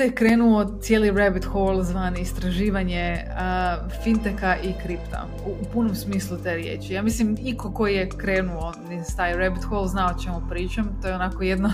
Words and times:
onda 0.00 0.10
je 0.10 0.14
krenuo 0.14 0.78
cijeli 0.80 1.10
rabbit 1.10 1.44
hole 1.44 1.84
zvan 1.84 2.16
istraživanje 2.16 3.24
uh, 3.26 3.92
finteka 4.04 4.56
i 4.56 4.72
kripta 4.82 5.26
u, 5.46 5.64
punom 5.72 5.94
smislu 5.94 6.38
te 6.42 6.54
riječi. 6.54 6.92
Ja 6.92 7.02
mislim, 7.02 7.36
iko 7.44 7.72
koji 7.72 7.94
je 7.94 8.08
krenuo 8.08 8.72
iz 9.00 9.16
taj 9.16 9.36
rabbit 9.36 9.64
hole 9.64 9.88
zna 9.88 10.14
o 10.16 10.22
čemu 10.22 10.42
pričam. 10.50 10.98
To 11.02 11.08
je 11.08 11.14
onako 11.14 11.42
jedno 11.42 11.72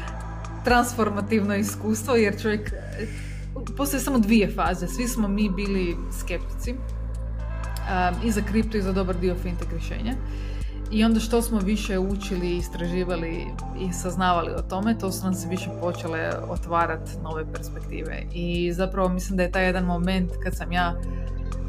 transformativno 0.64 1.54
iskustvo 1.54 2.14
jer 2.14 2.42
čovjek 2.42 2.72
postoje 3.76 4.00
samo 4.00 4.18
dvije 4.18 4.50
faze. 4.50 4.86
Svi 4.88 5.08
smo 5.08 5.28
mi 5.28 5.50
bili 5.50 5.96
skeptici 6.20 6.72
um, 6.72 8.28
i 8.28 8.30
za 8.30 8.42
kripto 8.42 8.76
i 8.76 8.82
za 8.82 8.92
dobar 8.92 9.16
dio 9.16 9.34
fintech 9.34 9.70
rješenja. 9.72 10.14
I 10.94 11.04
onda 11.04 11.20
što 11.20 11.42
smo 11.42 11.58
više 11.58 11.98
učili, 11.98 12.56
istraživali 12.56 13.46
i 13.80 13.92
saznavali 13.92 14.50
o 14.50 14.62
tome, 14.62 14.98
to 14.98 15.12
su 15.12 15.24
nam 15.24 15.34
se 15.34 15.48
više 15.48 15.70
počele 15.80 16.30
otvarati 16.48 17.10
nove 17.22 17.52
perspektive. 17.52 18.22
I 18.32 18.72
zapravo 18.72 19.08
mislim 19.08 19.36
da 19.36 19.42
je 19.42 19.52
taj 19.52 19.66
jedan 19.66 19.84
moment 19.84 20.30
kad 20.42 20.56
sam 20.56 20.72
ja 20.72 20.94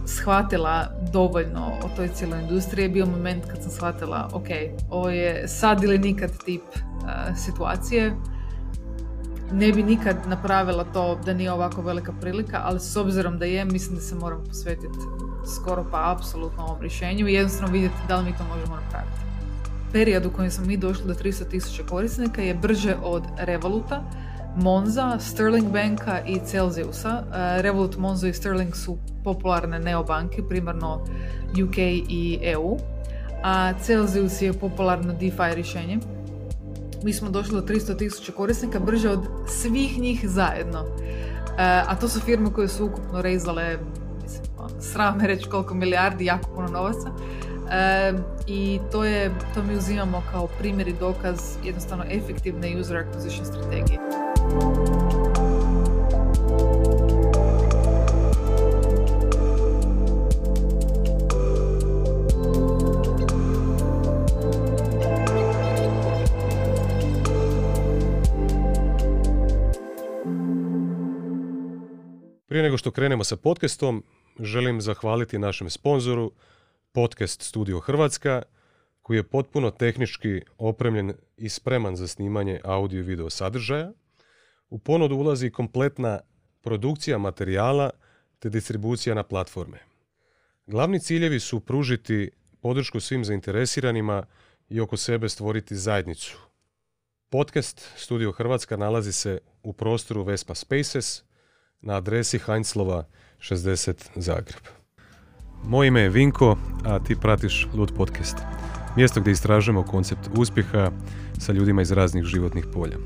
shvatila 0.06 0.88
dovoljno 1.14 1.72
o 1.84 1.90
toj 1.96 2.08
cijeloj 2.08 2.42
industriji 2.42 2.84
je 2.84 2.90
bio 2.90 3.06
moment 3.06 3.46
kad 3.46 3.62
sam 3.62 3.72
shvatila 3.72 4.30
ok, 4.34 4.48
ovo 4.90 5.10
je 5.10 5.48
sad 5.48 5.84
ili 5.84 6.00
nikad 6.00 6.44
tip 6.46 6.64
uh, 6.64 7.38
situacije 7.38 8.16
ne 9.52 9.72
bi 9.72 9.84
nikad 9.84 10.16
napravila 10.28 10.84
to 10.84 11.20
da 11.26 11.34
nije 11.34 11.52
ovako 11.52 11.82
velika 11.82 12.14
prilika, 12.22 12.62
ali 12.64 12.80
s 12.80 12.96
obzirom 12.96 13.40
da 13.40 13.46
je, 13.46 13.66
mislim 13.66 13.96
da 13.96 14.02
se 14.02 14.16
moram 14.16 14.44
posvetiti 14.48 15.00
skoro 15.56 15.86
pa 15.92 16.12
apsolutno 16.12 16.64
ovom 16.64 16.82
rješenju 16.82 17.28
i 17.28 17.34
jednostavno 17.34 17.74
vidjeti 17.74 17.96
da 18.08 18.18
li 18.18 18.26
mi 18.26 18.38
to 18.38 18.44
možemo 18.44 18.76
napraviti. 18.76 19.18
Period 19.92 20.26
u 20.26 20.32
kojem 20.32 20.52
smo 20.52 20.66
mi 20.66 20.78
došli 20.78 21.06
do 21.06 21.14
300.000 21.14 21.90
korisnika 21.90 22.42
je 22.42 22.54
brže 22.54 22.96
od 23.04 23.24
Revoluta, 23.38 24.04
Monza, 24.56 25.20
Sterling 25.20 25.72
Banka 25.72 26.20
i 26.26 26.40
Celsiusa. 26.46 27.24
E, 27.34 27.62
Revolut, 27.62 27.98
Monzo 27.98 28.28
i 28.28 28.34
Sterling 28.34 28.76
su 28.76 28.98
popularne 29.24 29.80
neobanke, 29.80 30.42
primarno 30.50 31.06
UK 31.64 31.78
i 31.78 32.40
EU, 32.42 32.78
a 33.44 33.74
Celsius 33.82 34.42
je 34.42 34.54
popularno 34.54 35.14
DeFi 35.14 35.56
rješenje 35.56 36.00
mi 37.06 37.14
smo 37.14 37.30
došli 37.30 37.54
do 37.54 37.62
300 37.62 37.98
tisuća 37.98 38.32
korisnika 38.32 38.80
brže 38.80 39.10
od 39.10 39.20
svih 39.48 40.00
njih 40.00 40.30
zajedno. 40.30 40.82
Uh, 40.82 41.60
a 41.60 41.96
to 41.96 42.08
su 42.08 42.20
firme 42.20 42.54
koje 42.54 42.68
su 42.68 42.86
ukupno 42.86 43.22
rezale, 43.22 43.78
mislim, 44.24 44.44
ono, 44.58 44.82
sram 44.82 45.22
reći 45.22 45.50
koliko 45.50 45.74
milijardi, 45.74 46.26
jako 46.26 46.50
puno 46.56 46.68
novaca. 46.68 47.10
Uh, 47.10 48.20
I 48.48 48.80
to, 48.92 49.04
je, 49.06 49.32
to 49.54 49.64
mi 49.64 49.76
uzimamo 49.76 50.24
kao 50.32 50.48
primjer 50.48 50.88
i 50.88 50.94
dokaz 51.00 51.40
jednostavno 51.64 52.04
efektivne 52.10 52.80
user 52.80 52.98
acquisition 52.98 53.46
strategije. 53.46 54.00
Prije 72.56 72.64
nego 72.64 72.78
što 72.78 72.92
krenemo 72.92 73.24
sa 73.24 73.36
podcastom, 73.36 74.04
želim 74.40 74.82
zahvaliti 74.82 75.40
našem 75.40 75.70
sponzoru 75.70 76.32
Podcast 76.92 77.42
Studio 77.42 77.80
Hrvatska, 77.80 78.42
koji 79.02 79.18
je 79.18 79.24
potpuno 79.24 79.72
tehnički 79.72 80.42
opremljen 80.58 81.14
i 81.38 81.50
spreman 81.50 81.96
za 81.96 82.08
snimanje 82.08 82.60
audio 82.64 83.00
i 83.00 83.02
video 83.02 83.30
sadržaja. 83.30 83.92
U 84.70 84.80
ponudu 84.80 85.16
ulazi 85.16 85.50
kompletna 85.50 86.20
produkcija 86.62 87.18
materijala 87.18 87.90
te 88.40 88.50
distribucija 88.50 89.16
na 89.16 89.24
platforme. 89.24 89.78
Glavni 90.68 91.00
ciljevi 91.00 91.40
su 91.40 91.60
pružiti 91.60 92.32
podršku 92.62 93.00
svim 93.00 93.26
zainteresiranima 93.26 94.24
i 94.70 94.80
oko 94.80 94.98
sebe 94.98 95.30
stvoriti 95.30 95.76
zajednicu. 95.76 96.38
Podcast 97.30 97.90
Studio 97.96 98.32
Hrvatska 98.32 98.78
nalazi 98.78 99.12
se 99.12 99.40
u 99.64 99.74
prostoru 99.74 100.24
Vespa 100.24 100.56
Spaces– 100.56 101.22
na 101.86 101.96
adresi 101.96 102.40
Heinzlova 102.40 103.04
60 103.40 103.94
Zagreb. 104.16 104.62
Moje 105.64 105.88
ime 105.88 106.02
je 106.02 106.10
Vinko, 106.10 106.58
a 106.86 107.00
ti 107.00 107.16
pratiš 107.16 107.68
Lud 107.74 107.92
Podcast. 107.98 108.38
Mjesto 108.96 109.22
gdje 109.22 109.32
istražujemo 109.32 109.84
koncept 109.84 110.30
uspjeha 110.38 110.92
sa 111.40 111.52
ljudima 111.54 111.82
iz 111.82 111.92
raznih 111.92 112.24
životnih 112.24 112.66
polja. 112.74 112.98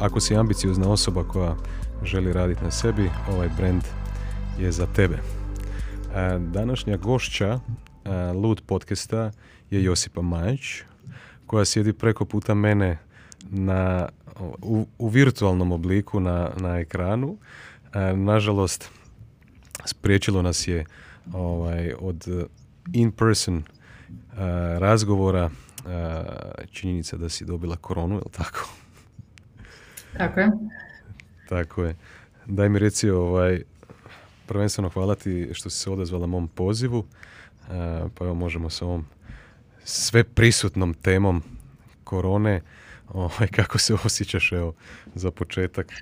Ako 0.00 0.20
si 0.20 0.36
ambiciozna 0.36 0.90
osoba 0.90 1.24
koja 1.24 1.56
želi 2.04 2.32
raditi 2.32 2.64
na 2.64 2.70
sebi, 2.70 3.10
ovaj 3.32 3.48
brand 3.56 3.82
je 4.60 4.72
za 4.72 4.86
tebe. 4.86 5.18
Današnja 6.38 6.96
gošća 6.96 7.60
Lud 8.34 8.62
podcasta 8.66 9.30
je 9.70 9.84
Josipa 9.84 10.22
Majić, 10.22 10.82
koja 11.46 11.64
sjedi 11.64 11.92
preko 11.92 12.24
puta 12.24 12.54
mene 12.54 12.98
na, 13.50 14.08
u, 14.62 14.86
u 14.98 15.08
virtualnom 15.08 15.72
obliku 15.72 16.20
na, 16.20 16.50
na 16.56 16.78
ekranu. 16.78 17.36
E, 17.96 18.16
nažalost, 18.16 18.90
spriječilo 19.84 20.42
nas 20.42 20.68
je 20.68 20.84
ovaj, 21.32 21.92
od 21.98 22.48
in-person 22.92 23.58
e, 23.58 23.64
razgovora 24.78 25.50
e, 25.50 25.50
činjenica 26.72 27.16
da 27.16 27.28
si 27.28 27.44
dobila 27.44 27.76
koronu, 27.76 28.16
je 28.16 28.22
tako? 28.30 28.68
Tako 30.16 30.40
je. 30.40 30.50
Tako 31.48 31.84
je. 31.84 31.96
Daj 32.46 32.68
mi 32.68 32.78
reci, 32.78 33.10
ovaj, 33.10 33.62
prvenstveno 34.46 34.88
hvala 34.88 35.14
ti 35.14 35.48
što 35.52 35.70
si 35.70 35.78
se 35.78 35.90
odazvala 35.90 36.26
mom 36.26 36.48
pozivu, 36.48 37.04
pa 38.14 38.24
evo 38.24 38.34
možemo 38.34 38.70
s 38.70 38.82
ovom 38.82 39.06
sve 39.84 40.24
prisutnom 40.24 40.94
temom 40.94 41.42
korone, 42.04 42.60
ovaj, 43.08 43.48
kako 43.56 43.78
se 43.78 43.94
osjećaš 44.04 44.52
evo, 44.52 44.74
za 45.14 45.30
početak? 45.30 45.92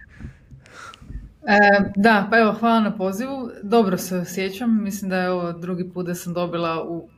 E, 1.47 1.91
da, 1.97 2.27
pa 2.31 2.38
evo, 2.38 2.53
hvala 2.53 2.81
na 2.81 2.97
pozivu. 2.97 3.50
Dobro 3.62 3.99
se 3.99 4.16
osjećam. 4.16 4.82
Mislim 4.82 5.10
da 5.10 5.16
je 5.16 5.31
ovo 5.31 5.53
drugi 5.53 5.91
put 5.91 6.06
da 6.06 6.15
sam 6.15 6.34
dobila 6.34 6.84
u 6.88 7.09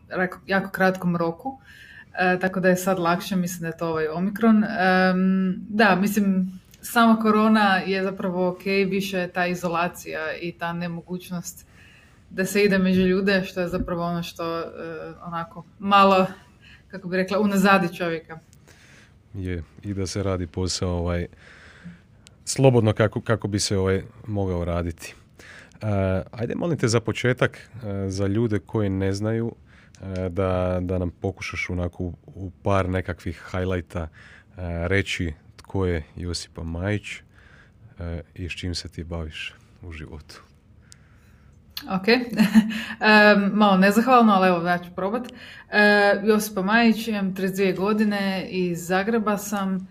jako 0.46 0.70
kratkom 0.70 1.16
roku. 1.16 1.58
E, 2.18 2.38
tako 2.40 2.60
da 2.60 2.68
je 2.68 2.76
sad 2.76 2.98
lakše, 2.98 3.36
mislim 3.36 3.60
da 3.60 3.66
je 3.66 3.76
to 3.76 3.88
ovaj 3.88 4.08
Omikron. 4.08 4.64
E, 4.64 4.68
da, 5.68 5.96
mislim, 5.96 6.60
sama 6.82 7.18
korona 7.18 7.76
je 7.76 8.04
zapravo 8.04 8.48
ok, 8.48 8.64
više 8.64 9.18
je 9.18 9.28
ta 9.28 9.46
izolacija 9.46 10.20
i 10.40 10.52
ta 10.52 10.72
nemogućnost 10.72 11.66
da 12.30 12.44
se 12.44 12.64
ide 12.64 12.78
među 12.78 13.00
ljude, 13.00 13.42
što 13.44 13.60
je 13.60 13.68
zapravo 13.68 14.04
ono 14.04 14.22
što 14.22 14.64
onako 15.22 15.64
malo, 15.78 16.26
kako 16.88 17.08
bi 17.08 17.16
rekla, 17.16 17.40
unazadi 17.40 17.96
čovjeka. 17.96 18.38
Je, 19.34 19.62
i 19.82 19.94
da 19.94 20.06
se 20.06 20.22
radi 20.22 20.46
posao 20.46 20.90
ovaj, 20.90 21.26
slobodno 22.46 22.92
kako, 22.92 23.20
kako 23.20 23.48
bi 23.48 23.60
se 23.60 23.78
ovaj 23.78 24.02
mogao 24.26 24.64
raditi. 24.64 25.14
Uh, 25.82 25.88
ajde 26.30 26.54
molim 26.54 26.78
te 26.78 26.88
za 26.88 27.00
početak, 27.00 27.70
uh, 27.74 27.80
za 28.08 28.26
ljude 28.26 28.58
koji 28.58 28.88
ne 28.88 29.12
znaju, 29.12 29.46
uh, 29.46 30.08
da, 30.30 30.78
da 30.80 30.98
nam 30.98 31.10
pokušaš 31.10 31.70
onako 31.70 32.04
u, 32.04 32.14
u 32.26 32.50
par 32.62 32.88
nekakvih 32.88 33.42
highlighta 33.50 34.08
reći 34.86 35.32
tko 35.56 35.86
je 35.86 36.02
Josipa 36.16 36.62
Majić 36.62 37.02
i 38.34 38.48
s 38.48 38.52
čim 38.52 38.74
se 38.74 38.88
ti 38.88 39.04
baviš 39.04 39.54
u 39.82 39.92
životu. 39.92 40.42
Ok, 41.90 42.06
um, 42.08 43.50
malo 43.58 43.76
nezahvalno, 43.76 44.32
ali 44.32 44.48
evo 44.48 44.68
ja 44.68 44.78
ću 44.78 44.90
probat. 44.94 45.28
Josipa 46.24 46.62
Majić, 46.62 47.08
imam 47.08 47.34
32 47.34 47.76
godine, 47.76 48.48
iz 48.50 48.86
Zagreba 48.86 49.38
sam, 49.38 49.88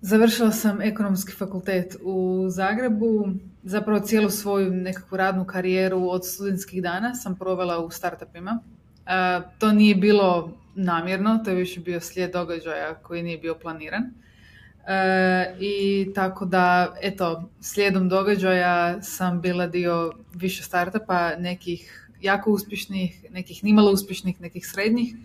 Završila 0.00 0.52
sam 0.52 0.82
ekonomski 0.82 1.32
fakultet 1.32 1.96
u 2.02 2.46
Zagrebu. 2.48 3.28
Zapravo 3.62 4.00
cijelu 4.00 4.30
svoju 4.30 4.70
nekakvu 4.70 5.16
radnu 5.16 5.44
karijeru 5.44 6.08
od 6.10 6.26
studentskih 6.26 6.82
dana 6.82 7.14
sam 7.14 7.36
provela 7.36 7.78
u 7.78 7.90
startupima. 7.90 8.58
E, 9.06 9.40
to 9.58 9.72
nije 9.72 9.94
bilo 9.94 10.52
namjerno, 10.74 11.40
to 11.44 11.50
je 11.50 11.56
više 11.56 11.80
bio 11.80 12.00
slijed 12.00 12.32
događaja 12.32 12.94
koji 12.94 13.22
nije 13.22 13.38
bio 13.38 13.54
planiran. 13.54 14.02
E, 14.02 15.56
I 15.60 16.06
tako 16.14 16.44
da, 16.44 16.94
eto, 17.02 17.48
slijedom 17.60 18.08
događaja 18.08 19.02
sam 19.02 19.40
bila 19.40 19.66
dio 19.66 20.12
više 20.34 20.62
startupa, 20.62 21.36
nekih 21.38 22.10
jako 22.20 22.50
uspješnih, 22.50 23.24
nekih 23.30 23.64
nimalo 23.64 23.92
uspješnih, 23.92 24.40
nekih 24.40 24.66
srednjih. 24.66 25.16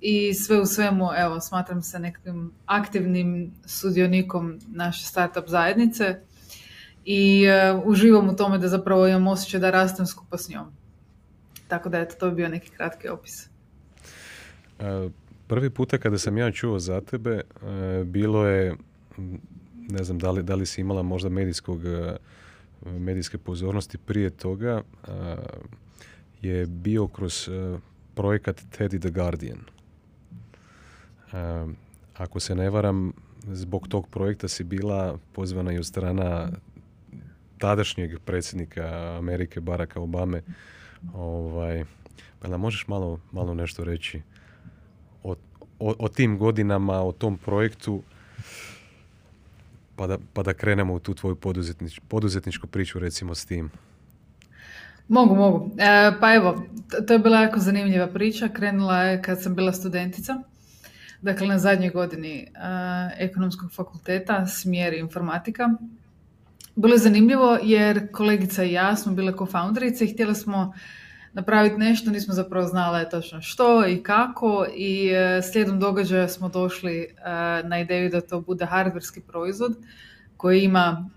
I 0.00 0.34
sve 0.34 0.60
u 0.60 0.66
svemu, 0.66 1.08
evo, 1.16 1.40
smatram 1.40 1.82
se 1.82 1.98
nekakvim 1.98 2.52
aktivnim 2.66 3.52
sudionikom 3.66 4.58
naše 4.66 5.04
startup 5.04 5.48
zajednice 5.48 6.20
i 7.04 7.46
uh, 7.48 7.82
uživam 7.84 8.28
u 8.28 8.36
tome 8.36 8.58
da 8.58 8.68
zapravo 8.68 9.08
imam 9.08 9.26
osjećaj 9.26 9.60
da 9.60 9.70
rastem 9.70 10.06
skupa 10.06 10.38
s 10.38 10.48
njom. 10.48 10.66
Tako 11.68 11.88
da, 11.88 12.00
eto, 12.00 12.14
to 12.20 12.30
bi 12.30 12.36
bio 12.36 12.48
neki 12.48 12.70
kratki 12.70 13.08
opis. 13.08 13.46
E, 14.78 15.08
prvi 15.46 15.70
puta 15.70 15.98
kada 15.98 16.18
sam 16.18 16.38
ja 16.38 16.50
čuo 16.52 16.78
za 16.78 17.00
tebe, 17.00 17.40
e, 17.40 18.04
bilo 18.04 18.46
je 18.46 18.76
ne 19.88 20.04
znam 20.04 20.18
da 20.18 20.30
li, 20.30 20.42
da 20.42 20.54
li 20.54 20.66
si 20.66 20.80
imala 20.80 21.02
možda 21.02 21.28
medijskog, 21.28 21.80
medijske 22.86 23.38
pozornosti 23.38 23.98
prije 23.98 24.30
toga, 24.30 24.82
je 26.42 26.66
bio 26.66 27.06
kroz 27.08 27.50
projekat 28.14 28.62
Teddy 28.78 29.00
the 29.00 29.10
Guardian. 29.10 29.58
Ako 32.14 32.40
se 32.40 32.54
ne 32.54 32.70
varam, 32.70 33.12
zbog 33.42 33.88
tog 33.88 34.08
projekta 34.08 34.48
si 34.48 34.64
bila 34.64 35.18
pozvana 35.32 35.72
i 35.72 35.78
od 35.78 35.86
strana 35.86 36.50
tadašnjeg 37.58 38.18
predsjednika 38.24 39.16
Amerike 39.18 39.60
Baracka 39.60 40.00
Obame. 40.00 40.42
Ovaj, 41.14 41.84
pa 42.40 42.56
možeš 42.56 42.88
malo, 42.88 43.20
malo 43.32 43.54
nešto 43.54 43.84
reći 43.84 44.22
o, 45.22 45.34
o, 45.78 45.94
o, 45.98 46.08
tim 46.08 46.38
godinama, 46.38 47.02
o 47.02 47.12
tom 47.12 47.38
projektu, 47.38 48.02
pa 49.96 50.06
da, 50.06 50.18
pa 50.32 50.42
da 50.42 50.54
krenemo 50.54 50.94
u 50.94 50.98
tu 50.98 51.14
tvoju 51.14 51.36
poduzetnič, 51.36 52.00
poduzetničku 52.08 52.66
priču 52.66 52.98
recimo 52.98 53.34
s 53.34 53.46
tim. 53.46 53.70
Mogu, 55.08 55.34
mogu. 55.34 55.70
E, 55.78 56.12
pa 56.20 56.34
evo, 56.34 56.62
to 57.06 57.12
je 57.12 57.18
bila 57.18 57.40
jako 57.40 57.60
zanimljiva 57.60 58.06
priča. 58.06 58.48
Krenula 58.48 59.02
je 59.02 59.22
kad 59.22 59.42
sam 59.42 59.54
bila 59.54 59.72
studentica. 59.72 60.34
Dakle, 61.22 61.46
na 61.46 61.58
zadnjoj 61.58 61.90
godini 61.90 62.38
e, 62.38 62.48
ekonomskog 63.18 63.72
fakulteta, 63.72 64.46
smjer 64.46 64.94
informatika. 64.94 65.68
Bilo 66.76 66.94
je 66.94 66.98
zanimljivo 66.98 67.58
jer 67.62 68.12
kolegica 68.12 68.64
i 68.64 68.72
ja 68.72 68.96
smo 68.96 69.12
bile 69.12 69.32
co-founderice 69.32 70.04
i 70.04 70.12
htjeli 70.12 70.34
smo 70.34 70.74
napraviti 71.32 71.78
nešto, 71.78 72.10
nismo 72.10 72.34
zapravo 72.34 72.66
znale 72.66 73.08
točno 73.10 73.42
što 73.42 73.86
i 73.88 74.02
kako 74.02 74.66
i 74.76 75.08
e, 75.08 75.42
slijedom 75.42 75.80
događaja 75.80 76.28
smo 76.28 76.48
došli 76.48 76.98
e, 76.98 77.06
na 77.64 77.80
ideju 77.80 78.10
da 78.10 78.20
to 78.20 78.40
bude 78.40 78.66
hardverski 78.66 79.20
proizvod 79.20 79.76
koji 80.36 80.62
ima 80.62 81.10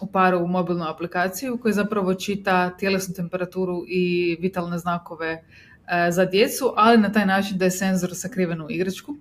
u 0.00 0.06
paru 0.06 0.46
mobilnu 0.46 0.84
aplikaciju 0.84 1.58
koji 1.58 1.74
zapravo 1.74 2.14
čita 2.14 2.76
tjelesnu 2.76 3.14
temperaturu 3.14 3.84
i 3.88 4.36
vitalne 4.40 4.78
znakove 4.78 5.30
e, 5.32 6.10
za 6.10 6.24
djecu, 6.24 6.72
ali 6.76 6.98
na 6.98 7.12
taj 7.12 7.26
način 7.26 7.58
da 7.58 7.64
je 7.64 7.70
senzor 7.70 8.10
sakriven 8.14 8.62
u 8.62 8.70
igračku. 8.70 9.16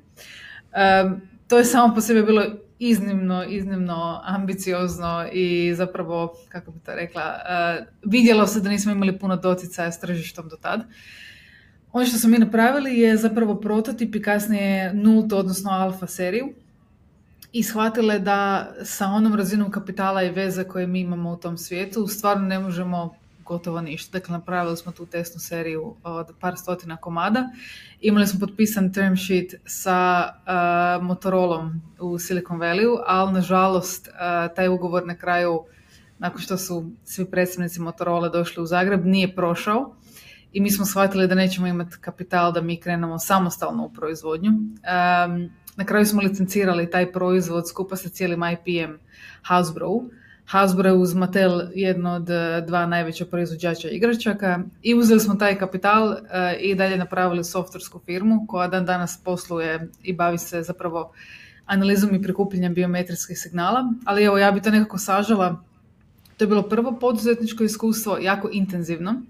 To 1.48 1.58
je 1.58 1.66
samo 1.66 1.96
po 1.96 2.02
sebi 2.02 2.24
bilo 2.24 2.44
iznimno, 2.80 3.44
iznimno 3.44 4.22
ambiciozno 4.24 5.26
i 5.34 5.74
zapravo, 5.76 6.34
kako 6.50 6.72
bi 6.72 6.80
to 6.80 6.96
rekla, 6.96 7.22
uh, 7.22 7.86
vidjelo 8.12 8.48
se 8.48 8.60
da 8.60 8.70
nismo 8.70 8.92
imali 8.92 9.20
puno 9.20 9.36
doticaja 9.36 9.92
s 9.92 10.00
tržištom 10.00 10.50
do 10.50 10.56
tad. 10.56 10.82
Ono 11.92 12.06
što 12.06 12.18
smo 12.18 12.30
mi 12.30 12.38
napravili 12.38 13.00
je 13.00 13.18
zapravo 13.18 13.56
prototip 13.56 14.16
i 14.16 14.22
kasnije 14.22 14.94
nultu, 14.94 15.38
odnosno 15.38 15.72
alfa 15.72 16.08
seriju 16.08 16.54
i 17.54 17.64
shvatile 17.64 18.20
da 18.20 18.72
sa 18.84 19.08
onom 19.08 19.36
razinom 19.36 19.72
kapitala 19.72 20.24
i 20.24 20.30
veze 20.30 20.64
koje 20.64 20.88
mi 20.88 21.00
imamo 21.00 21.32
u 21.32 21.38
tom 21.38 21.58
svijetu 21.58 22.08
stvarno 22.08 22.48
ne 22.48 22.60
možemo 22.60 23.16
gotovo 23.46 23.82
ništa. 23.82 24.20
Dakle, 24.20 24.32
napravili 24.32 24.78
smo 24.78 24.92
tu 24.92 25.06
testnu 25.06 25.40
seriju 25.40 25.96
od 26.04 26.28
par 26.40 26.58
stotina 26.58 26.98
komada. 26.98 27.50
Imali 28.02 28.28
smo 28.28 28.40
potpisan 28.40 28.94
term 28.94 29.16
sheet 29.16 29.54
sa 29.66 30.30
uh, 30.30 31.06
Motorolom 31.06 31.82
u 32.00 32.20
Silicon 32.20 32.60
Valley, 32.60 33.02
ali 33.06 33.34
nažalost 33.34 34.08
uh, 34.08 34.56
taj 34.56 34.68
ugovor 34.68 35.08
na 35.08 35.16
kraju, 35.16 35.64
nakon 36.18 36.42
što 36.42 36.58
su 36.58 36.92
svi 37.04 37.26
predstavnici 37.26 37.82
Motorola 37.82 38.30
došli 38.30 38.64
u 38.64 38.66
Zagreb, 38.66 39.06
nije 39.06 39.36
prošao 39.36 39.96
i 40.54 40.62
mi 40.62 40.72
smo 40.72 40.86
shvatili 40.86 41.28
da 41.28 41.36
nećemo 41.36 41.68
imati 41.68 41.98
kapital 42.02 42.52
da 42.52 42.62
mi 42.62 42.80
krenemo 42.80 43.20
samostalno 43.20 43.86
u 43.86 43.94
proizvodnju. 43.94 44.50
Um, 44.50 45.63
na 45.76 45.86
kraju 45.86 46.06
smo 46.06 46.22
licencirali 46.22 46.90
taj 46.92 47.12
proizvod 47.12 47.70
skupa 47.70 47.96
sa 47.96 48.10
cijelim 48.10 48.42
IPM 48.44 48.94
Hasbro 49.42 49.90
Hasbro 50.46 50.90
je 50.90 50.96
uz 50.96 51.14
Mattel 51.14 51.62
jedno 51.76 52.14
od 52.14 52.30
e, 52.30 52.64
dva 52.68 52.86
najveća 52.86 53.26
proizvođača 53.26 53.90
igračaka 53.90 54.60
i 54.82 54.96
uzeli 54.96 55.20
smo 55.20 55.36
taj 55.36 55.58
kapital 55.58 56.14
e, 56.14 56.18
i 56.60 56.76
dalje 56.76 56.98
napravili 56.98 57.44
softversku 57.44 58.00
firmu 58.06 58.46
koja 58.48 58.68
dan 58.68 58.86
danas 58.86 59.20
posluje 59.24 59.88
i 60.04 60.14
bavi 60.14 60.38
se 60.38 60.62
zapravo 60.62 61.12
analizom 61.66 62.16
i 62.16 62.22
prikupljanjem 62.22 62.74
biometrijskih 62.74 63.40
signala. 63.40 63.94
Ali 64.06 64.24
evo, 64.24 64.38
ja 64.38 64.52
bi 64.52 64.62
to 64.62 64.72
nekako 64.72 64.98
sažala. 64.98 65.64
To 66.38 66.44
je 66.44 66.48
bilo 66.48 66.62
prvo 66.62 66.98
poduzetničko 67.00 67.64
iskustvo, 67.64 68.18
jako 68.22 68.50
intenzivno. 68.52 69.22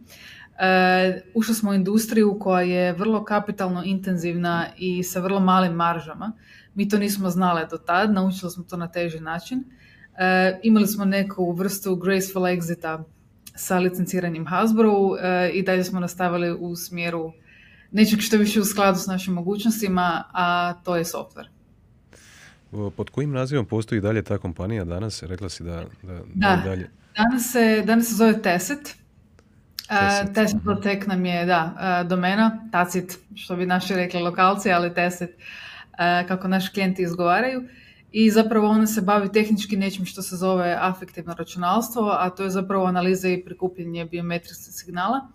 E, 0.59 1.21
ušli 1.33 1.55
smo 1.55 1.71
u 1.71 1.73
industriju 1.73 2.38
koja 2.39 2.61
je 2.61 2.94
vrlo 2.94 3.23
kapitalno 3.23 3.83
intenzivna 3.83 4.67
i 4.77 5.03
sa 5.03 5.19
vrlo 5.19 5.39
malim 5.39 5.73
maržama. 5.73 6.31
Mi 6.75 6.89
to 6.89 6.97
nismo 6.97 7.29
znali 7.29 7.61
do 7.71 7.77
tad, 7.77 8.13
naučili 8.13 8.51
smo 8.51 8.63
to 8.63 8.77
na 8.77 8.88
teži 8.88 9.19
način. 9.19 9.63
E, 10.17 10.59
imali 10.63 10.88
smo 10.88 11.05
neku 11.05 11.51
vrstu 11.51 11.95
graceful 11.95 12.44
exita 12.44 13.03
sa 13.55 13.79
licenciranjem 13.79 14.47
Hasbro 14.47 15.17
e, 15.21 15.50
i 15.50 15.63
dalje 15.63 15.83
smo 15.83 16.00
nastavili 16.00 16.57
u 16.59 16.75
smjeru 16.75 17.33
nečeg 17.91 18.19
što 18.19 18.38
više 18.38 18.59
u 18.59 18.65
skladu 18.65 19.00
s 19.00 19.07
našim 19.07 19.33
mogućnostima, 19.33 20.23
a 20.33 20.73
to 20.83 20.95
je 20.95 21.03
software. 21.03 21.47
Pod 22.95 23.09
kojim 23.09 23.31
nazivom 23.31 23.65
postoji 23.65 24.01
dalje 24.01 24.21
ta 24.21 24.38
kompanija 24.38 24.83
danas? 24.83 25.23
Rekla 25.23 25.50
si 25.50 25.63
da, 25.63 25.83
da, 26.03 26.19
da, 26.33 26.61
dalje. 26.65 26.89
Danas 27.17 27.51
se, 27.51 27.83
danas 27.85 28.07
se 28.07 28.15
zove 28.15 28.41
Teset. 28.41 29.02
Uh, 29.89 30.33
Teset 30.33 30.63
Protect 30.63 31.07
nam 31.07 31.25
je, 31.25 31.45
da, 31.45 32.06
domena, 32.09 32.68
Tacit, 32.71 33.18
što 33.35 33.56
bi 33.56 33.65
naši 33.65 33.95
rekli 33.95 34.21
lokalci, 34.21 34.71
ali 34.71 34.94
Teset, 34.94 35.30
kako 36.27 36.47
naši 36.47 36.71
klijenti 36.74 37.01
izgovaraju 37.01 37.63
i 38.13 38.30
zapravo 38.31 38.68
ona 38.68 38.88
se 38.88 39.01
bavi 39.01 39.31
tehnički 39.31 39.77
nečim 39.77 40.06
što 40.06 40.21
se 40.21 40.35
zove 40.35 40.77
afektivno 40.80 41.33
računalstvo, 41.33 42.09
a 42.19 42.30
to 42.30 42.44
je 42.44 42.50
zapravo 42.50 42.85
analiza 42.85 43.30
i 43.30 43.45
prikupljanje 43.45 44.06
biometrijskih 44.06 44.74
signala. 44.74 45.27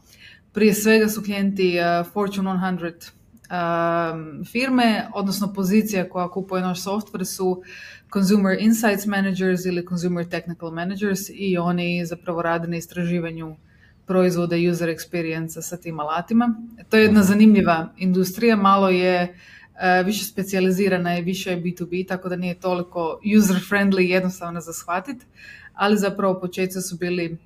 Prije 0.52 0.74
svega 0.74 1.08
su 1.08 1.22
klijenti 1.22 1.78
uh, 1.78 2.12
Fortune 2.12 2.50
100 2.50 3.10
um, 3.50 4.44
firme, 4.44 5.08
odnosno 5.14 5.52
pozicija 5.52 6.08
koja 6.08 6.28
kupuje 6.28 6.62
naš 6.62 6.84
software 6.84 7.24
su 7.24 7.62
Consumer 8.12 8.56
Insights 8.60 9.06
Managers 9.06 9.64
ili 9.64 9.86
Consumer 9.88 10.28
Technical 10.28 10.70
Managers 10.70 11.20
i 11.30 11.58
oni 11.58 12.06
zapravo 12.06 12.42
rade 12.42 12.68
na 12.68 12.76
istraživanju 12.76 13.56
proizvoda 14.08 14.56
user 14.70 14.88
experience 14.88 15.62
sa 15.62 15.76
tim 15.76 16.00
alatima. 16.00 16.54
To 16.88 16.96
je 16.96 17.02
jedna 17.02 17.22
zanimljiva 17.22 17.92
industrija, 17.98 18.56
malo 18.56 18.88
je 18.88 19.34
E, 19.80 20.02
više 20.02 20.24
specijalizirana 20.24 21.18
i 21.18 21.22
više 21.22 21.50
je 21.50 21.62
B2B, 21.62 22.08
tako 22.08 22.28
da 22.28 22.36
nije 22.36 22.60
toliko 22.60 23.20
user-friendly 23.24 24.00
jednostavno 24.00 24.60
za 24.60 24.72
shvatiti, 24.72 25.26
ali 25.74 25.96
zapravo 25.96 26.40
početci 26.40 26.80
su 26.80 26.96
bili 26.96 27.36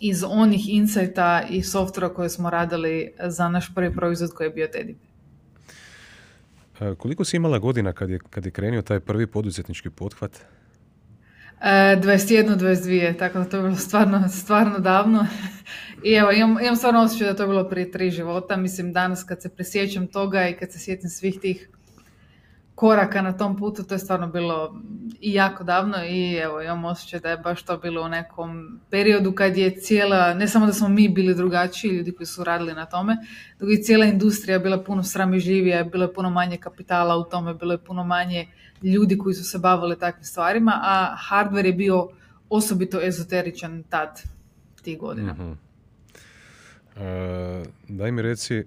iz 0.00 0.24
onih 0.28 0.68
insighta 0.68 1.42
i 1.50 1.62
softvera 1.62 2.08
koje 2.08 2.28
smo 2.28 2.50
radili 2.50 3.12
za 3.26 3.48
naš 3.48 3.74
prvi 3.74 3.94
proizvod 3.94 4.30
koji 4.34 4.46
je 4.46 4.50
bio 4.50 4.66
Teddy. 4.66 4.94
E, 6.80 6.94
koliko 6.94 7.24
si 7.24 7.36
imala 7.36 7.58
godina 7.58 7.92
kad 7.92 8.10
je, 8.10 8.18
kad 8.30 8.44
je 8.44 8.50
krenio 8.50 8.82
taj 8.82 9.00
prvi 9.00 9.26
poduzetnički 9.26 9.90
pothvat? 9.90 10.40
21, 11.64 12.56
22, 12.56 13.18
tako 13.18 13.38
da 13.38 13.44
to 13.44 13.56
je 13.56 13.62
bilo 13.62 13.76
stvarno, 13.76 14.28
stvarno 14.28 14.78
davno. 14.78 15.26
I 16.02 16.12
evo, 16.12 16.32
imam, 16.32 16.56
imam 16.62 16.76
stvarno 16.76 17.02
osjećaj 17.02 17.26
da 17.26 17.36
to 17.36 17.42
je 17.42 17.46
bilo 17.46 17.68
prije 17.68 17.90
tri 17.90 18.10
života. 18.10 18.56
Mislim, 18.56 18.92
danas 18.92 19.24
kad 19.24 19.42
se 19.42 19.48
presjećam 19.48 20.06
toga 20.06 20.48
i 20.48 20.52
kad 20.52 20.72
se 20.72 20.78
sjetim 20.78 21.10
svih 21.10 21.40
tih 21.40 21.68
koraka 22.74 23.22
na 23.22 23.32
tom 23.32 23.56
putu, 23.56 23.84
to 23.84 23.94
je 23.94 23.98
stvarno 23.98 24.26
bilo 24.26 24.80
i 25.20 25.34
jako 25.34 25.64
davno 25.64 25.96
i 26.08 26.34
evo, 26.34 26.62
imam 26.62 26.84
osjećaj 26.84 27.20
da 27.20 27.30
je 27.30 27.36
baš 27.36 27.62
to 27.62 27.78
bilo 27.78 28.02
u 28.02 28.08
nekom 28.08 28.80
periodu 28.90 29.32
kad 29.32 29.56
je 29.56 29.80
cijela, 29.80 30.34
ne 30.34 30.48
samo 30.48 30.66
da 30.66 30.72
smo 30.72 30.88
mi 30.88 31.08
bili 31.08 31.34
drugačiji, 31.34 31.90
ljudi 31.90 32.12
koji 32.12 32.26
su 32.26 32.44
radili 32.44 32.74
na 32.74 32.86
tome, 32.86 33.16
dok 33.60 33.68
je 33.70 33.82
cijela 33.82 34.04
industrija 34.04 34.58
bila 34.58 34.82
puno 34.82 35.02
sramižljivija, 35.02 35.84
bilo 35.84 36.04
je 36.04 36.14
puno 36.14 36.30
manje 36.30 36.56
kapitala 36.56 37.16
u 37.16 37.24
tome, 37.24 37.54
bilo 37.54 37.72
je 37.72 37.78
puno 37.78 38.04
manje 38.04 38.46
ljudi 38.82 39.18
koji 39.18 39.34
su 39.34 39.44
se 39.44 39.58
bavili 39.58 39.98
takvim 39.98 40.24
stvarima, 40.24 40.80
a 40.82 41.16
hardware 41.30 41.66
je 41.66 41.72
bio 41.72 42.08
osobito 42.48 43.00
ezoteričan 43.02 43.82
tad, 43.82 44.22
tih 44.82 44.98
godina. 44.98 45.36
uh 45.38 45.56
daj 47.88 48.12
mi 48.12 48.22
reci, 48.22 48.54
e, 48.56 48.64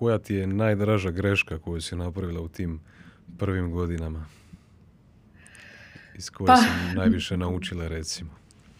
koja 0.00 0.18
ti 0.18 0.34
je 0.34 0.46
najdraža 0.46 1.10
greška 1.10 1.58
koju 1.58 1.80
si 1.80 1.96
napravila 1.96 2.40
u 2.40 2.48
tim 2.48 2.80
prvim 3.38 3.70
godinama? 3.70 4.26
Iz 6.14 6.30
koje 6.30 6.46
pa, 6.46 6.56
sam 6.56 6.94
najviše 6.96 7.36
naučila, 7.36 7.88
recimo. 7.88 8.30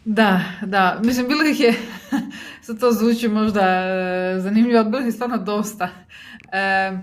Da, 0.05 0.41
da. 0.63 1.01
Mislim, 1.05 1.29
bilo 1.29 1.45
ih 1.45 1.61
je, 1.61 1.75
sad 2.65 2.81
to 2.81 2.93
zvuči 2.93 3.29
možda 3.29 3.61
e, 3.61 4.41
zanimljivo, 4.41 4.79
ali 4.79 4.91
bilo 4.91 5.01
ih 5.01 5.07
je 5.07 5.13
stvarno 5.13 5.39
dosta. 5.39 5.89
E, 6.53 6.99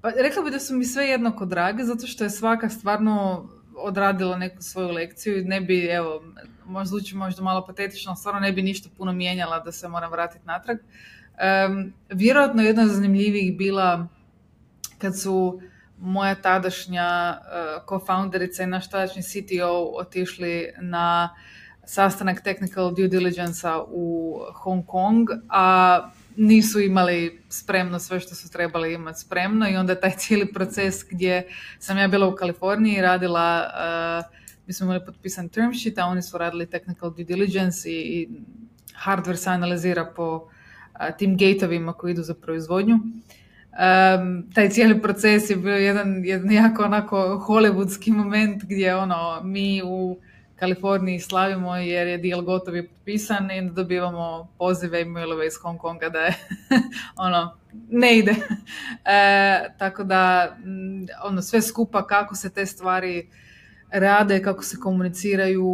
pa 0.00 0.10
rekla 0.10 0.42
bi 0.42 0.50
da 0.50 0.60
su 0.60 0.76
mi 0.76 0.84
sve 0.84 1.04
jednako 1.04 1.46
drage, 1.46 1.84
zato 1.84 2.06
što 2.06 2.24
je 2.24 2.30
svaka 2.30 2.68
stvarno 2.68 3.48
odradila 3.76 4.36
neku 4.36 4.62
svoju 4.62 4.88
lekciju. 4.88 5.44
Ne 5.44 5.60
bi, 5.60 5.86
evo, 5.86 6.22
možda 6.64 6.88
zvuči 6.88 7.16
možda 7.16 7.42
malo 7.42 7.66
patetično, 7.66 8.16
stvarno 8.16 8.40
ne 8.40 8.52
bi 8.52 8.62
ništa 8.62 8.88
puno 8.96 9.12
mijenjala 9.12 9.60
da 9.60 9.72
se 9.72 9.88
moram 9.88 10.10
vratiti 10.10 10.46
natrag. 10.46 10.78
Um, 11.42 11.92
vjerojatno 12.10 12.62
jedna 12.62 12.82
od 12.82 12.88
zanimljivijih 12.88 13.56
bila 13.56 14.08
kad 14.98 15.20
su 15.20 15.60
moja 15.98 16.34
tadašnja 16.34 17.38
uh, 17.38 17.86
co-founderica 17.86 18.62
i 18.62 18.66
naš 18.66 18.90
tadašnji 18.90 19.22
CTO 19.22 19.92
otišli 19.94 20.72
na 20.80 21.34
sastanak 21.84 22.40
technical 22.40 22.94
due 22.94 23.08
diligence 23.08 23.68
u 23.88 24.38
Hong 24.54 24.86
Kong, 24.86 25.28
a 25.48 25.98
nisu 26.36 26.80
imali 26.80 27.42
spremno 27.48 27.98
sve 27.98 28.20
što 28.20 28.34
su 28.34 28.50
trebali 28.50 28.94
imati 28.94 29.20
spremno 29.20 29.70
i 29.70 29.76
onda 29.76 30.00
taj 30.00 30.10
cijeli 30.10 30.52
proces 30.52 30.94
gdje 31.10 31.48
sam 31.78 31.98
ja 31.98 32.08
bila 32.08 32.28
u 32.28 32.34
Kaliforniji 32.36 33.00
radila, 33.00 33.66
uh, 33.66 34.36
mi 34.66 34.72
smo 34.72 34.84
imali 34.84 35.04
potpisan 35.06 35.48
term 35.48 35.72
sheet, 35.74 35.98
a 35.98 36.06
oni 36.06 36.22
su 36.22 36.38
radili 36.38 36.66
technical 36.66 37.10
due 37.10 37.24
diligence 37.24 37.90
i, 37.90 37.94
i 37.94 38.28
hardware 39.04 39.36
se 39.36 39.50
analizira 39.50 40.12
po 40.16 40.48
tim 41.10 41.36
gateovima 41.36 41.92
koji 41.92 42.12
idu 42.12 42.22
za 42.22 42.34
proizvodnju. 42.34 42.94
Um, 42.94 44.50
taj 44.54 44.68
cijeli 44.68 45.02
proces 45.02 45.50
je 45.50 45.56
bio 45.56 45.76
jedan, 45.76 46.24
jedan 46.24 46.52
jako 46.52 46.82
onako 46.82 47.44
hollywoodski 47.48 48.12
moment 48.12 48.62
gdje 48.64 48.96
ono 48.96 49.40
mi 49.44 49.82
u 49.84 50.18
Kaliforniji 50.56 51.20
slavimo 51.20 51.76
jer 51.76 52.06
je 52.06 52.18
deal 52.18 52.42
gotov 52.42 52.76
i 52.76 52.88
potpisan 52.88 53.50
i 53.50 53.70
dobivamo 53.70 54.48
pozive 54.58 55.00
i 55.00 55.04
mailove 55.04 55.46
iz 55.46 55.52
Hong 55.62 55.78
Konga 55.78 56.08
da 56.08 56.18
je 56.18 56.34
ono, 57.26 57.56
ne 57.90 58.18
ide. 58.18 58.34
E, 59.04 59.74
tako 59.78 60.04
da 60.04 60.54
mm, 60.64 61.06
ono, 61.24 61.42
sve 61.42 61.62
skupa 61.62 62.06
kako 62.06 62.34
se 62.34 62.50
te 62.50 62.66
stvari 62.66 63.28
rade, 63.90 64.42
kako 64.42 64.62
se 64.62 64.76
komuniciraju, 64.76 65.66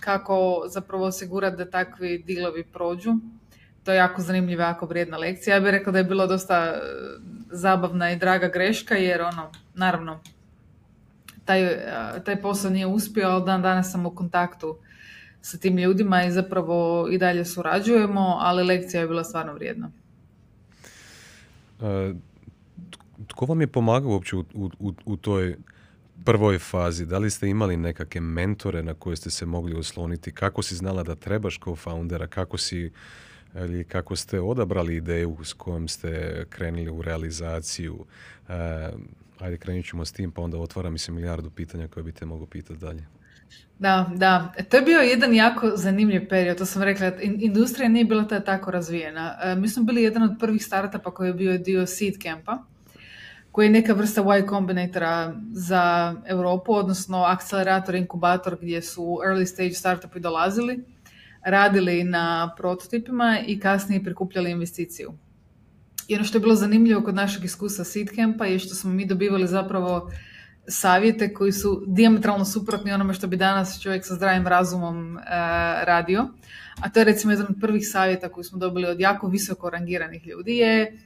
kako 0.00 0.64
zapravo 0.68 1.04
osigurati 1.04 1.56
da 1.56 1.70
takvi 1.70 2.22
dilovi 2.26 2.64
prođu. 2.64 3.12
To 3.84 3.92
je 3.92 3.96
jako 3.96 4.22
zanimljiva, 4.22 4.64
jako 4.64 4.86
vrijedna 4.86 5.16
lekcija. 5.16 5.56
Ja 5.56 5.60
bih 5.60 5.70
rekla 5.70 5.92
da 5.92 5.98
je 5.98 6.04
bilo 6.04 6.26
dosta 6.26 6.56
e, 6.56 6.80
zabavna 7.50 8.12
i 8.12 8.16
draga 8.16 8.48
greška 8.48 8.94
jer 8.94 9.22
ono, 9.22 9.50
naravno, 9.74 10.20
taj, 11.44 11.78
taj 12.24 12.40
posao 12.40 12.70
nije 12.70 12.86
uspio, 12.86 13.28
ali 13.28 13.44
dan 13.44 13.62
danas 13.62 13.92
sam 13.92 14.06
u 14.06 14.14
kontaktu 14.14 14.76
sa 15.40 15.58
tim 15.58 15.78
ljudima 15.78 16.24
i 16.24 16.32
zapravo 16.32 17.08
i 17.10 17.18
dalje 17.18 17.44
surađujemo, 17.44 18.36
ali 18.40 18.62
lekcija 18.62 19.00
je 19.00 19.06
bila 19.06 19.24
stvarno 19.24 19.54
vrijedna. 19.54 19.90
E, 21.80 22.14
tko 23.26 23.46
vam 23.46 23.60
je 23.60 23.66
pomagao 23.66 24.10
uopće 24.10 24.36
u, 24.36 24.44
u, 24.78 24.92
u 25.04 25.16
toj 25.16 25.56
prvoj 26.24 26.58
fazi? 26.58 27.06
Da 27.06 27.18
li 27.18 27.30
ste 27.30 27.48
imali 27.48 27.76
nekakve 27.76 28.20
mentore 28.20 28.82
na 28.82 28.94
koje 28.94 29.16
ste 29.16 29.30
se 29.30 29.46
mogli 29.46 29.74
osloniti? 29.74 30.32
Kako 30.32 30.62
si 30.62 30.76
znala 30.76 31.02
da 31.02 31.14
trebaš 31.14 31.56
kao 31.56 31.76
foundera? 31.76 32.26
Kako 32.26 32.58
si 32.58 32.92
ili 33.54 33.84
kako 33.84 34.16
ste 34.16 34.40
odabrali 34.40 34.96
ideju 34.96 35.36
s 35.44 35.52
kojom 35.52 35.88
ste 35.88 36.44
krenuli 36.50 36.90
u 36.90 37.02
realizaciju? 37.02 38.04
E, 38.48 38.90
Ajde, 39.42 39.56
krenut 39.56 39.86
ćemo 39.86 40.04
s 40.04 40.12
tim, 40.12 40.30
pa 40.30 40.42
onda 40.42 40.58
otvara 40.58 40.90
mi 40.90 40.98
se 40.98 41.12
milijardu 41.12 41.50
pitanja 41.50 41.88
koje 41.88 42.04
bi 42.04 42.12
te 42.12 42.26
mogu 42.26 42.46
pitati 42.46 42.80
dalje. 42.80 43.04
Da, 43.78 44.10
da. 44.14 44.52
To 44.68 44.76
je 44.76 44.82
bio 44.82 44.98
jedan 45.00 45.34
jako 45.34 45.70
zanimljiv 45.74 46.28
period, 46.28 46.58
to 46.58 46.66
sam 46.66 46.82
rekla. 46.82 47.12
Industrija 47.22 47.88
nije 47.88 48.04
bila 48.04 48.28
tada 48.28 48.44
tako 48.44 48.70
razvijena. 48.70 49.38
E, 49.42 49.54
mi 49.54 49.68
smo 49.68 49.82
bili 49.82 50.02
jedan 50.02 50.22
od 50.22 50.36
prvih 50.40 50.64
startupa 50.64 51.10
koji 51.10 51.28
je 51.28 51.34
bio 51.34 51.58
dio 51.58 51.86
Seed 51.86 52.14
Campa, 52.22 52.58
koji 53.52 53.66
je 53.66 53.70
neka 53.70 53.92
vrsta 53.92 54.22
Y 54.38 54.48
Combinatora 54.48 55.34
za 55.52 56.14
Europu, 56.26 56.74
odnosno 56.74 57.22
akcelerator, 57.22 57.94
inkubator 57.94 58.56
gdje 58.60 58.82
su 58.82 59.02
early 59.02 59.46
stage 59.46 59.72
startupi 59.72 60.20
dolazili, 60.20 60.84
radili 61.44 62.04
na 62.04 62.54
prototipima 62.56 63.38
i 63.46 63.60
kasnije 63.60 64.04
prikupljali 64.04 64.50
investiciju. 64.50 65.12
I 66.08 66.14
ono 66.14 66.24
što 66.24 66.38
je 66.38 66.42
bilo 66.42 66.54
zanimljivo 66.54 67.02
kod 67.02 67.14
našeg 67.14 67.44
iskustva 67.44 67.84
Seedcampa 67.84 68.46
je 68.46 68.58
što 68.58 68.74
smo 68.74 68.90
mi 68.92 69.06
dobivali 69.06 69.46
zapravo 69.46 70.10
savjete 70.68 71.34
koji 71.34 71.52
su 71.52 71.84
diametralno 71.86 72.44
suprotni 72.44 72.92
onome 72.92 73.14
što 73.14 73.26
bi 73.26 73.36
danas 73.36 73.82
čovjek 73.82 74.06
sa 74.06 74.14
zdravim 74.14 74.46
razumom 74.46 75.18
e, 75.18 75.22
radio. 75.84 76.28
A 76.80 76.88
to 76.88 77.00
je 77.00 77.04
recimo 77.04 77.32
jedan 77.32 77.46
od 77.50 77.56
prvih 77.60 77.88
savjeta 77.88 78.28
koji 78.28 78.44
smo 78.44 78.58
dobili 78.58 78.86
od 78.86 79.00
jako 79.00 79.28
visoko 79.28 79.70
rangiranih 79.70 80.26
ljudi 80.26 80.56
je 80.56 80.98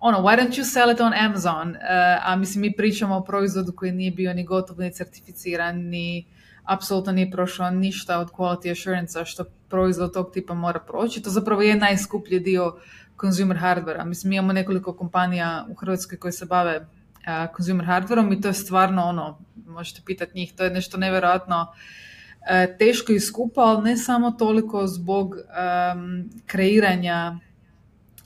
ono, 0.00 0.18
why 0.18 0.36
don't 0.36 0.58
you 0.58 0.64
sell 0.64 0.90
it 0.90 1.00
on 1.00 1.14
Amazon? 1.14 1.76
E, 1.76 1.78
a 2.22 2.36
mislim, 2.36 2.62
mi 2.62 2.72
pričamo 2.72 3.16
o 3.16 3.24
proizvodu 3.24 3.72
koji 3.72 3.92
nije 3.92 4.10
bio 4.10 4.34
ni 4.34 4.44
gotov, 4.44 4.78
ni 4.78 4.92
certificiran, 4.92 5.76
ni 5.76 6.26
apsolutno 6.68 7.12
nije 7.12 7.30
prošao 7.30 7.70
ništa 7.70 8.18
od 8.18 8.30
quality 8.32 8.72
assurance 8.72 9.24
što 9.24 9.44
proizvod 9.68 10.14
tog 10.14 10.30
tipa 10.32 10.54
mora 10.54 10.80
proći. 10.80 11.22
To 11.22 11.30
zapravo 11.30 11.62
je 11.62 11.76
najskuplji 11.76 12.40
dio 12.40 12.76
consumer 13.20 13.56
hardvera. 13.56 14.04
Mislim, 14.04 14.28
mi 14.28 14.36
imamo 14.36 14.52
nekoliko 14.52 14.92
kompanija 14.92 15.66
u 15.70 15.74
Hrvatskoj 15.74 16.18
koje 16.18 16.32
se 16.32 16.46
bave 16.46 16.76
uh, 16.78 17.56
consumer 17.56 17.86
hardverom 17.86 18.32
i 18.32 18.40
to 18.40 18.48
je 18.48 18.54
stvarno 18.54 19.04
ono, 19.04 19.38
možete 19.66 20.00
pitati 20.06 20.38
njih, 20.38 20.52
to 20.52 20.64
je 20.64 20.70
nešto 20.70 20.98
nevjerojatno 20.98 21.62
uh, 21.62 22.78
teško 22.78 23.12
i 23.12 23.20
skupo, 23.20 23.60
ali 23.60 23.82
ne 23.82 23.96
samo 23.96 24.30
toliko 24.30 24.86
zbog 24.86 25.34
um, 25.34 26.30
kreiranja 26.46 27.38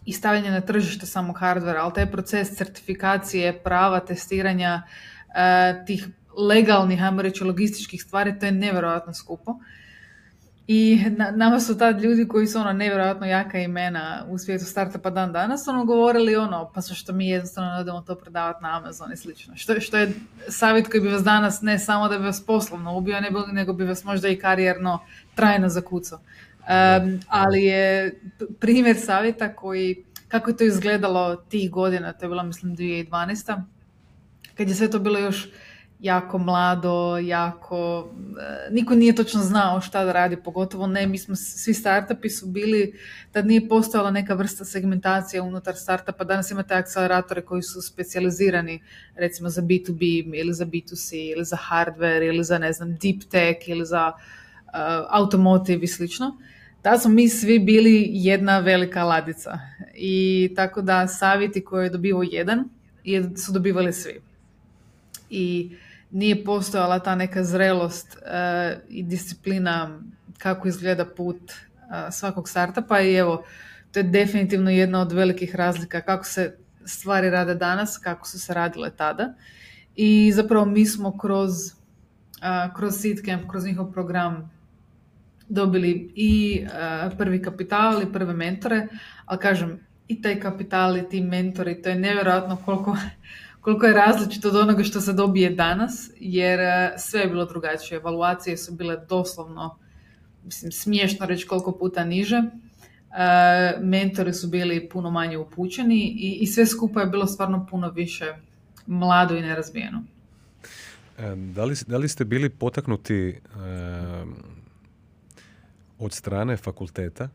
i 0.05 0.13
stavljanja 0.13 0.51
na 0.51 0.61
tržište 0.61 1.07
samog 1.07 1.39
hardvera, 1.39 1.83
ali 1.83 1.95
taj 1.95 2.11
proces 2.11 2.57
certifikacije, 2.57 3.63
prava, 3.63 4.01
testiranja 4.01 4.83
uh, 4.83 5.87
tih 5.87 6.09
legalnih, 6.37 7.03
ajmo 7.03 7.23
reći, 7.23 7.45
logističkih 7.45 8.03
stvari, 8.03 8.39
to 8.39 8.47
je 8.47 8.53
nevjerojatno 8.53 9.15
skupo. 9.15 9.59
I 10.67 11.05
na, 11.17 11.31
nama 11.31 11.61
su 11.61 11.79
tad 11.79 12.03
ljudi 12.03 12.29
koji 12.29 12.47
su 12.47 12.59
ono 12.59 12.73
nevjerojatno 12.73 13.27
jaka 13.27 13.59
imena 13.59 14.25
u 14.29 14.39
svijetu 14.39 14.65
startupa 14.65 15.11
dan 15.11 15.33
danas 15.33 15.69
ono 15.69 15.85
govorili 15.85 16.37
ono 16.37 16.71
pa 16.75 16.81
što 16.81 17.13
mi 17.13 17.29
jednostavno 17.29 17.75
ne 17.75 17.83
idemo 17.83 18.01
to 18.01 18.15
prodavati 18.15 18.63
na 18.63 18.77
Amazon 18.77 19.13
i 19.13 19.17
slično. 19.17 19.57
Što, 19.57 19.81
što 19.81 19.99
je 19.99 20.13
savjet 20.49 20.89
koji 20.89 21.01
bi 21.01 21.09
vas 21.09 21.23
danas 21.23 21.61
ne 21.63 21.79
samo 21.79 22.09
da 22.09 22.19
bi 22.19 22.25
vas 22.25 22.47
poslovno 22.47 22.97
ubio 22.97 23.21
nego, 23.21 23.47
nego 23.47 23.73
bi 23.73 23.85
vas 23.85 24.05
možda 24.05 24.29
i 24.29 24.39
karijerno 24.39 24.99
trajno 25.35 25.69
zakucao. 25.69 26.19
Um, 26.19 27.21
ali 27.29 27.63
je 27.63 28.21
primjer 28.61 28.97
savjeta 29.01 29.55
koji 29.55 30.05
kako 30.29 30.51
je 30.51 30.57
to 30.57 30.65
izgledalo 30.65 31.37
tih 31.37 31.71
godina, 31.71 32.13
to 32.13 32.25
je 32.25 32.29
bilo 32.29 32.43
mislim 32.43 32.77
2012. 32.77 33.63
kad 34.55 34.69
je 34.69 34.75
sve 34.75 34.91
to 34.91 34.99
bilo 34.99 35.19
još 35.19 35.49
jako 36.03 36.39
mlado, 36.39 37.19
jako, 37.19 38.11
e, 38.41 38.71
niko 38.71 38.95
nije 38.95 39.15
točno 39.15 39.41
znao 39.41 39.81
šta 39.81 40.05
da 40.05 40.13
radi, 40.13 40.37
pogotovo 40.37 40.87
ne, 40.87 41.07
mi 41.07 41.19
smo, 41.19 41.37
svi 41.37 41.75
startupi 41.75 42.31
su 42.31 42.47
bili, 42.47 42.99
tad 43.33 43.47
nije 43.47 43.69
postojala 43.69 44.11
neka 44.11 44.35
vrsta 44.35 44.65
segmentacije 44.65 45.41
unutar 45.41 45.75
startupa, 45.77 46.25
danas 46.25 46.51
imate 46.51 46.75
akceleratore 46.75 47.43
koji 47.43 47.63
su 47.63 47.83
specijalizirani 47.83 48.83
recimo 49.15 49.49
za 49.49 49.63
B2B 49.63 50.33
ili 50.35 50.55
za 50.55 50.67
B2C 50.67 51.33
ili 51.33 51.45
za 51.45 51.57
hardware 51.57 52.27
ili 52.27 52.45
za 52.45 52.59
ne 52.59 52.73
znam 52.73 52.97
deep 52.97 53.31
tech 53.31 53.69
ili 53.69 53.87
za 53.87 54.13
uh, 54.17 54.73
automotive 55.11 55.85
i 55.85 55.87
slično. 55.87 56.39
Da 56.83 56.99
smo 56.99 57.11
mi 57.11 57.29
svi 57.29 57.59
bili 57.59 58.09
jedna 58.13 58.59
velika 58.59 59.05
ladica 59.05 59.59
i 59.95 60.53
tako 60.57 60.83
da 60.83 61.09
savjeti 61.09 61.65
koje 61.65 61.85
je 61.85 61.91
dobivao 61.91 62.23
jedan 62.23 62.65
su 63.37 63.53
dobivali 63.53 63.93
svi. 63.93 64.21
I 65.31 65.77
nije 66.13 66.45
postojala 66.45 66.99
ta 66.99 67.15
neka 67.15 67.45
zrelost 67.45 68.17
uh, 68.17 68.83
i 68.89 69.03
disciplina 69.03 70.01
kako 70.39 70.69
izgleda 70.69 71.05
put 71.05 71.37
uh, 71.37 72.13
svakog 72.13 72.49
startupa 72.49 73.01
i 73.01 73.15
evo, 73.15 73.45
to 73.93 73.99
je 73.99 74.03
definitivno 74.03 74.71
jedna 74.71 75.01
od 75.01 75.13
velikih 75.13 75.55
razlika 75.55 76.01
kako 76.01 76.25
se 76.25 76.57
stvari 76.85 77.31
rade 77.31 77.55
danas, 77.55 77.99
kako 77.99 78.29
su 78.29 78.41
se 78.41 78.55
radile 78.55 78.91
tada. 78.91 79.35
I 79.97 80.33
zapravo 80.35 80.65
mi 80.65 80.87
smo 80.87 81.19
kroz, 81.19 81.51
uh, 81.53 82.75
kroz 82.77 82.95
Seedcamp, 83.01 83.51
kroz 83.51 83.65
njihov 83.65 83.93
program 83.93 84.51
dobili 85.49 86.13
i 86.17 86.67
prvi 87.19 87.43
kapital 87.43 88.03
i 88.03 88.13
prve 88.13 88.35
mentore, 88.35 88.87
ali 89.27 89.41
kažem, 89.41 89.81
i 90.09 90.23
taj 90.23 90.41
kapital 90.41 90.97
i 90.97 91.09
ti 91.09 91.21
mentori, 91.21 91.83
to 91.83 91.89
je 91.89 91.95
nevjerojatno 91.95 92.57
koliko 92.65 92.97
koliko 93.63 93.87
je 93.87 93.93
različito 93.93 94.49
od 94.49 94.57
onoga 94.57 94.85
što 94.85 95.01
se 95.01 95.13
dobije 95.13 95.51
danas, 95.51 96.11
jer 96.17 96.61
e, 96.61 96.95
sve 96.99 97.21
je 97.21 97.27
bilo 97.27 97.45
drugačije. 97.45 97.97
Evaluacije 97.97 98.57
su 98.57 98.73
bile 98.75 98.97
doslovno, 99.09 99.79
mislim, 100.45 100.73
smiješno 100.73 101.27
reći 101.27 101.47
koliko 101.47 101.73
puta 101.73 102.05
niže. 102.05 102.37
E, 102.37 102.49
mentori 103.81 104.33
su 104.33 104.49
bili 104.49 104.89
puno 104.89 105.11
manje 105.11 105.39
upućeni 105.39 105.99
i, 105.99 106.39
i 106.41 106.47
sve 106.47 106.67
skupa 106.67 107.01
je 107.01 107.07
bilo 107.07 107.27
stvarno 107.27 107.67
puno 107.71 107.91
više 107.91 108.35
mlado 108.87 109.37
i 109.37 109.41
nerazvijeno. 109.41 110.03
E, 111.19 111.35
da 111.37 111.65
li, 111.65 111.75
da 111.87 111.97
li 111.97 112.09
ste 112.09 112.25
bili 112.25 112.51
potaknuti 112.51 113.41
od 115.99 116.13
strane 116.13 116.57
fakulteta? 116.57 117.29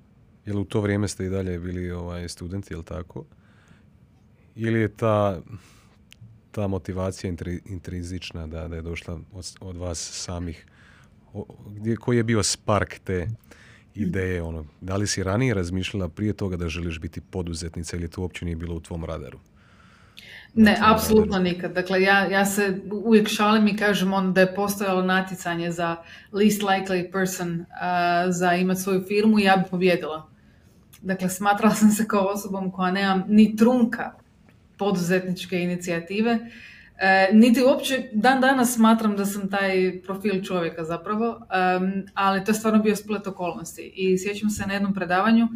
Jer 0.46 0.58
u 0.58 0.64
to 0.64 0.82
vrijeme 0.82 1.08
ste 1.08 1.26
i 1.26 1.30
dalje 1.30 1.60
bili 1.60 1.92
ovaj, 1.92 2.30
studenti, 2.30 2.74
jel 2.74 2.84
tako? 2.84 3.26
Ili 4.56 4.80
je 4.80 4.88
ta 4.88 5.42
ta 6.58 6.68
motivacija 6.68 7.34
intrinzična 7.66 8.48
da, 8.48 8.68
da 8.68 8.76
je 8.76 8.82
došla 8.82 9.20
od, 9.34 9.46
od 9.62 9.78
vas 9.78 10.10
samih? 10.14 10.66
gdje, 11.76 11.96
koji 11.96 12.18
je 12.18 12.24
bio 12.24 12.44
spark 12.44 13.00
te 13.04 13.28
ideje? 13.96 14.42
Ono, 14.42 14.66
da 14.82 14.96
li 14.96 15.08
si 15.08 15.24
ranije 15.24 15.54
razmišljala 15.54 16.10
prije 16.10 16.34
toga 16.34 16.58
da 16.58 16.70
želiš 16.70 17.00
biti 17.00 17.22
poduzetnica 17.22 17.98
ili 17.98 18.10
to 18.10 18.22
uopće 18.22 18.46
nije 18.46 18.56
bilo 18.56 18.76
u 18.76 18.80
tvom 18.80 19.06
radaru? 19.06 19.40
Ne, 20.54 20.78
apsolutno 20.82 21.40
nikad. 21.40 21.74
Dakle, 21.74 22.02
ja, 22.02 22.26
ja 22.26 22.46
se 22.46 22.82
uvijek 22.92 23.28
šalim 23.28 23.68
i 23.68 23.78
kažem 23.78 24.14
on 24.14 24.34
da 24.34 24.42
je 24.42 24.56
postojalo 24.56 25.02
natjecanje 25.02 25.72
za 25.72 25.96
least 26.32 26.62
likely 26.62 27.12
person 27.12 27.60
uh, 27.60 27.66
za 28.30 28.54
imati 28.54 28.82
svoju 28.82 29.04
firmu 29.08 29.40
i 29.40 29.44
ja 29.44 29.58
bi 29.58 29.70
pobjedila. 29.70 30.30
Dakle, 31.02 31.30
smatrala 31.30 31.76
sam 31.76 31.92
se 31.92 32.08
kao 32.08 32.26
osobom 32.26 32.72
koja 32.72 32.92
nema 32.92 33.24
ni 33.28 33.56
trunka 33.56 34.14
poduzetničke 34.78 35.60
inicijative, 35.60 36.34
uh, 36.34 37.36
niti 37.36 37.64
uopće 37.64 38.10
dan 38.14 38.42
danas 38.42 38.76
smatram 38.76 39.16
da 39.16 39.26
sam 39.26 39.50
taj 39.50 40.02
profil 40.02 40.44
čovjeka 40.44 40.84
zapravo, 40.84 41.28
um, 41.30 42.04
ali 42.14 42.44
to 42.44 42.52
je 42.52 42.56
stvarno 42.56 42.84
bio 42.84 42.96
splet 42.96 43.28
okolnosti. 43.28 43.92
I 43.96 44.18
sjećam 44.18 44.50
se 44.50 44.68
na 44.68 44.74
jednom 44.74 44.94
predavanju, 44.94 45.48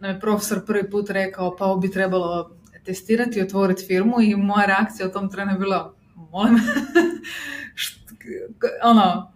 nam 0.00 0.10
je 0.10 0.20
profesor 0.20 0.66
prvi 0.66 0.90
put 0.90 1.10
rekao 1.10 1.56
pa 1.56 1.78
bi 1.82 1.90
trebalo 1.90 2.56
testirati 2.84 3.38
i 3.38 3.42
otvoriti 3.42 3.84
firmu 3.86 4.20
i 4.20 4.36
moja 4.36 4.66
reakcija 4.66 5.08
u 5.08 5.12
tom 5.12 5.30
trenu 5.30 5.52
je 5.52 5.58
bila 5.58 5.94
molim 6.16 6.56
ono, 8.82 9.32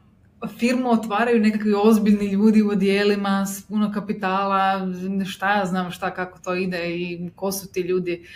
firmu 0.58 0.90
otvaraju 0.90 1.40
nekakvi 1.40 1.74
ozbiljni 1.74 2.26
ljudi 2.26 2.62
u 2.62 2.68
odjelima 2.68 3.46
s 3.46 3.62
puno 3.62 3.92
kapitala, 3.92 4.88
šta 5.26 5.58
ja 5.58 5.66
znam 5.66 5.90
šta 5.90 6.14
kako 6.14 6.38
to 6.38 6.54
ide 6.54 6.90
i 6.90 7.30
ko 7.36 7.52
su 7.52 7.72
ti 7.72 7.80
ljudi. 7.80 8.26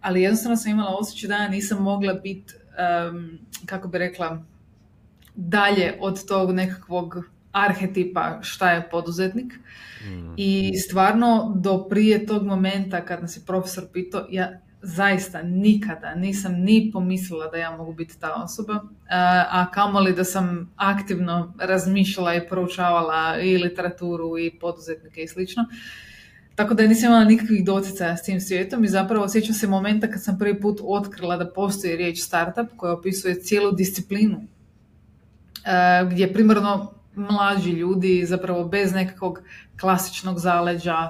Ali 0.00 0.22
jednostavno 0.22 0.56
sam 0.56 0.72
imala 0.72 0.96
osjećaj 1.00 1.28
da 1.28 1.36
ja 1.36 1.48
nisam 1.48 1.82
mogla 1.82 2.14
biti, 2.14 2.54
kako 3.66 3.88
bi 3.88 3.98
rekla, 3.98 4.42
dalje 5.34 5.98
od 6.00 6.26
tog 6.26 6.50
nekakvog 6.50 7.16
arhetipa 7.52 8.38
šta 8.42 8.70
je 8.70 8.88
poduzetnik. 8.90 9.52
Mm. 10.04 10.34
I 10.36 10.78
stvarno 10.78 11.52
do 11.56 11.86
prije 11.90 12.26
tog 12.26 12.46
momenta 12.46 13.04
kad 13.04 13.22
nas 13.22 13.36
je 13.36 13.42
profesor 13.46 13.84
pitao, 13.92 14.26
ja 14.30 14.60
zaista 14.82 15.42
nikada 15.42 16.14
nisam 16.14 16.52
ni 16.52 16.90
pomislila 16.92 17.46
da 17.46 17.56
ja 17.56 17.76
mogu 17.76 17.92
biti 17.92 18.20
ta 18.20 18.34
osoba, 18.34 18.80
a 19.50 19.70
kamoli 19.70 20.12
da 20.12 20.24
sam 20.24 20.72
aktivno 20.76 21.54
razmišljala 21.58 22.34
i 22.34 22.48
proučavala 22.48 23.40
i 23.40 23.58
literaturu 23.58 24.38
i 24.38 24.58
poduzetnike 24.60 25.22
i 25.22 25.28
slično. 25.28 25.64
Tako 26.58 26.74
da 26.74 26.86
nisam 26.86 27.06
imala 27.06 27.24
nikakvih 27.24 27.64
doticaja 27.64 28.16
s 28.16 28.22
tim 28.22 28.40
svijetom 28.40 28.84
i 28.84 28.88
zapravo 28.88 29.24
osjećam 29.24 29.54
se 29.54 29.66
momenta 29.66 30.10
kad 30.10 30.22
sam 30.22 30.38
prvi 30.38 30.60
put 30.60 30.80
otkrila 30.82 31.36
da 31.36 31.50
postoji 31.50 31.96
riječ 31.96 32.20
startup 32.20 32.68
koja 32.76 32.92
opisuje 32.92 33.40
cijelu 33.40 33.72
disciplinu 33.72 34.40
gdje 36.10 36.32
primarno 36.32 36.92
mlađi 37.14 37.70
ljudi 37.70 38.24
zapravo 38.26 38.64
bez 38.64 38.92
nekakvog 38.92 39.40
klasičnog 39.80 40.38
zaleđa 40.38 41.08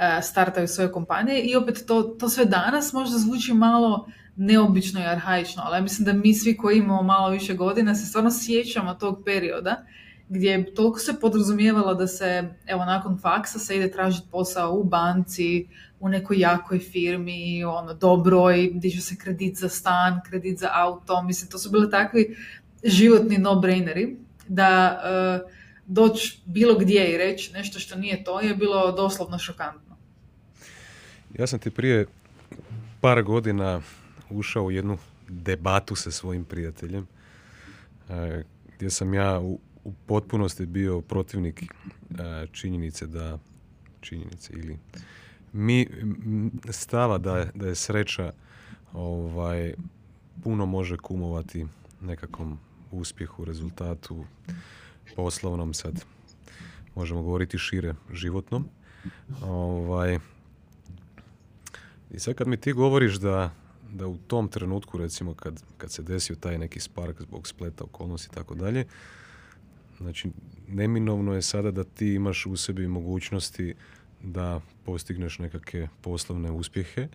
E, 0.00 0.22
startaju 0.22 0.68
svoje 0.68 0.92
kompanije 0.92 1.42
i 1.42 1.56
opet 1.56 1.84
to, 1.86 2.02
to 2.02 2.28
sve 2.28 2.44
danas 2.44 2.92
možda 2.92 3.18
zvuči 3.18 3.54
malo 3.54 4.08
neobično 4.36 5.00
i 5.00 5.04
arhaično, 5.04 5.62
ali 5.66 5.76
ja 5.76 5.80
mislim 5.80 6.04
da 6.04 6.12
mi 6.12 6.34
svi 6.34 6.56
koji 6.56 6.78
imamo 6.78 7.02
malo 7.02 7.30
više 7.30 7.54
godina 7.54 7.94
se 7.94 8.06
stvarno 8.06 8.30
sjećamo 8.30 8.94
tog 8.94 9.22
perioda 9.24 9.84
gdje 10.28 10.74
toliko 10.74 10.98
se 10.98 11.20
podrazumijevalo 11.20 11.94
da 11.94 12.06
se, 12.06 12.48
evo, 12.66 12.84
nakon 12.84 13.18
faksa 13.18 13.58
se 13.58 13.76
ide 13.76 13.90
tražiti 13.90 14.28
posao 14.30 14.72
u 14.72 14.84
banci, 14.84 15.66
u 16.00 16.08
nekoj 16.08 16.38
jakoj 16.38 16.78
firmi, 16.78 17.64
ono, 17.64 17.94
dobroj, 17.94 18.70
diže 18.74 19.00
se 19.00 19.16
kredit 19.16 19.56
za 19.56 19.68
stan, 19.68 20.20
kredit 20.28 20.58
za 20.58 20.68
auto, 20.72 21.22
mislim, 21.22 21.50
to 21.50 21.58
su 21.58 21.70
bile 21.70 21.90
takvi 21.90 22.36
životni 22.84 23.38
no-braineri, 23.38 24.16
da 24.48 25.00
uh, 25.44 25.50
doći 25.86 26.40
bilo 26.44 26.78
gdje 26.78 27.14
i 27.14 27.18
reći 27.18 27.52
nešto 27.52 27.78
što 27.78 27.96
nije 27.96 28.24
to 28.24 28.40
je 28.40 28.54
bilo 28.54 28.92
doslovno 28.92 29.38
šokantno. 29.38 29.96
Ja 31.38 31.46
sam 31.46 31.58
ti 31.58 31.70
prije 31.70 32.06
par 33.00 33.22
godina 33.22 33.80
ušao 34.30 34.64
u 34.64 34.70
jednu 34.70 34.98
debatu 35.28 35.96
sa 35.96 36.10
svojim 36.10 36.44
prijateljem 36.44 37.06
e, 38.08 38.42
gdje 38.76 38.90
sam 38.90 39.14
ja 39.14 39.40
potpunosti 40.06 40.66
bio 40.66 41.00
protivnik 41.00 41.62
e, 41.62 41.66
činjenice 42.52 43.06
da 43.06 43.38
činjenice 44.00 44.52
ili 44.52 44.78
mi 45.52 45.88
stava 46.70 47.18
da 47.18 47.38
je, 47.38 47.50
da 47.54 47.66
je 47.66 47.74
sreća 47.74 48.32
ovaj 48.92 49.74
puno 50.42 50.66
može 50.66 50.96
kumovati 50.96 51.66
nekakvom 52.00 52.58
uspjehu, 52.90 53.44
rezultatu 53.44 54.24
poslovnom 55.16 55.74
sad 55.74 56.04
možemo 56.94 57.22
govoriti 57.22 57.58
šire 57.58 57.94
životnom. 58.12 58.68
Ovaj, 59.42 60.18
i 62.10 62.18
sad 62.18 62.34
kad 62.34 62.48
mi 62.48 62.56
ti 62.56 62.72
govoriš 62.72 63.14
da, 63.14 63.50
da 63.92 64.06
u 64.06 64.16
tom 64.16 64.48
trenutku, 64.48 64.98
recimo 64.98 65.34
kad, 65.34 65.62
kad 65.78 65.92
se 65.92 66.02
desio 66.02 66.36
taj 66.36 66.58
neki 66.58 66.80
spark 66.80 67.20
zbog 67.20 67.48
spleta 67.48 67.84
okolnosti 67.84 68.28
i 68.32 68.34
tako 68.34 68.54
dalje, 68.54 68.84
znači 69.98 70.30
neminovno 70.68 71.34
je 71.34 71.42
sada 71.42 71.70
da 71.70 71.84
ti 71.84 72.14
imaš 72.14 72.46
u 72.46 72.56
sebi 72.56 72.88
mogućnosti 72.88 73.74
da 74.22 74.60
postigneš 74.84 75.38
nekakve 75.38 75.88
poslovne 76.00 76.50
uspjehe, 76.50 77.08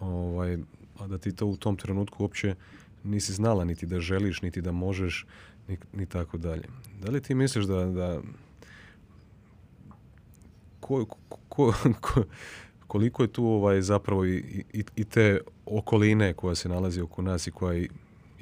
ovaj, 0.00 0.58
a 0.98 1.06
da 1.06 1.18
ti 1.18 1.36
to 1.36 1.46
u 1.46 1.56
tom 1.56 1.76
trenutku 1.76 2.22
uopće 2.22 2.54
nisi 3.04 3.32
znala 3.32 3.64
niti 3.64 3.86
da 3.86 4.00
želiš, 4.00 4.42
niti 4.42 4.60
da 4.60 4.72
možeš, 4.72 5.26
ni, 5.68 5.78
ni 5.92 6.06
tako 6.06 6.38
dalje. 6.38 6.68
Da 7.02 7.10
li 7.10 7.20
ti 7.20 7.34
misliš 7.34 7.64
da, 7.64 7.84
da 7.84 8.20
ko, 10.80 11.04
ko, 11.48 11.72
ko, 12.00 12.24
koliko 12.86 13.22
je 13.22 13.32
tu 13.32 13.46
ovaj 13.46 13.82
zapravo 13.82 14.24
i, 14.24 14.64
i, 14.72 14.84
i 14.96 15.04
te 15.04 15.40
okoline 15.66 16.34
koja 16.34 16.54
se 16.54 16.68
nalazi 16.68 17.00
oko 17.00 17.22
nas 17.22 17.46
i 17.46 17.50
koja 17.50 17.86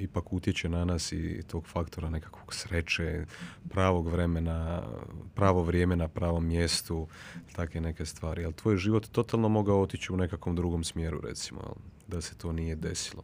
ipak 0.03 0.33
utječe 0.33 0.69
na 0.69 0.85
nas 0.85 1.11
i 1.11 1.43
tog 1.47 1.67
faktora 1.67 2.09
nekakvog 2.09 2.53
sreće, 2.53 3.25
pravog 3.69 4.07
vremena, 4.07 4.83
pravo 5.35 5.63
vrijeme 5.63 5.95
na 5.95 6.07
pravom 6.07 6.47
mjestu, 6.47 7.07
takve 7.55 7.81
neke 7.81 8.05
stvari. 8.05 8.45
Ali 8.45 8.53
tvoj 8.53 8.77
život 8.77 9.07
totalno 9.07 9.49
mogao 9.49 9.81
otići 9.81 10.13
u 10.13 10.17
nekakvom 10.17 10.55
drugom 10.55 10.83
smjeru, 10.83 11.21
recimo, 11.21 11.75
da 12.07 12.21
se 12.21 12.37
to 12.37 12.51
nije 12.51 12.75
desilo. 12.75 13.23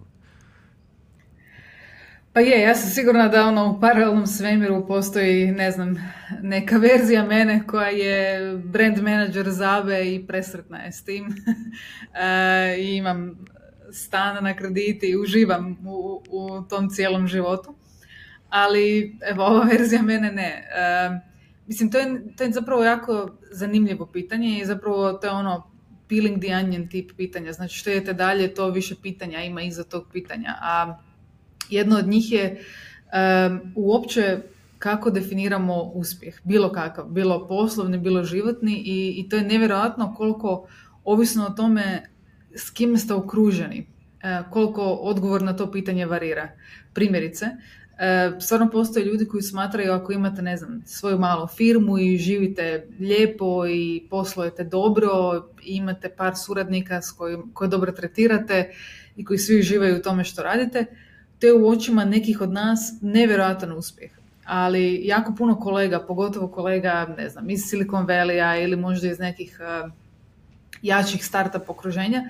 Pa 2.34 2.40
je, 2.40 2.62
ja 2.62 2.76
sam 2.76 2.90
sigurna 2.90 3.28
da 3.28 3.46
ono 3.46 3.72
u 3.72 3.80
paralelnom 3.80 4.28
svemiru 4.28 4.88
postoji, 4.88 5.52
ne 5.52 5.72
znam, 5.72 5.96
neka 6.42 6.78
verzija 6.78 7.24
mene 7.24 7.64
koja 7.68 7.88
je 7.88 8.54
brand 8.58 8.98
manager 8.98 9.50
Zabe 9.50 10.16
i 10.16 10.28
presretna 10.28 10.78
je 10.78 10.92
s 10.92 11.04
tim. 11.04 11.28
e, 12.14 12.76
imam 12.80 13.46
stan 13.92 14.44
na 14.44 14.56
krediti 14.56 15.08
i 15.08 15.18
uživam 15.18 15.78
u, 15.88 16.22
u 16.30 16.62
tom 16.70 16.90
cijelom 16.90 17.28
životu. 17.28 17.76
Ali, 18.50 19.18
evo, 19.22 19.44
ova 19.44 19.64
verzija 19.72 20.02
mene 20.02 20.32
ne. 20.32 20.68
E, 20.76 21.20
mislim, 21.68 21.92
to 21.92 21.98
je, 21.98 22.36
to 22.38 22.44
je 22.44 22.52
zapravo 22.52 22.84
jako 22.84 23.38
zanimljivo 23.52 24.06
pitanje 24.06 24.60
i 24.60 24.66
zapravo 24.66 25.14
to 25.14 25.28
je 25.28 25.32
ono 25.32 25.72
peeling 26.10 26.44
the 26.44 26.56
onion 26.56 26.88
tip 26.88 27.12
pitanja. 27.18 27.54
Znači, 27.54 27.78
što 27.78 27.90
idete 27.90 28.14
dalje, 28.14 28.54
to 28.54 28.70
više 28.70 28.96
pitanja 29.02 29.44
ima 29.44 29.62
iza 29.62 29.84
tog 29.84 30.06
pitanja. 30.12 30.56
A 30.62 30.98
jedno 31.70 31.98
od 31.98 32.08
njih 32.08 32.32
je 32.32 32.62
um, 33.50 33.60
uopće 33.76 34.38
kako 34.80 35.10
definiramo 35.10 35.82
uspjeh, 35.82 36.40
bilo 36.44 36.72
kakav, 36.72 37.06
bilo 37.06 37.48
poslovni, 37.48 37.98
bilo 37.98 38.24
životni 38.24 38.84
i, 38.86 39.16
i 39.18 39.30
to 39.30 39.36
je 39.36 39.44
nevjerojatno 39.44 40.14
koliko 40.18 40.68
ovisno 41.04 41.46
o 41.46 41.50
tome 41.50 42.10
s 42.56 42.70
kim 42.70 42.98
ste 42.98 43.14
okruženi, 43.14 43.86
e, 44.22 44.42
koliko 44.52 44.84
odgovor 44.84 45.42
na 45.42 45.56
to 45.56 45.72
pitanje 45.72 46.06
varira. 46.06 46.50
Primjerice, 46.94 47.46
e, 47.46 48.32
stvarno 48.40 48.70
postoje 48.70 49.06
ljudi 49.06 49.26
koji 49.26 49.42
smatraju 49.42 49.92
ako 49.94 50.12
imate, 50.14 50.42
ne 50.42 50.58
znam, 50.58 50.82
svoju 50.86 51.20
malu 51.20 51.48
firmu 51.48 51.98
i 51.98 52.18
živite 52.18 52.88
lijepo 53.00 53.68
i 53.68 54.04
poslujete 54.10 54.64
dobro, 54.64 55.10
i 55.64 55.76
imate 55.76 56.10
par 56.10 56.36
suradnika 56.36 57.02
s 57.02 57.12
kojim, 57.12 57.52
koje 57.54 57.68
dobro 57.68 57.92
tretirate 57.92 58.74
i 59.16 59.26
koji 59.26 59.38
svi 59.38 59.60
uživaju 59.60 59.98
u 59.98 60.02
tome 60.02 60.24
što 60.24 60.44
radite, 60.44 60.86
to 61.40 61.48
je 61.48 61.54
u 61.54 61.70
očima 61.70 62.06
nekih 62.06 62.42
od 62.42 62.52
nas 62.52 62.94
nevjerojatan 63.02 63.72
uspjeh. 63.72 64.12
Ali 64.46 65.02
jako 65.04 65.36
puno 65.38 65.60
kolega, 65.60 66.00
pogotovo 66.00 66.48
kolega, 66.48 67.16
ne 67.18 67.30
znam, 67.30 67.50
iz 67.50 67.62
Silicon 67.62 68.08
Valley 68.08 68.64
ili 68.64 68.76
možda 68.76 69.08
iz 69.08 69.20
nekih 69.20 69.60
uh, 69.86 69.92
jačih 70.82 71.26
startup 71.26 71.70
okruženja, 71.70 72.24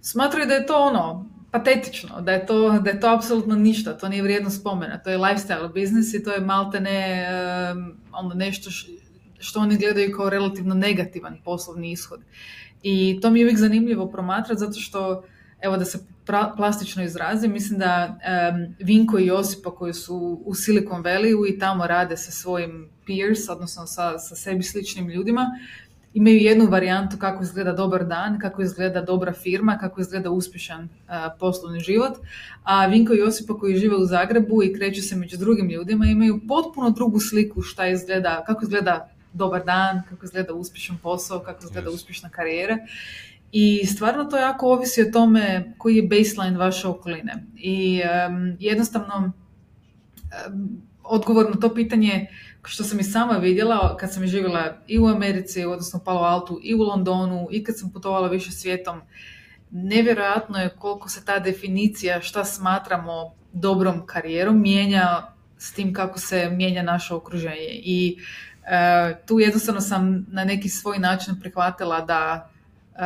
smatraju 0.00 0.46
da 0.46 0.54
je 0.54 0.66
to 0.66 0.78
ono, 0.86 1.26
patetično, 1.50 2.20
da 2.20 2.32
je 2.32 2.46
to, 2.46 2.78
da 2.78 2.90
je 2.90 3.00
to 3.00 3.14
apsolutno 3.14 3.54
ništa, 3.54 3.98
to 3.98 4.08
nije 4.08 4.22
vrijedno 4.22 4.50
spomena, 4.50 4.98
to 4.98 5.10
je 5.10 5.18
lifestyle 5.18 5.68
business 5.68 6.14
i 6.14 6.24
to 6.24 6.32
je 6.32 6.40
maltene 6.40 7.26
um, 7.72 7.92
ono 8.12 8.34
nešto 8.34 8.70
što 9.38 9.60
oni 9.60 9.76
gledaju 9.76 10.16
kao 10.16 10.30
relativno 10.30 10.74
negativan 10.74 11.38
poslovni 11.44 11.92
ishod. 11.92 12.20
I 12.82 13.18
to 13.22 13.30
mi 13.30 13.40
je 13.40 13.44
uvijek 13.44 13.58
zanimljivo 13.58 14.06
promatrati 14.06 14.60
zato 14.60 14.80
što, 14.80 15.24
evo 15.60 15.76
da 15.76 15.84
se 15.84 15.98
plastično 16.56 17.02
izrazim, 17.02 17.52
mislim 17.52 17.78
da 17.78 18.18
Vinko 18.78 19.18
i 19.18 19.26
Josipa 19.26 19.70
koji 19.70 19.94
su 19.94 20.42
u 20.44 20.54
Silicon 20.54 21.02
Valley 21.02 21.54
i 21.54 21.58
tamo 21.58 21.86
rade 21.86 22.16
sa 22.16 22.30
svojim 22.30 22.88
peers, 23.06 23.48
odnosno 23.48 23.86
sa, 23.86 24.18
sa 24.18 24.36
sebi 24.36 24.62
sličnim 24.62 25.08
ljudima, 25.08 25.46
imaju 26.14 26.36
jednu 26.36 26.66
varijantu 26.66 27.16
kako 27.18 27.42
izgleda 27.42 27.72
dobar 27.72 28.04
dan, 28.04 28.38
kako 28.38 28.62
izgleda 28.62 29.02
dobra 29.02 29.32
firma, 29.32 29.78
kako 29.78 30.00
izgleda 30.00 30.30
uspješan 30.30 30.88
poslovni 31.38 31.80
život, 31.80 32.12
a 32.62 32.86
Vinko 32.86 33.14
i 33.14 33.18
Josipa 33.18 33.58
koji 33.58 33.76
žive 33.76 33.96
u 33.96 34.06
Zagrebu 34.06 34.62
i 34.62 34.74
kreću 34.74 35.02
se 35.02 35.16
među 35.16 35.36
drugim 35.36 35.70
ljudima 35.70 36.06
imaju 36.06 36.40
potpuno 36.48 36.90
drugu 36.90 37.20
sliku 37.20 37.62
šta 37.62 37.86
izgleda, 37.86 38.44
kako 38.46 38.64
izgleda 38.64 39.10
dobar 39.32 39.64
dan, 39.64 40.02
kako 40.08 40.24
izgleda 40.24 40.54
uspješan 40.54 40.96
posao, 41.02 41.38
kako 41.40 41.64
izgleda 41.64 41.90
uspješna 41.90 42.28
karijera. 42.28 42.78
I 43.52 43.86
stvarno 43.86 44.24
to 44.24 44.36
jako 44.36 44.66
ovisi 44.66 45.02
o 45.02 45.10
tome 45.12 45.74
koji 45.78 45.96
je 45.96 46.02
baseline 46.02 46.58
vaše 46.58 46.88
okoline. 46.88 47.44
I 47.56 48.00
jednostavno 48.58 49.32
odgovor 51.04 51.50
na 51.54 51.60
to 51.60 51.74
pitanje 51.74 52.26
što 52.64 52.84
sam 52.84 53.00
i 53.00 53.04
sama 53.04 53.36
vidjela 53.36 53.96
kad 53.96 54.12
sam 54.12 54.26
živjela 54.26 54.76
i 54.86 54.98
u 54.98 55.06
Americi, 55.06 55.64
odnosno 55.64 56.00
u 56.02 56.04
Palo 56.04 56.20
Altu, 56.20 56.60
i 56.62 56.74
u 56.74 56.82
Londonu, 56.82 57.48
i 57.50 57.64
kad 57.64 57.78
sam 57.78 57.90
putovala 57.90 58.28
više 58.28 58.52
svijetom, 58.52 59.00
nevjerojatno 59.70 60.58
je 60.58 60.68
koliko 60.68 61.08
se 61.08 61.24
ta 61.24 61.38
definicija 61.38 62.20
šta 62.20 62.44
smatramo 62.44 63.34
dobrom 63.52 64.06
karijerom 64.06 64.60
mijenja 64.60 65.32
s 65.58 65.72
tim 65.72 65.94
kako 65.94 66.18
se 66.18 66.50
mijenja 66.50 66.82
naše 66.82 67.14
okruženje. 67.14 67.70
I 67.70 68.18
e, 68.66 69.26
tu 69.26 69.40
jednostavno 69.40 69.80
sam 69.80 70.26
na 70.28 70.44
neki 70.44 70.68
svoj 70.68 70.98
način 70.98 71.40
prihvatila 71.40 72.00
da 72.00 72.50
e, 72.94 73.00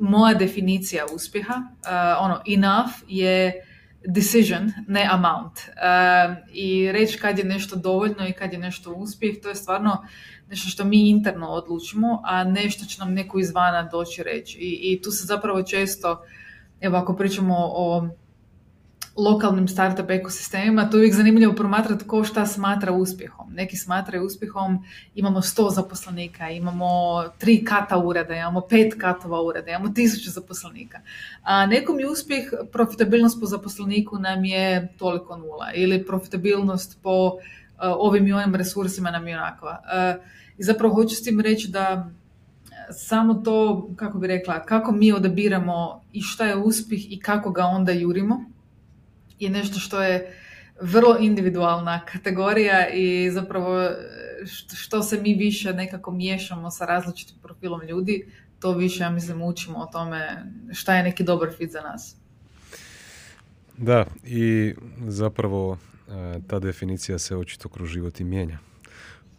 moja 0.00 0.34
definicija 0.34 1.04
uspjeha, 1.14 1.54
uh, 1.54 2.24
ono, 2.24 2.42
enough 2.46 2.90
je 3.08 3.66
decision, 4.06 4.72
ne 4.88 5.08
amount. 5.10 5.52
Uh, 5.58 6.36
I 6.52 6.92
reći 6.92 7.18
kad 7.18 7.38
je 7.38 7.44
nešto 7.44 7.76
dovoljno 7.76 8.28
i 8.28 8.32
kad 8.32 8.52
je 8.52 8.58
nešto 8.58 8.92
uspjeh, 8.92 9.36
to 9.42 9.48
je 9.48 9.54
stvarno 9.54 10.06
nešto 10.48 10.68
što 10.68 10.84
mi 10.84 11.10
interno 11.10 11.48
odlučimo, 11.48 12.20
a 12.24 12.44
nešto 12.44 12.84
će 12.84 13.00
nam 13.00 13.14
neko 13.14 13.38
izvana 13.38 13.82
doći 13.82 14.22
reći. 14.22 14.58
I, 14.58 14.92
i 14.92 15.02
tu 15.02 15.10
se 15.10 15.26
zapravo 15.26 15.62
često, 15.62 16.22
evo 16.80 16.96
ako 16.96 17.16
pričamo 17.16 17.54
o 17.58 18.08
lokalnim 19.16 19.68
startup 19.68 20.10
ekosistemima, 20.10 20.90
to 20.90 20.96
je 20.96 20.98
uvijek 20.98 21.14
zanimljivo 21.14 21.52
promatrati 21.52 22.04
ko 22.06 22.24
šta 22.24 22.46
smatra 22.46 22.92
uspjehom. 22.92 23.52
Neki 23.52 23.76
smatraju 23.76 24.24
uspjehom, 24.24 24.84
imamo 25.14 25.42
sto 25.42 25.70
zaposlenika, 25.70 26.50
imamo 26.50 26.88
tri 27.38 27.64
kata 27.64 27.98
ureda, 27.98 28.34
imamo 28.34 28.60
pet 28.60 28.94
katova 28.98 29.42
ureda, 29.42 29.70
imamo 29.70 29.88
tisuću 29.88 30.30
zaposlenika. 30.30 31.00
A 31.42 31.66
nekom 31.66 32.00
je 32.00 32.08
uspjeh, 32.08 32.44
profitabilnost 32.72 33.40
po 33.40 33.46
zaposleniku 33.46 34.18
nam 34.18 34.44
je 34.44 34.88
toliko 34.98 35.36
nula 35.36 35.72
ili 35.74 36.06
profitabilnost 36.06 36.98
po 37.02 37.26
uh, 37.26 37.40
ovim 37.80 38.26
i 38.26 38.32
ovim 38.32 38.54
resursima 38.54 39.10
nam 39.10 39.28
je 39.28 39.36
onakva. 39.36 39.82
Uh, 40.18 40.24
I 40.58 40.62
zapravo 40.62 40.94
hoću 40.94 41.14
s 41.14 41.22
tim 41.22 41.40
reći 41.40 41.68
da 41.68 42.10
samo 42.90 43.34
to, 43.34 43.88
kako 43.96 44.18
bi 44.18 44.26
rekla, 44.26 44.64
kako 44.64 44.92
mi 44.92 45.12
odabiramo 45.12 46.00
i 46.12 46.22
šta 46.22 46.46
je 46.46 46.56
uspjeh 46.56 47.12
i 47.12 47.20
kako 47.20 47.50
ga 47.50 47.64
onda 47.64 47.92
jurimo, 47.92 48.44
je 49.38 49.50
nešto 49.50 49.78
što 49.78 50.02
je 50.02 50.36
vrlo 50.80 51.16
individualna 51.20 52.04
kategorija 52.04 52.88
i 52.88 53.30
zapravo 53.30 53.90
što 54.74 55.02
se 55.02 55.20
mi 55.20 55.34
više 55.34 55.72
nekako 55.72 56.10
miješamo 56.10 56.70
sa 56.70 56.86
različitim 56.86 57.36
profilom 57.42 57.82
ljudi, 57.82 58.26
to 58.60 58.72
više, 58.72 59.02
ja 59.02 59.10
mislim, 59.10 59.42
učimo 59.42 59.78
o 59.78 59.86
tome 59.86 60.46
šta 60.72 60.96
je 60.96 61.02
neki 61.02 61.24
dobar 61.24 61.48
fit 61.58 61.72
za 61.72 61.80
nas. 61.80 62.16
Da, 63.76 64.06
i 64.24 64.74
zapravo 65.08 65.78
e, 66.08 66.40
ta 66.46 66.58
definicija 66.58 67.18
se 67.18 67.36
očito 67.36 67.68
kroz 67.68 67.88
život 67.88 68.20
i 68.20 68.24
mijenja. 68.24 68.58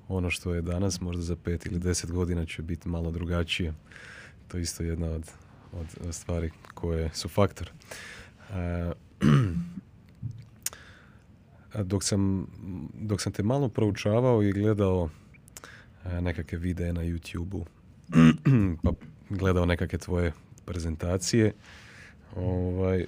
Ono 0.08 0.30
što 0.30 0.54
je 0.54 0.62
danas, 0.62 1.02
možda 1.02 1.22
za 1.22 1.36
pet 1.36 1.66
ili 1.66 1.80
deset 1.80 2.12
godina 2.12 2.46
će 2.46 2.62
biti 2.62 2.90
malo 2.90 3.12
drugačije. 3.12 3.74
To 4.48 4.58
je 4.58 4.62
isto 4.62 4.84
jedna 4.84 5.08
od, 5.08 5.32
od 5.74 6.16
stvari 6.16 6.52
koje 6.74 7.10
su 7.14 7.30
faktor. 7.30 7.72
E, 11.78 11.84
dok 11.84 12.04
sam, 12.04 12.48
dok 12.94 13.22
sam 13.22 13.34
te 13.34 13.44
malo 13.44 13.70
proučavao 13.70 14.44
i 14.44 14.52
gledao 14.52 15.10
e, 16.06 16.22
nekakve 16.22 16.58
videe 16.58 16.94
na 16.94 17.02
YouTube-u, 17.02 17.66
pa 18.84 18.92
gledao 19.30 19.66
nekakve 19.66 20.00
tvoje 20.00 20.34
prezentacije, 20.66 21.54
ovaj, 22.36 23.06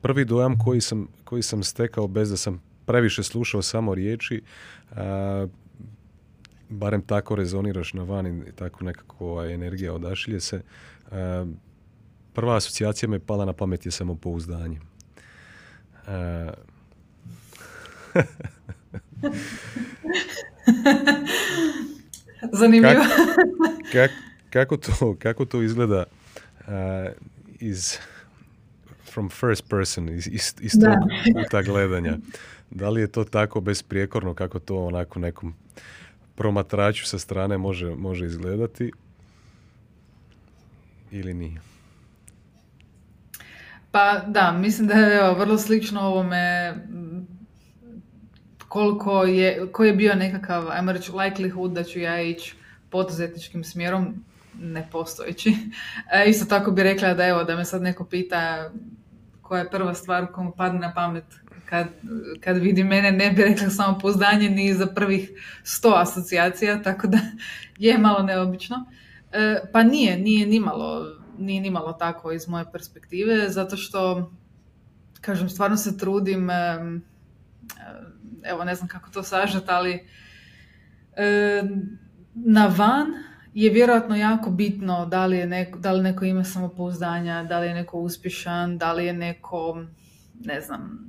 prvi 0.00 0.24
dojam 0.24 0.58
koji 0.58 0.80
sam, 0.80 1.08
koji 1.24 1.42
sam 1.42 1.62
stekao 1.62 2.08
bez 2.08 2.30
da 2.30 2.36
sam 2.36 2.62
previše 2.86 3.22
slušao 3.22 3.62
samo 3.62 3.94
riječi, 3.94 4.42
a, 4.96 5.46
barem 6.68 7.02
tako 7.02 7.36
rezoniraš 7.36 7.94
na 7.94 8.02
van 8.02 8.26
i 8.26 8.52
tako 8.54 8.84
nekako 8.84 9.26
ovaj, 9.26 9.54
energija 9.54 9.94
odašilje 9.94 10.40
se, 10.40 10.62
prva 12.32 12.56
asocijacija 12.56 13.08
me 13.08 13.18
pala 13.18 13.44
na 13.44 13.52
pamet 13.52 13.86
je 13.86 13.92
samopouzdanje. 13.92 14.80
Zanimljivo. 22.52 23.04
Kak, 23.92 24.10
kako, 24.50 24.76
to, 24.76 25.16
kako 25.18 25.44
to 25.44 25.62
izgleda 25.62 26.04
uh, 26.60 26.66
iz 27.60 27.98
from 29.12 29.28
first 29.28 29.68
person, 29.68 30.08
iz, 30.08 30.26
iz, 30.26 30.54
iz 30.60 30.72
tog 30.72 30.94
puta 31.34 31.62
gledanja? 31.62 32.18
Da 32.70 32.88
li 32.88 33.00
je 33.00 33.12
to 33.12 33.24
tako 33.24 33.60
besprijekorno 33.60 34.34
kako 34.34 34.58
to 34.58 34.76
onako 34.76 35.18
nekom 35.18 35.54
promatraču 36.34 37.06
sa 37.06 37.18
strane 37.18 37.58
može, 37.58 37.94
može 37.94 38.26
izgledati 38.26 38.92
ili 41.10 41.34
nije? 41.34 41.60
Pa 43.90 44.24
da, 44.26 44.52
mislim 44.52 44.88
da 44.88 44.94
je 44.94 45.16
evo, 45.16 45.34
vrlo 45.34 45.58
slično 45.58 46.00
ovome 46.00 46.74
koliko 48.76 49.24
je, 49.24 49.68
koji 49.72 49.88
je 49.88 49.94
bio 49.94 50.14
nekakav, 50.14 50.70
ajmo 50.70 50.92
reći, 50.92 51.12
likelihood 51.12 51.72
da 51.72 51.84
ću 51.84 51.98
ja 52.00 52.22
ići 52.22 52.54
poduzetničkim 52.90 53.64
smjerom, 53.64 54.24
nepostojeći. 54.60 55.56
E, 56.12 56.30
isto 56.30 56.46
tako 56.46 56.70
bi 56.70 56.82
rekla 56.82 57.14
da 57.14 57.26
evo, 57.26 57.44
da 57.44 57.56
me 57.56 57.64
sad 57.64 57.82
neko 57.82 58.04
pita 58.04 58.70
koja 59.42 59.60
je 59.60 59.70
prva 59.70 59.94
stvar 59.94 60.26
koja 60.32 60.50
padne 60.56 60.80
na 60.80 60.92
pamet 60.94 61.24
kad, 61.64 61.86
kad 62.40 62.56
vidi 62.56 62.84
mene, 62.84 63.12
ne 63.12 63.30
bi 63.30 63.42
rekla 63.42 63.70
samo 63.70 63.98
pozdanje 63.98 64.50
ni 64.50 64.74
za 64.74 64.86
prvih 64.86 65.30
sto 65.62 65.92
asocijacija, 65.96 66.82
tako 66.82 67.06
da 67.06 67.18
je 67.86 67.98
malo 67.98 68.22
neobično. 68.22 68.76
E, 69.32 69.60
pa 69.72 69.82
nije, 69.82 70.18
nije 70.18 70.46
nimalo, 70.46 71.06
nije 71.38 71.60
nimalo 71.60 71.92
tako 71.92 72.32
iz 72.32 72.48
moje 72.48 72.64
perspektive, 72.72 73.48
zato 73.48 73.76
što, 73.76 74.30
kažem, 75.20 75.48
stvarno 75.48 75.76
se 75.76 75.98
trudim 75.98 76.50
evo 78.44 78.64
ne 78.64 78.74
znam 78.74 78.88
kako 78.88 79.10
to 79.10 79.22
sažet, 79.22 79.64
ali 79.68 80.08
e, 81.16 81.62
na 82.34 82.66
van 82.66 83.06
je 83.54 83.70
vjerojatno 83.70 84.16
jako 84.16 84.50
bitno 84.50 85.06
da 85.06 85.26
li, 85.26 85.36
je 85.36 85.46
neko, 85.46 85.78
da 85.78 85.92
li 85.92 86.02
neko 86.02 86.24
ima 86.24 86.44
samopouzdanja, 86.44 87.42
da 87.42 87.58
li 87.58 87.66
je 87.66 87.74
neko 87.74 87.98
uspješan, 87.98 88.78
da 88.78 88.92
li 88.92 89.06
je 89.06 89.12
neko, 89.12 89.84
ne 90.44 90.60
znam, 90.60 91.06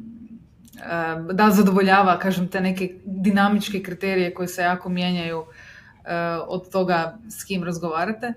e, 0.75 1.33
da 1.33 1.49
zadovoljava, 1.49 2.19
kažem, 2.19 2.47
te 2.47 2.61
neke 2.61 2.93
dinamičke 3.05 3.83
kriterije 3.83 4.33
koji 4.33 4.47
se 4.47 4.61
jako 4.61 4.89
mijenjaju 4.89 5.43
e, 5.43 6.15
od 6.47 6.71
toga 6.71 7.17
s 7.29 7.43
kim 7.43 7.63
razgovarate. 7.63 8.33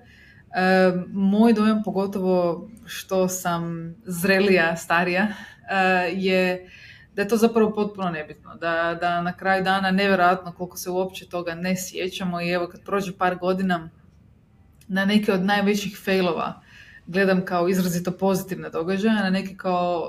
Moj 1.13 1.53
dojam, 1.53 1.83
pogotovo 1.83 2.69
što 2.87 3.29
sam 3.29 3.95
zrelija, 4.05 4.77
starija, 4.77 5.29
je 6.13 6.69
da 7.15 7.23
je 7.23 7.29
to 7.29 7.37
zapravo 7.37 7.75
potpuno 7.75 8.11
nebitno, 8.11 8.55
da, 8.55 8.99
da 9.01 9.23
na 9.23 9.33
kraju 9.37 9.65
dana 9.65 9.91
nevjerojatno 9.91 10.53
koliko 10.53 10.77
se 10.77 10.91
uopće 10.91 11.29
toga 11.29 11.55
ne 11.55 11.77
sjećamo 11.77 12.41
i 12.41 12.51
evo 12.51 12.69
kad 12.69 12.85
prođe 12.85 13.13
par 13.19 13.39
godina 13.39 13.89
na 14.89 15.05
neke 15.05 15.33
od 15.33 15.45
najvećih 15.45 15.99
failova 16.05 16.63
gledam 17.07 17.45
kao 17.45 17.69
izrazito 17.69 18.11
pozitivne 18.11 18.71
događaje, 18.71 19.15
na 19.15 19.31
neke 19.31 19.57
kao 19.57 20.05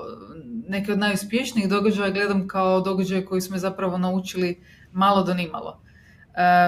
neke 0.68 0.92
od 0.92 0.98
najuspješnijih 0.98 1.68
događaja 1.68 2.10
gledam 2.10 2.48
kao 2.48 2.80
događaje 2.80 3.26
koji 3.26 3.40
smo 3.40 3.58
zapravo 3.58 3.98
naučili 3.98 4.60
malo 4.92 5.22
do 5.22 5.34
nimalo. 5.34 5.80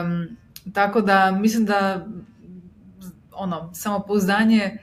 Um, 0.02 0.36
tako 0.72 1.00
da 1.00 1.30
mislim 1.30 1.64
da 1.64 2.06
ono, 3.32 3.70
samopouzdanje 3.74 4.78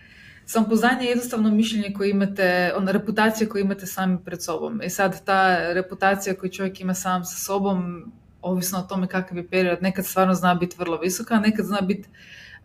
Samopouzdanje 0.51 1.03
je 1.03 1.09
jednostavno 1.09 1.51
mišljenje 1.51 1.93
koje 1.93 2.09
imate, 2.09 2.73
ona 2.77 2.91
reputacija 2.91 3.49
koju 3.49 3.61
imate 3.61 3.85
sami 3.85 4.17
pred 4.25 4.43
sobom. 4.43 4.81
I 4.83 4.89
sad 4.89 5.25
ta 5.25 5.73
reputacija 5.73 6.35
koju 6.35 6.51
čovjek 6.51 6.81
ima 6.81 6.93
sam 6.93 7.25
sa 7.25 7.35
sobom, 7.35 8.11
ovisno 8.41 8.79
o 8.79 8.81
tome 8.81 9.07
kakav 9.07 9.37
je 9.37 9.47
period, 9.47 9.77
nekad 9.81 10.05
stvarno 10.05 10.33
zna 10.33 10.55
biti 10.55 10.75
vrlo 10.79 10.97
visoka, 10.97 11.39
nekad 11.39 11.65
zna 11.65 11.81
biti 11.81 12.09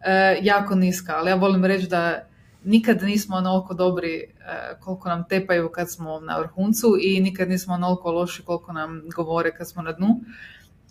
e, 0.06 0.38
jako 0.42 0.74
niska. 0.74 1.16
Ali 1.16 1.30
ja 1.30 1.34
volim 1.34 1.64
reći 1.64 1.86
da 1.86 2.26
nikad 2.64 3.02
nismo 3.02 3.36
onoliko 3.36 3.74
dobri 3.74 4.14
e, 4.16 4.26
koliko 4.80 5.08
nam 5.08 5.24
tepaju 5.28 5.68
kad 5.68 5.92
smo 5.92 6.20
na 6.20 6.38
vrhuncu 6.38 6.96
i 7.00 7.20
nikad 7.20 7.48
nismo 7.48 7.74
onoliko 7.74 8.10
loši 8.10 8.42
koliko 8.42 8.72
nam 8.72 9.02
govore 9.16 9.54
kad 9.54 9.68
smo 9.68 9.82
na 9.82 9.92
dnu. 9.92 10.20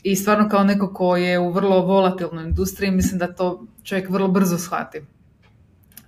I 0.03 0.15
stvarno 0.15 0.49
kao 0.49 0.63
neko 0.63 0.93
ko 0.93 1.17
je 1.17 1.39
u 1.39 1.51
vrlo 1.51 1.81
volatilnoj 1.81 2.43
industriji, 2.43 2.91
mislim 2.91 3.19
da 3.19 3.33
to 3.33 3.65
čovjek 3.83 4.09
vrlo 4.09 4.27
brzo 4.27 4.57
shvati. 4.57 5.01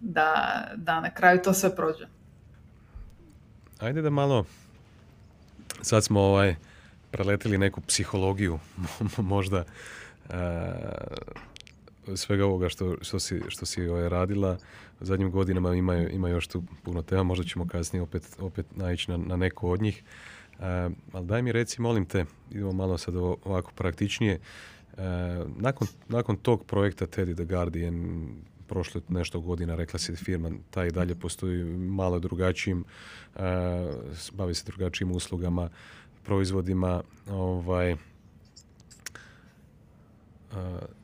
Da, 0.09 0.63
da 0.75 0.99
na 0.99 1.09
kraju 1.09 1.39
to 1.43 1.53
sve 1.53 1.75
prođe. 1.75 2.07
Ajde 3.79 4.01
da 4.01 4.09
malo, 4.09 4.45
sad 5.81 6.03
smo 6.03 6.21
ovaj, 6.21 6.55
preletili 7.11 7.57
neku 7.57 7.81
psihologiju, 7.81 8.59
možda 9.17 9.63
uh, 10.29 10.35
svega 12.15 12.45
ovoga 12.45 12.69
što, 12.69 12.95
što 13.01 13.19
si, 13.19 13.41
što 13.47 13.65
si 13.65 13.87
ovaj, 13.87 14.09
radila. 14.09 14.57
U 14.99 15.05
zadnjim 15.05 15.31
godinama 15.31 15.75
ima, 15.75 15.95
ima 15.95 16.29
još 16.29 16.47
tu 16.47 16.63
puno 16.83 17.01
tema, 17.01 17.23
možda 17.23 17.43
ćemo 17.45 17.67
kasnije 17.67 18.03
opet, 18.03 18.23
opet 18.39 18.65
naići 18.75 19.11
na, 19.11 19.17
na 19.17 19.37
neku 19.37 19.69
od 19.69 19.81
njih. 19.81 20.03
Uh, 20.59 20.65
ali 21.13 21.25
daj 21.25 21.41
mi 21.41 21.51
reci, 21.51 21.81
molim 21.81 22.05
te, 22.05 22.25
idemo 22.51 22.71
malo 22.71 22.97
sad 22.97 23.15
ovako 23.15 23.71
praktičnije. 23.75 24.39
Uh, 24.93 25.03
nakon, 25.57 25.87
nakon 26.07 26.37
tog 26.37 26.65
projekta 26.65 27.05
Teddy 27.05 27.35
the 27.35 27.45
Guardian, 27.45 28.27
prošle 28.67 29.01
nešto 29.09 29.39
godina, 29.39 29.75
rekla 29.75 29.99
si 29.99 30.15
firma, 30.15 30.51
ta 30.69 30.85
i 30.85 30.91
dalje 30.91 31.15
postoji 31.15 31.63
malo 31.77 32.19
drugačijim, 32.19 32.83
uh, 33.35 33.41
bavi 34.33 34.55
se 34.55 34.63
drugačijim 34.65 35.11
uslugama, 35.11 35.69
proizvodima. 36.23 37.03
Ovaj, 37.29 37.93
uh, 37.93 37.99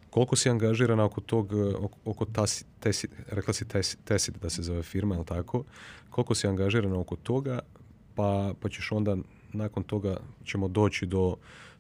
koliko 0.10 0.36
si 0.36 0.49
angažirana 0.49 1.06
oko 1.06 1.21
tog, 1.21 1.54
oko, 1.80 1.97
oko 2.06 2.26
tasi, 2.26 2.65
tesi, 2.80 3.08
rekla 3.28 3.54
si 3.54 3.65
Tesit 4.06 4.41
da 4.41 4.49
se 4.49 4.63
zove 4.63 4.84
firma, 4.84 5.15
jel 5.15 5.23
tako? 5.23 5.63
Koliko 6.10 6.36
si 6.36 6.47
angažirana 6.47 6.99
oko 6.99 7.15
toga, 7.15 7.60
pa, 8.15 8.54
pa 8.60 8.69
ćeš 8.69 8.91
onda 8.91 9.17
nakon 9.54 9.84
toga 9.84 10.17
ćemo 10.45 10.67
doći 10.67 11.06
do, 11.06 11.36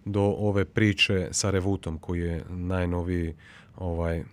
do 0.05 0.21
ove 0.21 0.65
priče 0.65 1.27
sa 1.31 1.49
Revutom 1.49 1.97
koji 1.97 2.21
je 2.21 2.43
najnoviji 2.49 3.35
ovaj, 3.77 4.23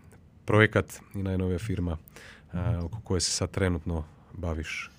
projekat 0.51 1.01
i 1.15 1.23
najnovija 1.23 1.59
firma 1.59 1.93
uh, 1.93 2.85
oko 2.85 3.01
koje 3.05 3.21
se 3.21 3.31
sad 3.31 3.51
trenutno 3.51 4.05
baviš. 4.33 4.91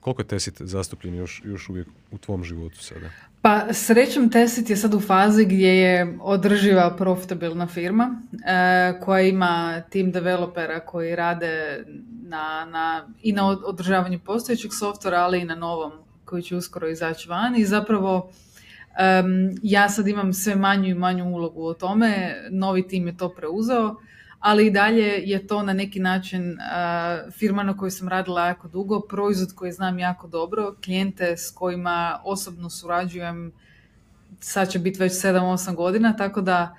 Koliko 0.00 0.22
je 0.22 0.26
Tesit 0.26 0.62
zastupljen 0.62 1.14
još, 1.14 1.42
još 1.44 1.68
uvijek 1.68 1.88
u 2.10 2.18
tvom 2.18 2.44
životu 2.44 2.82
sada? 2.82 3.10
Pa 3.42 3.72
srećom 3.72 4.30
Tesit 4.30 4.70
je 4.70 4.76
sad 4.76 4.94
u 4.94 5.00
fazi 5.00 5.44
gdje 5.44 5.68
je 5.68 6.18
održiva 6.20 6.96
profitabilna 6.96 7.66
firma 7.66 8.22
e, 8.46 9.00
koja 9.00 9.22
ima 9.22 9.82
tim 9.90 10.12
developera 10.12 10.80
koji 10.80 11.16
rade 11.16 11.84
na, 12.22 12.64
na, 12.64 13.08
i 13.22 13.32
na 13.32 13.48
održavanju 13.48 14.20
postojećeg 14.24 14.70
softvera, 14.78 15.18
ali 15.18 15.40
i 15.40 15.44
na 15.44 15.54
novom 15.54 15.92
koji 16.24 16.42
će 16.42 16.56
uskoro 16.56 16.88
izaći 16.88 17.28
van 17.28 17.56
i 17.56 17.64
zapravo 17.64 18.32
ja 19.62 19.88
sad 19.88 20.08
imam 20.08 20.32
sve 20.32 20.56
manju 20.56 20.88
i 20.88 20.94
manju 20.94 21.24
ulogu 21.24 21.66
o 21.66 21.74
tome, 21.74 22.36
novi 22.50 22.88
tim 22.88 23.06
je 23.06 23.16
to 23.16 23.34
preuzeo 23.34 23.96
ali 24.40 24.66
i 24.66 24.70
dalje 24.70 25.06
je 25.06 25.46
to 25.46 25.62
na 25.62 25.72
neki 25.72 26.00
način 26.00 26.58
firma 27.32 27.62
na 27.62 27.76
kojoj 27.76 27.90
sam 27.90 28.08
radila 28.08 28.46
jako 28.46 28.68
dugo, 28.68 29.00
proizvod 29.00 29.54
koji 29.54 29.72
znam 29.72 29.98
jako 29.98 30.28
dobro, 30.28 30.74
klijente 30.84 31.36
s 31.36 31.50
kojima 31.50 32.20
osobno 32.24 32.70
surađujem 32.70 33.52
sad 34.40 34.70
će 34.70 34.78
biti 34.78 35.00
već 35.00 35.12
7-8 35.12 35.74
godina, 35.74 36.16
tako 36.16 36.40
da 36.40 36.76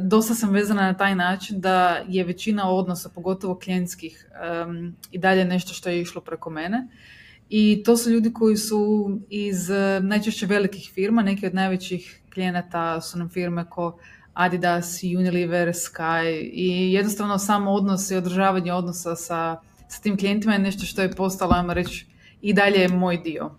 dosta 0.00 0.34
sam 0.34 0.50
vezana 0.50 0.82
na 0.82 0.94
taj 0.94 1.14
način 1.14 1.60
da 1.60 2.02
je 2.08 2.24
većina 2.24 2.70
odnosa, 2.70 3.08
pogotovo 3.08 3.58
klijentskih, 3.58 4.28
i 5.10 5.18
dalje 5.18 5.44
nešto 5.44 5.74
što 5.74 5.90
je 5.90 6.00
išlo 6.00 6.20
preko 6.20 6.50
mene. 6.50 6.88
I 7.48 7.82
to 7.84 7.96
su 7.96 8.10
ljudi 8.10 8.32
koji 8.32 8.56
su 8.56 9.10
iz 9.30 9.70
najčešće 10.02 10.46
velikih 10.46 10.90
firma, 10.94 11.22
neki 11.22 11.46
od 11.46 11.54
najvećih 11.54 12.20
klijenata 12.34 13.00
su 13.00 13.18
nam 13.18 13.28
firme 13.28 13.64
ko 13.70 13.98
Adidas, 14.36 15.02
Unilever, 15.18 15.68
Sky 15.68 16.50
i 16.52 16.92
jednostavno 16.92 17.38
samo 17.38 17.70
odnos 17.70 18.10
i 18.10 18.16
održavanje 18.16 18.72
odnosa 18.72 19.16
sa, 19.16 19.56
sa 19.88 20.02
tim 20.02 20.16
klijentima 20.16 20.52
je 20.52 20.58
nešto 20.58 20.86
što 20.86 21.02
je 21.02 21.12
postalo, 21.12 21.54
ajmo 21.54 21.74
reći, 21.74 22.06
i 22.42 22.52
dalje 22.52 22.80
je 22.80 22.88
moj 22.88 23.16
dio. 23.16 23.50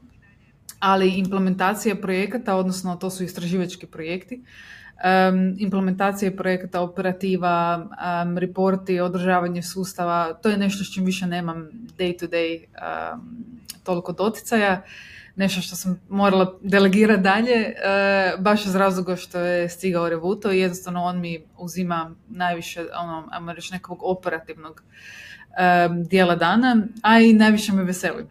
Ali 0.79 1.09
implementacija 1.09 1.95
projekata, 1.95 2.55
odnosno 2.55 2.95
to 2.95 3.09
su 3.09 3.23
istraživački 3.23 3.85
projekti, 3.85 4.35
um, 4.41 5.55
implementacija 5.57 6.31
projekata, 6.31 6.81
operativa, 6.81 7.87
um, 8.23 8.37
reporti, 8.37 8.99
održavanje 8.99 9.61
sustava, 9.61 10.33
to 10.33 10.49
je 10.49 10.57
nešto 10.57 10.83
s 10.83 10.93
čim 10.93 11.05
više 11.05 11.27
nemam 11.27 11.69
day 11.97 12.19
to 12.19 12.25
day 12.25 12.63
um, 12.63 13.21
toliko 13.83 14.11
doticaja 14.11 14.81
nešto 15.38 15.62
što 15.62 15.76
sam 15.76 16.02
morala 16.10 16.58
delegirati 16.62 17.21
dalje, 17.21 17.54
e, 17.54 17.73
baš 18.39 18.65
iz 18.65 18.76
razloga 18.76 19.15
što 19.15 19.39
je 19.39 19.69
stigao 19.69 20.10
Revuto 20.10 20.52
i 20.52 20.60
jednostavno 20.60 21.04
on 21.04 21.19
mi 21.19 21.43
uzima 21.58 22.12
najviše, 22.28 22.86
ono, 23.00 23.28
ajmo 23.32 23.54
reći, 23.54 23.73
nekog 23.73 24.00
operativnog 24.02 24.84
e, 25.58 25.89
dijela 26.10 26.36
dana, 26.36 26.88
a 27.02 27.19
i 27.19 27.34
najviše 27.34 27.73
me 27.73 27.84
veseli. 27.84 28.26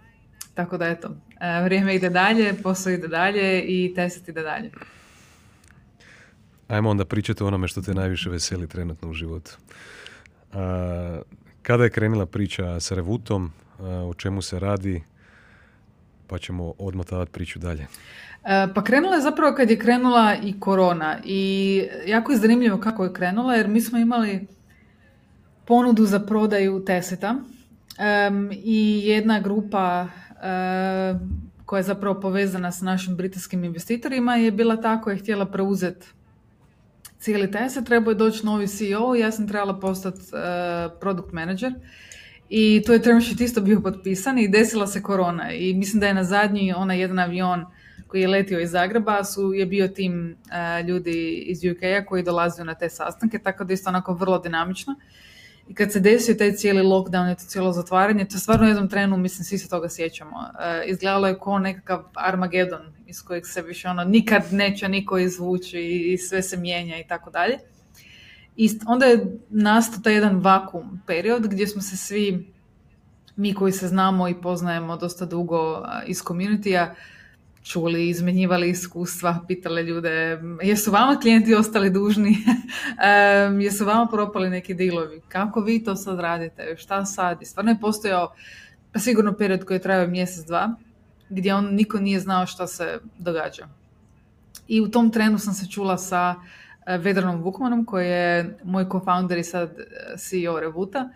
Tako 0.55 0.79
da 0.79 0.87
eto, 0.87 1.17
e, 1.41 1.63
vrijeme 1.63 1.95
ide 1.95 2.11
dalje, 2.11 2.55
posao 2.63 2.93
ide 2.93 3.09
dalje 3.09 3.63
i 3.63 3.95
tesit 3.95 4.29
ide 4.29 4.43
dalje. 4.43 4.71
Ajmo 6.69 6.91
onda 6.91 7.05
pričati 7.05 7.43
o 7.43 7.47
onome 7.47 7.69
što 7.69 7.83
te 7.83 7.95
najviše 7.95 8.31
veseli 8.31 8.69
trenutno 8.69 9.11
u 9.11 9.13
životu. 9.13 9.51
kada 11.63 11.85
je 11.85 11.91
krenula 11.91 12.27
priča 12.27 12.81
sa 12.81 12.95
Revutom, 12.95 13.53
o 13.79 14.15
čemu 14.15 14.43
se 14.43 14.59
radi, 14.59 15.03
pa 16.27 16.39
ćemo 16.39 16.75
odmotavati 16.79 17.33
priču 17.33 17.59
dalje. 17.59 17.87
E, 18.45 18.67
pa 18.75 18.85
krenula 18.85 19.15
je 19.15 19.23
zapravo 19.23 19.57
kad 19.57 19.71
je 19.71 19.79
krenula 19.79 20.37
i 20.43 20.61
korona 20.61 21.19
i 21.25 21.83
jako 22.07 22.33
je 22.33 22.39
zanimljivo 22.39 22.79
kako 22.79 23.05
je 23.05 23.13
krenula 23.13 23.55
jer 23.55 23.69
mi 23.69 23.81
smo 23.81 23.99
imali 23.99 24.47
ponudu 25.65 26.07
za 26.07 26.21
prodaju 26.21 26.85
Teseta 26.85 27.35
i 28.53 29.03
jedna 29.05 29.41
grupa 29.41 30.09
koja 31.67 31.79
je 31.79 31.83
zapravo 31.83 32.21
povezana 32.21 32.73
s 32.73 32.81
našim 32.81 33.17
britanskim 33.17 33.65
investitorima 33.65 34.37
je 34.37 34.51
bila 34.51 34.77
tako 34.77 35.11
je 35.11 35.17
htjela 35.17 35.47
preuzeti 35.47 36.07
cijeli 37.19 37.51
Teset, 37.51 37.87
trebao 37.87 38.11
je 38.11 38.15
doći 38.15 38.47
novi 38.47 38.69
CEO 38.69 39.15
ja 39.15 39.33
sam 39.33 39.49
trebala 39.49 39.81
postati 39.81 40.21
uh, 40.21 40.99
product 41.01 41.33
manager 41.33 41.73
i 42.49 42.83
tu 42.87 42.93
je 42.93 43.03
term 43.03 43.21
sheet 43.21 43.41
isto 43.41 43.61
bio 43.61 43.81
potpisan 43.81 44.39
i 44.39 44.49
desila 44.49 44.87
se 44.87 45.03
korona 45.03 45.53
i 45.53 45.75
mislim 45.75 46.01
da 46.01 46.07
je 46.07 46.15
na 46.15 46.25
zadnji 46.25 46.73
onaj 46.73 47.01
jedan 47.01 47.19
avion 47.19 47.67
koji 48.07 48.21
je 48.21 48.29
letio 48.29 48.61
iz 48.61 48.71
Zagreba 48.71 49.25
su, 49.25 49.55
je 49.55 49.67
bio 49.67 49.89
tim 49.89 50.37
uh, 50.45 50.87
ljudi 50.89 51.33
iz 51.33 51.61
UK-a 51.65 52.07
koji 52.07 52.23
dolazio 52.23 52.65
na 52.65 52.75
te 52.75 52.89
sastanke, 52.89 53.39
tako 53.39 53.65
da 53.65 53.73
isto 53.73 53.89
onako 53.89 54.15
vrlo 54.15 54.39
dinamično. 54.39 54.95
I 55.69 55.75
kad 55.75 55.93
se 55.93 56.01
desio 56.01 56.35
taj 56.35 56.53
cijeli 56.53 56.83
lockdown 56.83 57.33
i 57.33 57.37
to 57.37 57.45
cijelo 57.47 57.73
zatvaranje, 57.73 58.25
to 58.25 58.39
stvarno 58.39 58.65
u 58.65 58.69
jednom 58.69 58.89
trenu, 58.89 59.17
mislim, 59.17 59.45
svi 59.45 59.59
se 59.59 59.69
toga 59.69 59.89
sjećamo. 59.89 60.37
Uh, 60.37 60.91
izgledalo 60.91 61.29
je 61.29 61.39
kao 61.39 61.59
nekakav 61.59 62.05
Armagedon 62.15 62.93
iz 63.07 63.23
kojeg 63.23 63.47
se 63.47 63.63
više 63.63 63.89
ono 63.89 64.05
nikad 64.05 64.43
neće 64.51 64.89
niko 64.89 65.19
izvući 65.19 65.81
i 65.81 66.19
sve 66.19 66.43
se 66.43 66.57
mijenja 66.57 66.99
i 66.99 67.07
tako 67.09 67.31
dalje. 67.31 67.59
I 68.57 68.71
onda 68.87 69.07
je 69.07 69.39
nastao 69.51 70.01
taj 70.01 70.15
jedan 70.15 70.41
vakum 70.41 71.01
period 71.07 71.47
gdje 71.47 71.67
smo 71.67 71.83
se 71.83 71.97
svi, 71.97 72.53
mi 73.37 73.55
koji 73.55 73.73
se 73.73 73.89
znamo 73.89 74.29
i 74.29 74.41
poznajemo 74.43 74.97
dosta 74.97 75.27
dugo 75.27 75.83
iz 76.07 76.23
community 76.23 76.89
čuli, 77.63 78.09
izmenjivali 78.09 78.71
iskustva, 78.71 79.45
pitali 79.49 79.83
ljude 79.83 80.41
jesu 80.63 80.91
vama 80.91 81.19
klijenti 81.21 81.55
ostali 81.55 81.91
dužni, 81.91 82.37
jesu 83.65 83.85
vama 83.85 84.07
propali 84.07 84.51
neki 84.51 84.75
dilovi, 84.75 85.21
kako 85.29 85.61
vi 85.61 85.85
to 85.85 85.97
sad 85.97 86.21
radite, 86.21 86.75
šta 86.77 87.05
sad? 87.05 87.39
Stvarno 87.43 87.71
je 87.71 87.81
postojao 87.81 88.35
pa 88.93 88.99
sigurno 88.99 89.33
period 89.33 89.65
koji 89.65 89.77
je 89.77 89.83
trajao 89.83 90.07
mjesec, 90.07 90.47
dva, 90.47 90.75
gdje 91.29 91.55
on 91.55 91.75
niko 91.75 91.99
nije 91.99 92.21
znao 92.21 92.47
šta 92.47 92.67
se 92.67 92.99
događa. 93.19 93.69
I 94.69 94.81
u 94.81 94.91
tom 94.91 95.11
trenu 95.11 95.39
sam 95.39 95.55
se 95.55 95.71
čula 95.71 95.99
sa 95.99 96.35
Vedranom 96.87 97.43
Vukmanom 97.43 97.85
koji 97.85 98.09
je 98.09 98.59
moj 98.65 98.85
co-founder 98.85 99.39
i 99.39 99.45
sad 99.45 99.71
e, 99.71 100.17
CEO 100.17 100.61
Revuta. 100.61 101.09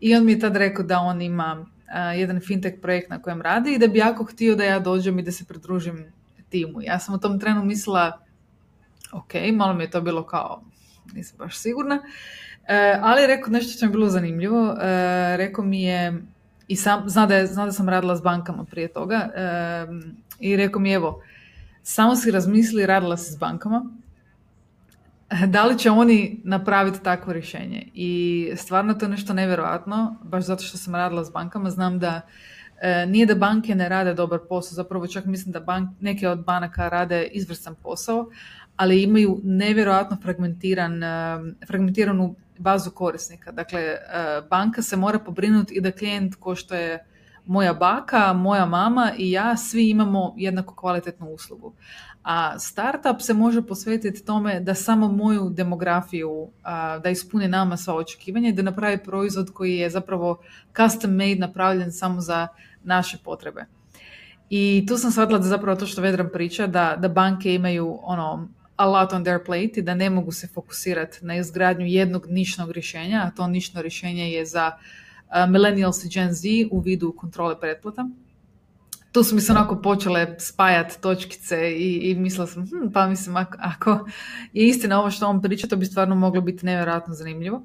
I 0.00 0.16
on 0.16 0.24
mi 0.24 0.32
je 0.32 0.40
tad 0.40 0.56
rekao 0.56 0.84
da 0.84 0.98
on 0.98 1.22
ima 1.22 1.66
e, 1.88 2.18
jedan 2.18 2.40
fintech 2.40 2.80
projekt 2.82 3.10
na 3.10 3.22
kojem 3.22 3.42
radi 3.42 3.74
i 3.74 3.78
da 3.78 3.86
bi 3.86 3.98
jako 3.98 4.24
htio 4.24 4.56
da 4.56 4.64
ja 4.64 4.78
dođem 4.78 5.18
i 5.18 5.22
da 5.22 5.32
se 5.32 5.44
pridružim 5.44 6.12
timu. 6.48 6.82
Ja 6.82 6.98
sam 6.98 7.14
u 7.14 7.18
tom 7.18 7.40
trenu 7.40 7.64
mislila 7.64 8.18
ok, 9.12 9.34
malo 9.52 9.74
mi 9.74 9.84
je 9.84 9.90
to 9.90 10.00
bilo 10.00 10.26
kao 10.26 10.62
nisam 11.14 11.38
baš 11.38 11.58
sigurna, 11.58 12.02
ali 13.00 13.26
rekao 13.26 13.50
nešto 13.50 13.72
što 13.72 13.86
mi 13.86 13.90
je 13.90 13.92
bilo 13.92 14.08
zanimljivo, 14.08 14.76
rekao 15.36 15.64
mi 15.64 15.82
je 15.82 16.22
i 16.68 16.76
sam, 16.76 17.08
zna 17.08 17.26
da, 17.26 17.36
je, 17.36 17.46
zna 17.46 17.66
da 17.66 17.72
sam 17.72 17.88
radila 17.88 18.16
s 18.16 18.22
bankama 18.22 18.64
prije 18.64 18.88
toga 18.88 19.28
i 20.40 20.56
rekao 20.56 20.80
mi 20.80 20.92
evo, 20.92 21.22
samo 21.82 22.16
si 22.16 22.30
razmisli 22.30 22.86
radila 22.86 23.16
si 23.16 23.32
s 23.32 23.38
bankama, 23.38 23.84
da 25.46 25.64
li 25.64 25.78
će 25.78 25.90
oni 25.90 26.40
napraviti 26.44 27.02
takvo 27.02 27.32
rješenje. 27.32 27.88
I 27.94 28.52
stvarno 28.56 28.94
to 28.94 29.04
je 29.04 29.08
nešto 29.08 29.32
nevjerojatno, 29.34 30.16
baš 30.22 30.44
zato 30.44 30.62
što 30.62 30.78
sam 30.78 30.94
radila 30.94 31.24
s 31.24 31.32
bankama, 31.32 31.70
znam 31.70 31.98
da 31.98 32.20
e, 32.80 33.06
nije 33.06 33.26
da 33.26 33.34
banke 33.34 33.74
ne 33.74 33.88
rade 33.88 34.14
dobar 34.14 34.38
posao, 34.48 34.74
zapravo 34.74 35.06
čak 35.06 35.24
mislim 35.24 35.52
da 35.52 35.60
bank, 35.60 35.90
neke 36.00 36.28
od 36.28 36.44
banaka 36.44 36.88
rade 36.88 37.24
izvrstan 37.24 37.74
posao, 37.74 38.30
ali 38.76 39.02
imaju 39.02 39.40
nevjerojatno 39.44 40.16
fragmentiran, 40.22 41.00
fragmentiranu 41.66 42.34
bazu 42.58 42.90
korisnika. 42.90 43.52
Dakle, 43.52 43.96
banka 44.50 44.82
se 44.82 44.96
mora 44.96 45.18
pobrinuti 45.18 45.74
i 45.74 45.80
da 45.80 45.90
klijent 45.92 46.34
ko 46.34 46.54
što 46.54 46.74
je 46.74 47.04
moja 47.46 47.74
baka, 47.74 48.32
moja 48.32 48.66
mama 48.66 49.12
i 49.18 49.30
ja 49.30 49.56
svi 49.56 49.90
imamo 49.90 50.34
jednako 50.36 50.74
kvalitetnu 50.74 51.26
uslugu. 51.26 51.72
A 52.22 52.58
startup 52.58 53.20
se 53.20 53.34
može 53.34 53.62
posvetiti 53.62 54.24
tome 54.24 54.60
da 54.60 54.74
samo 54.74 55.08
moju 55.08 55.50
demografiju, 55.50 56.48
da 57.02 57.10
ispuni 57.10 57.48
nama 57.48 57.76
sva 57.76 57.94
očekivanja 57.94 58.48
i 58.48 58.52
da 58.52 58.62
napravi 58.62 58.98
proizvod 58.98 59.50
koji 59.54 59.76
je 59.76 59.90
zapravo 59.90 60.42
custom 60.76 61.10
made 61.10 61.34
napravljen 61.34 61.92
samo 61.92 62.20
za 62.20 62.48
naše 62.84 63.18
potrebe. 63.24 63.64
I 64.50 64.84
tu 64.88 64.96
sam 64.96 65.10
shvatila 65.10 65.38
da 65.38 65.44
zapravo 65.44 65.76
to 65.76 65.86
što 65.86 66.02
Vedran 66.02 66.28
priča, 66.32 66.66
da, 66.66 66.96
da 66.98 67.08
banke 67.08 67.54
imaju 67.54 67.98
ono, 68.02 68.48
a 68.76 68.86
lot 68.86 69.12
on 69.12 69.24
their 69.24 69.44
plate 69.44 69.72
i 69.76 69.82
da 69.82 69.94
ne 69.94 70.10
mogu 70.10 70.32
se 70.32 70.46
fokusirati 70.46 71.18
na 71.26 71.36
izgradnju 71.36 71.86
jednog 71.86 72.26
nišnog 72.28 72.70
rješenja, 72.70 73.22
a 73.26 73.30
to 73.30 73.46
nišno 73.46 73.82
rješenje 73.82 74.30
je 74.30 74.46
za 74.46 74.72
millennials 75.48 76.04
i 76.04 76.08
Gen 76.08 76.32
Z 76.32 76.48
u 76.70 76.80
vidu 76.80 77.14
kontrole 77.16 77.60
pretplata 77.60 78.08
tu 79.12 79.24
su 79.24 79.34
mi 79.34 79.40
se 79.40 79.52
onako 79.52 79.82
počele 79.82 80.36
spajati 80.38 81.00
točkice 81.00 81.70
i, 81.70 82.10
i 82.10 82.14
mislila 82.14 82.46
sam, 82.46 82.66
hm, 82.66 82.92
pa 82.92 83.06
mislim, 83.06 83.36
ako, 83.36 83.56
ako 83.60 84.08
je 84.52 84.68
istina 84.68 85.00
ovo 85.00 85.10
što 85.10 85.26
on 85.26 85.42
priča, 85.42 85.66
to 85.66 85.76
bi 85.76 85.86
stvarno 85.86 86.14
moglo 86.14 86.40
biti 86.40 86.66
nevjerojatno 86.66 87.14
zanimljivo. 87.14 87.62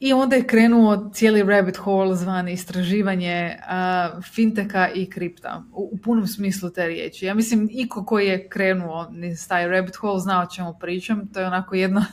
I 0.00 0.12
onda 0.12 0.36
je 0.36 0.46
krenuo 0.46 1.10
cijeli 1.14 1.42
rabbit 1.42 1.76
hole 1.76 2.16
zvani 2.16 2.52
istraživanje 2.52 3.56
uh, 3.58 4.24
finteka 4.24 4.88
i 4.94 5.10
kripta 5.10 5.64
u, 5.72 5.90
u, 5.92 5.98
punom 5.98 6.26
smislu 6.26 6.70
te 6.70 6.86
riječi. 6.86 7.26
Ja 7.26 7.34
mislim, 7.34 7.68
iko 7.72 8.04
koji 8.04 8.26
je 8.26 8.48
krenuo 8.48 9.12
iz 9.32 9.48
taj 9.48 9.68
rabbit 9.68 9.96
hole 9.96 10.20
zna 10.20 10.42
o 10.42 10.54
čemu 10.54 10.74
pričam. 10.80 11.28
To 11.32 11.40
je 11.40 11.46
onako 11.46 11.74
jedno 11.74 12.04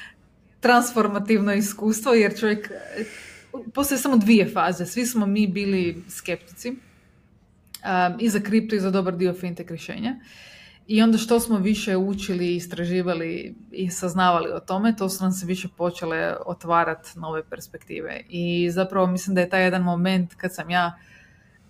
transformativno 0.60 1.54
iskustvo 1.54 2.12
jer 2.12 2.38
čovjek, 2.38 2.70
postoje 3.74 3.98
samo 3.98 4.16
dvije 4.16 4.48
faze. 4.48 4.86
Svi 4.86 5.06
smo 5.06 5.26
mi 5.26 5.46
bili 5.46 6.04
skeptici 6.08 6.76
um, 7.86 8.16
i 8.20 8.28
za 8.28 8.40
kripto 8.40 8.76
i 8.76 8.80
za 8.80 8.90
dobar 8.90 9.16
dio 9.16 9.34
fintech 9.34 9.68
rješenja. 9.68 10.16
I 10.86 11.02
onda 11.02 11.18
što 11.18 11.40
smo 11.40 11.58
više 11.58 11.96
učili, 11.96 12.56
istraživali 12.56 13.54
i 13.70 13.90
saznavali 13.90 14.50
o 14.52 14.60
tome, 14.60 14.96
to 14.96 15.08
su 15.08 15.24
nam 15.24 15.32
se 15.32 15.46
više 15.46 15.68
počele 15.76 16.34
otvarati 16.46 17.18
nove 17.18 17.42
perspektive. 17.50 18.20
I 18.28 18.70
zapravo 18.70 19.06
mislim 19.06 19.34
da 19.34 19.40
je 19.40 19.48
taj 19.48 19.64
jedan 19.64 19.82
moment 19.82 20.34
kad 20.34 20.54
sam 20.54 20.70
ja 20.70 20.98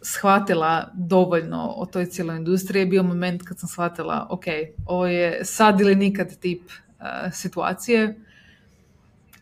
shvatila 0.03 0.91
dovoljno 0.95 1.75
o 1.77 1.87
toj 1.87 2.07
cijeloj 2.07 2.37
industriji 2.37 2.81
je 2.81 2.87
bio 2.87 3.03
moment 3.03 3.43
kad 3.43 3.59
sam 3.59 3.69
shvatila, 3.69 4.27
ok, 4.31 4.45
ovo 4.87 5.07
je 5.07 5.45
sad 5.45 5.81
ili 5.81 5.95
nikad 5.95 6.39
tip 6.39 6.63
uh, 6.63 7.33
situacije. 7.33 8.21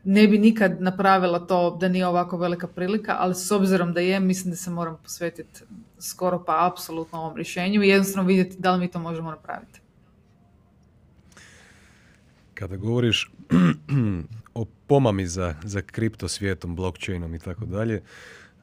Ne 0.04 0.28
bi 0.28 0.38
nikad 0.38 0.80
napravila 0.80 1.46
to 1.46 1.76
da 1.80 1.88
nije 1.88 2.06
ovako 2.06 2.36
velika 2.36 2.68
prilika, 2.68 3.16
ali 3.18 3.34
s 3.34 3.50
obzirom 3.50 3.92
da 3.92 4.00
je, 4.00 4.20
mislim 4.20 4.50
da 4.50 4.56
se 4.56 4.70
moram 4.70 4.98
posvetiti 5.02 5.60
skoro 5.98 6.44
pa 6.44 6.66
apsolutno 6.72 7.18
ovom 7.18 7.36
rješenju 7.36 7.82
i 7.82 7.88
jednostavno 7.88 8.28
vidjeti 8.28 8.56
da 8.58 8.72
li 8.72 8.80
mi 8.80 8.88
to 8.88 8.98
možemo 8.98 9.30
napraviti. 9.30 9.80
Kada 12.54 12.76
govoriš 12.76 13.30
o 14.54 14.64
pomami 14.86 15.26
za, 15.26 15.54
za 15.64 15.82
kripto 15.82 16.28
svijetom, 16.28 16.76
blockchainom 16.76 17.34
i 17.34 17.38
tako 17.38 17.64
dalje, 17.64 18.02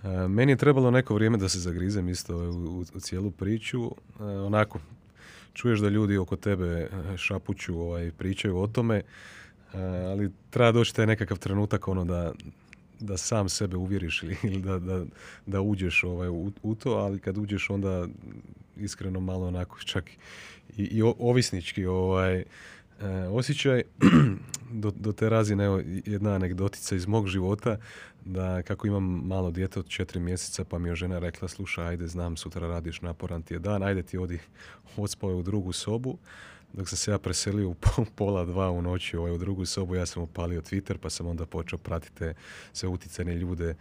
e, 0.04 0.08
meni 0.28 0.52
je 0.52 0.58
trebalo 0.58 0.92
neko 0.92 1.14
vrijeme 1.14 1.38
da 1.38 1.50
se 1.50 1.60
zagrizem 1.60 2.10
isto 2.10 2.38
u, 2.38 2.80
u, 2.96 3.00
cijelu 3.00 3.32
priču. 3.32 3.86
E, 3.86 4.24
onako, 4.24 4.80
čuješ 5.54 5.80
da 5.80 5.90
ljudi 5.90 6.18
oko 6.18 6.36
tebe 6.36 6.66
e, 6.66 6.90
šapuću, 7.18 7.80
ovaj, 7.80 8.12
pričaju 8.12 8.58
o 8.58 8.68
tome, 8.68 9.02
ali 10.10 10.32
treba 10.50 10.72
doći 10.72 10.96
taj 10.96 11.08
nekakav 11.08 11.38
trenutak 11.38 11.88
ono 11.88 12.06
da, 12.06 12.32
da 13.02 13.18
sam 13.18 13.50
sebe 13.50 13.78
uvjeriš 13.78 14.24
ili 14.24 14.62
da, 14.62 14.80
da, 14.80 15.06
da 15.46 15.62
uđeš 15.62 16.04
ovaj, 16.04 16.30
u, 16.30 16.52
u, 16.64 16.76
to, 16.76 16.92
ali 16.92 17.20
kad 17.20 17.38
uđeš 17.38 17.70
onda 17.70 18.08
iskreno 18.78 19.20
malo 19.20 19.48
onako 19.48 19.80
čak 19.80 20.10
i, 20.78 20.84
i 20.84 21.02
ovisnički 21.02 21.86
ovaj, 21.86 22.40
e, 22.40 22.46
osjećaj. 23.32 23.84
Do, 24.74 24.92
do 24.92 25.12
te 25.12 25.30
razine 25.30 25.66
evo, 25.66 25.82
jedna 26.06 26.34
anegdotica 26.36 26.96
iz 26.96 27.08
mog 27.08 27.28
života 27.28 27.78
da 28.26 28.62
kako 28.62 28.88
imam 28.88 29.04
malo 29.04 29.52
dijete 29.52 29.80
od 29.80 29.88
četiri 29.88 30.20
mjeseca 30.20 30.64
pa 30.64 30.80
mi 30.80 30.90
je 30.90 30.96
žena 30.96 31.20
rekla 31.20 31.48
slušaj 31.48 31.88
ajde 31.88 32.08
znam 32.08 32.38
sutra 32.38 32.68
radiš 32.68 33.02
naporan 33.02 33.42
ti 33.42 33.54
je 33.54 33.60
dan 33.60 33.84
ajde 33.84 34.04
ti 34.04 34.18
odi 34.18 34.40
odspoj 34.98 35.34
u 35.34 35.42
drugu 35.42 35.72
sobu 35.72 36.18
dok 36.74 36.90
sam 36.90 36.98
se 36.98 37.12
ja 37.12 37.20
preselio 37.20 37.70
u 37.70 37.76
pola 38.16 38.46
dva 38.46 38.72
u 38.72 38.82
noći 38.82 39.18
ovaj, 39.18 39.32
u 39.32 39.38
drugu 39.38 39.66
sobu, 39.66 39.96
ja 39.96 40.06
sam 40.06 40.24
upalio 40.24 40.62
Twitter 40.62 40.98
pa 40.98 41.10
sam 41.10 41.28
onda 41.28 41.46
počeo 41.46 41.80
pratiti 41.80 42.26
sve 42.74 42.90
uticane 42.90 43.36
ljude 43.36 43.76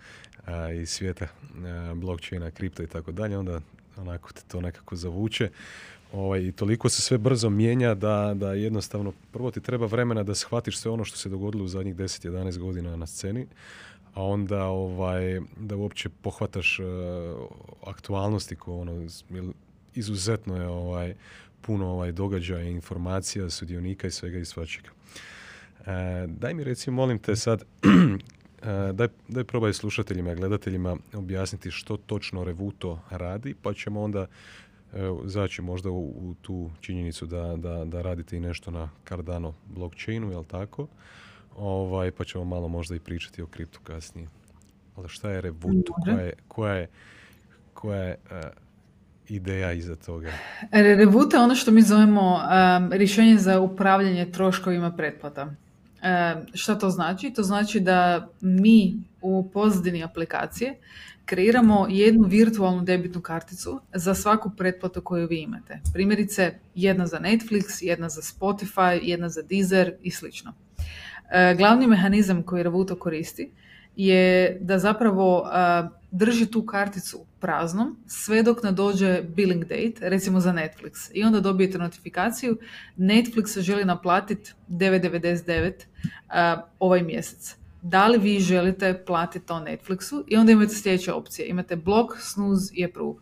a, 0.46 0.72
iz 0.72 0.90
svijeta 0.90 1.26
a, 1.64 1.94
blockchaina, 1.94 2.50
kripta 2.50 2.83
i 2.83 2.87
tako 2.87 3.12
dalje, 3.12 3.38
onda 3.38 3.61
onako 3.96 4.33
te 4.33 4.42
to 4.48 4.61
nekako 4.61 4.96
zavuče. 4.96 5.50
Ovaj, 6.12 6.40
I 6.40 6.53
toliko 6.53 6.88
se 6.88 7.03
sve 7.03 7.18
brzo 7.18 7.50
mijenja 7.50 7.94
da, 7.94 8.33
da 8.35 8.53
jednostavno 8.53 9.12
prvo 9.33 9.50
ti 9.50 9.61
treba 9.61 9.87
vremena 9.87 10.22
da 10.22 10.35
shvatiš 10.35 10.79
sve 10.79 10.90
ono 10.90 11.05
što 11.05 11.16
se 11.16 11.29
dogodilo 11.29 11.64
u 11.64 11.68
zadnjih 11.68 11.96
10-11 11.96 12.59
godina 12.59 12.96
na 12.96 13.07
sceni, 13.07 13.46
a 14.14 14.22
onda 14.22 14.64
ovaj, 14.64 15.40
da 15.57 15.76
uopće 15.76 16.09
pohvataš 16.09 16.79
uh, 16.79 16.87
aktualnosti 17.87 18.57
ko 18.57 18.76
ono, 18.76 19.07
izuzetno 19.94 20.57
je 20.57 20.68
ovaj, 20.68 21.14
puno 21.61 21.87
ovaj, 21.87 22.12
događaja, 22.12 22.68
informacija, 22.68 23.51
sudionika 23.51 24.07
i 24.07 24.11
svega 24.11 24.38
i 24.38 24.44
svačega. 24.44 24.90
E, 25.87 26.27
daj 26.27 26.55
mi 26.55 26.64
recimo, 26.64 26.96
molim 26.96 27.18
te 27.18 27.37
sad, 27.37 27.62
e, 28.62 28.92
daj, 28.92 29.09
daj 29.29 29.44
probaj 29.44 29.73
slušateljima 29.73 30.33
i 30.33 30.37
gledateljima 30.37 30.96
objasniti 31.14 31.70
što 31.70 31.96
točno 31.96 32.44
Revuto 32.44 33.03
radi, 33.11 33.55
pa 33.62 33.75
ćemo 33.75 34.03
onda 34.03 34.20
e, 34.20 34.27
zaći 35.25 35.62
možda 35.62 35.90
u, 35.90 36.05
u, 36.05 36.35
tu 36.42 36.70
činjenicu 36.81 37.27
da, 37.27 37.57
da, 37.57 37.85
da 37.85 38.03
radite 38.03 38.37
i 38.37 38.40
nešto 38.40 38.70
na 38.70 38.90
Cardano 39.09 39.55
blockchainu, 39.66 40.31
jel 40.31 40.44
tako? 40.44 40.87
Ovaj, 41.57 42.11
pa 42.11 42.25
ćemo 42.25 42.44
malo 42.44 42.68
možda 42.68 42.94
i 42.96 43.01
pričati 43.01 43.42
o 43.42 43.46
kriptu 43.46 43.81
kasnije. 43.83 44.29
Ali 44.96 45.09
šta 45.09 45.31
je 45.31 45.40
Revuto? 45.40 45.92
Koja 46.05 46.20
je, 46.20 46.33
koja 46.49 46.75
je, 46.75 46.88
koja 47.75 48.03
je 48.03 48.16
uh, 48.25 48.69
ideja 49.31 49.73
iza 49.73 49.97
toga? 49.97 50.33
Revute 50.73 51.37
je 51.37 51.43
ono 51.43 51.55
što 51.55 51.71
mi 51.71 51.83
zovemo 51.83 52.35
um, 52.35 52.93
rješenje 52.93 53.38
za 53.38 53.61
upravljanje 53.61 54.33
troškovima 54.33 54.93
pretplata. 54.97 55.43
Um, 55.45 56.47
šta 56.55 56.79
to 56.79 56.90
znači? 56.90 57.31
To 57.31 57.43
znači 57.43 57.81
da 57.81 58.29
mi 58.40 58.95
u 59.21 59.51
pozadini 59.51 60.05
aplikacije 60.05 60.79
kreiramo 61.25 61.87
jednu 61.90 62.29
virtualnu 62.29 62.83
debitnu 62.83 63.21
karticu 63.21 63.81
za 63.95 64.14
svaku 64.14 64.51
pretplatu 64.57 65.01
koju 65.03 65.29
vi 65.29 65.40
imate. 65.40 65.81
Primjerice, 65.93 66.59
jedna 66.75 67.07
za 67.07 67.19
Netflix, 67.19 67.85
jedna 67.85 68.09
za 68.09 68.21
Spotify, 68.21 69.01
jedna 69.03 69.29
za 69.29 69.43
Deezer 69.43 69.93
i 70.03 70.11
slično. 70.11 70.53
Uh, 70.79 71.59
glavni 71.59 71.87
mehanizam 71.87 72.43
koji 72.43 72.62
Revuto 72.62 72.97
koristi 72.97 73.51
je 73.97 74.59
da 74.61 74.79
zapravo 74.79 75.45
drži 76.11 76.46
tu 76.46 76.66
karticu 76.66 77.25
praznom 77.40 77.96
sve 78.07 78.42
dok 78.42 78.62
ne 78.62 78.73
dođe 78.73 79.23
billing 79.23 79.64
date, 79.64 79.94
recimo 80.01 80.40
za 80.40 80.53
Netflix. 80.53 81.11
I 81.12 81.25
onda 81.25 81.40
dobijete 81.40 81.79
notifikaciju, 81.79 82.59
Netflix 82.96 83.61
želi 83.61 83.85
naplatiti 83.85 84.53
9,99 84.68 85.73
uh, 85.77 86.62
ovaj 86.79 87.03
mjesec. 87.03 87.57
Da 87.83 88.07
li 88.07 88.18
vi 88.18 88.40
želite 88.40 89.05
platiti 89.07 89.46
to 89.46 89.55
Netflixu? 89.55 90.25
I 90.27 90.37
onda 90.37 90.53
imate 90.53 90.75
sljedeće 90.75 91.12
opcije. 91.12 91.49
Imate 91.49 91.77
block, 91.77 92.12
snooze 92.18 92.70
i 92.75 92.85
approve. 92.85 93.14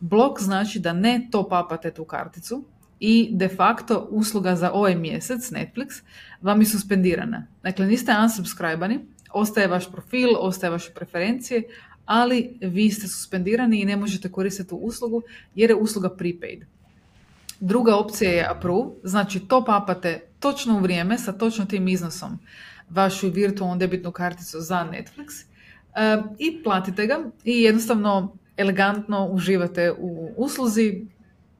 Blok 0.00 0.40
znači 0.40 0.78
da 0.78 0.92
ne 0.92 1.28
to 1.30 1.48
papate 1.48 1.90
tu 1.90 2.04
karticu 2.04 2.64
i 3.00 3.28
de 3.32 3.48
facto 3.48 4.08
usluga 4.10 4.56
za 4.56 4.70
ovaj 4.72 4.94
mjesec 4.94 5.50
Netflix 5.50 6.02
vam 6.40 6.60
je 6.60 6.66
suspendirana. 6.66 7.46
Dakle, 7.62 7.86
niste 7.86 8.12
unsubscribani, 8.22 9.00
ostaje 9.32 9.66
vaš 9.68 9.92
profil, 9.92 10.28
ostaje 10.38 10.70
vaše 10.70 10.92
preferencije, 10.94 11.62
ali 12.06 12.58
vi 12.60 12.90
ste 12.90 13.08
suspendirani 13.08 13.80
i 13.80 13.84
ne 13.84 13.96
možete 13.96 14.32
koristiti 14.32 14.68
tu 14.68 14.76
uslugu 14.76 15.22
jer 15.54 15.70
je 15.70 15.76
usluga 15.76 16.10
prepaid. 16.16 16.64
Druga 17.60 17.96
opcija 17.96 18.30
je 18.30 18.46
approve, 18.50 18.90
znači 19.02 19.40
to 19.40 19.64
papate 19.64 20.20
točno 20.40 20.76
u 20.76 20.80
vrijeme 20.80 21.18
sa 21.18 21.32
točno 21.32 21.64
tim 21.64 21.88
iznosom 21.88 22.38
vašu 22.90 23.30
virtualnu 23.30 23.76
debitnu 23.76 24.12
karticu 24.12 24.60
za 24.60 24.88
Netflix 24.92 25.44
e, 25.94 26.22
i 26.38 26.62
platite 26.62 27.06
ga 27.06 27.18
i 27.44 27.62
jednostavno 27.62 28.36
elegantno 28.56 29.26
uživate 29.26 29.92
u 29.98 30.30
usluzi, 30.36 31.06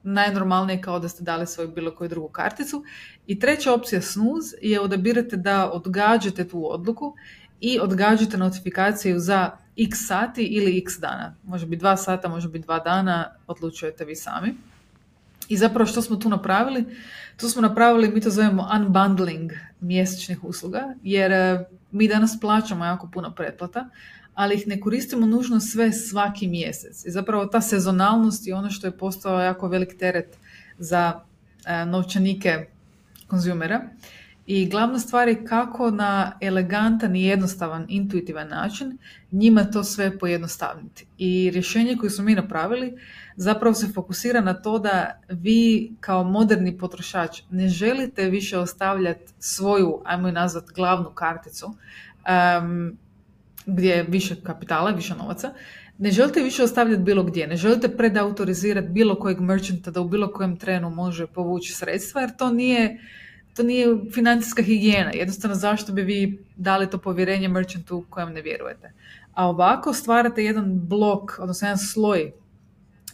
najnormalnije 0.03 0.81
kao 0.81 0.99
da 0.99 1.09
ste 1.09 1.23
dali 1.23 1.47
svoju 1.47 1.71
bilo 1.71 1.95
koju 1.95 2.09
drugu 2.09 2.27
karticu. 2.27 2.83
I 3.27 3.39
treća 3.39 3.73
opcija 3.73 4.01
snooze 4.01 4.57
je 4.61 4.81
odabirate 4.81 5.37
da 5.37 5.71
odgađate 5.71 6.47
tu 6.47 6.73
odluku 6.73 7.15
i 7.61 7.79
odgađate 7.79 8.37
notifikaciju 8.37 9.19
za 9.19 9.51
x 9.77 10.07
sati 10.07 10.43
ili 10.43 10.77
x 10.77 10.99
dana. 10.99 11.35
Može 11.43 11.65
biti 11.65 11.79
dva 11.79 11.97
sata, 11.97 12.27
može 12.27 12.49
biti 12.49 12.65
dva 12.65 12.79
dana, 12.79 13.35
odlučujete 13.47 14.05
vi 14.05 14.15
sami. 14.15 14.55
I 15.49 15.57
zapravo 15.57 15.85
što 15.85 16.01
smo 16.01 16.15
tu 16.15 16.29
napravili? 16.29 16.85
Tu 17.37 17.49
smo 17.49 17.61
napravili, 17.61 18.11
mi 18.11 18.21
to 18.21 18.29
zovemo 18.29 18.69
unbundling 18.75 19.51
mjesečnih 19.79 20.43
usluga, 20.43 20.95
jer 21.03 21.31
e, 21.31 21.65
mi 21.91 22.07
danas 22.07 22.39
plaćamo 22.41 22.85
jako 22.85 23.09
puno 23.13 23.31
pretplata, 23.31 23.89
ali 24.33 24.55
ih 24.55 24.67
ne 24.67 24.79
koristimo 24.79 25.25
nužno 25.25 25.59
sve 25.59 25.91
svaki 25.91 26.47
mjesec. 26.47 27.05
I 27.05 27.11
zapravo 27.11 27.45
ta 27.45 27.61
sezonalnost 27.61 28.47
je 28.47 28.55
ono 28.55 28.69
što 28.69 28.87
je 28.87 28.97
postao 28.97 29.39
jako 29.39 29.67
velik 29.67 29.97
teret 29.99 30.37
za 30.77 31.21
e, 31.65 31.85
novčanike 31.85 32.67
konzumera. 33.27 33.81
I 34.45 34.69
glavna 34.69 34.99
stvar 34.99 35.27
je 35.27 35.45
kako 35.45 35.91
na 35.91 36.37
elegantan 36.41 37.15
i 37.15 37.25
jednostavan, 37.25 37.85
intuitivan 37.89 38.47
način 38.47 38.97
njima 39.31 39.63
to 39.63 39.83
sve 39.83 40.19
pojednostavniti. 40.19 41.05
I 41.17 41.51
rješenje 41.53 41.97
koje 41.97 42.09
smo 42.09 42.23
mi 42.23 42.35
napravili 42.35 42.93
zapravo 43.35 43.73
se 43.73 43.87
fokusira 43.93 44.41
na 44.41 44.53
to 44.53 44.79
da 44.79 45.21
vi 45.29 45.91
kao 45.99 46.23
moderni 46.23 46.77
potrošač 46.77 47.41
ne 47.49 47.67
želite 47.67 48.29
više 48.29 48.57
ostavljati 48.57 49.33
svoju, 49.39 50.01
ajmo 50.05 50.27
je 50.27 50.31
nazvat, 50.31 50.65
glavnu 50.75 51.09
karticu 51.09 51.65
um, 51.65 52.97
gdje 53.65 53.89
je 53.89 54.03
više 54.03 54.35
kapitala, 54.43 54.91
više 54.91 55.15
novaca, 55.15 55.53
ne 55.97 56.11
želite 56.11 56.43
više 56.43 56.63
ostavljati 56.63 57.03
bilo 57.03 57.23
gdje, 57.23 57.47
ne 57.47 57.55
želite 57.55 57.97
predautorizirati 57.97 58.87
bilo 58.87 59.15
kojeg 59.15 59.39
merchanta 59.39 59.91
da 59.91 60.01
u 60.01 60.07
bilo 60.07 60.31
kojem 60.31 60.57
trenu 60.57 60.89
može 60.89 61.27
povući 61.27 61.73
sredstva, 61.73 62.21
jer 62.21 62.35
to 62.37 62.49
nije, 62.51 62.99
to 63.55 63.63
nije 63.63 63.87
financijska 64.13 64.61
higijena. 64.61 65.11
Jednostavno 65.13 65.55
zašto 65.55 65.93
bi 65.93 66.01
vi 66.01 66.45
dali 66.55 66.89
to 66.89 66.97
povjerenje 66.97 67.47
merchantu 67.47 68.05
kojem 68.09 68.33
ne 68.33 68.41
vjerujete. 68.41 68.91
A 69.33 69.47
ovako 69.49 69.93
stvarate 69.93 70.43
jedan 70.43 70.79
blok, 70.87 71.39
odnosno 71.39 71.67
jedan 71.67 71.77
sloj 71.77 72.31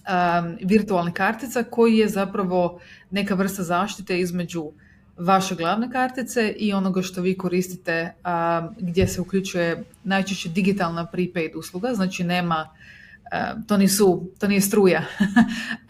um, 0.10 0.58
virtualnih 0.62 1.14
kartica 1.14 1.64
koji 1.64 1.98
je 1.98 2.08
zapravo 2.08 2.80
neka 3.12 3.36
vrsta 3.36 3.64
zaštite 3.64 4.20
između 4.20 4.72
vaše 5.18 5.56
glavne 5.56 5.92
kartice 5.92 6.50
i 6.58 6.74
onoga 6.74 7.02
što 7.02 7.22
vi 7.22 7.38
koristite 7.38 8.14
um, 8.26 8.76
gdje 8.80 9.08
se 9.08 9.22
uključuje 9.22 9.84
najčešće 10.04 10.50
digitalna 10.50 11.06
prepaid 11.06 11.56
usluga, 11.56 11.94
znači 11.94 12.24
nema 12.24 12.70
to, 13.68 13.78
nisu, 13.78 14.32
to 14.40 14.48
nije 14.48 14.62
struja. 14.62 15.02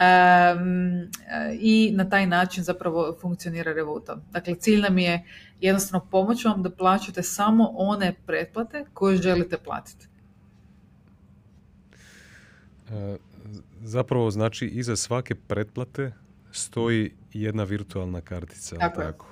I 1.60 1.92
na 1.96 2.10
taj 2.10 2.26
način 2.26 2.64
zapravo 2.64 3.18
funkcionira 3.22 3.74
Revoto. 3.74 4.22
Dakle, 4.32 4.56
cilj 4.56 4.82
nam 4.82 4.98
je 4.98 5.26
jednostavno 5.62 6.08
pomoći 6.12 6.48
vam 6.48 6.64
da 6.64 6.70
plaćate 6.70 7.24
samo 7.24 7.70
one 7.74 8.16
pretplate 8.26 8.86
koje 8.94 9.18
želite 9.18 9.58
platiti. 9.58 10.08
E, 12.90 13.18
zapravo 13.82 14.32
znači 14.32 14.66
iza 14.66 14.96
svake 14.96 15.36
pretplate 15.36 16.12
stoji 16.52 17.12
jedna 17.34 17.64
virtualna 17.64 18.22
kartica. 18.22 18.76
Tako, 18.76 19.02
tako. 19.02 19.26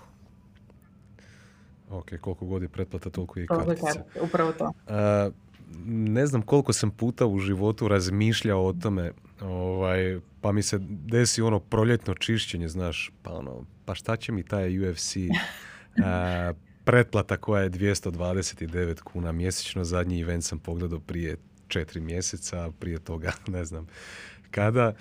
Ok, 1.89 2.11
koliko 2.21 2.45
god 2.45 2.61
je 2.61 2.69
pretplata, 2.69 3.09
toliko 3.09 3.39
je 3.39 3.43
i 3.43 3.47
kartica. 3.47 4.03
Upravo 4.21 4.51
to. 4.51 4.71
Ne 5.85 6.27
znam 6.27 6.41
koliko 6.41 6.73
sam 6.73 6.91
puta 6.91 7.25
u 7.25 7.39
životu 7.39 7.87
razmišljao 7.87 8.65
o 8.65 8.73
tome, 8.73 9.11
ovaj, 9.41 10.19
pa 10.41 10.51
mi 10.51 10.63
se 10.63 10.79
desi 10.81 11.41
ono 11.41 11.59
proljetno 11.59 12.13
čišćenje, 12.13 12.67
znaš, 12.67 13.11
pa 13.21 13.33
ono, 13.33 13.65
pa 13.85 13.95
šta 13.95 14.15
će 14.15 14.31
mi 14.31 14.43
taj 14.43 14.89
UFC 14.89 15.15
a, 16.05 16.53
pretplata 16.83 17.37
koja 17.37 17.63
je 17.63 17.69
229 17.69 19.01
kuna 19.01 19.31
mjesečno, 19.31 19.83
zadnji 19.83 20.21
event 20.21 20.43
sam 20.43 20.59
pogledao 20.59 20.99
prije 20.99 21.37
četiri 21.67 22.01
mjeseca, 22.01 22.71
prije 22.79 22.99
toga, 22.99 23.31
ne 23.47 23.65
znam, 23.65 23.87
kada, 24.51 24.93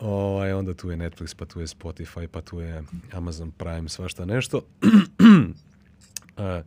ovaj, 0.00 0.52
onda 0.52 0.74
tu 0.74 0.90
je 0.90 0.96
Netflix, 0.96 1.36
pa 1.36 1.44
tu 1.44 1.60
je 1.60 1.66
Spotify, 1.66 2.26
pa 2.26 2.40
tu 2.40 2.60
je 2.60 2.82
Amazon 3.12 3.50
Prime, 3.50 3.88
svašta 3.88 4.24
nešto. 4.24 4.62
a, 6.36 6.62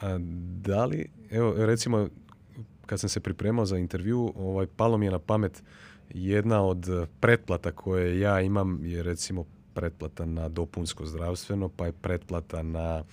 a, 0.00 0.18
da 0.62 0.84
li, 0.84 1.08
evo 1.30 1.66
recimo, 1.66 2.08
kad 2.86 3.00
sam 3.00 3.08
se 3.08 3.20
pripremao 3.20 3.66
za 3.66 3.78
intervju, 3.78 4.32
ovaj, 4.36 4.66
palo 4.66 4.98
mi 4.98 5.06
je 5.06 5.10
na 5.10 5.18
pamet 5.18 5.62
jedna 6.10 6.62
od 6.62 6.86
pretplata 7.20 7.72
koje 7.72 8.20
ja 8.20 8.40
imam 8.40 8.84
je 8.84 9.02
recimo 9.02 9.44
pretplata 9.74 10.24
na 10.24 10.48
dopunsko 10.48 11.06
zdravstveno, 11.06 11.68
pa 11.68 11.86
je 11.86 11.92
pretplata 11.92 12.62
na, 12.62 13.04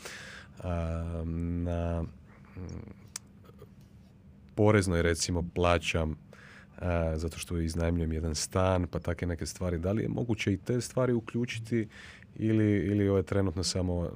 a, 0.63 1.24
na 1.63 2.03
poreznoj 4.55 5.01
recimo 5.01 5.43
plaćam 5.55 6.15
zato 7.15 7.38
što 7.38 7.57
iznajmljujem 7.57 8.11
jedan 8.11 8.36
stan, 8.36 8.88
pa 8.88 8.99
takve 8.99 9.28
neke 9.28 9.45
stvari. 9.45 9.80
Da 9.80 9.91
li 9.91 10.03
je 10.03 10.09
moguće 10.09 10.53
i 10.53 10.57
te 10.57 10.82
stvari 10.82 11.13
uključiti 11.13 11.88
ili, 12.36 12.78
ili 12.78 13.09
ovo 13.09 13.17
je 13.17 13.24
trenutno 13.24 13.63
samo 13.63 14.11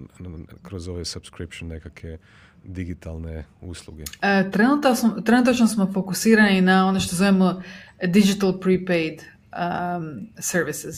kroz 0.61 0.87
ove 0.87 1.05
subscription 1.05 1.69
nekakve 1.69 2.17
digitalne 2.65 3.45
usluge? 3.61 4.03
E, 4.21 4.51
trenutno, 4.51 4.95
smo, 4.95 5.09
trenutno 5.09 5.67
smo 5.67 5.91
fokusirani 5.93 6.61
na 6.61 6.87
ono 6.87 6.99
što 6.99 7.15
zovemo 7.15 7.61
digital 8.07 8.59
prepaid 8.59 9.21
um, 9.21 10.27
services. 10.39 10.95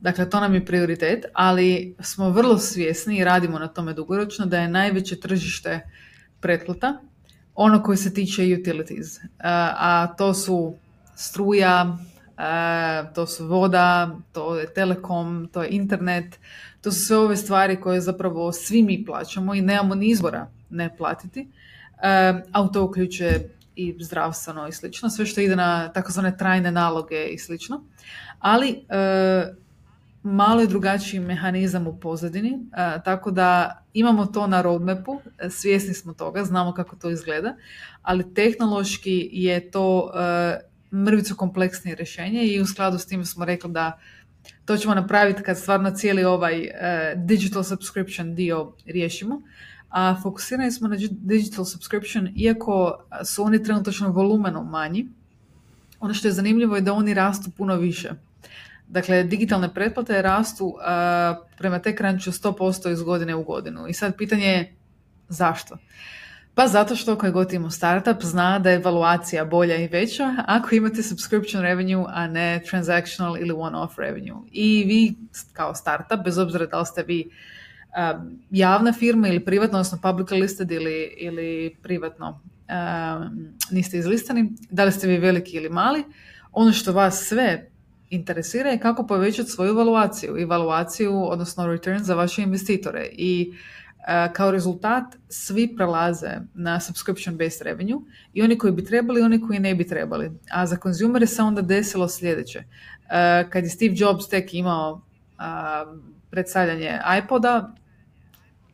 Dakle, 0.00 0.30
to 0.30 0.40
nam 0.40 0.54
je 0.54 0.64
prioritet, 0.64 1.24
ali 1.32 1.94
smo 2.00 2.30
vrlo 2.30 2.58
svjesni 2.58 3.18
i 3.18 3.24
radimo 3.24 3.58
na 3.58 3.68
tome 3.68 3.92
dugoročno 3.92 4.46
da 4.46 4.58
je 4.58 4.68
najveće 4.68 5.20
tržište 5.20 5.80
pretplata 6.40 7.00
ono 7.54 7.82
koje 7.82 7.96
se 7.96 8.14
tiče 8.14 8.56
utilities. 8.60 9.16
Uh, 9.16 9.24
a 9.40 10.14
to 10.18 10.34
su 10.34 10.74
struja, 11.16 11.98
e, 12.38 13.14
to 13.14 13.26
su 13.26 13.46
voda, 13.46 14.16
to 14.32 14.58
je 14.58 14.74
telekom, 14.74 15.48
to 15.52 15.62
je 15.62 15.68
internet, 15.70 16.38
to 16.80 16.92
su 16.92 17.00
sve 17.00 17.16
ove 17.16 17.36
stvari 17.36 17.80
koje 17.80 18.00
zapravo 18.00 18.52
svi 18.52 18.82
mi 18.82 19.04
plaćamo 19.04 19.54
i 19.54 19.62
nemamo 19.62 19.94
ni 19.94 20.08
izbora 20.08 20.46
ne 20.74 20.96
platiti, 20.96 21.40
e, 21.40 22.42
a 22.52 22.62
u 22.62 22.68
to 22.68 22.84
uključuje 22.84 23.50
i 23.76 23.96
zdravstveno 24.00 24.68
i 24.68 24.72
slično, 24.72 25.10
sve 25.10 25.26
što 25.26 25.40
ide 25.40 25.56
na 25.56 25.92
takozvane 25.92 26.36
trajne 26.36 26.72
naloge 26.72 27.24
i 27.24 27.38
slično. 27.38 27.84
Ali 28.38 28.70
e, 28.70 29.54
malo 30.22 30.60
je 30.60 30.66
drugačiji 30.66 31.20
mehanizam 31.20 31.86
u 31.86 32.00
pozadini, 32.00 32.58
tako 33.04 33.30
da 33.30 33.78
imamo 33.94 34.26
to 34.26 34.46
na 34.46 34.62
roadmapu, 34.62 35.20
svjesni 35.50 35.94
smo 35.94 36.12
toga, 36.12 36.44
znamo 36.44 36.74
kako 36.74 36.96
to 36.96 37.10
izgleda, 37.10 37.56
ali 38.02 38.34
tehnološki 38.34 39.28
je 39.32 39.70
to 39.70 40.10
mrvicu 40.92 41.36
kompleksnije 41.36 41.96
rješenje 41.96 42.46
i 42.46 42.60
u 42.60 42.66
skladu 42.66 42.98
s 42.98 43.06
tim 43.06 43.24
smo 43.24 43.44
rekli 43.44 43.70
da 43.70 43.98
to 44.64 44.76
ćemo 44.76 44.94
napraviti 44.94 45.42
kad 45.42 45.58
stvarno 45.58 45.90
cijeli 45.90 46.24
ovaj 46.24 46.68
digital 47.16 47.64
subscription 47.64 48.34
dio 48.34 48.72
riješimo. 48.86 49.42
A 49.94 50.16
fokusirani 50.22 50.72
smo 50.72 50.88
na 50.88 50.96
digital 51.10 51.64
subscription, 51.64 52.28
iako 52.36 52.98
su 53.24 53.42
oni 53.42 53.62
trenutačno 53.62 54.10
volumenom 54.12 54.70
manji, 54.70 55.06
ono 56.00 56.14
što 56.14 56.28
je 56.28 56.32
zanimljivo 56.32 56.76
je 56.76 56.82
da 56.82 56.92
oni 56.92 57.14
rastu 57.14 57.50
puno 57.50 57.76
više. 57.76 58.10
Dakle, 58.88 59.22
digitalne 59.24 59.74
pretplate 59.74 60.22
rastu 60.22 60.66
uh, 60.66 60.80
prema 61.58 61.78
tek 61.78 62.00
ranču 62.00 62.32
100% 62.32 62.92
iz 62.92 63.02
godine 63.02 63.34
u 63.34 63.42
godinu. 63.42 63.88
I 63.88 63.92
sad 63.92 64.16
pitanje 64.16 64.46
je 64.46 64.74
zašto? 65.28 65.76
Pa 66.54 66.66
zato 66.66 66.96
što 66.96 67.18
koji 67.18 67.32
god 67.32 67.52
ima 67.52 67.70
startup 67.70 68.22
zna 68.22 68.58
da 68.58 68.70
je 68.70 68.76
evaluacija 68.76 69.44
bolja 69.44 69.76
i 69.76 69.88
veća 69.88 70.34
ako 70.46 70.74
imate 70.74 71.02
subscription 71.02 71.62
revenue, 71.62 72.04
a 72.08 72.26
ne 72.26 72.62
transactional 72.70 73.36
ili 73.36 73.52
one-off 73.52 73.98
revenue. 73.98 74.42
I 74.52 74.84
vi 74.84 75.14
kao 75.52 75.74
startup, 75.74 76.24
bez 76.24 76.38
obzira 76.38 76.66
da 76.66 76.80
li 76.80 76.86
ste 76.86 77.02
vi 77.02 77.30
javna 78.50 78.92
firma 78.92 79.28
ili 79.28 79.44
privatno, 79.44 79.78
odnosno 79.78 79.98
public 80.02 80.30
listed 80.30 80.70
ili, 80.70 81.14
ili 81.16 81.76
privatno 81.82 82.40
niste 83.70 83.98
izlistani, 83.98 84.52
da 84.70 84.84
li 84.84 84.92
ste 84.92 85.06
vi 85.06 85.18
veliki 85.18 85.56
ili 85.56 85.68
mali, 85.68 86.04
ono 86.52 86.72
što 86.72 86.92
vas 86.92 87.24
sve 87.28 87.70
interesira 88.10 88.70
je 88.70 88.78
kako 88.78 89.06
povećati 89.06 89.50
svoju 89.50 89.70
evaluaciju, 89.70 90.36
evaluaciju, 90.38 91.30
odnosno 91.30 91.66
return 91.66 91.98
za 91.98 92.14
vaše 92.14 92.42
investitore. 92.42 93.08
I 93.12 93.52
Eh, 94.06 94.32
kao 94.32 94.50
rezultat 94.50 95.04
svi 95.28 95.76
prelaze 95.76 96.30
na 96.54 96.80
subscription 96.80 97.36
based 97.36 97.62
revenue 97.62 98.00
i 98.32 98.42
oni 98.42 98.58
koji 98.58 98.72
bi 98.72 98.84
trebali 98.84 99.20
i 99.20 99.22
oni 99.22 99.40
koji 99.40 99.58
ne 99.58 99.74
bi 99.74 99.86
trebali. 99.86 100.30
A 100.50 100.66
za 100.66 100.76
konzumere 100.76 101.26
se 101.26 101.42
onda 101.42 101.62
desilo 101.62 102.08
sljedeće. 102.08 102.58
Eh, 102.58 103.50
kad 103.50 103.64
je 103.64 103.70
Steve 103.70 103.94
Jobs 103.96 104.28
tek 104.28 104.54
imao 104.54 105.00
predstavljanje 106.30 106.98
iPoda, 107.18 107.74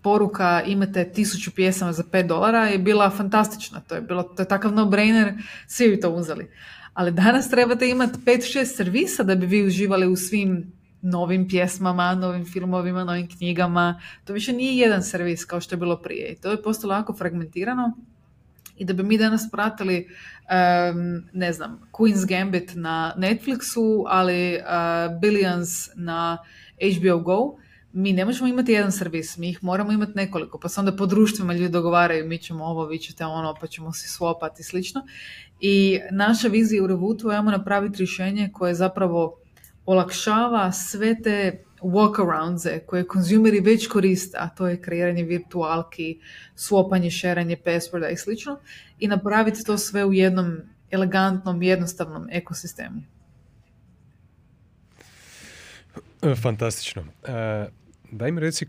poruka 0.02 0.62
imate 0.66 1.12
tisuću 1.12 1.50
pjesama 1.50 1.92
za 1.92 2.02
5 2.02 2.26
dolara 2.26 2.66
je 2.66 2.78
bila 2.78 3.10
fantastična. 3.10 3.80
To 3.80 3.94
je, 3.94 4.00
bilo, 4.00 4.22
to 4.22 4.42
je 4.42 4.48
takav 4.48 4.72
no-brainer, 4.72 5.38
svi 5.66 5.88
bi 5.88 6.00
to 6.00 6.10
uzeli. 6.10 6.50
Ali 6.94 7.10
danas 7.12 7.50
trebate 7.50 7.88
imati 7.88 8.18
5-6 8.18 8.64
servisa 8.76 9.22
da 9.22 9.34
bi 9.34 9.46
vi 9.46 9.66
uživali 9.66 10.06
u 10.06 10.16
svim 10.16 10.72
novim 11.02 11.48
pjesmama, 11.48 12.14
novim 12.14 12.44
filmovima, 12.44 13.04
novim 13.04 13.28
knjigama. 13.28 14.00
To 14.24 14.32
više 14.32 14.52
nije 14.52 14.76
jedan 14.76 15.02
servis 15.02 15.44
kao 15.44 15.60
što 15.60 15.74
je 15.74 15.78
bilo 15.78 16.02
prije. 16.02 16.32
I 16.32 16.36
to 16.36 16.50
je 16.50 16.62
postalo 16.62 16.94
jako 16.94 17.14
fragmentirano 17.16 17.96
i 18.80 18.84
da 18.84 18.92
bi 18.92 19.02
mi 19.02 19.18
danas 19.18 19.50
pratili, 19.50 20.08
ne 21.32 21.52
znam, 21.52 21.80
Queen's 21.92 22.28
Gambit 22.28 22.72
na 22.74 23.14
Netflixu, 23.16 24.04
ali 24.06 24.56
uh, 24.56 25.20
Billions 25.20 25.88
na 25.94 26.38
HBO 26.98 27.18
Go, 27.18 27.59
mi 27.92 28.12
ne 28.12 28.24
možemo 28.24 28.48
imati 28.48 28.72
jedan 28.72 28.92
servis, 28.92 29.36
mi 29.36 29.50
ih 29.50 29.64
moramo 29.64 29.92
imati 29.92 30.12
nekoliko, 30.14 30.58
pa 30.58 30.68
se 30.68 30.80
onda 30.80 30.96
po 30.96 31.06
društvima 31.06 31.52
ljudi 31.52 31.68
dogovaraju, 31.68 32.28
mi 32.28 32.38
ćemo 32.38 32.64
ovo, 32.64 32.86
vi 32.86 32.98
ćete 32.98 33.24
ono, 33.24 33.54
pa 33.60 33.66
ćemo 33.66 33.92
si 33.92 34.08
swapati 34.08 34.60
i 34.60 34.62
slično. 34.62 35.06
I 35.60 36.00
naša 36.10 36.48
vizija 36.48 36.84
u 36.84 36.86
Revutu 36.86 37.30
je 37.30 37.42
napraviti 37.42 37.98
rješenje 37.98 38.50
koje 38.52 38.74
zapravo 38.74 39.36
olakšava 39.86 40.72
sve 40.72 41.22
te 41.22 41.64
walkaroundse 41.82 42.86
koje 42.86 43.06
konzumeri 43.06 43.60
već 43.60 43.86
koriste, 43.86 44.38
a 44.40 44.48
to 44.48 44.68
je 44.68 44.82
kreiranje 44.82 45.22
virtualki, 45.22 46.20
swapanje, 46.56 47.10
šeranje 47.10 47.56
passworda 47.64 48.10
i 48.12 48.16
slično, 48.16 48.58
i 48.98 49.08
napraviti 49.08 49.64
to 49.64 49.78
sve 49.78 50.04
u 50.04 50.12
jednom 50.12 50.56
elegantnom, 50.90 51.62
jednostavnom 51.62 52.26
ekosistemu. 52.30 53.02
E, 55.96 56.00
fantastično. 56.42 57.02
E, 57.02 57.68
daj 58.10 58.32
mi 58.32 58.40
reci, 58.40 58.64
e, 58.64 58.68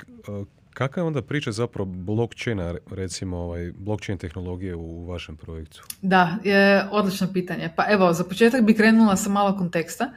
kakva 0.73 1.01
je 1.01 1.07
onda 1.07 1.21
priča 1.21 1.51
zapravo 1.51 1.91
blockchaina, 1.91 2.75
recimo 2.91 3.37
ovaj, 3.37 3.71
blockchain 3.77 4.17
tehnologije 4.17 4.75
u 4.75 5.05
vašem 5.05 5.37
projektu? 5.37 5.83
Da, 6.01 6.37
je 6.43 6.87
odlično 6.91 7.27
pitanje. 7.33 7.69
Pa 7.75 7.85
evo, 7.89 8.13
za 8.13 8.23
početak 8.23 8.61
bi 8.65 8.73
krenula 8.73 9.15
sa 9.15 9.29
malo 9.29 9.57
konteksta. 9.57 10.11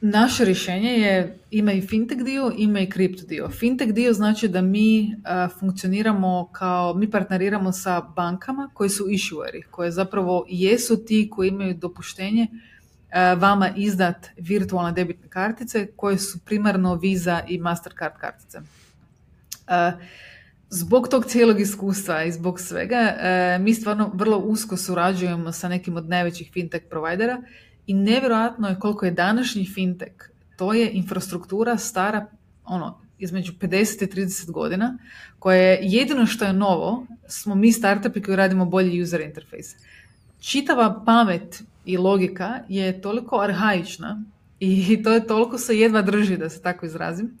Naše 0.00 0.44
rješenje 0.44 0.90
je, 0.90 1.38
ima 1.50 1.72
i 1.72 1.80
fintech 1.80 2.22
dio, 2.22 2.52
ima 2.56 2.80
i 2.80 2.90
kripto 2.90 3.26
dio. 3.26 3.48
Fintech 3.48 3.92
dio 3.92 4.12
znači 4.12 4.48
da 4.48 4.62
mi 4.62 5.16
funkcioniramo 5.60 6.48
kao, 6.52 6.94
mi 6.94 7.10
partneriramo 7.10 7.72
sa 7.72 8.00
bankama 8.00 8.70
koji 8.74 8.90
su 8.90 9.06
issueri, 9.10 9.62
koje 9.70 9.90
zapravo 9.90 10.44
jesu 10.48 11.04
ti 11.04 11.30
koji 11.32 11.48
imaju 11.48 11.74
dopuštenje 11.74 12.46
vama 13.38 13.70
izdat 13.76 14.26
virtualne 14.36 14.92
debitne 14.92 15.28
kartice 15.28 15.86
koje 15.96 16.18
su 16.18 16.38
primarno 16.44 16.94
Visa 16.94 17.42
i 17.48 17.58
Mastercard 17.58 18.14
kartice. 18.20 18.58
Zbog 20.70 21.08
tog 21.08 21.24
cijelog 21.24 21.60
iskustva 21.60 22.24
i 22.24 22.32
zbog 22.32 22.60
svega, 22.60 23.14
mi 23.60 23.74
stvarno 23.74 24.10
vrlo 24.14 24.38
usko 24.38 24.76
surađujemo 24.76 25.52
sa 25.52 25.68
nekim 25.68 25.96
od 25.96 26.08
najvećih 26.08 26.50
fintech 26.52 26.82
provajdera 26.90 27.42
i 27.86 27.94
nevjerojatno 27.94 28.68
je 28.68 28.78
koliko 28.78 29.04
je 29.04 29.10
današnji 29.10 29.66
fintech. 29.74 30.30
To 30.56 30.72
je 30.72 30.90
infrastruktura 30.90 31.76
stara 31.78 32.26
ono, 32.64 33.00
između 33.18 33.52
50 33.52 34.04
i 34.04 34.06
30 34.06 34.50
godina, 34.50 34.98
koja 35.38 35.56
je 35.56 35.78
jedino 35.82 36.26
što 36.26 36.44
je 36.44 36.52
novo, 36.52 37.06
smo 37.28 37.54
mi 37.54 37.72
startupi 37.72 38.22
koji 38.22 38.36
radimo 38.36 38.64
bolji 38.64 39.02
user 39.02 39.20
interface. 39.20 39.76
Čitava 40.40 41.02
pamet 41.06 41.62
i 41.88 41.96
logika 41.96 42.60
je 42.68 43.00
toliko 43.00 43.40
arhaična 43.40 44.22
i 44.60 44.70
to 45.02 45.12
je 45.12 45.26
toliko 45.26 45.58
se 45.58 45.78
jedva 45.78 46.02
drži, 46.02 46.36
da 46.36 46.48
se 46.48 46.62
tako 46.62 46.86
izrazim, 46.86 47.38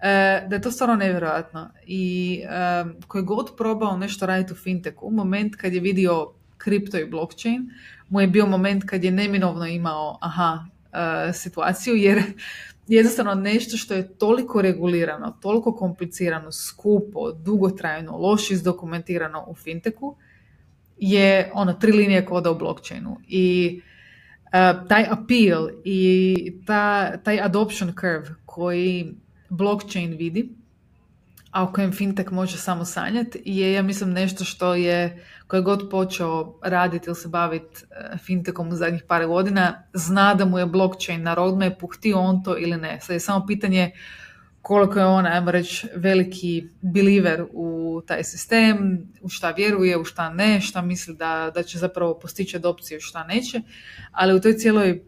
e, 0.00 0.46
da 0.48 0.56
je 0.56 0.62
to 0.62 0.70
stvarno 0.70 0.96
nevjerojatno. 0.96 1.70
I 1.86 2.40
e, 2.44 2.84
koji 3.06 3.24
god 3.24 3.56
probao 3.56 3.96
nešto 3.96 4.26
raditi 4.26 4.52
u 4.52 4.56
fintechu, 4.56 5.10
moment 5.10 5.56
kad 5.56 5.74
je 5.74 5.80
vidio 5.80 6.32
kripto 6.58 6.98
i 6.98 7.06
blockchain, 7.06 7.70
mu 8.08 8.20
je 8.20 8.26
bio 8.26 8.46
moment 8.46 8.84
kad 8.84 9.04
je 9.04 9.10
neminovno 9.10 9.66
imao 9.66 10.18
aha 10.20 10.66
uh, 10.66 11.34
situaciju 11.34 11.96
jer 11.96 12.22
jednostavno 12.98 13.34
nešto 13.34 13.76
što 13.76 13.94
je 13.94 14.08
toliko 14.18 14.62
regulirano, 14.62 15.36
toliko 15.42 15.74
komplicirano, 15.74 16.52
skupo, 16.52 17.32
dugotrajno, 17.32 18.16
loše 18.16 18.54
izdokumentirano 18.54 19.44
u 19.48 19.54
fintechu 19.54 20.16
je 20.96 21.50
ono 21.54 21.72
tri 21.72 21.92
linije 21.92 22.24
koda 22.24 22.50
u 22.50 22.58
blockchainu 22.58 23.20
i 23.28 23.80
uh, 24.44 24.88
taj 24.88 25.06
appeal 25.10 25.68
i 25.84 26.36
ta, 26.66 27.16
taj 27.16 27.40
adoption 27.40 27.92
curve 28.00 28.34
koji 28.44 29.14
blockchain 29.48 30.16
vidi 30.16 30.48
a 31.56 31.62
o 31.62 31.72
kojem 31.72 31.92
fintech 31.92 32.32
može 32.32 32.56
samo 32.56 32.84
sanjati 32.84 33.42
je 33.44 33.72
ja 33.72 33.82
mislim 33.82 34.12
nešto 34.12 34.44
što 34.44 34.74
je 34.74 35.24
koji 35.46 35.62
god 35.62 35.90
počeo 35.90 36.58
raditi 36.62 37.04
ili 37.06 37.16
se 37.16 37.28
baviti 37.28 37.84
e, 37.90 38.18
fintechom 38.18 38.68
u 38.68 38.76
zadnjih 38.76 39.02
par 39.08 39.26
godina 39.26 39.82
zna 39.92 40.34
da 40.34 40.44
mu 40.44 40.58
je 40.58 40.66
blockchain 40.66 41.22
na 41.22 41.34
roadmapu 41.34 41.86
htio 41.86 42.18
on 42.18 42.42
to 42.42 42.58
ili 42.58 42.76
ne. 42.76 42.98
Sad 43.00 43.14
je 43.14 43.20
samo 43.20 43.46
pitanje 43.46 43.90
koliko 44.66 44.98
je 44.98 45.06
on, 45.06 45.26
ajmo 45.26 45.50
reći, 45.50 45.88
veliki 45.94 46.68
believer 46.80 47.44
u 47.52 48.00
taj 48.06 48.24
sistem, 48.24 49.06
u 49.22 49.28
šta 49.28 49.50
vjeruje, 49.50 49.98
u 49.98 50.04
šta 50.04 50.30
ne, 50.30 50.60
šta 50.60 50.82
misli 50.82 51.14
da, 51.14 51.52
da 51.54 51.62
će 51.62 51.78
zapravo 51.78 52.18
postići 52.18 52.56
adopciju, 52.56 53.00
šta 53.00 53.24
neće, 53.24 53.60
ali 54.12 54.34
u 54.34 54.40
toj 54.40 54.56
cijeloj 54.56 55.02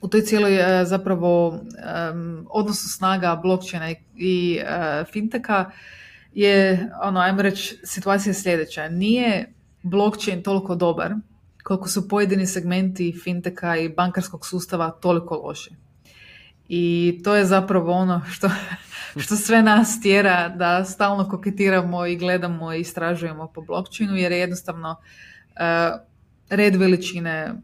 u 0.00 0.08
toj 0.08 0.20
cijeloj 0.20 0.80
e, 0.80 0.84
zapravo 0.84 1.48
um, 1.48 2.46
odnosu 2.50 2.88
snaga 2.88 3.40
blockchaina 3.42 3.94
i 4.16 4.60
uh, 4.60 5.06
finteka 5.12 5.70
je, 6.32 6.90
ono, 7.02 7.20
ajmo 7.20 7.42
reći, 7.42 7.78
situacija 7.84 8.34
sljedeća. 8.34 8.88
Nije 8.88 9.52
blockchain 9.82 10.42
toliko 10.42 10.74
dobar 10.74 11.14
koliko 11.62 11.88
su 11.88 12.08
pojedini 12.08 12.46
segmenti 12.46 13.14
finteka 13.24 13.76
i 13.76 13.88
bankarskog 13.88 14.46
sustava 14.46 14.90
toliko 14.90 15.36
loši. 15.36 15.81
I 16.74 17.20
to 17.24 17.34
je 17.34 17.46
zapravo 17.46 17.92
ono 17.92 18.22
što, 18.30 18.50
što 19.16 19.36
sve 19.36 19.62
nas 19.62 20.00
tjera 20.00 20.48
da 20.48 20.84
stalno 20.84 21.28
koketiramo 21.28 22.06
i 22.06 22.16
gledamo 22.16 22.74
i 22.74 22.80
istražujemo 22.80 23.46
po 23.54 23.60
blockchainu 23.60 24.16
jer 24.16 24.32
je 24.32 24.38
jednostavno 24.38 24.90
uh, 24.90 26.00
red 26.50 26.76
veličine 26.76 27.54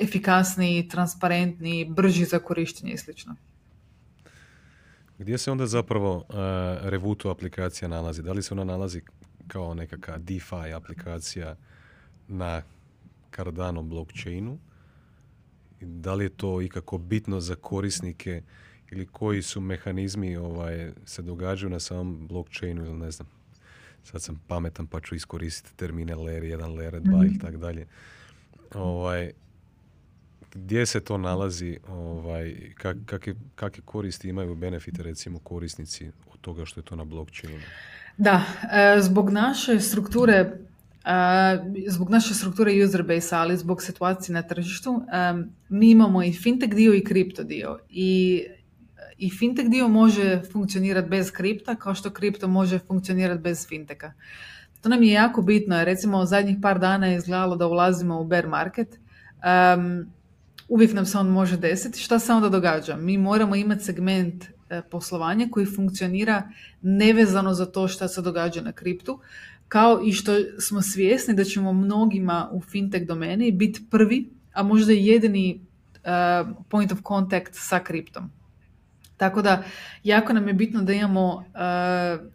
efikasniji, 0.00 0.88
transparentniji, 0.88 1.84
brži 1.84 2.24
za 2.24 2.38
korištenje 2.38 2.92
i 2.92 2.96
sl. 2.96 3.10
Gdje 5.18 5.38
se 5.38 5.50
onda 5.50 5.66
zapravo 5.66 6.16
uh, 6.16 6.24
Revuto 6.82 7.30
aplikacija 7.30 7.88
nalazi? 7.88 8.22
Da 8.22 8.32
li 8.32 8.42
se 8.42 8.54
ona 8.54 8.64
nalazi 8.64 9.02
kao 9.48 9.74
nekakva 9.74 10.18
DeFi 10.18 10.72
aplikacija 10.76 11.56
na 12.28 12.62
Cardano 13.36 13.82
blockchainu? 13.82 14.58
Da 15.80 16.14
li 16.14 16.24
je 16.24 16.28
to 16.28 16.62
ikako 16.62 16.98
bitno 16.98 17.40
za 17.40 17.54
korisnike 17.54 18.42
ili 18.90 19.06
koji 19.06 19.42
su 19.42 19.60
mehanizmi 19.60 20.36
ovaj, 20.36 20.92
se 21.04 21.22
događaju 21.22 21.70
na 21.70 21.80
samom 21.80 22.26
blockchainu 22.28 22.84
ili 22.84 22.98
ne 22.98 23.10
znam. 23.10 23.28
Sad 24.04 24.22
sam 24.22 24.40
pametan 24.46 24.86
pa 24.86 25.00
ću 25.00 25.14
iskoristiti 25.14 25.76
termine 25.76 26.14
layer 26.14 26.58
1, 26.58 26.58
layer 26.58 27.00
2 27.00 27.18
mm 27.18 27.26
ili 27.26 27.38
tako 27.38 27.56
dalje. 27.56 27.86
Ovaj, 28.74 29.32
gdje 30.54 30.86
se 30.86 31.00
to 31.00 31.18
nalazi, 31.18 31.78
ovaj, 31.88 32.72
kak, 32.74 32.96
kakve, 33.54 33.82
koristi 33.84 34.28
imaju 34.28 34.54
benefite 34.54 35.02
recimo 35.02 35.38
korisnici 35.38 36.10
od 36.32 36.40
toga 36.40 36.64
što 36.64 36.80
je 36.80 36.84
to 36.84 36.96
na 36.96 37.04
blockchainu? 37.04 37.60
Da, 38.16 38.42
e, 38.72 39.00
zbog 39.00 39.30
naše 39.30 39.80
strukture 39.80 40.50
zbog 41.88 42.10
naše 42.10 42.34
strukture 42.34 42.84
user 42.84 43.02
base, 43.02 43.36
ali 43.36 43.56
zbog 43.56 43.82
situacije 43.82 44.34
na 44.34 44.42
tržištu, 44.42 45.02
mi 45.68 45.90
imamo 45.90 46.22
i 46.22 46.32
fintech 46.32 46.74
dio 46.74 46.94
i 46.94 47.04
kripto 47.04 47.42
dio. 47.42 47.78
I, 47.88 48.42
i 49.18 49.30
fintech 49.30 49.68
dio 49.68 49.88
može 49.88 50.42
funkcionirati 50.52 51.08
bez 51.08 51.30
kripta, 51.32 51.74
kao 51.74 51.94
što 51.94 52.10
kripto 52.10 52.48
može 52.48 52.78
funkcionirati 52.78 53.40
bez 53.42 53.66
finteka. 53.68 54.12
To 54.80 54.88
nam 54.88 55.02
je 55.02 55.12
jako 55.12 55.42
bitno, 55.42 55.84
recimo 55.84 56.24
zadnjih 56.24 56.56
par 56.62 56.78
dana 56.78 57.06
je 57.06 57.16
izgledalo 57.16 57.56
da 57.56 57.66
ulazimo 57.66 58.20
u 58.20 58.24
bear 58.24 58.48
market. 58.48 58.98
Um, 59.74 60.06
uvijek 60.68 60.92
nam 60.92 61.06
se 61.06 61.18
on 61.18 61.28
može 61.28 61.56
desiti. 61.56 62.00
Šta 62.00 62.18
se 62.18 62.32
onda 62.32 62.48
događa? 62.48 62.96
Mi 62.96 63.18
moramo 63.18 63.56
imati 63.56 63.84
segment 63.84 64.44
e, 64.44 64.82
poslovanja 64.90 65.48
koji 65.50 65.66
funkcionira 65.66 66.42
nevezano 66.82 67.54
za 67.54 67.66
to 67.66 67.88
što 67.88 68.08
se 68.08 68.22
događa 68.22 68.62
na 68.62 68.72
kriptu, 68.72 69.20
kao 69.70 70.00
i 70.04 70.12
što 70.12 70.32
smo 70.58 70.82
svjesni 70.82 71.34
da 71.34 71.44
ćemo 71.44 71.72
mnogima 71.72 72.48
u 72.52 72.60
fintech 72.60 73.06
domeni 73.06 73.52
biti 73.52 73.82
prvi, 73.90 74.30
a 74.52 74.62
možda 74.62 74.92
i 74.92 75.06
jedini 75.06 75.60
e, 76.04 76.10
point 76.68 76.92
of 76.92 76.98
contact 77.08 77.50
sa 77.52 77.78
kriptom. 77.78 78.30
Tako 79.16 79.42
da, 79.42 79.62
jako 80.04 80.32
nam 80.32 80.48
je 80.48 80.54
bitno 80.54 80.82
da 80.82 80.92
imamo 80.92 81.34
uh, 81.34 81.42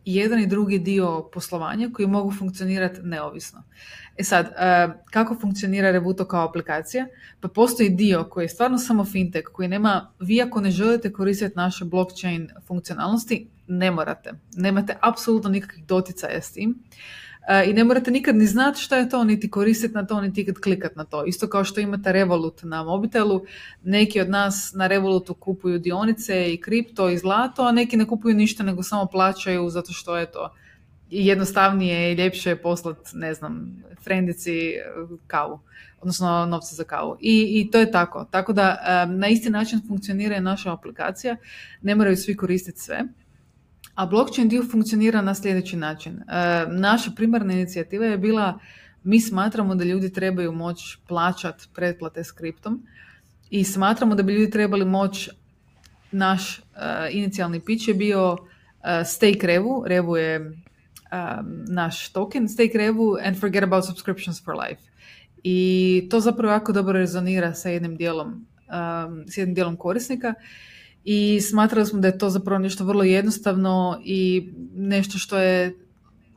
jedan 0.06 0.40
i 0.40 0.48
drugi 0.48 0.80
dio 0.80 1.30
poslovanja 1.34 1.90
koji 1.94 2.08
mogu 2.08 2.32
funkcionirati 2.32 3.02
neovisno. 3.04 3.64
E 4.18 4.24
sad, 4.24 4.46
uh, 4.46 4.94
kako 5.12 5.36
funkcionira 5.42 5.92
Revuto 5.92 6.26
kao 6.26 6.48
aplikacija? 6.48 7.08
Pa 7.40 7.48
postoji 7.48 7.90
dio 7.90 8.24
koji 8.24 8.46
je 8.46 8.50
stvarno 8.50 8.78
samo 8.78 9.06
fintech, 9.06 9.46
koji 9.52 9.68
nema, 9.68 10.12
vi 10.20 10.42
ako 10.42 10.62
ne 10.62 10.72
želite 10.72 11.14
koristiti 11.14 11.56
naše 11.56 11.86
blockchain 11.86 12.50
funkcionalnosti, 12.68 13.48
ne 13.68 13.92
morate. 13.92 14.32
Nemate 14.56 14.98
apsolutno 15.02 15.50
nikakvih 15.50 15.86
doticaja 15.86 16.42
s 16.42 16.52
tim 16.52 16.84
i 17.68 17.74
ne 17.74 17.84
morate 17.84 18.12
nikad 18.12 18.36
ni 18.36 18.46
znati 18.46 18.82
šta 18.82 18.98
je 18.98 19.10
to, 19.10 19.24
niti 19.24 19.50
koristiti 19.50 19.94
na 19.94 20.06
to, 20.06 20.22
niti 20.22 20.42
ikad 20.42 20.56
klikat 20.56 20.96
na 20.96 21.04
to. 21.04 21.26
Isto 21.26 21.48
kao 21.48 21.64
što 21.64 21.80
imate 21.80 22.12
Revolut 22.12 22.64
na 22.64 22.84
mobitelu, 22.84 23.46
neki 23.84 24.22
od 24.22 24.30
nas 24.30 24.74
na 24.76 24.88
Revolutu 24.88 25.34
kupuju 25.34 25.80
dionice 25.80 26.54
i 26.54 26.62
kripto 26.62 27.10
i 27.10 27.18
zlato, 27.18 27.64
a 27.64 27.72
neki 27.72 27.98
ne 27.98 28.08
kupuju 28.08 28.36
ništa 28.36 28.64
nego 28.64 28.84
samo 28.84 29.06
plaćaju 29.06 29.70
zato 29.70 29.94
što 29.94 30.18
je 30.18 30.32
to 30.32 30.54
jednostavnije 31.10 32.12
i 32.12 32.16
ljepše 32.16 32.50
je 32.50 32.62
poslat, 32.62 32.98
ne 33.14 33.34
znam, 33.34 33.84
frendici 34.04 34.72
kavu, 35.28 35.60
odnosno 36.02 36.46
novce 36.46 36.76
za 36.76 36.84
kavu. 36.84 37.18
I, 37.20 37.62
I 37.62 37.72
to 37.72 37.80
je 37.80 37.92
tako. 37.92 38.26
Tako 38.32 38.54
da 38.54 38.78
na 39.10 39.28
isti 39.28 39.50
način 39.50 39.82
funkcionira 39.88 40.38
i 40.38 40.42
naša 40.42 40.74
aplikacija. 40.74 41.36
Ne 41.82 41.96
moraju 41.96 42.18
svi 42.18 42.36
koristiti 42.36 42.80
sve. 42.80 43.04
A 43.96 44.06
blockchain 44.06 44.50
dio 44.50 44.64
funkcionira 44.72 45.22
na 45.22 45.36
sljedeći 45.36 45.78
način. 45.78 46.22
Naša 46.68 47.12
primarna 47.16 47.54
inicijativa 47.54 48.06
je 48.06 48.18
bila 48.18 48.60
mi 49.04 49.20
smatramo 49.20 49.76
da 49.76 49.84
ljudi 49.84 50.14
trebaju 50.14 50.52
moći 50.52 50.98
plaćati 51.08 51.68
pretplate 51.76 52.24
s 52.24 52.32
kriptom 52.32 52.84
i 53.50 53.64
smatramo 53.64 54.16
da 54.16 54.24
bi 54.24 54.34
ljudi 54.34 54.52
trebali 54.52 54.86
moći 54.86 55.32
naš 56.12 56.62
inicijalni 57.12 57.60
pitch 57.60 57.88
je 57.88 57.94
bio 57.94 58.38
stake 59.06 59.48
Revu. 59.48 59.84
Revu 59.88 60.18
je 60.18 60.52
naš 61.68 62.10
token, 62.10 62.50
stake 62.50 62.78
Revu 62.78 63.18
and 63.26 63.40
forget 63.40 63.64
about 63.64 63.86
subscriptions 63.86 64.44
for 64.44 64.56
life. 64.56 64.82
I 65.44 66.08
to 66.12 66.20
zapravo 66.20 66.54
jako 66.54 66.72
dobro 66.72 66.94
rezonira 66.94 67.54
sa 67.54 67.70
jednim 67.70 67.96
dijelom, 67.96 68.46
s 69.28 69.38
jednim 69.38 69.56
dijelom 69.56 69.78
korisnika 69.78 70.34
i 71.06 71.42
smatrali 71.42 71.86
smo 71.86 72.00
da 72.00 72.08
je 72.08 72.18
to 72.18 72.30
zapravo 72.30 72.60
nešto 72.60 72.86
vrlo 72.86 73.04
jednostavno 73.04 74.02
i 74.04 74.50
nešto 74.76 75.18
što 75.18 75.38
je 75.38 75.76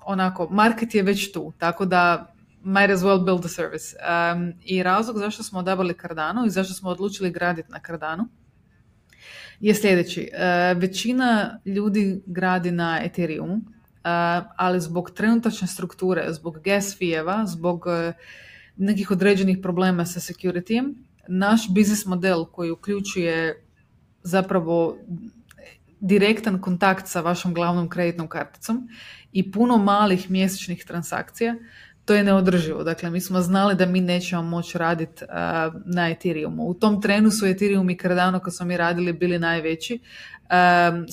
onako, 0.06 0.48
market 0.50 0.94
je 0.94 1.02
već 1.02 1.32
tu, 1.32 1.52
tako 1.58 1.84
da 1.84 2.34
might 2.64 2.90
as 2.90 3.00
well 3.00 3.24
build 3.24 3.44
a 3.44 3.48
service. 3.48 3.96
Um, 3.96 4.52
I 4.64 4.82
razlog 4.82 5.18
zašto 5.18 5.42
smo 5.42 5.58
odabrali 5.58 5.94
Cardano 6.00 6.46
i 6.46 6.50
zašto 6.50 6.74
smo 6.74 6.90
odlučili 6.90 7.30
graditi 7.30 7.72
na 7.72 7.80
Cardano 7.86 8.28
je 9.60 9.74
sljedeći. 9.74 10.30
Uh, 10.32 10.80
većina 10.80 11.60
ljudi 11.64 12.22
gradi 12.26 12.70
na 12.70 13.00
Ethereumu, 13.04 13.54
uh, 13.54 13.62
ali 14.56 14.80
zbog 14.80 15.10
trenutačne 15.10 15.68
strukture, 15.68 16.26
zbog 16.32 16.58
gas 16.64 16.96
fijeva, 16.98 17.46
zbog 17.46 17.86
uh, 17.86 18.14
nekih 18.76 19.10
određenih 19.10 19.58
problema 19.62 20.06
sa 20.06 20.20
security 20.20 20.94
naš 21.28 21.74
biznis 21.74 22.06
model 22.06 22.44
koji 22.44 22.70
uključuje 22.70 23.67
zapravo 24.22 24.98
direktan 26.00 26.60
kontakt 26.60 27.06
sa 27.06 27.20
vašom 27.20 27.54
glavnom 27.54 27.88
kreditnom 27.88 28.28
karticom 28.28 28.88
i 29.32 29.52
puno 29.52 29.78
malih 29.78 30.30
mjesečnih 30.30 30.84
transakcija, 30.84 31.54
to 32.04 32.14
je 32.14 32.24
neodrživo. 32.24 32.84
Dakle, 32.84 33.10
mi 33.10 33.20
smo 33.20 33.40
znali 33.40 33.74
da 33.74 33.86
mi 33.86 34.00
nećemo 34.00 34.42
moći 34.42 34.78
raditi 34.78 35.24
na 35.84 36.10
Ethereumu. 36.10 36.62
U 36.62 36.74
tom 36.74 37.02
trenu 37.02 37.30
su 37.30 37.46
Ethereum 37.46 37.90
i 37.90 37.98
Cardano 37.98 38.40
kad 38.40 38.56
smo 38.56 38.66
mi 38.66 38.76
radili 38.76 39.12
bili 39.12 39.38
najveći. 39.38 39.98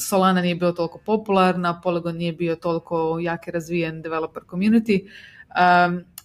Solana 0.09 0.41
nije 0.41 0.55
bio 0.55 0.71
toliko 0.71 0.99
popularna, 1.05 1.81
Polygon 1.83 2.17
nije 2.17 2.33
bio 2.33 2.55
toliko 2.55 3.19
jaki 3.19 3.51
razvijen 3.51 4.01
developer 4.01 4.43
community 4.43 5.09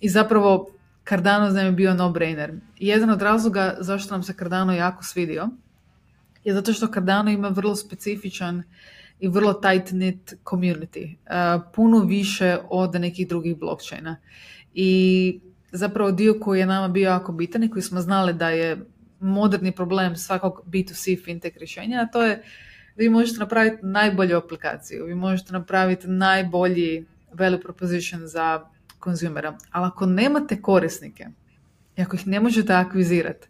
i 0.01 0.09
zapravo 0.09 0.71
Cardano 1.09 1.49
nam 1.49 1.67
je 1.67 1.73
bio 1.73 1.95
no-brainer. 1.95 2.59
Jedan 2.79 3.11
od 3.11 3.23
razloga 3.23 3.77
zašto 3.81 4.15
nam 4.15 4.23
se 4.23 4.35
Cardano 4.39 4.73
jako 4.73 5.05
svidio 5.05 5.49
je 6.45 6.55
zato 6.55 6.73
što 6.73 6.87
Cardano 6.87 7.31
ima 7.31 7.49
vrlo 7.49 7.77
specifičan 7.77 8.63
i 9.21 9.29
vrlo 9.29 9.53
tight-knit 9.53 10.35
community. 10.45 11.15
puno 11.75 11.99
više 11.99 12.59
od 12.71 12.95
nekih 12.95 13.29
drugih 13.29 13.57
blockchaina. 13.57 14.17
I 14.75 15.41
zapravo 15.73 16.11
dio 16.13 16.35
koji 16.41 16.61
je 16.61 16.67
nama 16.67 16.89
bio 16.89 17.09
jako 17.09 17.33
bitan 17.33 17.65
i 17.65 17.71
koji 17.71 17.83
smo 17.83 18.01
znali 18.01 18.33
da 18.33 18.51
je 18.51 18.87
moderni 19.21 19.73
problem 19.73 20.17
svakog 20.17 20.63
B2C 20.67 21.25
fintech 21.25 21.57
rješenja, 21.57 22.01
a 22.01 22.07
to 22.07 22.23
je 22.23 22.43
vi 22.97 23.09
možete 23.09 23.39
napraviti 23.39 23.87
najbolju 23.87 24.37
aplikaciju, 24.37 25.05
vi 25.05 25.15
možete 25.15 25.53
napraviti 25.53 26.09
najbolji 26.09 27.07
value 27.33 27.61
proposition 27.61 28.27
za 28.27 28.61
konzumera. 28.99 29.57
Ali 29.71 29.87
ako 29.87 30.07
nemate 30.07 30.63
korisnike 30.63 31.27
i 31.97 32.03
ako 32.03 32.17
ih 32.17 32.27
ne 32.27 32.41
možete 32.41 32.75
akvizirati, 32.75 33.49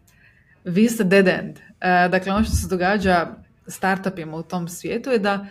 vi 0.64 0.88
ste 0.88 1.05
dead 1.05 1.28
end. 1.28 1.70
E, 1.81 2.09
dakle, 2.09 2.33
ono 2.33 2.45
što 2.45 2.57
se 2.57 2.68
događa 2.68 3.26
startupima 3.66 4.37
u 4.37 4.43
tom 4.43 4.68
svijetu 4.68 5.11
je 5.11 5.18
da 5.18 5.47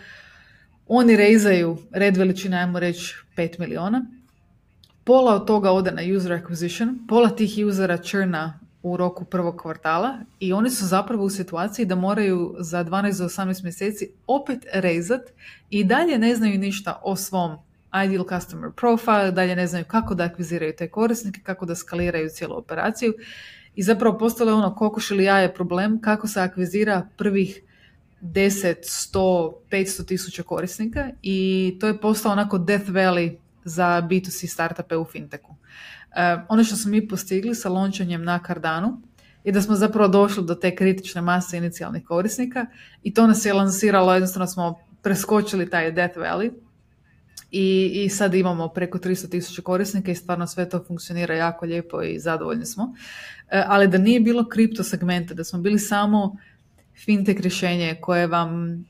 oni 0.88 1.16
rezaju 1.16 1.78
red 1.92 2.16
veličine, 2.16 2.56
ajmo 2.56 2.78
reći, 2.78 3.16
5 3.36 3.60
miliona, 3.60 4.06
pola 5.04 5.34
od 5.34 5.46
toga 5.46 5.70
ode 5.70 5.90
na 5.90 6.02
user 6.16 6.32
acquisition, 6.32 7.06
pola 7.08 7.28
tih 7.28 7.66
usera 7.66 7.98
črna 7.98 8.60
u 8.82 8.96
roku 8.96 9.24
prvog 9.24 9.56
kvartala 9.56 10.18
i 10.40 10.52
oni 10.52 10.70
su 10.70 10.86
zapravo 10.86 11.24
u 11.24 11.30
situaciji 11.30 11.86
da 11.86 11.94
moraju 11.94 12.56
za 12.58 12.84
12 12.84 13.18
do 13.18 13.24
18 13.24 13.62
mjeseci 13.62 14.10
opet 14.26 14.66
rezat 14.72 15.22
i 15.70 15.84
dalje 15.84 16.18
ne 16.18 16.34
znaju 16.34 16.58
ništa 16.58 17.00
o 17.02 17.16
svom 17.16 17.58
ideal 18.04 18.24
customer 18.28 18.70
profile, 18.76 19.30
dalje 19.30 19.56
ne 19.56 19.66
znaju 19.66 19.84
kako 19.84 20.14
da 20.14 20.24
akviziraju 20.24 20.72
te 20.78 20.88
korisnike, 20.88 21.40
kako 21.42 21.66
da 21.66 21.74
skaliraju 21.74 22.28
cijelu 22.28 22.56
operaciju 22.56 23.14
i 23.74 23.82
zapravo 23.82 24.18
postalo 24.18 24.50
je 24.50 24.54
ono 24.54 24.74
kokoš 24.74 25.10
ili 25.10 25.24
jaje 25.24 25.54
problem 25.54 26.00
kako 26.00 26.28
se 26.28 26.40
akvizira 26.40 27.08
prvih 27.16 27.62
10, 28.22 28.74
100, 28.82 29.52
500 29.70 30.06
tisuća 30.06 30.42
korisnika 30.42 31.10
i 31.22 31.76
to 31.80 31.86
je 31.86 32.00
postao 32.00 32.32
onako 32.32 32.58
death 32.58 32.88
valley 32.88 33.36
za 33.64 34.02
B2C 34.10 34.46
startupe 34.46 34.96
u 34.96 35.04
fintechu. 35.04 35.56
E, 36.16 36.36
ono 36.48 36.64
što 36.64 36.76
smo 36.76 36.90
mi 36.90 37.08
postigli 37.08 37.54
sa 37.54 37.68
lončanjem 37.68 38.24
na 38.24 38.40
Cardanu 38.46 39.02
je 39.44 39.52
da 39.52 39.62
smo 39.62 39.76
zapravo 39.76 40.08
došli 40.08 40.44
do 40.44 40.54
te 40.54 40.74
kritične 40.76 41.20
mase 41.20 41.56
inicijalnih 41.56 42.04
korisnika 42.04 42.66
i 43.02 43.14
to 43.14 43.26
nas 43.26 43.44
je 43.44 43.52
lansiralo, 43.52 44.14
jednostavno 44.14 44.46
smo 44.46 44.78
preskočili 45.02 45.70
taj 45.70 45.92
death 45.92 46.16
valley 46.16 46.50
i, 47.50 47.90
i 48.04 48.08
sad 48.08 48.34
imamo 48.34 48.68
preko 48.68 48.98
300 48.98 49.30
tisuća 49.30 49.62
korisnika 49.62 50.10
i 50.10 50.14
stvarno 50.14 50.46
sve 50.46 50.68
to 50.68 50.84
funkcionira 50.84 51.34
jako 51.34 51.66
lijepo 51.66 52.02
i 52.02 52.18
zadovoljni 52.18 52.66
smo. 52.66 52.94
E, 53.50 53.62
ali 53.66 53.88
da 53.88 53.98
nije 53.98 54.20
bilo 54.20 54.48
kripto 54.48 54.82
segmenta, 54.82 55.34
da 55.34 55.44
smo 55.44 55.58
bili 55.58 55.78
samo 55.78 56.36
fintech 57.04 57.40
rješenje 57.40 57.96
koje 58.00 58.26
vam 58.26 58.84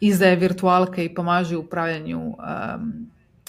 izdaje 0.00 0.36
virtualke 0.36 1.04
i 1.04 1.14
pomaže 1.14 1.56
u 1.56 1.60
upravljanju 1.60 2.20
um, 2.26 2.36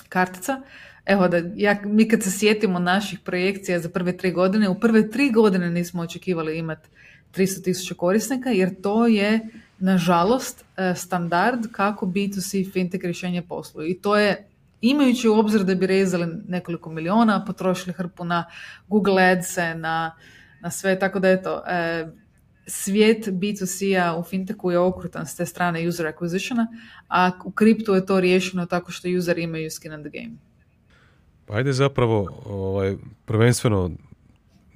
kartica. 0.09 0.61
Evo 1.05 1.27
da, 1.27 1.41
ja, 1.55 1.81
mi 1.85 2.07
kad 2.07 2.23
se 2.23 2.31
sjetimo 2.31 2.79
naših 2.79 3.19
projekcija 3.19 3.79
za 3.79 3.89
prve 3.89 4.17
tri 4.17 4.31
godine, 4.31 4.69
u 4.69 4.79
prve 4.79 5.09
tri 5.09 5.31
godine 5.31 5.69
nismo 5.69 6.01
očekivali 6.01 6.57
imati 6.57 6.89
300 7.35 7.63
tisuća 7.63 7.95
korisnika 7.95 8.49
jer 8.49 8.81
to 8.81 9.07
je 9.07 9.39
nažalost 9.79 10.65
e, 10.77 10.95
standard 10.95 11.59
kako 11.71 12.05
B2C 12.05 12.71
fintech 12.73 13.03
rješenje 13.03 13.41
posluju. 13.41 13.89
I 13.89 14.01
to 14.01 14.17
je 14.17 14.49
imajući 14.81 15.29
u 15.29 15.39
obzir 15.39 15.63
da 15.63 15.75
bi 15.75 15.87
rezali 15.87 16.27
nekoliko 16.47 16.89
miliona, 16.89 17.45
potrošili 17.45 17.93
hrpu 17.93 18.25
na 18.25 18.45
Google 18.87 19.23
ads 19.23 19.55
na, 19.75 20.15
na 20.61 20.71
sve, 20.71 20.99
tako 20.99 21.19
da 21.19 21.29
eto, 21.29 21.63
e, 21.67 22.07
svijet 22.67 23.27
B2C-a 23.27 24.17
u 24.17 24.23
fintechu 24.23 24.71
je 24.71 24.79
okrutan 24.79 25.27
s 25.27 25.35
te 25.35 25.45
strane 25.45 25.87
user 25.87 26.05
acquisitiona, 26.05 26.67
a 27.07 27.31
u 27.45 27.51
kriptu 27.51 27.93
je 27.93 28.05
to 28.05 28.19
riješeno 28.19 28.65
tako 28.65 28.91
što 28.91 29.07
user 29.17 29.37
imaju 29.37 29.71
skin 29.71 29.93
in 29.93 30.03
the 30.03 30.09
game. 30.09 30.35
Pa 31.45 31.55
ajde 31.55 31.73
zapravo, 31.73 32.41
ovaj, 32.45 32.97
prvenstveno 33.25 33.91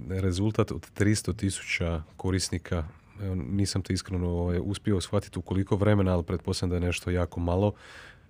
rezultat 0.10 0.72
od 0.72 0.88
300 0.98 1.36
tisuća 1.36 2.02
korisnika, 2.18 2.84
nisam 3.36 3.82
te 3.82 3.94
iskreno 3.94 4.30
ovaj, 4.30 4.60
uspio 4.64 5.02
shvatiti 5.02 5.40
u 5.40 5.42
koliko 5.42 5.76
vremena, 5.76 6.14
ali 6.14 6.24
pretpostavljam 6.24 6.70
da 6.70 6.76
je 6.76 6.88
nešto 6.88 7.12
jako 7.12 7.40
malo. 7.40 7.74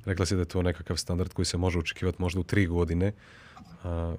Rekla 0.05 0.25
si 0.25 0.35
da 0.35 0.41
je 0.41 0.45
to 0.45 0.61
nekakav 0.61 0.97
standard 0.97 1.33
koji 1.33 1.45
se 1.45 1.57
može 1.57 1.79
očekivati 1.79 2.21
možda 2.21 2.39
u 2.39 2.43
tri 2.43 2.65
godine. 2.65 3.11
A, 3.83 4.15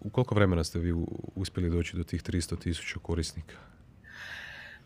u 0.00 0.10
koliko 0.10 0.34
vremena 0.34 0.64
ste 0.64 0.78
vi 0.78 0.94
uspjeli 1.34 1.70
doći 1.70 1.96
do 1.96 2.04
tih 2.04 2.22
300 2.22 2.58
tisuća 2.58 2.98
korisnika? 3.02 3.54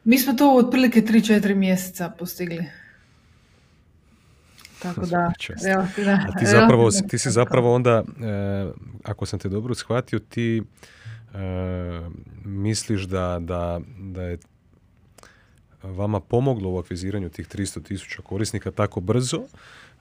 Mi 0.04 0.18
smo 0.18 0.32
to 0.32 0.54
u 0.54 0.58
otprilike 0.58 1.02
3-4 1.02 1.54
mjeseca 1.54 2.08
postigli. 2.18 2.64
Tako 4.82 5.06
da, 5.12 5.32
A 6.28 6.38
ti, 6.38 6.46
zapravo, 6.46 6.90
ti 7.08 7.18
si 7.18 7.30
zapravo 7.30 7.74
onda, 7.74 8.04
e, 8.22 8.70
ako 9.04 9.26
sam 9.26 9.38
te 9.38 9.48
dobro 9.48 9.74
shvatio, 9.74 10.18
ti 10.18 10.62
e, 11.34 11.38
misliš 12.44 13.02
da, 13.02 13.38
da, 13.40 13.80
da 13.98 14.22
je 14.22 14.38
vama 15.84 16.20
pomoglo 16.20 16.70
u 16.70 16.78
akviziranju 16.78 17.28
tih 17.28 17.48
300 17.48 17.82
tisuća 17.82 18.22
korisnika 18.22 18.70
tako 18.70 19.00
brzo, 19.00 19.42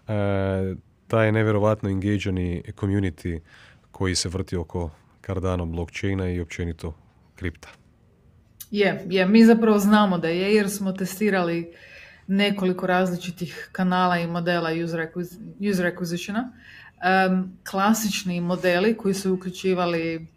e, 0.08 0.76
taj 1.08 1.32
nevjerovatno 1.32 1.90
engageani 1.90 2.64
community 2.76 3.40
koji 3.92 4.16
se 4.16 4.30
vrti 4.30 4.56
oko 4.56 4.90
Cardano 5.26 5.66
blockchaina 5.66 6.30
i 6.30 6.40
općenito 6.40 6.94
kripta. 7.36 7.70
Je, 8.72 9.06
je, 9.10 9.26
mi 9.26 9.46
zapravo 9.46 9.80
znamo 9.80 10.18
da 10.18 10.28
je 10.28 10.56
jer 10.56 10.70
smo 10.70 10.92
testirali 10.92 11.74
nekoliko 12.28 12.88
različitih 12.88 13.70
kanala 13.72 14.20
i 14.20 14.28
modela 14.28 14.70
user, 14.84 15.08
user 15.72 15.86
acquisitiona. 15.86 16.44
Um, 17.30 17.58
klasični 17.70 18.42
modeli 18.42 18.98
koji 18.98 19.14
su 19.14 19.34
uključivali 19.34 20.28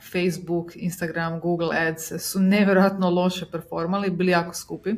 Facebook, 0.00 0.76
Instagram, 0.76 1.40
Google 1.40 1.76
Ads 1.88 2.12
su 2.18 2.40
nevjerojatno 2.40 3.10
loše 3.10 3.46
performali, 3.52 4.10
bili 4.10 4.30
jako 4.30 4.54
skupi. 4.54 4.94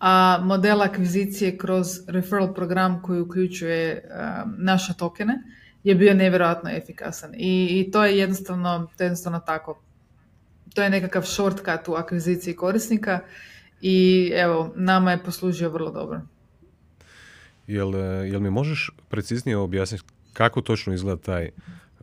a 0.00 0.40
model 0.42 0.82
akvizicije 0.82 1.58
kroz 1.58 1.86
referral 2.06 2.54
program 2.54 3.02
koji 3.02 3.20
uključuje 3.20 4.08
naše 4.58 4.94
tokene 4.94 5.42
je 5.84 5.94
bio 5.94 6.14
nevjerojatno 6.14 6.70
efikasan 6.70 7.34
I, 7.34 7.80
i 7.80 7.90
to 7.90 8.04
je 8.04 8.18
jednostavno, 8.18 8.88
to 8.96 9.04
je 9.04 9.06
jednostavno 9.06 9.40
tako. 9.40 9.80
To 10.74 10.82
je 10.82 10.90
nekakav 10.90 11.22
shortcut 11.22 11.88
u 11.88 11.94
akviziciji 11.94 12.56
korisnika 12.56 13.20
i 13.80 14.30
evo, 14.34 14.72
nama 14.76 15.10
je 15.10 15.22
poslužio 15.22 15.70
vrlo 15.70 15.90
dobro. 15.90 16.20
Jel, 17.66 17.94
jel 18.26 18.40
mi 18.40 18.50
možeš 18.50 18.90
preciznije 19.08 19.56
objasniti 19.56 20.04
kako 20.32 20.60
točno 20.60 20.92
izgleda 20.92 21.22
taj 21.22 21.50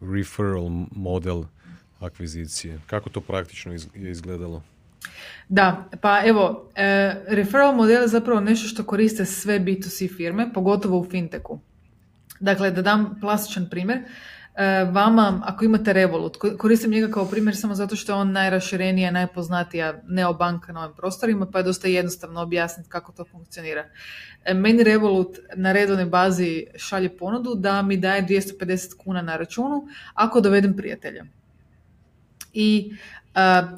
referral 0.01 0.69
model 0.91 1.43
akvizicije? 1.99 2.79
Kako 2.87 3.09
to 3.09 3.21
praktično 3.21 3.73
je 3.73 4.11
izgledalo? 4.11 4.63
Da, 5.49 5.89
pa 6.01 6.21
evo, 6.25 6.69
e, 6.75 7.15
referral 7.27 7.75
model 7.75 8.01
je 8.01 8.07
zapravo 8.07 8.39
nešto 8.39 8.67
što 8.67 8.83
koriste 8.83 9.25
sve 9.25 9.59
B2C 9.59 10.17
firme, 10.17 10.53
pogotovo 10.53 10.99
u 10.99 11.05
fintechu. 11.09 11.59
Dakle, 12.39 12.71
da 12.71 12.81
dam 12.81 13.17
plastičan 13.21 13.69
primjer, 13.69 13.99
vama, 14.91 15.41
ako 15.45 15.65
imate 15.65 15.93
Revolut, 15.93 16.37
koristim 16.57 16.91
njega 16.91 17.11
kao 17.11 17.25
primjer 17.25 17.55
samo 17.57 17.75
zato 17.75 17.95
što 17.95 18.11
je 18.11 18.15
on 18.15 18.31
najraširenija, 18.31 19.11
najpoznatija 19.11 20.01
neobanka 20.07 20.73
na 20.73 20.83
ovim 20.83 20.95
prostorima, 20.95 21.45
pa 21.45 21.57
je 21.57 21.63
dosta 21.63 21.87
jednostavno 21.87 22.41
objasniti 22.41 22.89
kako 22.89 23.11
to 23.11 23.25
funkcionira. 23.31 23.85
E, 24.45 24.53
meni 24.53 24.83
Revolut 24.83 25.37
na 25.55 25.71
redovnoj 25.71 26.05
bazi 26.05 26.65
šalje 26.75 27.17
ponudu 27.17 27.55
da 27.55 27.81
mi 27.81 27.97
daje 27.97 28.25
250 28.27 28.97
kuna 28.97 29.21
na 29.21 29.37
računu 29.37 29.87
ako 30.13 30.41
dovedem 30.41 30.75
prijatelja. 30.75 31.25
I 32.53 32.91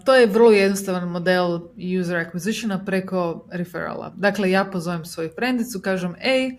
to 0.06 0.16
je 0.16 0.28
vrlo 0.28 0.52
jednostavan 0.52 1.10
model 1.10 1.60
user 2.00 2.18
acquisitiona 2.18 2.86
preko 2.86 3.48
referrala. 3.52 4.14
Dakle, 4.16 4.52
ja 4.52 4.66
pozovem 4.66 5.06
svoju 5.06 5.30
frendicu, 5.36 5.80
kažem, 5.82 6.16
ej, 6.22 6.58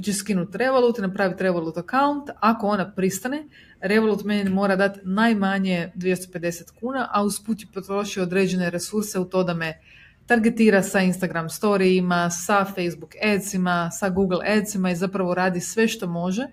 hoćeš 0.00 0.18
skinuti 0.18 0.58
Revolut 0.58 0.98
napraviti 0.98 1.42
Revolut 1.42 1.76
account. 1.76 2.30
Ako 2.40 2.66
ona 2.66 2.92
pristane, 2.92 3.44
Revolut 3.80 4.24
meni 4.24 4.50
mora 4.50 4.76
dati 4.76 5.00
najmanje 5.02 5.92
250 5.94 6.70
kuna, 6.80 7.08
a 7.12 7.22
usput 7.24 7.60
je 7.60 7.66
potroši 7.74 8.20
određene 8.20 8.70
resurse 8.70 9.18
u 9.18 9.24
to 9.24 9.42
da 9.44 9.54
me 9.54 9.80
targetira 10.26 10.82
sa 10.82 11.00
Instagram 11.00 11.48
storyima, 11.48 12.30
sa 12.30 12.64
Facebook 12.64 13.14
adsima, 13.34 13.90
sa 13.90 14.08
Google 14.08 14.38
adsima 14.46 14.90
i 14.90 14.96
zapravo 14.96 15.34
radi 15.34 15.60
sve 15.60 15.88
što 15.88 16.06
može 16.06 16.46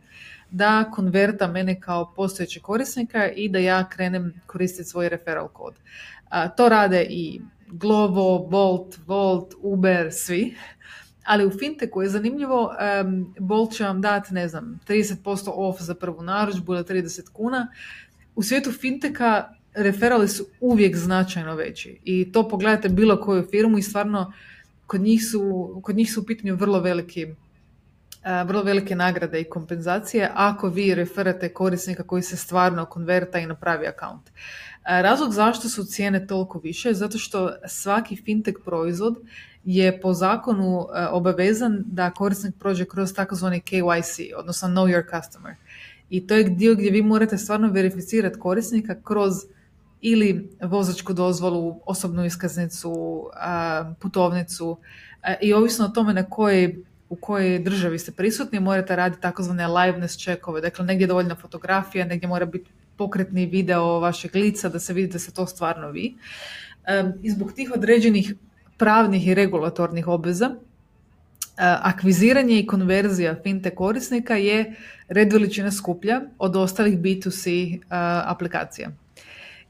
da 0.51 0.91
konverta 0.91 1.47
mene 1.47 1.81
kao 1.81 2.13
postojećeg 2.15 2.61
korisnika 2.61 3.29
i 3.29 3.49
da 3.49 3.59
ja 3.59 3.89
krenem 3.89 4.41
koristiti 4.45 4.89
svoj 4.89 5.09
referral 5.09 5.47
kod. 5.47 5.73
to 6.57 6.69
rade 6.69 7.07
i 7.09 7.41
Glovo, 7.67 8.47
Bolt, 8.47 8.97
Volt, 9.05 9.53
Uber, 9.61 10.07
svi. 10.11 10.55
Ali 11.27 11.45
u 11.45 11.51
fintechu 11.59 12.01
je 12.01 12.09
zanimljivo, 12.09 12.71
um, 13.03 13.33
Bolt 13.39 13.73
će 13.73 13.83
vam 13.83 14.01
dati, 14.01 14.33
ne 14.33 14.47
znam, 14.47 14.79
30% 14.87 15.51
off 15.53 15.81
za 15.81 15.95
prvu 15.95 16.21
narudžbu 16.23 16.73
ili 16.73 16.83
30 16.83 17.29
kuna. 17.33 17.67
U 18.35 18.43
svijetu 18.43 18.71
finteka 18.71 19.49
referali 19.73 20.27
su 20.27 20.45
uvijek 20.59 20.95
značajno 20.95 21.55
veći 21.55 21.99
i 22.03 22.31
to 22.31 22.47
pogledajte 22.47 22.89
bilo 22.89 23.21
koju 23.21 23.47
firmu 23.51 23.77
i 23.77 23.81
stvarno 23.81 24.33
kod 24.87 25.01
njih 25.01 25.21
su, 25.31 25.81
kod 25.83 25.95
njih 25.95 26.13
su 26.13 26.21
u 26.21 26.23
pitanju 26.23 26.55
vrlo 26.55 26.79
veliki 26.79 27.27
vrlo 28.45 28.63
velike 28.63 28.95
nagrade 28.95 29.41
i 29.41 29.49
kompenzacije 29.49 30.31
ako 30.33 30.69
vi 30.69 30.95
referate 30.95 31.53
korisnika 31.53 32.03
koji 32.03 32.23
se 32.23 32.37
stvarno 32.37 32.85
konverta 32.85 33.39
i 33.39 33.45
napravi 33.45 33.87
akaunt. 33.87 34.29
Razlog 34.83 35.33
zašto 35.33 35.69
su 35.69 35.85
cijene 35.85 36.27
toliko 36.27 36.59
više 36.59 36.89
je 36.89 36.93
zato 36.93 37.17
što 37.17 37.51
svaki 37.67 38.15
fintech 38.15 38.57
proizvod 38.65 39.15
je 39.69 40.01
po 40.01 40.13
zakonu 40.13 40.87
obavezan 41.11 41.83
da 41.85 42.11
korisnik 42.11 42.55
prođe 42.59 42.85
kroz 42.85 43.13
takozvani 43.13 43.61
KYC, 43.61 44.31
odnosno 44.37 44.67
Know 44.67 44.87
Your 44.87 45.03
Customer. 45.15 45.55
I 46.09 46.27
to 46.27 46.35
je 46.35 46.43
dio 46.43 46.75
gdje 46.75 46.91
vi 46.91 47.01
morate 47.01 47.37
stvarno 47.37 47.71
verificirati 47.71 48.39
korisnika 48.39 48.95
kroz 49.03 49.33
ili 50.01 50.49
vozačku 50.61 51.13
dozvolu, 51.13 51.79
osobnu 51.85 52.25
iskaznicu, 52.25 53.23
putovnicu 53.99 54.77
i 55.41 55.53
ovisno 55.53 55.85
o 55.85 55.89
tome 55.89 56.13
na 56.13 56.23
kojoj 56.23 56.83
u 57.09 57.15
kojoj 57.15 57.59
državi 57.59 57.99
ste 57.99 58.11
prisutni, 58.11 58.59
morate 58.59 58.95
raditi 58.95 59.21
takozvane 59.21 59.67
liveness 59.67 60.17
checkove, 60.17 60.61
dakle 60.61 60.85
negdje 60.85 61.03
je 61.03 61.07
dovoljna 61.07 61.35
fotografija, 61.35 62.05
negdje 62.05 62.27
mora 62.27 62.45
biti 62.45 62.71
pokretni 62.97 63.45
video 63.45 63.99
vašeg 63.99 64.35
lica 64.35 64.69
da 64.69 64.79
se 64.79 64.93
vidi 64.93 65.13
da 65.13 65.19
se 65.19 65.33
to 65.33 65.45
stvarno 65.47 65.91
vi. 65.91 66.15
I 67.21 67.31
zbog 67.31 67.53
tih 67.53 67.71
određenih 67.75 68.33
pravnih 68.77 69.27
i 69.27 69.33
regulatornih 69.33 70.07
obveza, 70.07 70.55
akviziranje 71.57 72.59
i 72.59 72.67
konverzija 72.67 73.35
fintech 73.43 73.73
korisnika 73.75 74.35
je 74.35 74.75
red 75.07 75.33
veličina 75.33 75.71
skuplja 75.71 76.21
od 76.37 76.55
ostalih 76.55 76.99
B2C 76.99 77.79
aplikacija. 78.25 78.89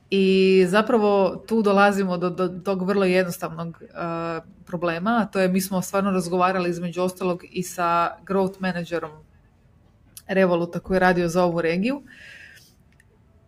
I 0.10 0.66
zapravo 0.68 1.36
tu 1.47 1.62
dolazimo 1.62 2.18
do, 2.18 2.30
do 2.30 2.47
tog 2.47 2.88
vrlo 2.88 3.05
jednostavnog 3.05 3.68
uh, 3.82 4.43
problema, 4.66 5.20
a 5.22 5.26
to 5.26 5.39
je 5.39 5.47
mi 5.47 5.62
smo 5.62 5.82
stvarno 5.82 6.12
razgovarali 6.12 6.70
između 6.70 7.01
ostalog 7.01 7.43
i 7.51 7.64
sa 7.64 8.18
growth 8.26 8.55
managerom 8.60 9.12
Revoluta 10.28 10.80
koji 10.80 10.95
je 10.95 10.99
radio 10.99 11.30
za 11.30 11.43
ovu 11.43 11.62
regiju, 11.62 12.01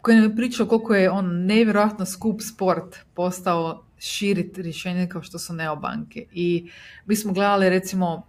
koji 0.02 0.16
nam 0.16 0.30
je 0.30 0.36
pričao 0.36 0.66
koliko 0.66 0.96
je 0.96 1.12
on 1.12 1.46
nevjerojatno 1.46 2.06
skup 2.06 2.42
sport 2.42 2.98
postao 3.14 3.84
širiti 4.00 4.62
rješenje 4.62 5.08
kao 5.08 5.24
što 5.24 5.40
su 5.40 5.54
neobanke. 5.54 6.26
I 6.32 6.70
mi 7.06 7.16
smo 7.16 7.34
gledali 7.34 7.70
recimo 7.70 8.28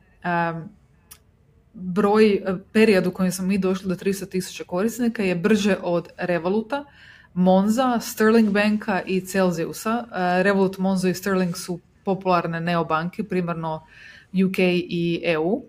broj, 1.73 2.43
period 2.73 3.07
u 3.07 3.11
kojem 3.11 3.33
smo 3.33 3.47
mi 3.47 3.59
došli 3.59 3.89
do 3.89 3.95
300 3.95 4.29
tisuća 4.29 4.65
korisnika 4.65 5.23
je 5.23 5.35
brže 5.35 5.77
od 5.83 6.09
Revoluta, 6.17 6.85
Monza, 7.35 8.01
Sterling 8.01 8.51
Banka 8.51 9.03
i 9.07 9.21
Celsiusa. 9.21 10.05
E, 10.15 10.43
Revolut, 10.43 10.79
Monzo 10.79 11.09
i 11.09 11.15
Sterling 11.15 11.57
su 11.57 11.81
popularne 12.05 12.61
neobanke, 12.61 13.25
primarno 13.25 13.87
UK 14.33 14.59
i 14.59 15.21
EU, 15.25 15.63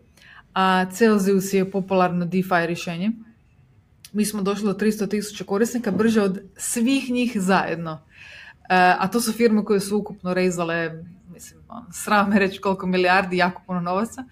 a 0.53 0.85
Celsius 0.91 1.53
je 1.53 1.71
popularno 1.71 2.25
DeFi 2.25 2.65
rješenje. 2.67 3.11
Mi 4.13 4.25
smo 4.25 4.41
došli 4.41 4.65
do 4.65 4.73
300 4.73 5.09
tisuća 5.09 5.43
korisnika 5.43 5.91
brže 5.91 6.21
od 6.21 6.41
svih 6.57 7.09
njih 7.09 7.31
zajedno. 7.35 8.01
E, 8.71 8.95
a 8.99 9.07
to 9.07 9.21
su 9.21 9.31
firme 9.31 9.65
koje 9.65 9.79
su 9.79 9.97
ukupno 9.97 10.33
rezale, 10.33 11.03
mislim, 11.29 11.61
ono, 11.69 11.85
sram 11.91 12.33
reći 12.33 12.61
koliko 12.61 12.87
milijardi, 12.87 13.37
jako 13.37 13.61
puno 13.67 13.81
novaca. 13.81 14.23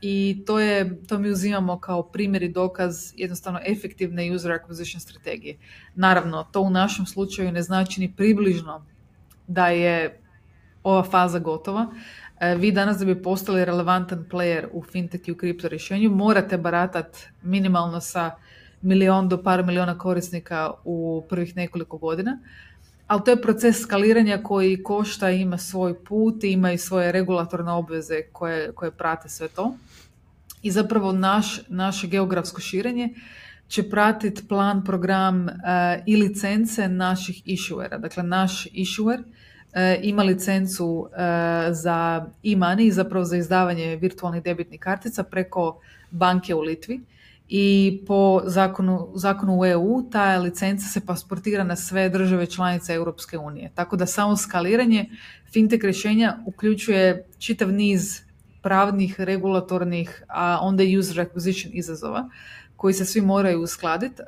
I 0.00 0.42
to, 0.46 0.60
je, 0.60 1.06
to 1.06 1.18
mi 1.18 1.30
uzimamo 1.30 1.80
kao 1.80 2.02
primjer 2.02 2.42
i 2.42 2.48
dokaz 2.48 3.12
jednostavno 3.16 3.60
efektivne 3.66 4.32
user 4.32 4.52
acquisition 4.52 4.98
strategije. 4.98 5.56
Naravno, 5.94 6.44
to 6.52 6.60
u 6.60 6.70
našem 6.70 7.06
slučaju 7.06 7.52
ne 7.52 7.62
znači 7.62 8.00
ni 8.00 8.12
približno 8.16 8.84
da 9.46 9.68
je 9.68 10.20
ova 10.82 11.02
faza 11.02 11.38
gotova. 11.38 11.86
E, 12.40 12.54
vi 12.54 12.72
danas 12.72 12.98
da 12.98 13.04
bi 13.04 13.22
postali 13.22 13.64
relevantan 13.64 14.26
player 14.30 14.66
u 14.72 14.82
fintech 14.82 15.28
i 15.28 15.32
u 15.32 15.36
kripto 15.36 15.68
rješenju 15.68 16.10
morate 16.10 16.58
baratat 16.58 17.16
minimalno 17.42 18.00
sa 18.00 18.30
milion 18.82 19.28
do 19.28 19.42
par 19.42 19.64
miliona 19.64 19.98
korisnika 19.98 20.70
u 20.84 21.24
prvih 21.28 21.56
nekoliko 21.56 21.98
godina 21.98 22.38
ali 23.06 23.22
to 23.24 23.30
je 23.30 23.42
proces 23.42 23.80
skaliranja 23.80 24.42
koji 24.42 24.82
košta, 24.82 25.30
ima 25.30 25.58
svoj 25.58 26.04
put, 26.04 26.44
ima 26.44 26.72
i 26.72 26.78
svoje 26.78 27.12
regulatorne 27.12 27.72
obveze 27.72 28.22
koje, 28.32 28.72
koje 28.72 28.90
prate 28.90 29.28
sve 29.28 29.48
to. 29.48 29.74
I 30.62 30.70
zapravo 30.70 31.12
naš, 31.12 31.60
naše 31.68 32.06
geografsko 32.06 32.60
širenje 32.60 33.08
će 33.68 33.90
pratiti 33.90 34.48
plan, 34.48 34.84
program 34.84 35.44
uh, 35.44 35.52
i 36.06 36.16
licence 36.16 36.88
naših 36.88 37.42
issuera. 37.44 37.98
Dakle, 37.98 38.22
naš 38.22 38.66
issuer 38.72 39.20
uh, 39.20 39.24
ima 40.02 40.22
licencu 40.22 40.86
uh, 40.86 41.08
za 41.70 42.26
e-money, 42.44 42.90
zapravo 42.90 43.24
za 43.24 43.36
izdavanje 43.36 43.96
virtualnih 43.96 44.42
debitnih 44.42 44.80
kartica 44.80 45.22
preko 45.22 45.80
banke 46.10 46.54
u 46.54 46.60
Litvi 46.60 47.00
i 47.56 48.02
po 48.06 48.40
zakonu, 48.44 49.12
zakonu 49.14 49.58
u 49.60 49.66
EU 49.66 50.02
ta 50.10 50.36
licenca 50.36 50.86
se 50.86 51.06
pasportira 51.06 51.64
na 51.64 51.76
sve 51.76 52.08
države 52.08 52.46
članice 52.46 52.94
Europske 52.94 53.38
unije. 53.38 53.70
Tako 53.74 53.96
da 53.96 54.06
samo 54.06 54.36
skaliranje 54.36 55.10
fintech 55.52 55.84
rješenja 55.84 56.36
uključuje 56.46 57.26
čitav 57.38 57.72
niz 57.72 58.20
pravnih, 58.62 59.20
regulatornih, 59.20 60.24
a 60.28 60.58
onda 60.62 60.82
i 60.82 60.98
user 60.98 61.26
acquisition 61.26 61.70
izazova 61.72 62.28
koji 62.76 62.94
se 62.94 63.04
svi 63.04 63.20
moraju 63.20 63.62
uskladiti, 63.62 64.22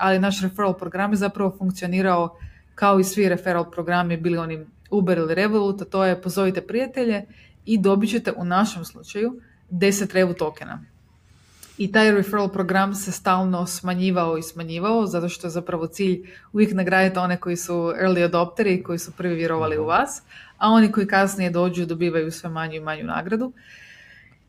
ali 0.00 0.18
naš 0.18 0.42
referral 0.42 0.78
program 0.78 1.12
je 1.12 1.16
zapravo 1.16 1.54
funkcionirao 1.58 2.38
kao 2.74 3.00
i 3.00 3.04
svi 3.04 3.28
referral 3.28 3.70
programi, 3.70 4.16
bili 4.16 4.38
oni 4.38 4.66
Uber 4.90 5.18
ili 5.18 5.34
Revolut, 5.34 5.82
a 5.82 5.84
to 5.84 6.04
je 6.04 6.22
pozovite 6.22 6.66
prijatelje 6.66 7.24
i 7.64 7.78
dobit 7.78 8.10
ćete 8.10 8.32
u 8.32 8.44
našem 8.44 8.84
slučaju 8.84 9.40
10 9.70 10.14
Revu 10.14 10.34
tokena 10.34 10.93
i 11.78 11.92
taj 11.92 12.10
referral 12.12 12.48
program 12.48 12.94
se 12.94 13.12
stalno 13.12 13.66
smanjivao 13.66 14.38
i 14.38 14.42
smanjivao 14.42 15.06
zato 15.06 15.28
što 15.28 15.46
je 15.46 15.50
zapravo 15.50 15.86
cilj 15.86 16.30
uvijek 16.52 16.72
nagraditi 16.72 17.18
one 17.18 17.36
koji 17.36 17.56
su 17.56 17.74
early 17.74 18.24
adopteri, 18.24 18.82
koji 18.82 18.98
su 18.98 19.12
prvi 19.12 19.34
vjerovali 19.34 19.78
u 19.78 19.80
mhm. 19.80 19.88
vas, 19.88 20.22
a 20.58 20.70
oni 20.70 20.92
koji 20.92 21.06
kasnije 21.06 21.50
dođu 21.50 21.86
dobivaju 21.86 22.32
sve 22.32 22.50
manju 22.50 22.74
i 22.74 22.80
manju 22.80 23.04
nagradu. 23.04 23.52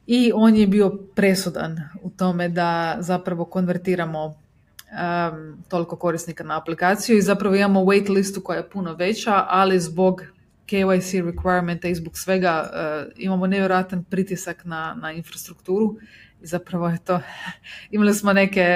I 0.07 0.31
on 0.35 0.55
je 0.55 0.67
bio 0.67 0.89
presudan 1.15 1.77
u 2.01 2.09
tome 2.09 2.49
da 2.49 2.97
zapravo 2.99 3.45
konvertiramo 3.45 4.25
um, 4.25 5.63
toliko 5.69 5.95
korisnika 5.95 6.43
na 6.43 6.57
aplikaciju 6.57 7.17
i 7.17 7.21
zapravo 7.21 7.55
imamo 7.55 7.79
wait 7.79 8.09
listu 8.09 8.41
koja 8.41 8.57
je 8.57 8.69
puno 8.69 8.93
veća, 8.93 9.45
ali 9.47 9.79
zbog 9.79 10.21
KYC 10.67 11.33
requirementa 11.33 11.87
i 11.87 11.95
zbog 11.95 12.17
svega 12.17 12.71
uh, 12.71 13.11
imamo 13.17 13.47
nevjerojatan 13.47 14.03
pritisak 14.03 14.65
na, 14.65 14.97
na 15.01 15.11
infrastrukturu 15.11 15.95
i 15.95 16.24
zapravo 16.45 16.89
je 16.89 16.97
to, 16.97 17.21
imali 17.91 18.13
smo 18.13 18.33
neke, 18.33 18.67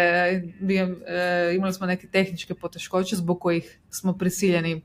uh, 0.62 1.56
imali 1.56 1.74
smo 1.74 1.88
neke 1.88 2.08
tehničke 2.08 2.54
poteškoće 2.54 3.16
zbog 3.16 3.40
kojih 3.40 3.80
smo 3.90 4.14
prisiljeni 4.14 4.76
uh, 4.76 4.82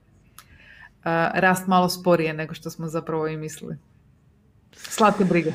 rast 1.35 1.66
malo 1.66 1.89
sporije 1.89 2.35
nego 2.35 2.55
što 2.55 2.70
smo 2.70 2.89
zapravo 2.89 3.28
i 3.28 3.37
mislili. 3.37 3.76
Slatke 4.72 5.24
brige. 5.24 5.53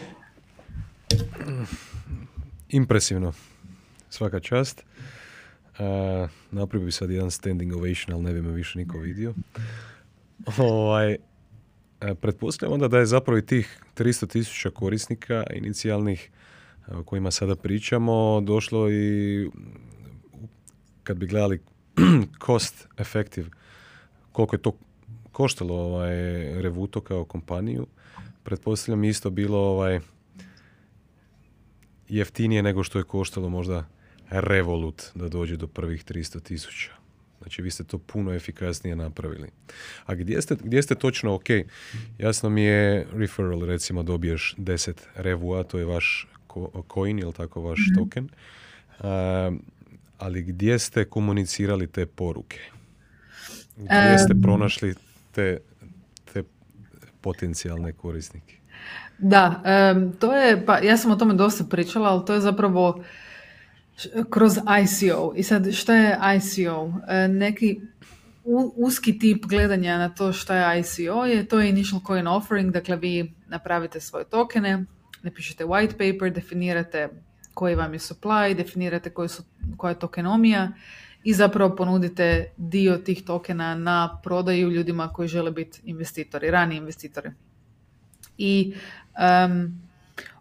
Impresivno. 2.69 3.33
Svaka 4.09 4.39
čast. 4.39 4.83
Uh, 5.79 6.29
napravio 6.51 6.85
bi 6.85 6.91
sad 6.91 7.09
jedan 7.09 7.31
standing 7.31 7.75
ovation, 7.75 8.15
ali 8.15 8.23
ne 8.23 8.33
bi 8.33 8.41
me 8.41 8.51
više 8.51 8.79
niko 8.79 8.97
vidio. 8.97 9.33
Ovaj, 10.57 11.17
pretpostavljam 12.21 12.73
onda 12.73 12.87
da 12.87 12.99
je 12.99 13.05
zapravo 13.05 13.37
i 13.37 13.45
tih 13.45 13.81
300 13.97 14.27
tisuća 14.27 14.69
korisnika 14.69 15.43
inicijalnih 15.53 16.31
o 16.91 17.03
kojima 17.03 17.31
sada 17.31 17.55
pričamo 17.55 18.41
došlo 18.41 18.91
i 18.91 19.49
kad 21.03 21.17
bi 21.17 21.27
gledali 21.27 21.61
cost 22.45 22.87
effective 22.97 23.49
koliko 24.31 24.55
je 24.55 24.61
to 24.61 24.77
koštalo 25.31 25.75
ovaj 25.75 26.13
Revuto 26.61 27.01
kao 27.01 27.25
kompaniju 27.25 27.87
pretpostavljam 28.43 29.03
isto 29.03 29.29
bilo 29.29 29.57
ovaj 29.57 29.99
jeftinije 32.09 32.63
nego 32.63 32.83
što 32.83 32.97
je 32.97 33.03
koštalo 33.03 33.49
možda 33.49 33.85
Revolut 34.29 35.03
da 35.15 35.29
dođe 35.29 35.57
do 35.57 35.67
prvih 35.67 36.05
300 36.05 36.43
tisuća. 36.43 36.91
Znači 37.41 37.61
vi 37.61 37.71
ste 37.71 37.83
to 37.83 37.97
puno 37.97 38.33
efikasnije 38.33 38.95
napravili. 38.95 39.49
A 40.05 40.15
gdje 40.15 40.41
ste, 40.41 40.55
gdje 40.63 40.83
ste 40.83 40.95
točno, 40.95 41.33
ok, 41.33 41.45
jasno 42.17 42.49
mi 42.49 42.61
je 42.61 43.07
referral, 43.13 43.65
recimo 43.65 44.03
dobiješ 44.03 44.55
10 44.57 44.93
revua, 45.15 45.63
to 45.63 45.79
je 45.79 45.85
vaš 45.85 46.27
coin, 46.93 47.19
ili 47.19 47.33
tako 47.33 47.61
vaš 47.61 47.79
mm 47.79 47.95
token, 47.99 48.29
ali 50.17 50.43
gdje 50.43 50.79
ste 50.79 51.05
komunicirali 51.05 51.87
te 51.87 52.05
poruke? 52.05 52.59
Gdje 53.77 54.17
ste 54.17 54.33
pronašli 54.41 54.95
te, 55.31 55.59
te 56.33 56.43
potencijalne 57.21 57.93
korisnike? 57.93 58.55
Da, 59.17 59.61
to 60.19 60.37
je, 60.37 60.65
pa 60.65 60.79
ja 60.79 60.97
sam 60.97 61.11
o 61.11 61.15
tome 61.15 61.33
dosta 61.33 61.63
pričala, 61.63 62.09
ali 62.09 62.25
to 62.25 62.33
je 62.33 62.39
zapravo 62.39 63.03
kroz 64.29 64.57
ICO. 64.57 65.33
I 65.35 65.43
sad 65.43 65.73
što 65.73 65.93
je 65.93 66.17
ICO? 66.37 66.93
E, 67.07 67.27
neki 67.27 67.81
uski 68.75 69.19
tip 69.19 69.45
gledanja 69.45 69.97
na 69.97 70.09
to 70.09 70.33
što 70.33 70.53
je 70.53 70.79
ICO 70.79 71.25
je 71.25 71.45
to 71.45 71.59
je 71.59 71.69
initial 71.69 72.01
coin 72.07 72.27
offering, 72.27 72.71
dakle 72.71 72.95
vi 72.95 73.33
napravite 73.47 73.99
svoje 73.99 74.25
tokene, 74.25 74.85
napišete 75.23 75.65
white 75.65 75.91
paper, 75.91 76.33
definirate 76.33 77.09
koji 77.53 77.75
vam 77.75 77.93
je 77.93 77.99
supply, 77.99 78.55
definirate 78.55 79.09
koji 79.09 79.29
su, 79.29 79.43
koja 79.77 79.91
je 79.91 79.99
tokenomija 79.99 80.71
i 81.23 81.33
zapravo 81.33 81.75
ponudite 81.75 82.51
dio 82.57 82.97
tih 82.97 83.23
tokena 83.25 83.75
na 83.75 84.19
prodaju 84.23 84.69
ljudima 84.69 85.07
koji 85.13 85.27
žele 85.27 85.51
biti 85.51 85.81
investitori, 85.83 86.51
rani 86.51 86.75
investitori. 86.75 87.31
I 88.37 88.73
um, 89.45 89.81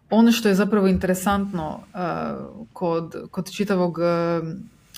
ono 0.09 0.31
što 0.31 0.49
je 0.49 0.55
zapravo 0.55 0.87
interesantno 0.87 1.79
uh, 1.79 2.67
kod, 2.73 3.27
kod 3.31 3.51
čitavog 3.51 3.97
uh, 3.97 4.47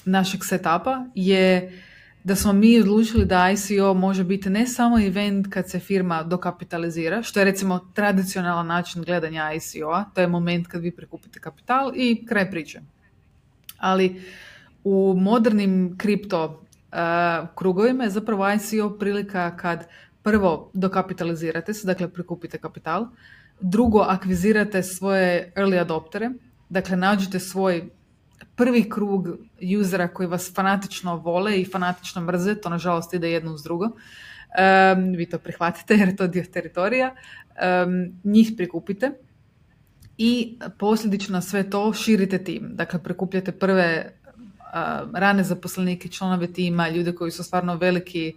našeg 0.06 0.46
setupa 0.46 1.06
je 1.16 1.82
da 2.24 2.36
smo 2.36 2.54
mi 2.54 2.80
odlučili 2.80 3.26
da 3.26 3.52
ICO 3.52 3.94
može 3.94 4.24
biti 4.24 4.50
ne 4.50 4.68
samo 4.68 5.00
event 5.00 5.48
kad 5.50 5.70
se 5.70 5.80
firma 5.80 6.24
dokapitalizira, 6.24 7.24
što 7.24 7.40
je 7.40 7.46
recimo 7.46 7.80
tradicionalan 7.94 8.68
način 8.68 9.04
gledanja 9.04 9.52
ICO-a, 9.54 10.06
to 10.14 10.22
je 10.22 10.28
moment 10.28 10.68
kad 10.68 10.82
vi 10.82 10.92
prikupite 10.92 11.40
kapital 11.40 11.92
i 11.96 12.26
kraj 12.26 12.52
priče. 12.52 12.82
Ali 13.78 14.22
u 14.84 15.16
modernim 15.18 15.96
kripto 15.98 16.46
uh, 16.46 16.98
krugovima 17.56 18.04
je 18.04 18.10
zapravo 18.10 18.52
ICO 18.54 18.98
prilika 19.00 19.58
kad 19.58 19.88
prvo 20.24 20.72
dokapitalizirate 20.74 21.74
se, 21.74 21.88
dakle 21.88 22.10
prikupite 22.10 22.58
kapital, 22.58 23.08
Drugo, 23.62 24.00
akvizirate 24.00 24.84
svoje 24.84 25.54
early 25.56 25.82
adoptere, 25.82 26.30
dakle 26.70 26.98
nađite 26.98 27.40
svoj 27.40 27.90
prvi 28.56 28.90
krug 28.90 29.28
usera 29.82 30.08
koji 30.08 30.28
vas 30.28 30.54
fanatično 30.56 31.16
vole 31.16 31.62
i 31.62 31.66
fanatično 31.66 32.22
mrze, 32.22 32.56
to 32.56 32.70
nažalost 32.70 33.14
ide 33.14 33.32
jedno 33.32 33.54
uz 33.54 33.64
drugo. 33.64 33.86
Um, 33.86 35.14
vi 35.14 35.30
to 35.30 35.40
prihvatite 35.40 35.96
jer 35.96 36.08
je 36.08 36.16
to 36.16 36.28
dio 36.28 36.44
teritorija. 36.54 37.16
Um, 37.16 38.20
njih 38.24 38.52
prikupite 38.58 39.12
i 40.18 40.58
posljedično 40.78 41.42
sve 41.42 41.70
to 41.70 41.94
širite 41.94 42.44
tim. 42.44 42.70
Dakle, 42.74 43.04
prikupljate 43.04 43.52
prve 43.52 44.12
uh, 44.12 45.10
rane 45.14 45.44
zaposlenike, 45.44 46.10
članove 46.10 46.54
tima, 46.54 46.90
ljude 46.90 47.16
koji 47.16 47.32
su 47.32 47.44
stvarno 47.44 47.76
veliki 47.76 48.34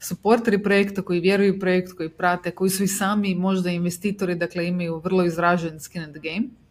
supporteri 0.00 0.62
projekta 0.62 1.02
koji 1.02 1.20
vjeruju 1.20 1.54
u 1.56 1.60
projekt, 1.60 1.92
koji 1.92 2.08
prate, 2.08 2.50
koji 2.50 2.70
su 2.70 2.84
i 2.84 2.88
sami 2.88 3.34
možda 3.34 3.70
investitori, 3.70 4.34
dakle 4.34 4.68
imaju 4.68 5.00
vrlo 5.04 5.24
izražen 5.24 5.80
skin 5.80 6.02
in 6.02 6.12
the 6.12 6.20
game. 6.20 6.61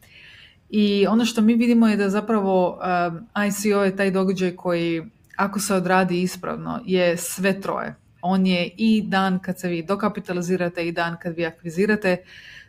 I 0.74 1.08
ono 1.08 1.26
što 1.26 1.42
mi 1.42 1.54
vidimo 1.54 1.88
je 1.88 1.98
da 1.98 2.10
zapravo 2.10 2.70
um, 2.70 3.44
ICO 3.48 3.84
je 3.84 3.96
taj 3.96 4.12
događaj 4.12 4.56
koji 4.56 5.04
ako 5.36 5.60
se 5.60 5.76
odradi 5.76 6.22
ispravno 6.22 6.80
je 6.86 7.18
sve 7.18 7.62
troje. 7.62 7.96
On 8.22 8.46
je 8.46 8.70
i 8.78 9.02
dan 9.08 9.40
kad 9.40 9.60
se 9.60 9.68
vi 9.68 9.84
dokapitalizirate 9.84 10.88
i 10.88 10.92
dan 10.92 11.18
kad 11.22 11.36
vi 11.36 11.46
akvizirate 11.46 12.18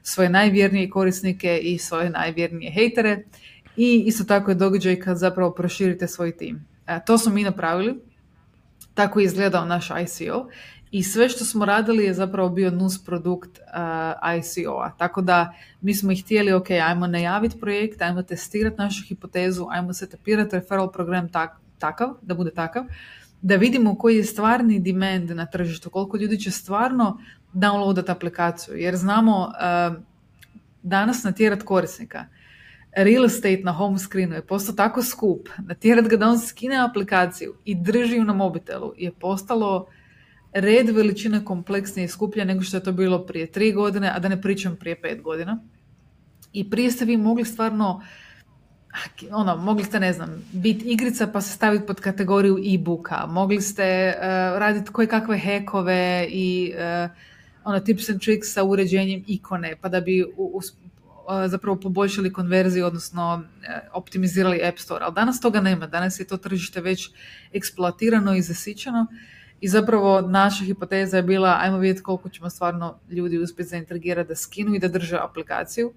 svoje 0.02 0.28
najvjernije 0.28 0.90
korisnike 0.90 1.58
i 1.58 1.78
svoje 1.78 2.10
najvjernije 2.10 2.72
hejtere 2.72 3.24
i 3.76 4.02
isto 4.06 4.24
tako 4.24 4.50
je 4.50 4.54
događaj 4.54 5.00
kad 5.00 5.18
zapravo 5.18 5.50
proširite 5.50 6.08
svoj 6.08 6.36
tim. 6.36 6.64
E, 6.86 7.00
to 7.06 7.18
smo 7.18 7.32
mi 7.32 7.42
napravili 7.42 8.00
tako 8.94 9.20
je 9.20 9.24
izgledao 9.24 9.64
naš 9.64 9.88
ICO 9.90 10.48
i 10.92 11.02
sve 11.02 11.28
što 11.28 11.44
smo 11.44 11.64
radili 11.64 12.04
je 12.04 12.14
zapravo 12.14 12.48
bio 12.48 12.70
nus 12.70 13.04
produkt 13.04 13.58
uh, 13.58 14.38
ICO-a. 14.38 14.90
Tako 14.98 15.22
da 15.22 15.54
mi 15.80 15.94
smo 15.94 16.12
ih 16.12 16.24
htjeli, 16.24 16.52
ok, 16.52 16.70
ajmo 16.70 17.06
najaviti 17.06 17.60
projekt, 17.60 18.02
ajmo 18.02 18.22
testirati 18.22 18.76
našu 18.78 19.04
hipotezu, 19.08 19.66
ajmo 19.70 19.92
setapirati 19.92 20.56
referral 20.56 20.92
program 20.92 21.28
tak, 21.28 21.50
takav, 21.78 22.08
da 22.22 22.34
bude 22.34 22.50
takav, 22.50 22.84
da 23.42 23.56
vidimo 23.56 23.94
koji 23.94 24.16
je 24.16 24.24
stvarni 24.24 24.80
demand 24.80 25.30
na 25.30 25.46
tržištu, 25.46 25.90
koliko 25.90 26.16
ljudi 26.16 26.38
će 26.38 26.50
stvarno 26.50 27.18
downloadati 27.52 28.10
aplikaciju. 28.10 28.76
Jer 28.76 28.96
znamo 28.96 29.38
uh, 29.38 29.96
danas 30.82 31.22
natjerati 31.22 31.64
korisnika 31.64 32.24
real 32.96 33.24
estate 33.24 33.60
na 33.64 33.72
home 33.72 33.98
screenu 33.98 34.34
je 34.34 34.46
postao 34.46 34.74
tako 34.74 35.02
skup, 35.02 35.48
natjerat 35.58 36.08
ga 36.08 36.16
da 36.16 36.28
on 36.28 36.40
skine 36.40 36.84
aplikaciju 36.84 37.54
i 37.64 37.74
drži 37.74 38.16
ju 38.16 38.24
na 38.24 38.32
mobitelu 38.32 38.92
je 38.96 39.12
postalo 39.12 39.86
red 40.52 40.90
veličine 40.90 41.44
kompleksnije 41.44 42.04
i 42.04 42.08
skuplje 42.08 42.44
nego 42.44 42.62
što 42.62 42.76
je 42.76 42.82
to 42.82 42.92
bilo 42.92 43.26
prije 43.26 43.46
tri 43.46 43.72
godine, 43.72 44.10
a 44.14 44.18
da 44.18 44.28
ne 44.28 44.40
pričam 44.40 44.76
prije 44.76 45.00
pet 45.00 45.22
godina. 45.22 45.62
I 46.52 46.70
prije 46.70 46.90
ste 46.90 47.04
vi 47.04 47.16
mogli 47.16 47.44
stvarno 47.44 48.02
ono, 49.30 49.56
mogli 49.56 49.84
ste, 49.84 50.00
ne 50.00 50.12
znam, 50.12 50.44
biti 50.52 50.84
igrica 50.84 51.26
pa 51.26 51.40
se 51.40 51.52
staviti 51.52 51.86
pod 51.86 52.00
kategoriju 52.00 52.58
e-booka, 52.74 53.26
mogli 53.26 53.60
ste 53.60 54.14
uh, 54.16 54.22
raditi 54.58 54.92
koje 54.92 55.06
kakve 55.06 55.38
hekove 55.38 56.26
i 56.30 56.72
uh, 56.74 57.10
ono, 57.64 57.80
tips 57.80 58.08
and 58.08 58.20
tricks 58.20 58.52
sa 58.52 58.62
uređenjem 58.62 59.24
ikone, 59.26 59.76
pa 59.80 59.88
da 59.88 60.00
bi 60.00 60.24
u, 60.36 60.60
zapravo 61.48 61.80
poboljšali 61.80 62.32
konverziju, 62.32 62.86
odnosno 62.86 63.44
e, 63.62 63.88
optimizirali 63.92 64.64
App 64.64 64.78
Store. 64.78 65.04
Ali 65.04 65.14
danas 65.14 65.40
toga 65.40 65.60
nema. 65.60 65.86
Danas 65.86 66.20
je 66.20 66.26
to 66.26 66.36
tržište 66.36 66.80
već 66.80 67.10
eksploatirano 67.52 68.34
i 68.34 68.42
zasićeno 68.42 69.06
i 69.62 69.68
zapravo 69.68 70.20
naša 70.20 70.64
hipoteza 70.64 71.16
je 71.16 71.22
bila 71.22 71.56
ajmo 71.60 71.78
vidjeti 71.78 72.02
koliko 72.02 72.28
ćemo 72.28 72.50
stvarno 72.50 72.94
ljudi 73.10 73.38
uspjeti 73.38 73.68
zaintrigirati 73.68 74.28
da 74.28 74.36
skinu 74.36 74.74
i 74.74 74.78
da 74.78 74.88
drže 74.88 75.16
aplikaciju. 75.16 75.92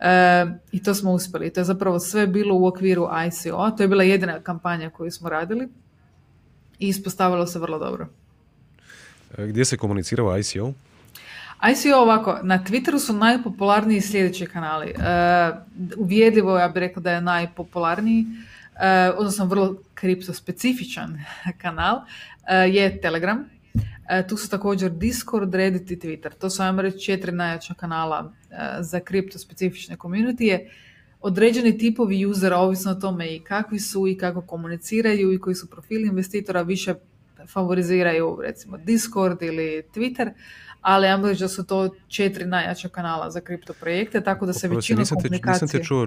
E, 0.00 0.46
I 0.72 0.82
to 0.82 0.94
smo 0.94 1.12
uspjeli. 1.12 1.50
To 1.50 1.60
je 1.60 1.64
zapravo 1.64 1.98
sve 1.98 2.26
bilo 2.26 2.54
u 2.54 2.66
okviru 2.66 3.08
ICO. 3.26 3.70
To 3.70 3.82
je 3.82 3.88
bila 3.88 4.02
jedina 4.02 4.40
kampanja 4.40 4.90
koju 4.90 5.10
smo 5.10 5.28
radili 5.28 5.68
i 6.78 6.88
ispostavilo 6.88 7.46
se 7.46 7.58
vrlo 7.58 7.78
dobro. 7.78 8.08
E, 9.38 9.46
gdje 9.46 9.64
se 9.64 9.76
komunicirao 9.76 10.38
ICO? 10.38 10.72
ICO 11.72 11.96
ovako, 11.96 12.38
na 12.42 12.64
Twitteru 12.64 12.98
su 12.98 13.12
najpopularniji 13.12 14.00
sljedeći 14.00 14.46
kanali. 14.46 14.94
Uh, 14.96 15.56
uvjedljivo 15.96 16.58
ja 16.58 16.68
bih 16.68 16.80
rekla 16.80 17.02
da 17.02 17.12
je 17.12 17.20
najpopularniji, 17.20 18.22
uh, 18.24 19.18
odnosno 19.18 19.44
vrlo 19.44 19.76
kripto 19.94 20.34
specifičan 20.34 21.24
kanal, 21.62 22.00
je 22.68 23.00
Telegram. 23.00 23.44
Tu 24.28 24.36
su 24.36 24.50
također 24.50 24.90
Discord, 24.90 25.54
Reddit 25.54 25.90
i 25.90 25.96
Twitter. 25.96 26.30
To 26.38 26.50
su, 26.50 26.62
ajmo 26.62 26.82
reći, 26.82 27.04
četiri 27.04 27.32
najjača 27.32 27.74
kanala 27.74 28.32
za 28.80 29.00
kripto 29.00 29.38
specifične 29.38 29.96
community 29.96 30.58
određeni 31.20 31.78
tipovi 31.78 32.26
usera, 32.26 32.56
ovisno 32.56 32.92
o 32.92 32.94
tome 32.94 33.36
i 33.36 33.40
kakvi 33.40 33.78
su 33.78 34.08
i 34.08 34.18
kako 34.18 34.40
komuniciraju 34.40 35.32
i 35.32 35.38
koji 35.38 35.54
su 35.54 35.70
profili 35.70 36.08
investitora, 36.08 36.62
više 36.62 36.94
favoriziraju 37.46 38.38
recimo 38.42 38.76
Discord 38.76 39.42
ili 39.42 39.82
Twitter, 39.94 40.30
ali 40.80 41.06
ja 41.06 41.22
reći 41.24 41.40
da 41.40 41.48
su 41.48 41.66
to 41.66 41.94
četiri 42.08 42.46
najjača 42.46 42.88
kanala 42.88 43.30
za 43.30 43.40
kripto 43.40 43.72
projekte, 43.80 44.20
tako 44.20 44.46
da 44.46 44.52
se 44.52 44.68
većina 44.68 45.04
komunikacije... 45.04 45.52
Nisam 45.52 45.68
te, 45.68 45.84
čuo, 45.84 46.06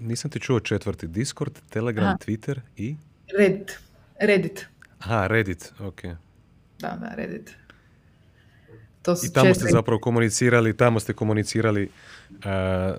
nisam 0.00 0.30
te 0.30 0.38
čuo 0.38 0.60
četvrti. 0.60 1.06
Discord, 1.06 1.52
Telegram, 1.70 2.06
Aha. 2.06 2.16
Twitter 2.26 2.60
i... 2.76 2.96
Reddit. 3.38 3.78
Reddit. 4.20 4.66
Aha, 5.04 5.26
Reddit, 5.26 5.72
ok. 5.80 6.02
Da, 6.78 6.96
da, 7.00 7.14
Reddit. 7.16 7.56
To 9.02 9.14
I 9.24 9.32
tamo 9.32 9.54
ste 9.54 9.66
zapravo 9.70 10.00
komunicirali, 10.00 10.76
tamo 10.76 11.00
ste 11.00 11.12
komunicirali 11.12 11.90
uh, 12.30 12.40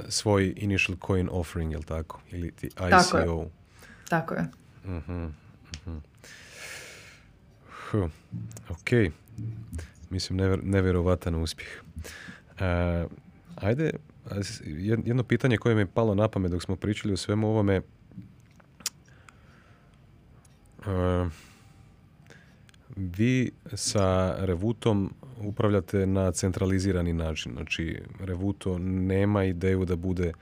svoj 0.09 0.53
initial 0.57 0.97
coin 1.07 1.29
offering, 1.31 1.71
jel 1.71 1.83
tako? 1.83 2.21
Ili 2.31 2.51
ti 2.51 2.67
ICO. 2.67 2.89
Tako 2.89 3.17
je. 3.17 3.49
Tako 4.09 4.33
je. 4.33 4.47
Uh-huh, 4.85 5.31
uh 7.93 8.09
Ok. 8.69 9.13
Mislim, 10.09 10.37
nevjer, 10.37 10.59
nevjerovatan 10.63 11.35
uspjeh. 11.35 11.69
Uh, 12.49 13.11
ajde, 13.55 13.91
jedno 14.79 15.23
pitanje 15.23 15.57
koje 15.57 15.75
mi 15.75 15.81
je 15.81 15.85
palo 15.85 16.15
na 16.15 16.27
pamet 16.27 16.51
dok 16.51 16.61
smo 16.61 16.75
pričali 16.75 17.13
o 17.13 17.17
svemu 17.17 17.47
ovome. 17.47 17.81
Uh, 20.79 21.31
vi 22.95 23.51
sa 23.73 24.35
Revutom 24.39 25.13
upravljate 25.41 26.05
na 26.05 26.31
centralizirani 26.31 27.13
način. 27.13 27.51
Znači, 27.53 28.01
Revuto 28.19 28.77
nema 28.79 29.43
ideju 29.43 29.85
da 29.85 29.95
bude, 29.95 30.33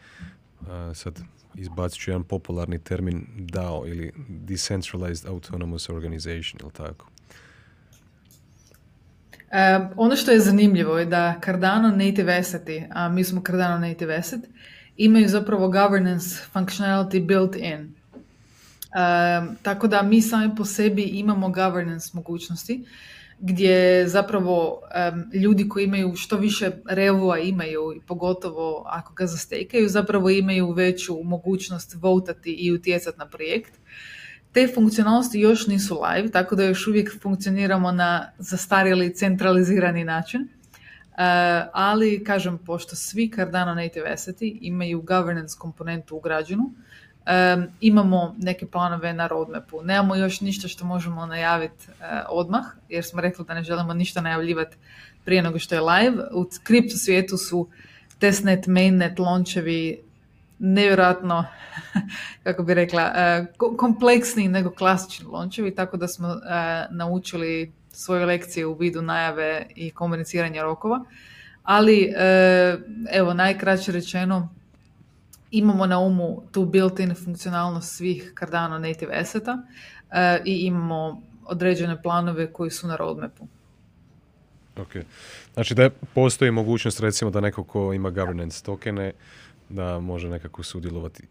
sad 0.93 1.21
izbacit 1.55 1.99
ću 1.99 2.11
jedan 2.11 2.23
popularni 2.23 2.79
termin 2.79 3.25
DAO 3.37 3.83
ili 3.87 4.11
Decentralized 4.27 5.29
Autonomous 5.29 5.89
Organization, 5.89 6.59
ili 6.61 6.71
tako? 6.71 7.09
Uh, 9.53 9.87
ono 9.95 10.15
što 10.15 10.31
je 10.31 10.39
zanimljivo 10.39 10.97
je 10.97 11.05
da 11.05 11.39
Cardano 11.45 11.89
Native 11.89 12.37
Asseti, 12.37 12.83
a 12.91 13.09
mi 13.09 13.23
smo 13.23 13.41
Cardano 13.41 13.87
Native 13.87 14.15
Asset, 14.15 14.41
imaju 14.97 15.27
zapravo 15.27 15.67
governance 15.67 16.39
functionality 16.53 17.25
built 17.25 17.55
in. 17.55 18.02
Um, 18.93 19.55
tako 19.61 19.87
da 19.87 20.01
mi 20.01 20.21
sami 20.21 20.55
po 20.55 20.65
sebi 20.65 21.03
imamo 21.03 21.49
governance 21.49 22.09
mogućnosti 22.13 22.85
gdje 23.39 24.07
zapravo 24.07 24.81
ljudi 25.33 25.69
koji 25.69 25.83
imaju 25.83 26.15
što 26.15 26.37
više 26.37 26.71
revua 26.85 27.39
imaju 27.39 27.93
i 27.95 28.01
pogotovo 28.07 28.83
ako 28.87 29.13
ga 29.13 29.27
zastekaju 29.27 29.89
zapravo 29.89 30.29
imaju 30.29 30.71
veću 30.71 31.23
mogućnost 31.23 31.95
votati 31.95 32.51
i 32.51 32.71
utjecati 32.71 33.19
na 33.19 33.29
projekt. 33.29 33.73
Te 34.51 34.67
funkcionalnosti 34.75 35.39
još 35.39 35.67
nisu 35.67 36.01
live, 36.01 36.31
tako 36.31 36.55
da 36.55 36.63
još 36.63 36.87
uvijek 36.87 37.21
funkcioniramo 37.21 37.91
na 37.91 38.31
zastarjeli 38.37 39.15
centralizirani 39.15 40.03
način. 40.03 40.41
Uh, 40.41 41.17
ali, 41.73 42.23
kažem, 42.23 42.57
pošto 42.57 42.95
svi 42.95 43.31
Cardano 43.35 43.75
native 43.75 44.09
asseti 44.09 44.59
imaju 44.61 45.01
governance 45.01 45.55
komponentu 45.59 46.15
ugrađenu, 46.15 46.73
um, 47.25 47.67
imamo 47.81 48.35
neke 48.37 48.65
planove 48.65 49.13
na 49.13 49.27
roadmapu. 49.27 49.81
Nemamo 49.83 50.15
još 50.15 50.41
ništa 50.41 50.67
što 50.67 50.85
možemo 50.85 51.25
najaviti 51.25 51.87
uh, 51.89 52.05
odmah, 52.29 52.65
jer 52.89 53.05
smo 53.05 53.21
rekli 53.21 53.45
da 53.45 53.53
ne 53.53 53.63
želimo 53.63 53.93
ništa 53.93 54.21
najavljivati 54.21 54.77
prije 55.25 55.41
nego 55.41 55.59
što 55.59 55.75
je 55.75 55.81
live. 55.81 56.23
U 56.33 56.45
kripto 56.63 56.97
svijetu 56.97 57.37
su 57.37 57.67
testnet, 58.19 58.67
mainnet, 58.67 59.19
launchevi 59.19 60.01
nevjerojatno, 60.59 61.45
kako 62.43 62.63
bi 62.63 62.73
rekla, 62.73 63.11
uh, 63.59 63.77
kompleksniji 63.77 64.47
nego 64.47 64.71
klasični 64.71 65.25
launchevi, 65.25 65.75
tako 65.75 65.97
da 65.97 66.07
smo 66.07 66.27
uh, 66.27 66.35
naučili 66.89 67.71
svoju 67.91 68.25
lekciju 68.25 68.71
u 68.71 68.75
vidu 68.75 69.01
najave 69.01 69.65
i 69.75 69.91
komuniciranja 69.91 70.61
rokova. 70.61 71.03
Ali, 71.63 72.13
evo, 73.11 73.33
najkraće 73.33 73.91
rečeno, 73.91 74.49
imamo 75.53 75.85
na 75.85 75.99
umu 75.99 76.43
tu 76.51 76.65
built-in 76.65 77.15
funkcionalnost 77.15 77.95
svih 77.95 78.33
Cardano 78.39 78.79
native 78.79 79.15
asseta 79.15 79.53
uh, 79.53 80.45
i 80.45 80.65
imamo 80.65 81.21
određene 81.45 82.01
planove 82.01 82.53
koji 82.53 82.71
su 82.71 82.87
na 82.87 82.95
roadmapu. 82.95 83.47
Ok. 84.77 84.95
Znači 85.53 85.75
da 85.75 85.89
postoji 86.13 86.51
mogućnost 86.51 86.99
recimo 86.99 87.31
da 87.31 87.41
neko 87.41 87.63
ko 87.63 87.93
ima 87.93 88.09
governance 88.09 88.63
tokene 88.63 89.13
da 89.69 89.99
može 89.99 90.29
nekako 90.29 90.63
sudjelovati 90.63 91.23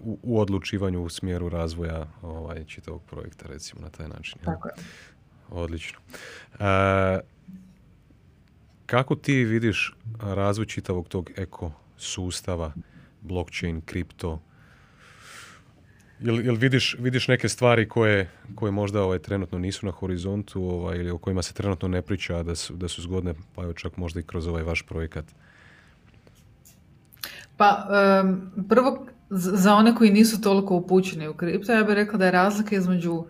u, 0.00 0.18
u 0.22 0.40
odlučivanju 0.40 1.02
u 1.02 1.08
smjeru 1.08 1.48
razvoja 1.48 2.06
ovaj, 2.22 2.64
čitavog 2.64 3.02
projekta 3.02 3.46
recimo 3.48 3.80
na 3.82 3.90
taj 3.90 4.08
način. 4.08 4.38
Tako 4.44 4.68
je. 4.68 4.74
Odlično. 5.50 5.98
Uh, 6.52 6.58
kako 8.86 9.14
ti 9.14 9.44
vidiš 9.44 9.96
razvoj 10.20 10.66
čitavog 10.66 11.08
tog 11.08 11.30
ekosustava 11.36 12.72
blockchain, 13.24 13.80
kripto. 13.80 14.40
Jel, 16.20 16.40
jel 16.44 16.54
vidiš, 16.54 16.96
vidiš 16.98 17.28
neke 17.28 17.48
stvari 17.48 17.88
koje, 17.88 18.30
koje 18.54 18.72
možda 18.72 19.02
ovaj, 19.02 19.18
trenutno 19.18 19.58
nisu 19.58 19.86
na 19.86 19.92
horizontu 19.92 20.62
ovaj, 20.62 20.98
ili 20.98 21.10
o 21.10 21.18
kojima 21.18 21.42
se 21.42 21.54
trenutno 21.54 21.88
ne 21.88 22.02
priča, 22.02 22.42
da 22.42 22.54
su, 22.54 22.76
da 22.76 22.88
su 22.88 23.02
zgodne, 23.02 23.34
pa 23.54 23.62
evo 23.62 23.72
čak 23.72 23.96
možda 23.96 24.20
i 24.20 24.22
kroz 24.22 24.46
ovaj 24.46 24.62
vaš 24.62 24.82
projekat? 24.82 25.24
Pa, 27.56 27.88
prvo, 28.68 29.06
za 29.30 29.74
one 29.74 29.94
koji 29.94 30.10
nisu 30.10 30.40
toliko 30.40 30.74
upućeni 30.76 31.28
u 31.28 31.34
kripto, 31.34 31.72
ja 31.72 31.84
bih 31.84 31.94
rekla 31.94 32.18
da 32.18 32.24
je 32.24 32.30
razlika 32.30 32.76
između 32.76 33.24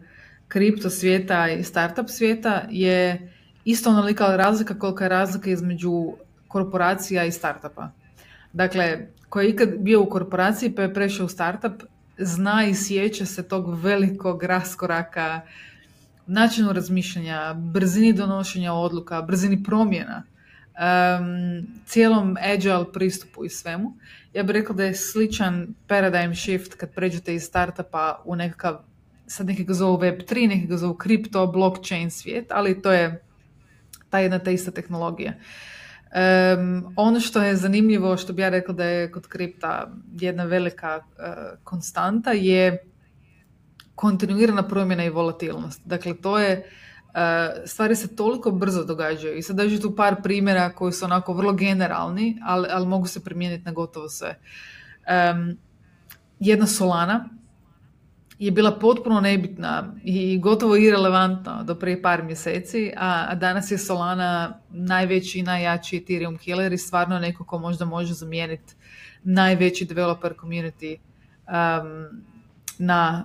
kripto 0.48 0.90
svijeta 0.90 1.48
i 1.48 1.62
startup 1.62 2.08
svijeta 2.08 2.62
je 2.70 3.32
isto 3.64 3.90
onolika 3.90 4.36
razlika 4.36 4.78
kolika 4.78 5.04
je 5.04 5.08
razlika 5.08 5.50
između 5.50 6.12
korporacija 6.48 7.24
i 7.24 7.32
startupa. 7.32 7.90
Dakle, 8.52 9.08
koji 9.34 9.46
je 9.46 9.50
ikad 9.50 9.68
bio 9.78 10.02
u 10.02 10.08
korporaciji 10.10 10.74
pa 10.74 10.82
je 10.82 10.94
prešao 10.94 11.26
u 11.26 11.28
startup, 11.28 11.82
zna 12.18 12.64
i 12.64 12.74
sjeća 12.74 13.26
se 13.26 13.42
tog 13.48 13.80
velikog 13.82 14.42
raskoraka, 14.42 15.40
načinu 16.26 16.72
razmišljanja, 16.72 17.54
brzini 17.54 18.12
donošenja 18.12 18.72
odluka, 18.72 19.22
brzini 19.22 19.62
promjena, 19.62 20.22
um, 20.22 21.66
cijelom 21.86 22.36
agile 22.54 22.92
pristupu 22.92 23.44
i 23.44 23.48
svemu. 23.48 23.96
Ja 24.34 24.42
bih 24.42 24.52
rekla 24.52 24.74
da 24.74 24.84
je 24.84 24.94
sličan 24.94 25.74
paradigm 25.86 26.34
shift 26.34 26.74
kad 26.74 26.94
pređete 26.94 27.34
iz 27.34 27.42
startupa 27.42 28.22
u 28.24 28.36
nekakav, 28.36 28.78
sad 29.26 29.46
neki 29.46 29.64
ga 29.64 29.74
zovu 29.74 29.98
Web3, 29.98 30.48
neki 30.48 30.66
ga 30.66 30.76
zovu 30.76 30.94
kripto, 30.94 31.46
blockchain 31.46 32.10
svijet, 32.10 32.46
ali 32.50 32.82
to 32.82 32.92
je 32.92 33.22
ta 34.10 34.18
jedna 34.18 34.38
ta 34.38 34.50
ista 34.50 34.70
tehnologija. 34.70 35.32
Um, 36.14 36.92
ono 36.96 37.20
što 37.20 37.42
je 37.42 37.56
zanimljivo, 37.56 38.16
što 38.16 38.32
bi 38.32 38.42
ja 38.42 38.48
rekla 38.48 38.74
da 38.74 38.84
je 38.84 39.12
kod 39.12 39.26
kripta 39.26 39.90
jedna 40.20 40.44
velika 40.44 40.96
uh, 40.96 41.58
konstanta 41.64 42.32
je 42.32 42.84
kontinuirana 43.94 44.68
promjena 44.68 45.04
i 45.04 45.10
volatilnost. 45.10 45.80
Dakle, 45.84 46.14
to 46.14 46.38
je 46.38 46.66
uh, 47.08 47.66
stvari 47.66 47.96
se 47.96 48.16
toliko 48.16 48.50
brzo 48.50 48.84
događaju 48.84 49.36
i 49.36 49.42
sad 49.42 49.56
daću 49.56 49.80
tu 49.80 49.96
par 49.96 50.22
primjera 50.22 50.70
koji 50.70 50.92
su 50.92 51.04
onako 51.04 51.32
vrlo 51.32 51.52
generalni, 51.52 52.38
ali, 52.44 52.68
ali 52.70 52.86
mogu 52.86 53.06
se 53.06 53.24
primijeniti 53.24 53.64
na 53.64 53.72
gotovo 53.72 54.08
sve. 54.08 54.38
Um, 55.34 55.58
jedna 56.40 56.66
Solana 56.66 57.28
je 58.38 58.50
bila 58.50 58.78
potpuno 58.78 59.20
nebitna 59.20 59.94
i 60.04 60.38
gotovo 60.38 60.76
irelevantna 60.76 61.62
do 61.62 61.74
prije 61.74 62.02
par 62.02 62.22
mjeseci, 62.22 62.92
a 62.96 63.34
danas 63.34 63.70
je 63.70 63.78
Solana 63.78 64.60
najveći 64.70 65.38
i 65.38 65.42
najjači 65.42 65.96
Ethereum 65.96 66.38
killer 66.38 66.72
i 66.72 66.78
stvarno 66.78 67.18
neko 67.18 67.44
ko 67.44 67.58
možda 67.58 67.84
može 67.84 68.14
zamijeniti 68.14 68.74
najveći 69.24 69.84
developer 69.84 70.32
community 70.42 70.96
um, 71.46 72.22
na, 72.78 73.24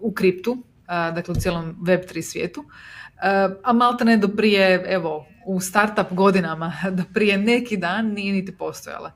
u 0.00 0.12
kriptu, 0.12 0.52
uh, 0.52 1.14
dakle 1.14 1.32
u 1.32 1.40
cijelom 1.40 1.76
Web3 1.82 2.22
svijetu. 2.22 2.60
Uh, 2.60 3.56
a 3.62 3.72
malta 3.72 4.04
ne 4.04 4.16
do 4.16 4.28
prije, 4.28 4.84
evo, 4.88 5.26
u 5.46 5.60
startup 5.60 6.06
godinama, 6.10 6.72
do 6.96 7.02
prije 7.14 7.38
neki 7.38 7.76
dan 7.76 8.06
nije 8.06 8.32
niti 8.32 8.56
postojala. 8.56 9.12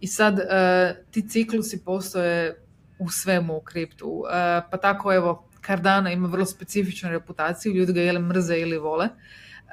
I 0.00 0.06
sad 0.06 0.34
uh, 0.34 0.96
ti 1.10 1.28
ciklusi 1.28 1.84
postoje 1.84 2.65
u 2.98 3.10
svemu 3.10 3.56
u 3.56 3.60
kriptu. 3.60 4.24
E, 4.30 4.62
pa 4.70 4.76
tako 4.76 5.14
evo, 5.14 5.48
Cardano 5.66 6.10
ima 6.10 6.28
vrlo 6.28 6.46
specifičnu 6.46 7.10
reputaciju, 7.10 7.74
ljudi 7.74 7.92
ga 7.92 8.02
ili 8.02 8.18
mrze 8.18 8.58
ili 8.58 8.78
vole. 8.78 9.08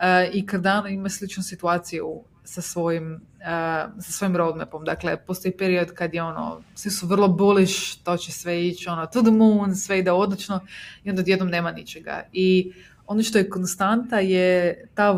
E, 0.01 0.29
I 0.33 0.47
Cardano 0.47 0.87
ima 0.87 1.09
sličnu 1.09 1.43
situaciju 1.43 2.23
sa 2.43 2.61
svojim, 2.61 3.13
uh, 3.13 4.03
sa 4.03 4.11
svojim 4.11 4.35
roadmapom. 4.35 4.83
Dakle, 4.85 5.17
postoji 5.25 5.57
period 5.57 5.93
kad 5.93 6.13
je 6.13 6.23
ono, 6.23 6.61
svi 6.75 6.91
su 6.91 7.07
vrlo 7.07 7.27
bullish, 7.27 8.03
to 8.03 8.17
će 8.17 8.31
sve 8.31 8.67
ići 8.67 8.89
ono, 8.89 9.05
to 9.05 9.21
the 9.21 9.31
moon, 9.31 9.75
sve 9.75 9.99
ide 9.99 10.11
odlično 10.11 10.59
i 11.03 11.09
onda 11.09 11.21
odjednom 11.21 11.49
nema 11.49 11.71
ničega. 11.71 12.23
I 12.33 12.73
ono 13.07 13.23
što 13.23 13.37
je 13.37 13.49
konstanta 13.49 14.19
je 14.19 14.75
ta 14.95 15.11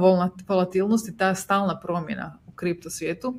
volatilnost 0.47 1.07
i 1.07 1.17
ta 1.17 1.35
stalna 1.35 1.79
promjena 1.79 2.37
u 2.47 2.51
kripto 2.51 2.89
svijetu. 2.89 3.35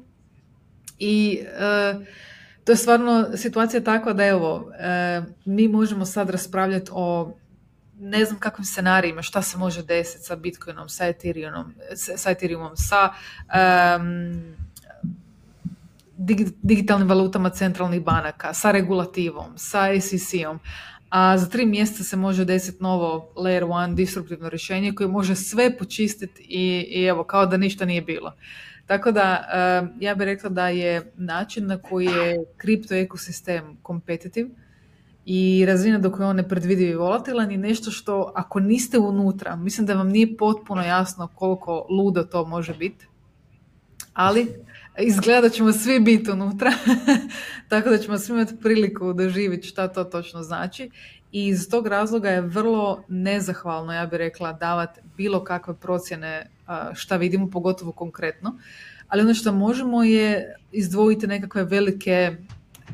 I 0.99 1.41
uh, 1.43 2.03
to 2.67 2.73
je 2.73 2.77
stvarno 2.77 3.27
situacija 3.37 3.81
takva 3.81 4.12
da 4.12 4.27
evo, 4.27 4.55
uh, 4.55 5.25
mi 5.45 5.69
možemo 5.69 6.05
sad 6.05 6.31
raspravljati 6.31 6.91
o 6.93 7.35
ne 7.99 8.25
znam 8.25 8.41
kakvim 8.41 8.64
scenarijima, 8.64 9.23
šta 9.23 9.43
se 9.43 9.59
može 9.59 9.83
desiti 9.83 10.25
sa 10.25 10.37
Bitcoinom, 10.37 10.89
sa 10.89 11.07
Ethereumom, 11.07 11.75
sa, 12.17 12.31
Ethereumom, 12.31 12.77
sa 12.77 13.11
digitalnim 16.62 17.09
valutama 17.09 17.51
centralnih 17.51 18.03
banaka, 18.03 18.55
sa 18.55 18.71
regulativom, 18.71 19.53
sa 19.57 20.01
SEC-om. 20.01 20.59
A 21.11 21.39
za 21.39 21.47
tri 21.47 21.67
mjeseca 21.67 22.05
se 22.05 22.17
može 22.17 22.45
desiti 22.45 22.83
novo 22.83 23.33
Layer 23.37 23.62
1 23.62 23.95
disruptivno 23.95 24.49
rješenje 24.49 24.93
koje 24.93 25.09
može 25.09 25.35
sve 25.35 25.79
počistiti 25.79 26.43
i, 26.43 26.87
i 26.89 27.05
evo, 27.05 27.25
kao 27.25 27.47
da 27.47 27.57
ništa 27.57 27.85
nije 27.85 28.03
bilo. 28.03 28.33
Tako 28.87 29.12
da, 29.12 29.45
ja 30.01 30.14
bih 30.14 30.24
rekla 30.24 30.51
da 30.51 30.68
je 30.68 31.12
način 31.16 31.66
na 31.66 31.78
koji 31.78 32.07
je 32.07 32.45
kripto 32.57 32.95
ekosistem 32.95 33.76
kompetitiv, 33.82 34.47
i 35.28 35.64
razina 35.66 35.99
dok 35.99 36.18
je 36.18 36.24
on 36.26 36.37
nepredvidiv 36.37 36.89
i 36.89 36.95
volatilan 36.95 37.51
i 37.51 37.57
nešto 37.57 37.91
što 37.91 38.32
ako 38.34 38.61
niste 38.61 38.99
unutra, 38.99 39.57
mislim 39.57 39.87
da 39.87 39.95
vam 39.95 40.09
nije 40.09 40.37
potpuno 40.37 40.82
jasno 40.82 41.28
koliko 41.34 41.87
ludo 41.91 42.22
to 42.22 42.45
može 42.45 42.74
biti, 42.74 43.07
ali 44.12 44.55
izgleda 44.99 45.41
da 45.41 45.49
ćemo 45.49 45.72
svi 45.72 46.01
biti 46.01 46.30
unutra, 46.30 46.72
tako 47.70 47.91
da 47.91 47.99
ćemo 47.99 48.18
svi 48.18 48.34
imati 48.34 48.57
priliku 48.57 49.12
doživjeti 49.12 49.66
šta 49.66 49.89
to 49.89 50.05
točno 50.05 50.43
znači 50.43 50.91
i 51.37 51.47
iz 51.47 51.68
tog 51.70 51.87
razloga 51.87 52.30
je 52.30 52.41
vrlo 52.41 53.05
nezahvalno, 53.09 53.93
ja 53.93 54.07
bih 54.07 54.16
rekla, 54.16 54.53
davati 54.53 55.01
bilo 55.16 55.45
kakve 55.45 55.74
procjene 55.74 56.47
šta 56.95 57.16
vidimo, 57.16 57.51
pogotovo 57.51 57.93
konkretno, 57.93 58.55
ali 59.09 59.22
ono 59.22 59.34
što 59.34 59.53
možemo 59.53 60.03
je 60.03 60.57
izdvojiti 60.72 61.26
nekakve 61.26 61.64
velike 61.64 62.37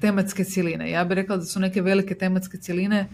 tematske 0.01 0.45
cjeline. 0.45 0.91
Ja 0.91 1.05
bih 1.05 1.15
rekla 1.15 1.37
da 1.37 1.45
su 1.45 1.61
neke 1.61 1.83
velike 1.83 2.15
tematske 2.15 2.59
cjeline. 2.59 3.09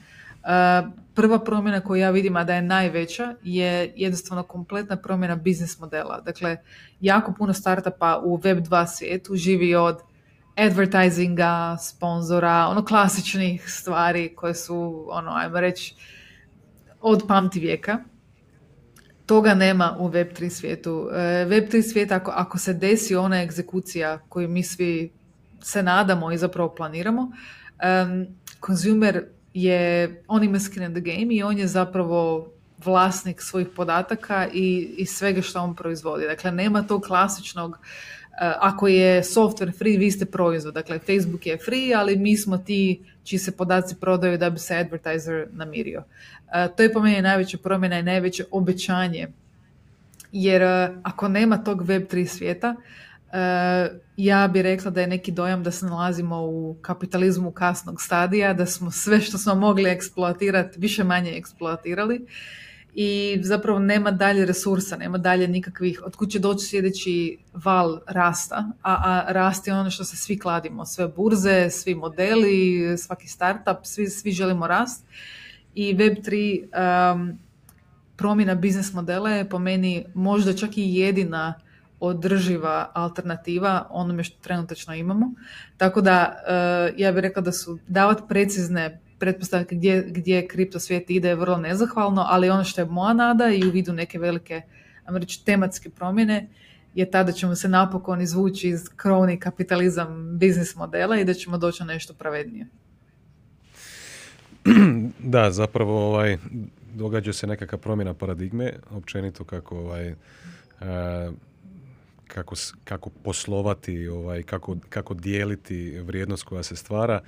Prva 1.14 1.38
promjena 1.44 1.80
koju 1.80 2.00
ja 2.00 2.10
vidim, 2.10 2.36
a 2.36 2.44
da 2.44 2.54
je 2.54 2.62
najveća, 2.62 3.34
je 3.42 3.92
jednostavno 3.96 4.42
kompletna 4.42 4.96
promjena 4.96 5.36
biznis 5.36 5.78
modela. 5.78 6.20
Dakle, 6.20 6.56
jako 7.00 7.34
puno 7.38 7.52
startupa 7.52 8.22
u 8.24 8.38
Web2 8.38 8.86
svijetu 8.86 9.36
živi 9.36 9.74
od 9.74 10.07
advertisinga, 10.58 11.76
sponzora, 11.80 12.66
ono 12.70 12.84
klasičnih 12.84 13.70
stvari 13.70 14.34
koje 14.36 14.54
su, 14.54 15.06
ono, 15.10 15.30
ajmo 15.30 15.60
reći, 15.60 15.94
od 17.00 17.22
pamti 17.28 17.60
vijeka. 17.60 17.98
Toga 19.26 19.54
nema 19.54 19.96
u 19.98 20.08
Web3 20.08 20.50
svijetu. 20.50 21.08
E, 21.12 21.16
Web3 21.48 21.90
svijet, 21.92 22.12
ako, 22.12 22.30
ako 22.34 22.58
se 22.58 22.74
desi 22.74 23.16
ona 23.16 23.42
egzekucija 23.42 24.18
koju 24.28 24.48
mi 24.48 24.62
svi 24.62 25.12
se 25.62 25.82
nadamo 25.82 26.32
i 26.32 26.38
zapravo 26.38 26.74
planiramo. 26.74 27.22
Um, 27.22 28.26
konzumer 28.60 29.24
je, 29.54 30.22
on 30.28 30.44
ima 30.44 30.60
skin 30.60 30.82
in 30.82 30.92
the 30.92 31.00
game 31.00 31.34
i 31.34 31.42
on 31.42 31.58
je 31.58 31.66
zapravo 31.66 32.50
vlasnik 32.84 33.42
svojih 33.42 33.68
podataka 33.76 34.48
i, 34.52 34.94
i 34.98 35.06
svega 35.06 35.42
što 35.42 35.60
on 35.60 35.74
proizvodi. 35.74 36.26
Dakle, 36.26 36.52
nema 36.52 36.82
tog 36.82 37.02
klasičnog 37.02 37.78
ako 38.40 38.88
je 38.88 39.22
software 39.22 39.78
free, 39.78 39.98
vi 39.98 40.10
ste 40.10 40.26
proizvod. 40.26 40.74
Dakle, 40.74 40.98
Facebook 40.98 41.46
je 41.46 41.58
free, 41.58 41.94
ali 41.94 42.16
mi 42.16 42.36
smo 42.36 42.58
ti 42.58 43.00
čiji 43.24 43.38
se 43.38 43.56
podaci 43.56 43.96
prodaju 44.00 44.38
da 44.38 44.50
bi 44.50 44.58
se 44.58 44.76
advertiser 44.76 45.46
namirio. 45.52 46.02
Uh, 46.46 46.76
to 46.76 46.82
je 46.82 46.92
po 46.92 47.00
meni 47.00 47.22
najveća 47.22 47.58
promjena 47.58 47.98
i 47.98 48.02
najveće 48.02 48.44
obećanje. 48.50 49.28
Jer 50.32 50.62
uh, 50.62 50.96
ako 51.02 51.28
nema 51.28 51.64
tog 51.64 51.82
Web3 51.82 52.26
svijeta, 52.26 52.76
ja 54.16 54.48
bih 54.48 54.62
rekla 54.62 54.90
da 54.90 55.00
je 55.00 55.06
neki 55.06 55.32
dojam 55.32 55.62
da 55.62 55.70
se 55.70 55.86
nalazimo 55.86 56.42
u 56.42 56.76
kapitalizmu 56.82 57.50
kasnog 57.50 58.02
stadija, 58.02 58.54
da 58.54 58.66
smo 58.66 58.90
sve 58.90 59.20
što 59.20 59.38
smo 59.38 59.54
mogli 59.54 59.90
eksploatirati 59.90 60.80
više 60.80 61.04
manje 61.04 61.30
eksploatirali 61.36 62.26
i 63.00 63.38
zapravo 63.42 63.78
nema 63.78 64.10
dalje 64.10 64.46
resursa, 64.46 64.96
nema 64.96 65.18
dalje 65.18 65.48
nikakvih, 65.48 66.02
od 66.04 66.16
će 66.30 66.38
doći 66.38 66.66
sljedeći 66.66 67.38
val 67.54 68.00
rasta, 68.06 68.72
a, 68.82 68.96
a 69.04 69.32
rast 69.32 69.66
je 69.66 69.74
ono 69.74 69.90
što 69.90 70.04
se 70.04 70.16
svi 70.16 70.38
kladimo, 70.38 70.86
sve 70.86 71.08
burze, 71.08 71.70
svi 71.70 71.94
modeli, 71.94 72.94
svaki 72.98 73.28
startup, 73.28 73.76
svi, 73.82 74.06
svi 74.06 74.32
želimo 74.32 74.66
rast 74.66 75.04
i 75.74 75.94
Web3 75.94 76.62
um, 77.12 77.38
promjena 78.16 78.54
biznis 78.54 78.92
modela 78.92 79.30
je 79.30 79.48
po 79.48 79.58
meni 79.58 80.04
možda 80.14 80.52
čak 80.52 80.78
i 80.78 80.94
jedina 80.94 81.54
održiva 82.00 82.90
alternativa 82.94 83.86
onome 83.90 84.24
što 84.24 84.42
trenutačno 84.42 84.94
imamo. 84.94 85.32
Tako 85.76 86.00
da 86.00 86.34
eh, 86.48 86.94
ja 86.96 87.12
bih 87.12 87.20
rekla 87.20 87.42
da 87.42 87.52
su 87.52 87.78
davati 87.88 88.22
precizne 88.28 89.00
pretpostavke 89.18 89.74
gdje, 89.74 90.04
gdje 90.08 90.48
kripto 90.48 90.80
svijet 90.80 91.10
ide 91.10 91.28
je 91.28 91.34
vrlo 91.34 91.56
nezahvalno, 91.56 92.24
ali 92.28 92.50
ono 92.50 92.64
što 92.64 92.80
je 92.80 92.84
moja 92.84 93.14
nada 93.14 93.50
i 93.50 93.68
u 93.68 93.70
vidu 93.70 93.92
neke 93.92 94.18
velike 94.18 94.62
reći, 95.16 95.44
tematske 95.44 95.90
promjene 95.90 96.48
je 96.94 97.10
tada 97.10 97.32
ćemo 97.32 97.54
se 97.54 97.68
napokon 97.68 98.20
izvući 98.20 98.68
iz 98.68 98.88
kroni 98.96 99.40
kapitalizam 99.40 100.38
biznis 100.38 100.76
modela 100.76 101.20
i 101.20 101.24
da 101.24 101.34
ćemo 101.34 101.58
doći 101.58 101.82
na 101.82 101.92
nešto 101.92 102.14
pravednije. 102.14 102.66
Da, 105.18 105.50
zapravo 105.50 106.08
ovaj, 106.08 106.38
događa 106.94 107.32
se 107.32 107.46
nekakva 107.46 107.78
promjena 107.78 108.14
paradigme, 108.14 108.72
općenito 108.90 109.44
kako 109.44 109.78
ovaj, 109.78 110.14
kako, 112.28 112.54
kako 112.84 113.10
poslovati, 113.10 114.08
ovaj, 114.08 114.42
kako, 114.42 114.76
kako 114.88 115.14
dijeliti 115.14 116.00
vrijednost 116.00 116.44
koja 116.44 116.62
se 116.62 116.76
stvara, 116.76 117.20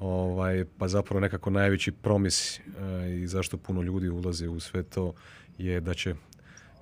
ovaj, 0.00 0.64
pa 0.78 0.88
zapravo 0.88 1.20
nekako 1.20 1.50
najveći 1.50 1.92
promis 1.92 2.58
eh, 2.58 2.62
i 3.22 3.26
zašto 3.26 3.56
puno 3.56 3.82
ljudi 3.82 4.08
ulazi 4.08 4.48
u 4.48 4.60
sve 4.60 4.82
to 4.82 5.14
je 5.58 5.80
da 5.80 5.94
će 5.94 6.14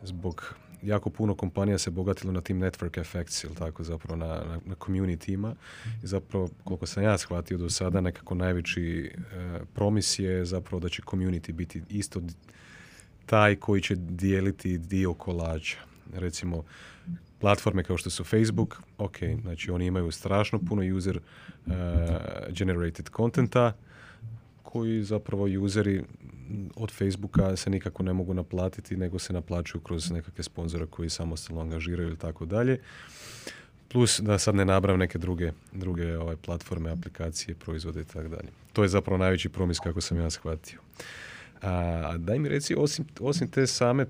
zbog 0.02 0.54
jako 0.82 1.10
puno 1.10 1.34
kompanija 1.34 1.78
se 1.78 1.90
bogatilo 1.90 2.32
na 2.32 2.40
tim 2.40 2.60
network 2.60 3.00
effects, 3.00 3.44
ili 3.44 3.54
tako, 3.54 3.84
zapravo 3.84 4.16
na, 4.16 4.26
na, 4.26 4.60
na 4.64 4.74
community 4.74 5.54
I 6.02 6.06
zapravo, 6.06 6.48
koliko 6.64 6.86
sam 6.86 7.02
ja 7.02 7.18
shvatio 7.18 7.58
do 7.58 7.70
sada, 7.70 8.00
nekako 8.00 8.34
najveći 8.34 9.12
eh, 9.14 9.60
promis 9.74 10.18
je 10.18 10.44
zapravo 10.44 10.80
da 10.80 10.88
će 10.88 11.02
community 11.02 11.52
biti 11.52 11.82
isto 11.88 12.22
taj 13.26 13.56
koji 13.56 13.82
će 13.82 13.94
dijeliti 13.94 14.78
dio 14.78 15.14
kolača. 15.14 15.78
Recimo, 16.14 16.64
platforme 17.38 17.84
kao 17.84 17.96
što 17.96 18.10
su 18.10 18.24
Facebook, 18.24 18.82
ok, 18.98 19.16
znači 19.42 19.70
oni 19.70 19.86
imaju 19.86 20.10
strašno 20.10 20.58
puno 20.68 20.96
user 20.96 21.20
uh, 21.66 21.72
generated 22.48 23.10
contenta 23.16 23.72
koji 24.62 25.02
zapravo 25.02 25.44
useri 25.60 26.04
od 26.76 26.90
Facebooka 26.90 27.56
se 27.56 27.70
nikako 27.70 28.02
ne 28.02 28.12
mogu 28.12 28.34
naplatiti, 28.34 28.96
nego 28.96 29.18
se 29.18 29.32
naplaćuju 29.32 29.80
kroz 29.82 30.10
nekakve 30.10 30.44
sponzore 30.44 30.86
koji 30.86 31.10
samostalno 31.10 31.62
angažiraju 31.62 32.08
ili 32.08 32.18
tako 32.18 32.46
dalje. 32.46 32.78
Plus 33.88 34.20
da 34.20 34.38
sad 34.38 34.54
ne 34.54 34.64
nabram 34.64 34.98
neke 34.98 35.18
druge, 35.18 35.52
druge 35.72 36.18
ovaj, 36.18 36.36
platforme, 36.36 36.90
aplikacije, 36.90 37.54
proizvode 37.54 38.00
i 38.00 38.04
tako 38.04 38.28
dalje. 38.28 38.48
To 38.72 38.82
je 38.82 38.88
zapravo 38.88 39.18
najveći 39.18 39.48
promis 39.48 39.78
kako 39.78 40.00
sam 40.00 40.18
ja 40.18 40.30
shvatio. 40.30 40.80
A 41.66 42.14
daj 42.18 42.38
mi 42.38 42.48
reci, 42.48 42.74
osim, 42.78 43.04
osim 43.20 43.48
te 43.50 43.66
same 43.66 44.06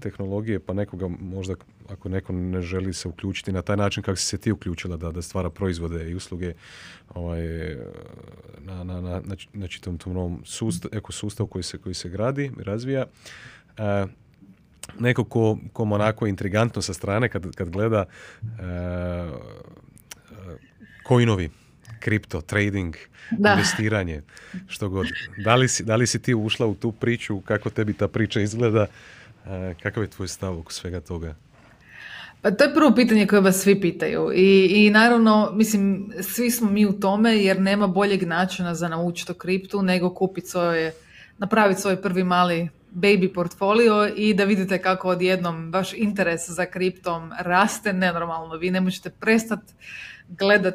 tehnologije, 0.00 0.60
pa 0.60 0.72
nekoga 0.72 1.08
možda, 1.20 1.54
ako 1.88 2.08
neko 2.08 2.32
ne 2.32 2.62
želi 2.62 2.92
se 2.92 3.08
uključiti 3.08 3.52
na 3.52 3.62
taj 3.62 3.76
način 3.76 4.02
kako 4.02 4.16
si 4.16 4.26
se 4.26 4.38
ti 4.38 4.52
uključila 4.52 4.96
da, 4.96 5.10
da 5.10 5.22
stvara 5.22 5.50
proizvode 5.50 6.10
i 6.10 6.14
usluge 6.14 6.54
ovaj, 7.14 7.76
na, 8.58 8.84
na, 8.84 9.00
na, 9.00 9.20
na 9.52 9.68
čitavom 9.68 9.98
tom 9.98 10.12
novom 10.12 10.42
sustav, 10.44 10.90
ekosustavu 10.94 11.46
koji 11.46 11.62
se, 11.62 11.78
koji 11.78 11.94
se 11.94 12.08
gradi, 12.08 12.50
razvija, 12.58 13.06
a, 13.78 14.06
neko 14.98 15.24
ko, 15.24 15.58
ko 15.72 15.82
onako 15.82 16.26
intrigantno 16.26 16.82
sa 16.82 16.94
strane 16.94 17.28
kad, 17.28 17.54
kad 17.54 17.70
gleda 17.70 18.04
a, 18.58 19.32
coinovi, 21.08 21.50
kripto, 22.00 22.40
trading, 22.40 22.96
da. 23.30 23.52
investiranje, 23.52 24.22
što 24.68 24.88
god. 24.88 25.06
Da 25.44 25.54
li, 25.54 25.68
si, 25.68 25.84
da 25.84 25.96
li 25.96 26.06
si 26.06 26.22
ti 26.22 26.34
ušla 26.34 26.66
u 26.66 26.74
tu 26.74 26.92
priču, 26.92 27.40
kako 27.40 27.70
tebi 27.70 27.92
ta 27.92 28.08
priča 28.08 28.40
izgleda, 28.40 28.86
kakav 29.82 30.02
je 30.02 30.10
tvoj 30.10 30.28
stav 30.28 30.58
oko 30.58 30.72
svega 30.72 31.00
toga? 31.00 31.34
Pa 32.42 32.50
to 32.50 32.64
je 32.64 32.74
prvo 32.74 32.94
pitanje 32.94 33.26
koje 33.26 33.40
vas 33.40 33.56
svi 33.56 33.80
pitaju 33.80 34.30
I, 34.34 34.66
i 34.70 34.90
naravno, 34.90 35.50
mislim, 35.54 36.12
svi 36.20 36.50
smo 36.50 36.70
mi 36.70 36.86
u 36.86 36.92
tome 36.92 37.36
jer 37.36 37.60
nema 37.60 37.86
boljeg 37.86 38.22
načina 38.22 38.74
za 38.74 38.88
naučiti 38.88 39.32
o 39.32 39.34
kriptu 39.34 39.82
nego 39.82 40.14
kupiti 40.14 40.46
svoje, 40.46 40.92
napraviti 41.38 41.80
svoj 41.80 42.02
prvi 42.02 42.24
mali 42.24 42.68
baby 42.94 43.32
portfolio 43.34 44.10
i 44.16 44.34
da 44.34 44.44
vidite 44.44 44.82
kako 44.82 45.08
odjednom 45.08 45.72
vaš 45.72 45.92
interes 45.92 46.40
za 46.48 46.66
kriptom 46.66 47.32
raste 47.40 47.92
nenormalno. 47.92 48.56
Vi 48.56 48.70
ne 48.70 48.80
možete 48.80 49.10
prestati 49.10 49.72
gledat 50.38 50.74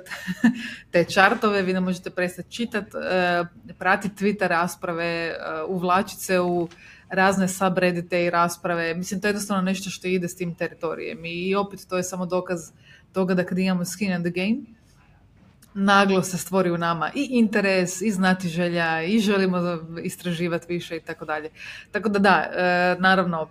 te 0.91 1.03
čartove, 1.03 1.61
vi 1.61 1.73
ne 1.73 1.79
možete 1.79 2.09
prestati 2.09 2.51
čitati, 2.51 2.97
e, 3.11 3.43
pratiti 3.79 4.25
Twitter 4.25 4.47
rasprave, 4.47 5.05
e, 5.05 5.35
uvlačiti 5.67 6.23
se 6.23 6.39
u 6.39 6.69
razne 7.09 7.47
subreddite 7.47 8.25
i 8.25 8.29
rasprave. 8.29 8.95
Mislim, 8.95 9.21
to 9.21 9.27
je 9.27 9.29
jednostavno 9.29 9.63
nešto 9.63 9.89
što 9.89 10.07
ide 10.07 10.27
s 10.27 10.35
tim 10.35 10.55
teritorijem 10.55 11.25
i 11.25 11.55
opet 11.55 11.79
to 11.89 11.97
je 11.97 12.03
samo 12.03 12.25
dokaz 12.25 12.71
toga 13.13 13.33
da 13.33 13.45
kad 13.45 13.57
imamo 13.59 13.85
skin 13.85 14.11
in 14.11 14.23
the 14.23 14.31
game, 14.31 14.57
naglo 15.73 16.23
se 16.23 16.37
stvori 16.37 16.71
u 16.71 16.77
nama 16.77 17.11
i 17.15 17.27
interes, 17.31 18.01
i 18.01 18.11
znati 18.11 18.47
želja, 18.47 19.03
i 19.03 19.19
želimo 19.19 19.57
istraživati 20.03 20.73
više 20.73 20.97
i 20.97 20.99
tako 20.99 21.25
dalje. 21.25 21.49
Tako 21.91 22.09
da 22.09 22.19
da, 22.19 22.51
e, 22.55 22.95
naravno, 22.99 23.49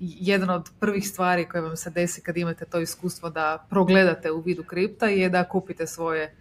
jedan 0.00 0.50
od 0.50 0.70
prvih 0.80 1.08
stvari 1.08 1.48
koje 1.48 1.60
vam 1.60 1.76
se 1.76 1.90
desi 1.90 2.20
kad 2.20 2.36
imate 2.36 2.64
to 2.64 2.80
iskustvo 2.80 3.30
da 3.30 3.66
progledate 3.70 4.30
u 4.30 4.40
vidu 4.40 4.62
kripta 4.62 5.06
je 5.06 5.28
da 5.28 5.44
kupite 5.44 5.86
svoje 5.86 6.34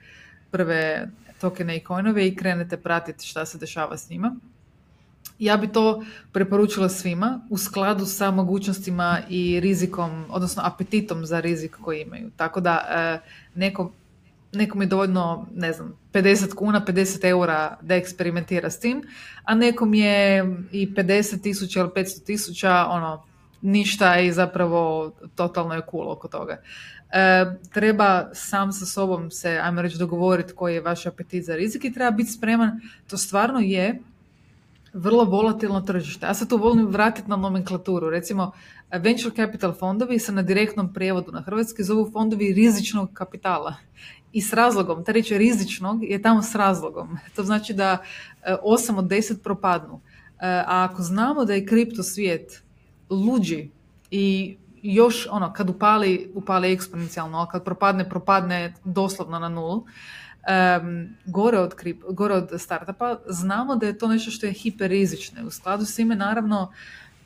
prve 0.52 1.08
tokene 1.42 1.78
i 1.78 1.84
coinove 1.88 2.28
i 2.28 2.36
krenete 2.36 2.78
pratiti 2.78 3.28
šta 3.28 3.46
se 3.46 3.58
dešava 3.58 3.98
s 3.98 4.10
njima. 4.10 4.36
Ja 5.40 5.58
bi 5.58 5.68
to 5.68 6.04
preporučila 6.32 6.90
svima 6.90 7.42
u 7.50 7.58
skladu 7.58 8.06
sa 8.06 8.32
mogućnostima 8.32 9.20
i 9.30 9.60
rizikom, 9.60 10.26
odnosno 10.30 10.64
apetitom 10.66 11.26
za 11.26 11.40
rizik 11.40 11.78
koji 11.82 12.02
imaju. 12.02 12.32
Tako 12.38 12.62
da 12.62 12.86
e, 12.90 13.30
neko, 13.56 13.92
nekom 14.54 14.82
je 14.82 14.88
dovoljno, 14.88 15.48
ne 15.56 15.74
znam, 15.74 15.94
50 16.14 16.56
kuna, 16.56 16.86
50 16.88 17.26
eura 17.26 17.78
da 17.82 17.96
eksperimentira 17.96 18.70
s 18.70 18.80
tim, 18.80 19.04
a 19.44 19.56
nekom 19.56 19.94
je 19.94 20.46
i 20.72 20.94
50 20.94 21.42
tisuća 21.42 21.80
ili 21.80 21.90
500 21.90 22.26
tisuća, 22.26 22.86
ono, 22.90 23.26
ništa 23.64 24.20
i 24.20 24.32
zapravo 24.32 25.12
totalno 25.36 25.74
je 25.74 25.82
cool 25.92 26.12
oko 26.12 26.28
toga. 26.28 26.62
E, 27.12 27.46
treba 27.74 28.30
sam 28.34 28.72
sa 28.72 28.86
sobom 28.86 29.32
se, 29.32 29.60
ajmo 29.64 29.82
reći, 29.82 29.98
dogovoriti 29.98 30.54
koji 30.54 30.74
je 30.74 30.82
vaš 30.82 31.06
apetit 31.06 31.46
za 31.46 31.56
rizik 31.56 31.86
i 31.86 31.94
treba 31.94 32.12
biti 32.12 32.32
spreman. 32.32 32.82
To 33.08 33.18
stvarno 33.18 33.60
je 33.60 34.00
vrlo 34.94 35.26
volatilno 35.26 35.82
tržište. 35.82 36.26
Ja 36.26 36.34
se 36.34 36.48
tu 36.48 36.58
volim 36.58 36.88
vratiti 36.88 37.30
na 37.30 37.36
nomenklaturu. 37.36 38.10
Recimo, 38.10 38.52
venture 38.92 39.36
capital 39.36 39.74
fondovi 39.74 40.20
se 40.20 40.32
na 40.32 40.42
direktnom 40.42 40.94
prijevodu 40.94 41.32
na 41.32 41.42
hrvatski 41.42 41.84
zovu 41.84 42.12
fondovi 42.12 42.54
rizičnog 42.54 43.10
kapitala. 43.14 43.76
I 44.34 44.42
s 44.42 44.54
razlogom, 44.54 45.04
ta 45.04 45.12
riječ 45.12 45.32
rizičnog 45.32 46.04
je 46.04 46.22
tamo 46.22 46.42
s 46.42 46.56
razlogom. 46.56 47.18
To 47.36 47.44
znači 47.44 47.74
da 47.74 47.98
8 48.46 48.96
e, 48.96 48.98
od 48.98 49.06
10 49.06 49.44
propadnu. 49.44 50.02
E, 50.40 50.48
a 50.48 50.90
ako 50.92 51.02
znamo 51.02 51.46
da 51.46 51.54
je 51.54 51.66
kripto 51.66 52.04
svijet 52.04 52.63
luđi 53.14 53.70
i 54.12 54.58
još 54.84 55.28
ono, 55.32 55.54
kad 55.54 55.70
upali, 55.70 56.32
upali 56.36 56.74
eksponencijalno, 56.74 57.42
a 57.42 57.50
kad 57.50 57.64
propadne, 57.64 58.10
propadne 58.10 58.74
doslovno 58.84 59.40
na 59.40 59.50
nulu, 59.50 59.76
um, 59.76 61.10
gore, 61.26 61.60
od 61.60 61.76
krip, 61.76 62.04
gore 62.10 62.34
od 62.34 62.50
startupa, 62.58 63.20
znamo 63.28 63.76
da 63.76 63.86
je 63.86 63.98
to 63.98 64.08
nešto 64.08 64.32
što 64.32 64.46
je 64.46 64.54
hiperrizično. 64.54 65.48
U 65.48 65.52
skladu 65.52 65.86
s 65.86 65.96
time, 65.96 66.16
naravno, 66.16 66.72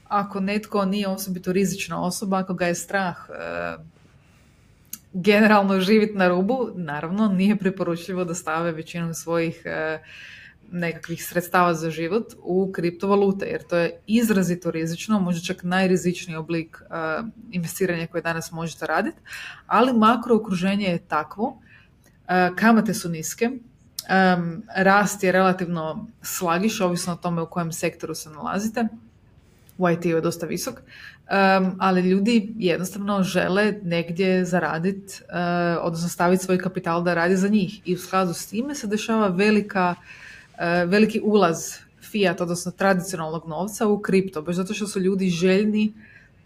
ako 0.07 0.39
netko 0.39 0.85
nije 0.85 1.07
osobito 1.07 1.51
rizična 1.51 2.03
osoba, 2.03 2.37
ako 2.37 2.53
ga 2.53 2.67
je 2.67 2.75
strah 2.75 3.17
uh, 3.29 3.85
generalno 5.13 5.79
živjeti 5.79 6.17
na 6.17 6.27
rubu, 6.27 6.69
naravno 6.75 7.27
nije 7.27 7.55
preporučljivo 7.55 8.23
da 8.23 8.35
stave 8.35 8.71
većinu 8.71 9.13
svojih 9.13 9.61
uh, 9.65 9.99
nekakvih 10.71 11.25
sredstava 11.25 11.73
za 11.73 11.89
život 11.89 12.33
u 12.41 12.71
kriptovalute, 12.71 13.45
jer 13.45 13.63
to 13.63 13.77
je 13.77 13.99
izrazito 14.07 14.71
rizično, 14.71 15.19
možda 15.19 15.45
čak 15.45 15.63
najrizičniji 15.63 16.37
oblik 16.37 16.81
uh, 16.81 17.27
investiranja 17.51 18.07
koje 18.07 18.21
danas 18.21 18.51
možete 18.51 18.85
raditi, 18.85 19.17
ali 19.67 19.93
makro 19.93 20.35
okruženje 20.35 20.85
je 20.85 20.97
takvo, 21.07 21.47
uh, 21.47 22.55
kamate 22.55 22.93
su 22.93 23.09
niske, 23.09 23.49
um, 23.49 24.63
rast 24.75 25.23
je 25.23 25.31
relativno 25.31 26.07
slagiš, 26.21 26.81
ovisno 26.81 27.13
o 27.13 27.15
tome 27.15 27.41
u 27.41 27.45
kojem 27.45 27.71
sektoru 27.71 28.15
se 28.15 28.29
nalazite, 28.29 28.87
u 29.77 29.89
IT 29.89 30.05
je 30.05 30.21
dosta 30.21 30.45
visok, 30.45 30.75
um, 30.75 31.75
ali 31.79 32.01
ljudi 32.01 32.53
jednostavno 32.57 33.23
žele 33.23 33.73
negdje 33.83 34.45
zaraditi, 34.45 35.13
uh, 35.23 35.37
odnosno 35.81 36.09
staviti 36.09 36.43
svoj 36.43 36.57
kapital 36.57 37.03
da 37.03 37.13
radi 37.13 37.37
za 37.37 37.47
njih 37.47 37.81
i 37.85 37.95
u 37.95 37.97
skladu 37.97 38.33
s 38.33 38.47
time 38.47 38.75
se 38.75 38.87
dešava 38.87 39.27
velika 39.27 39.95
veliki 40.87 41.21
ulaz 41.23 41.87
fiat, 42.11 42.41
odnosno 42.41 42.71
tradicionalnog 42.71 43.47
novca 43.47 43.87
u 43.87 43.99
kripto, 43.99 44.41
baš 44.41 44.55
zato 44.55 44.73
što 44.73 44.87
su 44.87 44.99
ljudi 44.99 45.29
željni 45.29 45.93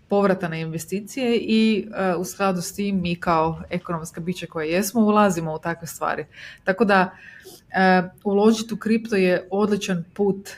povrata 0.10 0.48
na 0.48 0.58
investicije 0.58 1.38
i 1.38 1.88
uh, 1.88 2.22
u 2.22 2.26
skladu 2.26 2.62
s 2.62 2.74
tim 2.76 3.02
mi 3.02 3.16
kao 3.16 3.62
ekonomska 3.70 4.22
bića 4.22 4.46
koje 4.46 4.72
jesmo 4.72 5.02
ulazimo 5.02 5.54
u 5.54 5.60
takve 5.60 5.88
stvari. 5.88 6.26
Tako 6.64 6.86
da 6.86 7.12
uh, 7.12 8.10
uložiti 8.24 8.74
u 8.74 8.78
kripto 8.78 9.16
je 9.16 9.48
odličan 9.52 10.04
put 10.14 10.50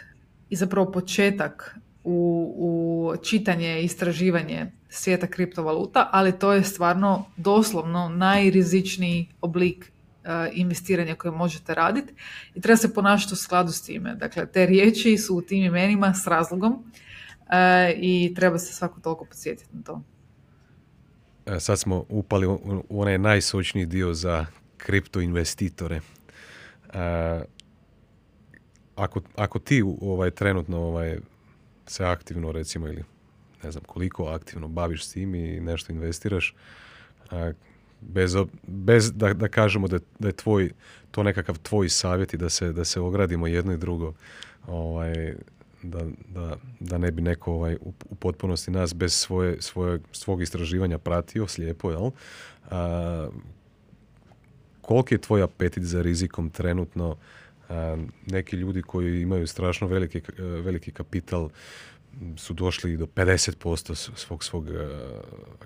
i 0.50 0.56
zapravo 0.56 0.92
početak 0.92 1.78
u, 2.04 2.54
u 2.58 3.14
čitanje 3.24 3.82
i 3.82 3.86
istraživanje 3.86 4.72
svijeta 4.90 5.28
kriptovaluta, 5.28 6.10
ali 6.12 6.40
to 6.40 6.54
je 6.54 6.64
stvarno 6.64 7.26
doslovno 7.38 8.10
najrizičniji 8.10 9.28
oblik 9.42 9.93
Eh, 9.93 9.93
investiranja 10.54 11.16
koje 11.16 11.32
možete 11.32 11.74
raditi 11.74 12.14
i 12.56 12.62
treba 12.62 12.78
se 12.78 12.94
ponašati 12.94 13.34
u 13.34 13.38
skladu 13.38 13.72
s 13.72 13.82
time. 13.82 14.16
Dakle, 14.16 14.46
te 14.46 14.66
riječi 14.66 15.18
su 15.18 15.36
u 15.36 15.42
tim 15.42 15.64
imenima 15.64 16.14
s 16.14 16.28
razlogom 16.28 16.84
eh, 17.50 17.94
i 17.98 18.34
treba 18.36 18.60
se 18.60 18.74
svako 18.74 19.00
toliko 19.00 19.26
podsjetiti 19.26 19.76
na 19.76 19.84
to. 19.84 20.02
E, 21.46 21.60
sad 21.60 21.80
smo 21.80 22.06
upali 22.10 22.48
u 22.90 23.02
onaj 23.02 23.18
najsočniji 23.18 23.86
dio 23.86 24.14
za 24.14 24.46
kripto 24.78 25.22
investitore. 25.22 25.96
E, 25.96 27.42
ako, 28.96 29.22
ako 29.36 29.60
ti 29.60 29.84
ovaj, 30.02 30.32
trenutno 30.32 30.78
ovaj, 30.78 31.18
se 31.88 32.06
aktivno 32.06 32.52
recimo 32.52 32.88
ili 32.88 33.04
ne 33.64 33.72
znam 33.72 33.84
koliko 33.84 34.26
aktivno 34.26 34.68
baviš 34.68 35.06
s 35.06 35.14
tim 35.14 35.36
i 35.36 35.60
nešto 35.60 35.92
investiraš, 35.92 36.56
bez, 38.10 38.36
bez 38.68 39.12
da, 39.14 39.34
da 39.34 39.48
kažemo 39.48 39.88
da, 39.88 40.00
da 40.20 40.28
je 40.28 40.32
tvoj, 40.32 40.72
to 41.12 41.24
nekakav 41.24 41.58
tvoj 41.58 41.90
savjet 41.90 42.34
i 42.34 42.38
da 42.38 42.50
se, 42.50 42.74
da 42.74 42.86
se 42.86 43.00
ogradimo 43.00 43.48
jedno 43.48 43.74
i 43.74 43.78
drugo, 43.78 44.14
ovaj, 44.68 45.36
da, 45.84 46.00
da, 46.28 46.58
da 46.80 46.98
ne 46.98 47.12
bi 47.12 47.22
neko 47.22 47.54
ovaj, 47.54 47.76
u, 47.82 47.94
u 48.10 48.16
potpunosti 48.16 48.72
nas 48.72 48.94
bez 48.96 49.14
svoje, 49.14 49.62
svoje, 49.62 50.00
svog 50.12 50.42
istraživanja 50.42 50.98
pratio 50.98 51.48
slijepo, 51.48 51.92
jel? 51.92 52.12
A, 52.70 53.30
koliki 54.82 55.16
je 55.16 55.22
tvoj 55.22 55.42
apetit 55.42 55.84
za 55.84 56.02
rizikom 56.02 56.50
trenutno? 56.50 57.16
A, 57.70 57.98
neki 58.26 58.56
ljudi 58.56 58.82
koji 58.82 59.22
imaju 59.22 59.48
strašno 59.48 59.88
veliki, 59.88 60.22
veliki 60.38 60.92
kapital 60.92 61.50
su 62.38 62.54
došli 62.54 62.98
do 62.98 63.06
50% 63.06 63.96
svog 64.16 64.44
svog 64.44 64.68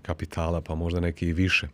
kapitala, 0.02 0.62
pa 0.62 0.76
možda 0.76 1.00
neki 1.00 1.28
i 1.28 1.34
više 1.34 1.68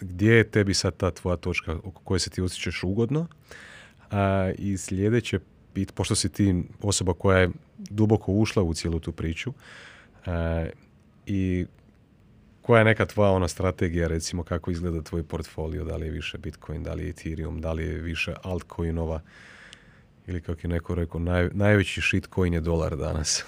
gdje 0.00 0.32
je 0.32 0.50
tebi 0.50 0.74
sad 0.74 0.96
ta 0.96 1.10
tvoja 1.10 1.36
točka 1.36 1.76
oko 1.84 2.02
koje 2.04 2.20
se 2.20 2.30
ti 2.30 2.42
osjećaš 2.42 2.82
ugodno. 2.82 3.26
I 4.58 4.76
sljedeće, 4.76 5.38
pošto 5.94 6.14
si 6.14 6.28
ti 6.28 6.62
osoba 6.82 7.14
koja 7.14 7.38
je 7.38 7.50
duboko 7.78 8.32
ušla 8.32 8.62
u 8.62 8.74
cijelu 8.74 9.00
tu 9.00 9.12
priču 9.12 9.52
i 11.26 11.66
koja 12.62 12.78
je 12.78 12.84
neka 12.84 13.06
tvoja 13.06 13.30
ona 13.30 13.48
strategija, 13.48 14.08
recimo 14.08 14.42
kako 14.42 14.70
izgleda 14.70 15.02
tvoj 15.02 15.22
portfolio, 15.22 15.84
da 15.84 15.96
li 15.96 16.06
je 16.06 16.12
više 16.12 16.38
Bitcoin, 16.38 16.82
da 16.82 16.94
li 16.94 17.04
je 17.04 17.10
Ethereum, 17.10 17.60
da 17.60 17.72
li 17.72 17.84
je 17.84 17.94
više 17.98 18.34
altcoinova, 18.42 19.20
ili 20.26 20.40
kako 20.40 20.60
je 20.62 20.68
neko 20.68 20.94
rekao, 20.94 21.20
naj, 21.20 21.48
najveći 21.52 22.00
shitcoin 22.00 22.54
je 22.54 22.60
dolar 22.60 22.96
danas. 22.96 23.44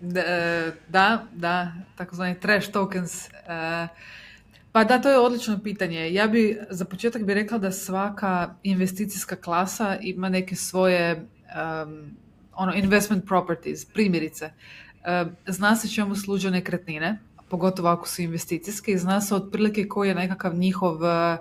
da, 0.88 1.26
da, 1.32 1.72
takozvani 1.96 2.40
trash 2.40 2.70
tokens. 2.70 3.28
Pa 4.72 4.84
da, 4.84 4.98
to 4.98 5.10
je 5.10 5.18
odlično 5.18 5.58
pitanje. 5.62 6.12
Ja 6.12 6.26
bi 6.26 6.58
za 6.70 6.84
početak 6.84 7.24
bi 7.24 7.34
rekla 7.34 7.58
da 7.58 7.72
svaka 7.72 8.54
investicijska 8.62 9.36
klasa 9.36 9.96
ima 10.00 10.28
neke 10.28 10.56
svoje 10.56 11.16
um, 11.16 12.16
ono 12.54 12.74
investment 12.74 13.26
properties, 13.26 13.84
primjerice. 13.84 14.50
Um, 15.24 15.30
zna 15.46 15.76
se 15.76 15.88
čemu 15.88 16.16
služe 16.16 16.50
nekretnine, 16.50 17.18
pogotovo 17.48 17.88
ako 17.88 18.08
su 18.08 18.22
investicijske 18.22 18.92
i 18.92 18.98
zna 18.98 19.20
se 19.20 19.34
otprilike 19.34 19.88
koji 19.88 20.08
je 20.08 20.14
nekakav 20.14 20.54
njihov 20.54 20.94
uh, 20.94 21.38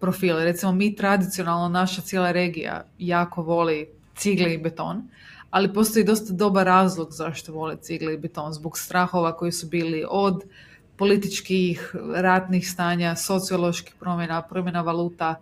profil. 0.00 0.38
Recimo 0.38 0.72
mi 0.72 0.96
tradicionalno, 0.96 1.68
naša 1.68 2.02
cijela 2.02 2.32
regija 2.32 2.84
jako 2.98 3.42
voli 3.42 3.88
cigle 4.16 4.54
i 4.54 4.58
beton, 4.58 5.08
ali 5.50 5.74
postoji 5.74 6.04
dosta 6.04 6.32
dobar 6.32 6.66
razlog 6.66 7.12
zašto 7.12 7.52
vole 7.52 7.76
cigle 7.76 8.14
i 8.14 8.18
beton, 8.18 8.52
zbog 8.52 8.78
strahova 8.78 9.36
koji 9.36 9.52
su 9.52 9.66
bili 9.66 10.04
od 10.08 10.44
političkih, 10.96 11.94
ratnih 12.14 12.70
stanja, 12.70 13.16
socioloških 13.16 13.94
promjena, 14.00 14.42
promjena 14.42 14.80
valuta. 14.80 15.34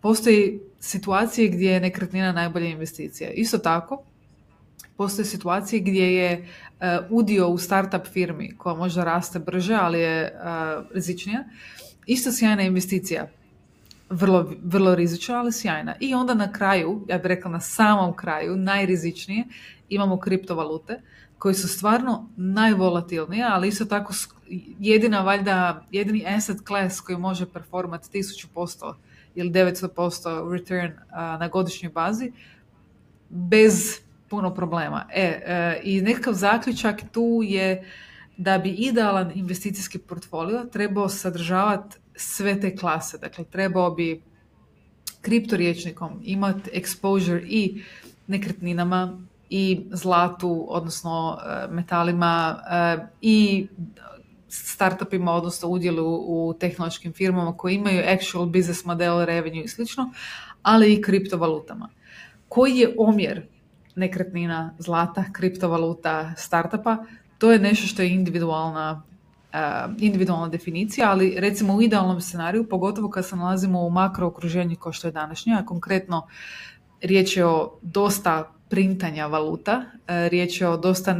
Postoji 0.00 0.60
situacije 0.80 1.48
gdje 1.48 1.70
je 1.70 1.80
nekretnina 1.80 2.32
najbolja 2.32 2.66
investicija. 2.66 3.30
Isto 3.30 3.58
tako, 3.58 4.02
postoje 4.96 5.26
situacije 5.26 5.80
gdje 5.80 6.14
je 6.14 6.48
udio 7.10 7.48
u 7.48 7.58
startup 7.58 8.06
firmi 8.06 8.54
koja 8.58 8.74
možda 8.74 9.04
raste 9.04 9.38
brže, 9.38 9.74
ali 9.74 10.00
je 10.00 10.32
rizičnija, 10.94 11.44
isto 12.06 12.32
sjajna 12.32 12.62
investicija 12.62 13.28
vrlo, 14.10 14.52
vrlo 14.62 14.94
rizična, 14.94 15.38
ali 15.38 15.52
sjajna. 15.52 15.94
I 16.00 16.14
onda 16.14 16.34
na 16.34 16.52
kraju, 16.52 17.04
ja 17.08 17.18
bih 17.18 17.26
rekla 17.26 17.50
na 17.50 17.60
samom 17.60 18.16
kraju, 18.16 18.56
najrizičnije, 18.56 19.44
imamo 19.88 20.20
kriptovalute 20.20 21.00
koji 21.38 21.54
su 21.54 21.68
stvarno 21.68 22.28
najvolatilnije, 22.36 23.44
ali 23.50 23.68
isto 23.68 23.84
tako 23.84 24.12
jedina 24.80 25.20
valjda, 25.20 25.84
jedini 25.90 26.26
asset 26.26 26.56
class 26.66 27.00
koji 27.00 27.18
može 27.18 27.46
performati 27.46 28.18
1000% 28.18 28.94
ili 29.34 29.50
900% 29.50 30.52
return 30.52 30.92
na 31.12 31.48
godišnjoj 31.48 31.92
bazi 31.92 32.32
bez 33.28 34.00
puno 34.28 34.54
problema. 34.54 35.06
E, 35.14 35.22
e, 35.22 35.80
I 35.84 36.00
nekakav 36.00 36.34
zaključak 36.34 37.00
tu 37.12 37.40
je 37.44 37.84
da 38.36 38.58
bi 38.58 38.70
idealan 38.70 39.32
investicijski 39.34 39.98
portfolio 39.98 40.64
trebao 40.72 41.08
sadržavati 41.08 41.96
sve 42.14 42.60
te 42.60 42.76
klase. 42.76 43.18
Dakle, 43.18 43.44
trebao 43.44 43.90
bi 43.90 44.22
kriptoriječnikom 45.20 46.20
imati 46.24 46.70
exposure 46.70 47.44
i 47.48 47.82
nekretninama 48.26 49.18
i 49.50 49.86
zlatu, 49.90 50.66
odnosno 50.68 51.38
e, 51.38 51.66
metalima 51.70 52.58
e, 52.70 53.06
i 53.20 53.68
startupima, 54.48 55.32
odnosno 55.32 55.68
udjelu 55.68 56.24
u 56.26 56.54
tehnološkim 56.60 57.12
firmama 57.12 57.56
koji 57.56 57.74
imaju 57.74 58.02
actual 58.08 58.46
business 58.46 58.84
model, 58.84 59.24
revenue 59.24 59.64
i 59.64 59.68
slično, 59.68 60.10
ali 60.62 60.92
i 60.92 61.02
kriptovalutama. 61.02 61.88
Koji 62.48 62.76
je 62.76 62.94
omjer 62.98 63.46
nekretnina, 63.94 64.74
zlata, 64.78 65.24
kriptovaluta, 65.32 66.34
startupa? 66.36 66.96
To 67.38 67.52
je 67.52 67.58
nešto 67.58 67.86
što 67.86 68.02
je 68.02 68.14
individualna 68.14 69.02
Uh, 69.46 69.94
individualna 69.98 70.48
definicija, 70.48 71.10
ali 71.10 71.34
recimo 71.38 71.74
u 71.74 71.82
idealnom 71.82 72.20
scenariju, 72.20 72.68
pogotovo 72.68 73.10
kad 73.10 73.26
se 73.26 73.36
nalazimo 73.36 73.80
u 73.80 73.90
makro 73.90 74.26
okruženju 74.26 74.76
kao 74.76 74.92
što 74.92 75.08
je 75.08 75.12
današnje, 75.12 75.54
a 75.54 75.66
konkretno 75.66 76.26
riječ 77.02 77.36
je 77.36 77.46
o 77.46 77.78
dosta 77.82 78.55
printanja 78.68 79.26
valuta, 79.26 79.78
uh, 79.78 80.04
riječ 80.06 80.60
je 80.60 80.68
o 80.68 80.76
dosta 80.76 81.16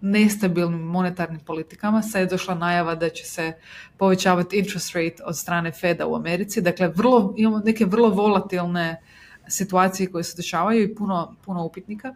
nestabilnim 0.00 0.80
monetarnim 0.80 1.40
politikama. 1.40 2.02
Sad 2.02 2.20
je 2.20 2.26
došla 2.26 2.54
najava 2.54 2.94
da 2.94 3.08
će 3.08 3.24
se 3.24 3.52
povećavati 3.96 4.58
interest 4.58 4.94
rate 4.94 5.22
od 5.24 5.36
strane 5.36 5.72
Feda 5.72 6.06
u 6.06 6.16
Americi. 6.16 6.60
Dakle, 6.60 6.88
vrlo, 6.88 7.34
imamo 7.36 7.58
neke 7.64 7.84
vrlo 7.84 8.08
volatilne 8.08 9.00
situacije 9.48 10.10
koje 10.10 10.24
se 10.24 10.36
dešavaju 10.36 10.82
i 10.82 10.94
puno, 10.94 11.36
puno 11.44 11.64
upitnika 11.64 12.14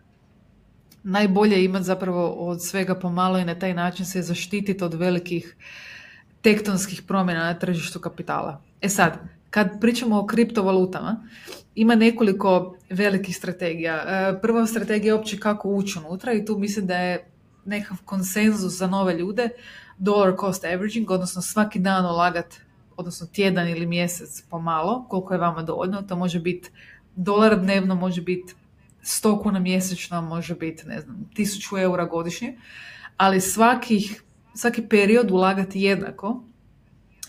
najbolje 1.02 1.64
imati 1.64 1.84
zapravo 1.84 2.28
od 2.28 2.62
svega 2.62 2.94
pomalo 2.94 3.38
i 3.38 3.44
na 3.44 3.54
taj 3.54 3.74
način 3.74 4.06
se 4.06 4.22
zaštititi 4.22 4.84
od 4.84 4.94
velikih 4.94 5.56
tektonskih 6.42 7.02
promjena 7.02 7.44
na 7.44 7.54
tržištu 7.54 8.00
kapitala. 8.00 8.62
E 8.80 8.88
sad, 8.88 9.18
kad 9.50 9.80
pričamo 9.80 10.18
o 10.18 10.26
kriptovalutama, 10.26 11.24
ima 11.74 11.94
nekoliko 11.94 12.76
velikih 12.90 13.36
strategija. 13.36 13.94
E, 13.94 14.40
prva 14.40 14.66
strategija 14.66 15.10
je 15.10 15.14
uopće 15.14 15.38
kako 15.38 15.68
ući 15.68 15.98
unutra 15.98 16.32
i 16.32 16.44
tu 16.44 16.58
mislim 16.58 16.86
da 16.86 16.96
je 16.96 17.30
nekakav 17.64 17.98
konsenzus 18.04 18.72
za 18.72 18.86
nove 18.86 19.14
ljude, 19.14 19.48
dollar 19.98 20.34
cost 20.40 20.64
averaging, 20.64 21.10
odnosno 21.10 21.42
svaki 21.42 21.78
dan 21.78 22.06
ulagati, 22.06 22.60
odnosno 22.96 23.26
tjedan 23.26 23.68
ili 23.68 23.86
mjesec 23.86 24.42
pomalo, 24.50 25.06
koliko 25.08 25.34
je 25.34 25.40
vama 25.40 25.62
dovoljno. 25.62 26.02
To 26.02 26.16
može 26.16 26.40
biti 26.40 26.70
dolar 27.16 27.60
dnevno, 27.60 27.94
može 27.94 28.22
biti 28.22 28.54
100 29.02 29.42
kuna 29.42 29.58
mjesečno 29.58 30.22
može 30.22 30.54
biti, 30.54 30.86
ne 30.86 31.00
znam, 31.00 31.28
1000 31.36 31.82
eura 31.82 32.04
godišnje, 32.04 32.56
ali 33.16 33.40
svakih, 33.40 34.22
svaki 34.54 34.82
period 34.82 35.30
ulagati 35.30 35.80
jednako, 35.80 36.42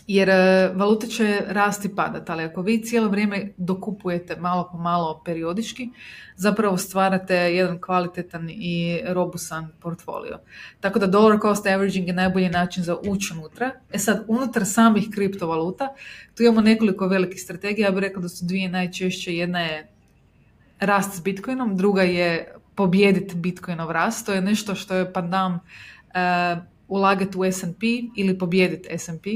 jer 0.06 0.28
e, 0.28 0.72
valute 0.74 1.06
će 1.06 1.40
rasti 1.46 1.88
i 1.88 1.94
padati, 1.94 2.32
ali 2.32 2.44
ako 2.44 2.62
vi 2.62 2.82
cijelo 2.82 3.08
vrijeme 3.08 3.52
dokupujete 3.56 4.36
malo 4.36 4.68
po 4.72 4.78
malo 4.78 5.22
periodički, 5.24 5.88
zapravo 6.36 6.76
stvarate 6.76 7.34
jedan 7.34 7.80
kvalitetan 7.80 8.50
i 8.50 9.00
robusan 9.06 9.68
portfolio. 9.80 10.38
Tako 10.80 10.98
da 10.98 11.06
dollar 11.06 11.40
cost 11.40 11.66
averaging 11.66 12.08
je 12.08 12.14
najbolji 12.14 12.48
način 12.48 12.82
za 12.82 12.96
ući 12.96 13.32
unutra. 13.38 13.70
E 13.92 13.98
sad, 13.98 14.24
unutar 14.28 14.64
samih 14.66 15.08
kriptovaluta, 15.14 15.88
tu 16.36 16.42
imamo 16.42 16.60
nekoliko 16.60 17.06
velikih 17.06 17.40
strategija, 17.40 17.88
ja 17.88 17.92
bih 17.92 18.00
rekla 18.00 18.22
da 18.22 18.28
su 18.28 18.44
dvije 18.46 18.68
najčešće, 18.68 19.36
jedna 19.36 19.60
je 19.60 19.88
rast 20.80 21.16
s 21.16 21.22
Bitcoinom, 21.22 21.76
druga 21.76 22.02
je 22.02 22.54
pobijediti 22.74 23.36
Bitcoinov 23.36 23.90
rast. 23.90 24.26
To 24.26 24.32
je 24.32 24.40
nešto 24.40 24.74
što 24.74 24.94
je 24.94 25.12
pandam 25.12 25.54
uh, 25.54 26.62
ulagati 26.88 27.38
u 27.38 27.44
S&P 27.44 27.86
ili 28.16 28.38
pobijediti 28.38 28.98
S&P. 28.98 29.30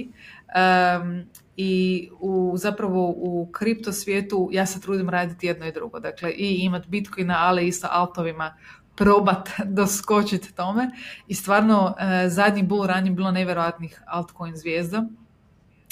Um, 0.48 1.24
I 1.56 2.08
u, 2.20 2.54
zapravo 2.56 3.08
u 3.16 3.48
kripto 3.52 3.92
svijetu 3.92 4.48
ja 4.52 4.66
se 4.66 4.80
trudim 4.80 5.08
raditi 5.08 5.46
jedno 5.46 5.66
i 5.66 5.72
drugo. 5.72 6.00
Dakle, 6.00 6.30
i 6.30 6.54
imati 6.54 6.88
Bitcoina, 6.88 7.36
ali 7.38 7.68
i 7.68 7.72
sa 7.72 7.88
altovima 7.90 8.56
probat 8.96 9.48
doskočiti 9.78 10.54
tome. 10.54 10.90
I 11.28 11.34
stvarno, 11.34 11.84
uh, 11.84 11.94
zadnji 12.28 12.62
bull 12.62 12.86
run 12.86 13.06
je 13.06 13.12
bilo 13.12 13.30
nevjerojatnih 13.30 14.02
altcoin 14.06 14.56
zvijezda 14.56 15.04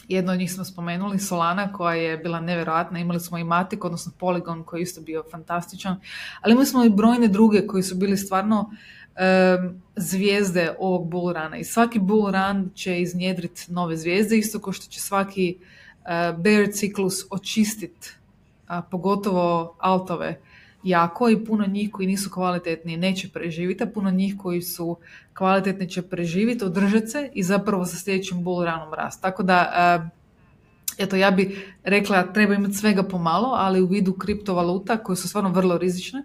jedno 0.08 0.32
od 0.32 0.38
njih 0.38 0.52
smo 0.52 0.64
spomenuli, 0.64 1.18
Solana 1.18 1.72
koja 1.72 1.94
je 1.94 2.16
bila 2.16 2.40
nevjerojatna, 2.40 2.98
imali 2.98 3.20
smo 3.20 3.38
i 3.38 3.44
Matic, 3.44 3.78
odnosno 3.82 4.12
Polygon 4.20 4.64
koji 4.64 4.80
je 4.80 4.82
isto 4.82 5.00
bio 5.00 5.24
fantastičan, 5.30 6.00
ali 6.40 6.52
imali 6.52 6.66
smo 6.66 6.84
i 6.84 6.90
brojne 6.90 7.28
druge 7.28 7.66
koji 7.66 7.82
su 7.82 7.94
bili 7.94 8.16
stvarno 8.16 8.70
zvijezde 9.96 10.74
ovog 10.78 11.08
bull 11.08 11.32
runa 11.32 11.56
i 11.56 11.64
svaki 11.64 11.98
bull 11.98 12.30
run 12.30 12.70
će 12.74 13.00
iznjedriti 13.00 13.72
nove 13.72 13.96
zvijezde, 13.96 14.38
isto 14.38 14.58
kao 14.58 14.72
što 14.72 14.86
će 14.86 15.00
svaki 15.00 15.56
uh, 15.58 16.38
bear 16.38 16.66
ciklus 16.72 17.14
očistiti, 17.30 18.10
pogotovo 18.90 19.76
altove 19.78 20.40
jako 20.82 21.28
i 21.28 21.44
puno 21.44 21.66
njih 21.66 21.90
koji 21.90 22.06
nisu 22.06 22.30
kvalitetni 22.30 22.96
neće 22.96 23.28
preživjeti, 23.28 23.84
a 23.84 23.86
puno 23.86 24.10
njih 24.10 24.34
koji 24.38 24.62
su 24.62 24.96
kvalitetni 25.34 25.88
će 25.88 26.02
preživjeti, 26.02 26.64
održati 26.64 27.06
se 27.06 27.30
i 27.34 27.42
zapravo 27.42 27.86
sa 27.86 27.96
sljedećim 27.96 28.44
bull 28.44 28.64
runom 28.64 28.94
rast. 28.94 29.22
Tako 29.22 29.42
da, 29.42 29.72
eh, 29.76 30.08
eto, 31.04 31.16
ja 31.16 31.30
bih 31.30 31.74
rekla 31.84 32.32
treba 32.32 32.54
imati 32.54 32.74
svega 32.74 33.02
pomalo, 33.02 33.48
ali 33.48 33.80
u 33.80 33.86
vidu 33.86 34.12
kriptovaluta 34.12 34.96
koje 34.96 35.16
su 35.16 35.28
stvarno 35.28 35.50
vrlo 35.50 35.78
rizične, 35.78 36.22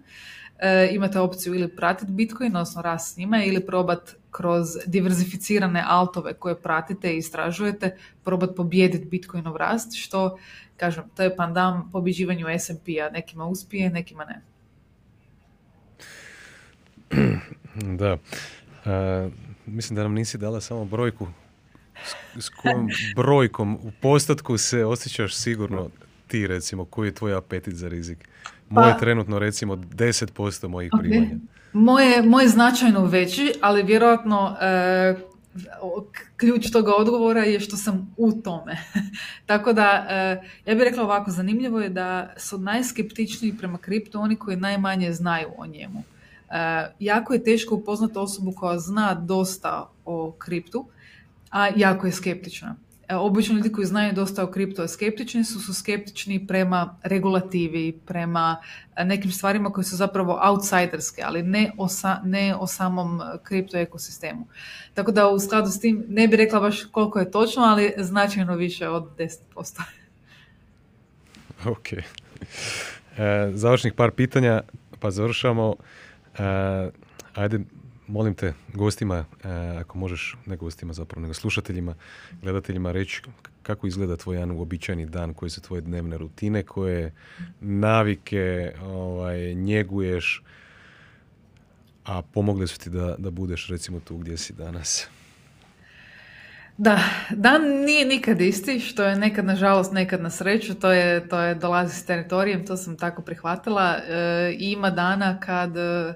eh, 0.58 0.88
imate 0.92 1.18
opciju 1.18 1.54
ili 1.54 1.76
pratiti 1.76 2.12
Bitcoin, 2.12 2.56
odnosno 2.56 2.82
rast 2.82 3.14
s 3.14 3.16
njima, 3.16 3.44
ili 3.44 3.66
probati 3.66 4.12
kroz 4.30 4.66
diverzificirane 4.86 5.84
altove 5.86 6.34
koje 6.34 6.62
pratite 6.62 7.14
i 7.14 7.18
istražujete, 7.18 7.96
probati 8.24 8.54
pobijediti 8.56 9.08
Bitcoinov 9.08 9.56
rast, 9.56 9.96
što, 9.96 10.38
kažem, 10.76 11.04
to 11.16 11.22
je 11.22 11.36
pandam 11.36 11.90
pobjeđivanju 11.92 12.46
S&P-a, 12.58 13.10
nekima 13.10 13.44
uspije, 13.46 13.90
nekima 13.90 14.24
ne. 14.24 14.42
Da. 17.74 18.16
E, 18.84 19.30
mislim 19.66 19.96
da 19.96 20.02
nam 20.02 20.14
nisi 20.14 20.38
dala 20.38 20.60
samo 20.60 20.84
brojku. 20.84 21.28
S, 22.38 22.48
kojom 22.48 22.88
brojkom 23.16 23.74
u 23.74 23.92
postotku 24.02 24.58
se 24.58 24.84
osjećaš 24.84 25.34
sigurno 25.34 25.90
ti 26.32 26.46
recimo, 26.46 26.84
koji 26.84 27.08
je 27.08 27.14
tvoj 27.14 27.34
apetit 27.34 27.74
za 27.74 27.88
rizik? 27.88 28.28
Moje 28.68 28.92
pa, 28.92 28.98
trenutno 28.98 29.38
recimo 29.38 29.76
10% 29.76 30.68
mojih 30.68 30.92
okay. 30.92 31.00
primanja. 31.00 31.36
Moje, 31.72 32.22
moje 32.22 32.48
značajno 32.48 33.04
veći, 33.04 33.52
ali 33.60 33.82
vjerojatno 33.82 34.56
e, 34.60 35.14
ključ 36.36 36.70
toga 36.70 36.92
odgovora 36.94 37.44
je 37.44 37.60
što 37.60 37.76
sam 37.76 38.14
u 38.16 38.32
tome. 38.32 38.76
Tako 39.50 39.72
da, 39.72 40.06
e, 40.08 40.42
ja 40.70 40.74
bih 40.74 40.84
rekla 40.84 41.04
ovako, 41.04 41.30
zanimljivo 41.30 41.80
je 41.80 41.88
da 41.88 42.34
su 42.36 42.58
najskeptičniji 42.58 43.56
prema 43.58 43.78
kriptu 43.78 44.20
oni 44.20 44.36
koji 44.36 44.56
najmanje 44.56 45.12
znaju 45.12 45.48
o 45.56 45.66
njemu. 45.66 46.02
E, 46.50 46.86
jako 46.98 47.32
je 47.32 47.44
teško 47.44 47.74
upoznati 47.74 48.18
osobu 48.18 48.52
koja 48.56 48.78
zna 48.78 49.14
dosta 49.14 49.90
o 50.04 50.32
kriptu, 50.38 50.86
a 51.50 51.68
jako 51.76 52.06
je 52.06 52.12
skeptična. 52.12 52.76
E, 53.12 53.16
obično 53.16 53.54
ljudi 53.54 53.72
koji 53.72 53.86
znaju 53.86 54.12
dosta 54.12 54.44
o 54.44 54.46
kriptu, 54.46 54.82
a 54.82 54.88
skeptični 54.88 55.44
su, 55.44 55.60
su 55.60 55.74
skeptični 55.74 56.46
prema 56.46 56.98
regulativi, 57.02 58.00
prema 58.06 58.56
nekim 59.04 59.30
stvarima 59.30 59.70
koje 59.70 59.84
su 59.84 59.96
zapravo 59.96 60.40
outsiderske, 60.42 61.22
ali 61.24 61.42
ne 61.42 61.72
o, 61.78 61.86
ne 62.24 62.54
o 62.56 62.66
samom 62.66 63.20
kripto 63.42 63.78
ekosistemu. 63.78 64.46
Tako 64.94 65.12
da 65.12 65.28
u 65.28 65.38
skladu 65.38 65.70
s 65.70 65.80
tim 65.80 66.04
ne 66.08 66.28
bi 66.28 66.36
rekla 66.36 66.60
baš 66.60 66.84
koliko 66.84 67.18
je 67.18 67.30
točno, 67.30 67.62
ali 67.62 67.94
značajno 67.96 68.56
više 68.56 68.88
od 68.88 69.16
10%. 69.18 69.82
ok. 71.72 71.92
E, 71.92 72.02
završnih 73.54 73.92
par 73.92 74.10
pitanja, 74.10 74.62
pa 75.00 75.10
završamo. 75.10 75.68
Uh, 75.68 76.38
ajde, 77.34 77.60
molim 78.12 78.34
te, 78.34 78.52
gostima, 78.74 79.18
uh, 79.18 79.50
ako 79.80 79.98
možeš, 79.98 80.36
ne 80.46 80.56
gostima 80.56 80.92
zapravo, 80.92 81.22
nego 81.22 81.34
slušateljima, 81.34 81.94
gledateljima 82.42 82.92
reći 82.92 83.22
kako 83.62 83.86
izgleda 83.86 84.16
tvoj 84.16 84.36
jedan 84.36 84.50
uobičajeni 84.50 85.06
dan, 85.06 85.34
koje 85.34 85.50
su 85.50 85.60
tvoje 85.60 85.80
dnevne 85.80 86.18
rutine, 86.18 86.62
koje 86.62 87.14
navike 87.60 88.72
ovaj, 88.82 89.54
njeguješ 89.54 90.42
a 92.04 92.22
pomogle 92.22 92.66
su 92.66 92.78
ti 92.78 92.90
da, 92.90 93.14
da 93.18 93.30
budeš 93.30 93.68
recimo 93.68 94.00
tu 94.00 94.16
gdje 94.16 94.36
si 94.36 94.52
danas. 94.52 95.08
Da, 96.76 96.98
dan 97.30 97.62
nije 97.62 98.06
nikad 98.06 98.40
isti, 98.40 98.80
što 98.80 99.04
je 99.04 99.16
nekad 99.16 99.44
nažalost, 99.44 99.92
nekad 99.92 100.22
na 100.22 100.30
sreću, 100.30 100.74
to 100.74 100.92
je, 100.92 101.28
to 101.28 101.40
je 101.40 101.54
dolazi 101.54 101.96
s 101.96 102.04
teritorijem, 102.04 102.66
to 102.66 102.76
sam 102.76 102.96
tako 102.96 103.22
prihvatila. 103.22 103.96
E, 103.96 104.54
ima 104.58 104.90
dana 104.90 105.40
kad, 105.40 105.76
e, 105.76 106.14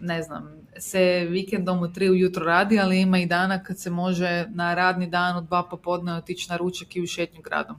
ne 0.00 0.22
znam, 0.22 0.61
se 0.78 1.26
vikendom 1.30 1.82
u 1.82 1.92
tri 1.92 2.10
ujutro 2.10 2.44
radi, 2.44 2.80
ali 2.80 3.00
ima 3.00 3.18
i 3.18 3.26
dana 3.26 3.62
kad 3.62 3.78
se 3.78 3.90
može 3.90 4.46
na 4.48 4.74
radni 4.74 5.06
dan 5.06 5.36
u 5.36 5.40
dva 5.40 5.62
popodne 5.62 6.14
otići 6.14 6.50
na 6.50 6.56
ručak 6.56 6.96
i 6.96 7.02
u 7.02 7.06
šetnju 7.06 7.40
gradom. 7.42 7.76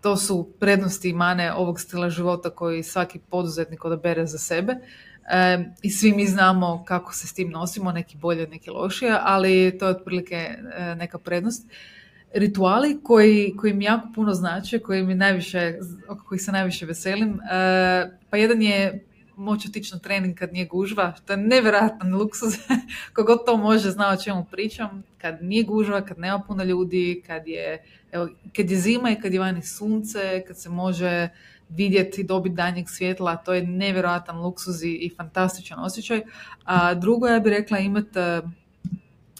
To 0.00 0.16
su 0.16 0.48
prednosti 0.60 1.08
i 1.08 1.12
mane 1.12 1.52
ovog 1.52 1.80
stila 1.80 2.10
života 2.10 2.50
koji 2.50 2.82
svaki 2.82 3.18
poduzetnik 3.18 3.84
odabere 3.84 4.26
za 4.26 4.38
sebe 4.38 4.76
i 5.82 5.90
svi 5.90 6.12
mi 6.12 6.26
znamo 6.26 6.84
kako 6.84 7.14
se 7.14 7.26
s 7.26 7.34
tim 7.34 7.50
nosimo, 7.50 7.92
neki 7.92 8.16
bolje, 8.16 8.46
neki 8.46 8.70
lošije, 8.70 9.18
ali 9.20 9.78
to 9.78 9.86
je 9.86 9.90
otprilike 9.90 10.34
e, 10.34 10.94
neka 10.94 11.18
prednost. 11.18 11.70
Rituali 12.34 13.00
koji, 13.02 13.54
koji 13.56 13.72
mi 13.72 13.84
jako 13.84 14.08
puno 14.14 14.34
znače, 14.34 14.78
koji 14.78 15.02
mi 15.02 15.14
najviše, 15.14 15.74
oko 16.08 16.24
kojih 16.24 16.42
se 16.42 16.52
najviše 16.52 16.86
veselim, 16.86 17.40
e, 17.40 18.10
pa 18.30 18.36
jedan 18.36 18.62
je 18.62 19.04
moći 19.36 19.68
otići 19.68 19.94
na 19.94 19.98
trening 19.98 20.38
kad 20.38 20.52
nije 20.52 20.66
gužva, 20.66 21.12
to 21.26 21.32
je 21.32 21.36
nevjerojatan 21.36 22.14
luksuz, 22.14 22.54
kogod 23.16 23.38
to 23.46 23.56
može 23.56 23.90
zna 23.90 24.08
o 24.08 24.22
čemu 24.22 24.44
pričam, 24.50 25.02
kad 25.18 25.42
nije 25.42 25.64
gužva, 25.64 26.00
kad 26.00 26.18
nema 26.18 26.38
puno 26.38 26.64
ljudi, 26.64 27.22
kad 27.26 27.48
je, 27.48 27.84
evo, 28.12 28.28
kad 28.56 28.70
je 28.70 28.78
zima 28.78 29.10
i 29.10 29.20
kad 29.20 29.32
je 29.32 29.40
vani 29.40 29.62
sunce, 29.62 30.44
kad 30.46 30.58
se 30.58 30.68
može 30.68 31.28
vidjeti 31.68 32.20
i 32.20 32.24
dobiti 32.24 32.54
danjeg 32.54 32.88
svjetla, 32.88 33.36
to 33.36 33.54
je 33.54 33.66
nevjerojatan 33.66 34.40
luksuz 34.40 34.82
i, 34.84 35.10
fantastičan 35.16 35.78
osjećaj. 35.78 36.22
A 36.64 36.94
drugo, 36.94 37.26
ja 37.26 37.40
bih 37.40 37.50
rekla, 37.50 37.78
imati 37.78 38.18
e, 38.18 38.42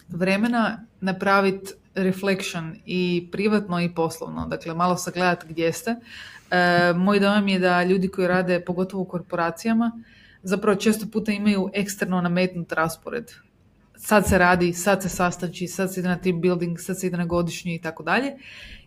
vremena 0.08 0.84
napraviti 1.00 1.72
reflection 1.94 2.76
i 2.86 3.28
privatno 3.32 3.80
i 3.80 3.94
poslovno. 3.94 4.46
Dakle, 4.46 4.74
malo 4.74 4.96
sagledati 4.96 5.46
gdje 5.48 5.72
ste. 5.72 5.96
E, 6.52 6.92
moj 6.96 7.20
dojam 7.20 7.48
je 7.48 7.58
da 7.58 7.82
ljudi 7.84 8.08
koji 8.08 8.28
rade, 8.28 8.60
pogotovo 8.64 9.02
u 9.02 9.06
korporacijama, 9.06 9.92
zapravo 10.42 10.76
često 10.76 11.06
puta 11.12 11.32
imaju 11.32 11.70
eksterno 11.74 12.20
nametnut 12.20 12.72
raspored. 12.72 13.30
Sad 13.96 14.28
se 14.28 14.38
radi, 14.38 14.72
sad 14.72 15.02
se 15.02 15.08
sastanči, 15.08 15.66
sad 15.66 15.94
se 15.94 16.00
ide 16.00 16.08
na 16.08 16.16
team 16.16 16.40
building, 16.40 16.78
sad 16.78 17.00
se 17.00 17.06
ide 17.06 17.16
na 17.16 17.24
godišnji 17.24 17.74
i 17.74 17.80
tako 17.80 18.02
dalje. 18.02 18.32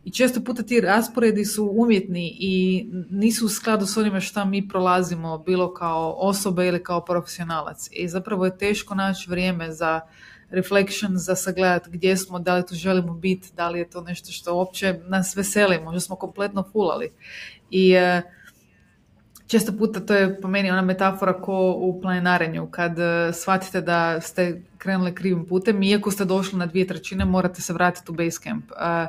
I 0.04 0.12
često 0.12 0.44
puta 0.44 0.64
ti 0.64 0.82
rasporedi 0.82 1.46
su 1.46 1.72
umjetni 1.78 2.38
i 2.40 2.86
nisu 3.10 3.46
u 3.46 3.50
skladu 3.50 3.86
s 3.86 3.98
onime 3.98 4.22
što 4.22 4.46
mi 4.46 4.68
prolazimo, 4.68 5.38
bilo 5.38 5.74
kao 5.74 6.16
osobe 6.18 6.68
ili 6.68 6.84
kao 6.84 7.06
profesionalac. 7.06 7.90
I 7.92 8.08
zapravo 8.08 8.46
je 8.46 8.58
teško 8.58 8.96
naći 8.96 9.30
vrijeme 9.30 9.72
za 9.72 10.02
reflection, 10.50 11.18
za 11.18 11.36
sagledati 11.36 11.90
gdje 11.90 12.18
smo, 12.18 12.40
da 12.40 12.56
li 12.56 12.66
tu 12.66 12.76
želimo 12.76 13.14
biti, 13.14 13.50
da 13.56 13.70
li 13.70 13.80
je 13.80 13.90
to 13.90 14.02
nešto 14.02 14.32
što 14.32 14.56
uopće 14.56 15.00
nas 15.08 15.36
veseli, 15.36 15.80
možda 15.84 16.00
smo 16.00 16.16
kompletno 16.16 16.64
fulali. 16.72 17.12
I 17.72 17.92
e, 17.94 18.22
često 19.48 19.78
puta 19.78 20.00
to 20.00 20.14
je 20.14 20.42
po 20.42 20.48
meni 20.48 20.72
ona 20.72 20.82
metafora 20.82 21.42
ko 21.42 21.74
u 21.78 22.02
planinarenju, 22.02 22.68
kad 22.72 23.00
e, 23.00 23.34
shvatite 23.34 23.82
da 23.82 24.22
ste 24.22 24.62
krenuli 24.78 25.16
krivim 25.16 25.46
putem, 25.46 25.84
iako 25.84 26.12
ste 26.12 26.26
došli 26.26 26.60
na 26.60 26.66
dvije 26.66 26.88
trećine, 26.88 27.26
morate 27.26 27.62
se 27.62 27.74
vratiti 27.74 28.12
u 28.12 28.16
base 28.16 28.40
camp. 28.44 28.72
E, 28.72 29.08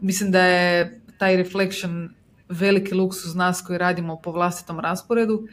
Mislim 0.00 0.30
da 0.30 0.42
je 0.42 1.00
taj 1.18 1.36
reflection 1.36 2.10
veliki 2.48 2.94
luksus 2.94 3.34
nas 3.34 3.62
koji 3.66 3.78
radimo 3.78 4.16
po 4.16 4.32
vlastitom 4.32 4.80
rasporedu, 4.80 5.48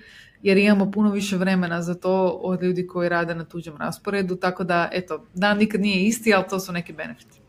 jer 0.46 0.58
imamo 0.58 0.92
puno 0.92 1.12
više 1.12 1.38
vremena 1.38 1.82
za 1.82 1.94
to 1.94 2.40
od 2.42 2.64
ljudi 2.64 2.88
koji 2.88 3.10
rade 3.10 3.36
na 3.36 3.46
tuđem 3.46 3.78
rasporedu, 3.78 4.36
tako 4.36 4.64
da, 4.64 4.90
eto, 4.92 5.26
dan 5.34 5.58
nikad 5.58 5.82
nije 5.82 6.06
isti, 6.08 6.34
ali 6.34 6.44
to 6.50 6.60
su 6.60 6.72
neki 6.72 6.94
benefiti. 6.94 7.40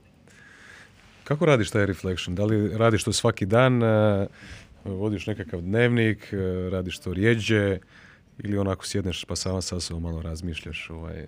Kako 1.25 1.47
radiš 1.47 1.71
taj 1.71 1.87
reflection? 1.87 2.35
Da 2.35 2.45
li 2.45 2.77
radiš 2.77 3.05
to 3.05 3.13
svaki 3.13 3.47
dan, 3.47 3.83
eh, 3.83 4.27
vodiš 4.85 5.27
nekakav 5.27 5.61
dnevnik, 5.61 6.33
eh, 6.33 6.71
radiš 6.71 6.99
to 6.99 7.13
rijeđe 7.13 7.79
ili 8.39 8.59
onako 8.59 8.87
sjedneš 8.87 9.25
pa 9.25 9.37
sama 9.37 9.63
sa 9.63 9.81
sobom 9.81 10.03
malo 10.03 10.23
razmišljaš 10.23 10.91
ovaj, 10.91 11.27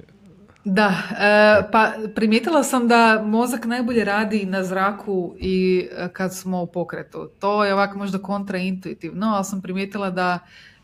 da, 0.65 0.93
e, 1.20 1.70
pa 1.73 1.93
primijetila 2.15 2.62
sam 2.62 2.89
da 2.89 3.23
mozak 3.24 3.65
najbolje 3.65 4.05
radi 4.05 4.47
na 4.47 4.65
zraku 4.65 5.35
i 5.39 5.89
e, 5.93 6.09
kad 6.12 6.36
smo 6.36 6.62
u 6.62 6.66
pokretu. 6.66 7.28
To 7.39 7.65
je 7.65 7.74
ovako 7.74 7.99
možda 7.99 8.19
kontraintuitivno, 8.19 9.27
ali 9.27 9.45
sam 9.45 9.62
primijetila 9.62 10.11
da 10.11 10.39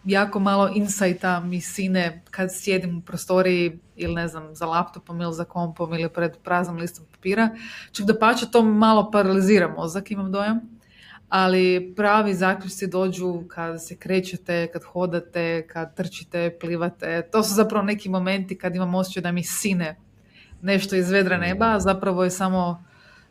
jako 0.05 0.41
malo 0.41 0.71
insajta 0.75 1.41
mi 1.41 1.61
sine 1.61 2.23
kad 2.31 2.49
sjedim 2.53 2.99
u 2.99 3.01
prostoriji 3.01 3.79
ili 3.97 4.15
ne 4.15 4.29
znam, 4.29 4.55
za 4.55 4.67
laptopom 4.67 5.21
ili 5.21 5.35
za 5.35 5.45
kompom 5.45 5.95
ili 5.95 6.09
pred 6.09 6.37
praznom 6.45 6.77
listom 6.77 7.05
papira. 7.11 7.51
Čak 7.93 8.07
da 8.07 8.19
pače 8.19 8.51
to 8.51 8.63
malo 8.63 9.11
paralizira 9.11 9.69
mozak, 9.69 10.11
imam 10.11 10.33
dojam 10.33 10.61
ali 11.29 11.95
pravi 11.97 12.35
zaključci 12.35 12.87
dođu 12.87 13.43
kad 13.49 13.87
se 13.87 13.97
krećete, 13.97 14.69
kad 14.73 14.85
hodate, 14.85 15.67
kad 15.67 15.95
trčite, 15.95 16.57
plivate. 16.61 17.29
To 17.33 17.43
su 17.43 17.55
zapravo 17.55 17.85
neki 17.85 18.09
momenti 18.09 18.59
kad 18.59 18.75
imam 18.75 18.95
osjećaj 18.95 19.23
da 19.23 19.33
mi 19.33 19.43
sine 19.43 19.97
nešto 20.63 20.97
iz 20.97 21.11
vedra 21.11 21.39
neba, 21.39 21.81
zapravo 21.81 22.25
je 22.25 22.31
samo 22.31 22.85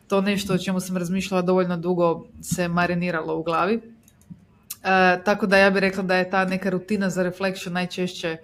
to 0.08 0.20
nešto 0.20 0.54
o 0.54 0.58
čemu 0.58 0.80
sam 0.80 0.96
razmišljala 0.96 1.42
dovoljno 1.42 1.76
dugo 1.76 2.26
se 2.42 2.68
mariniralo 2.68 3.36
u 3.36 3.42
glavi. 3.42 3.93
E, 4.84 5.22
tako 5.24 5.46
da 5.46 5.58
ja 5.58 5.70
bih 5.70 5.80
rekla 5.80 6.02
da 6.02 6.16
je 6.16 6.30
ta 6.30 6.44
neka 6.44 6.70
rutina 6.70 7.10
za 7.10 7.22
reflection 7.22 7.74
najčešće 7.74 8.36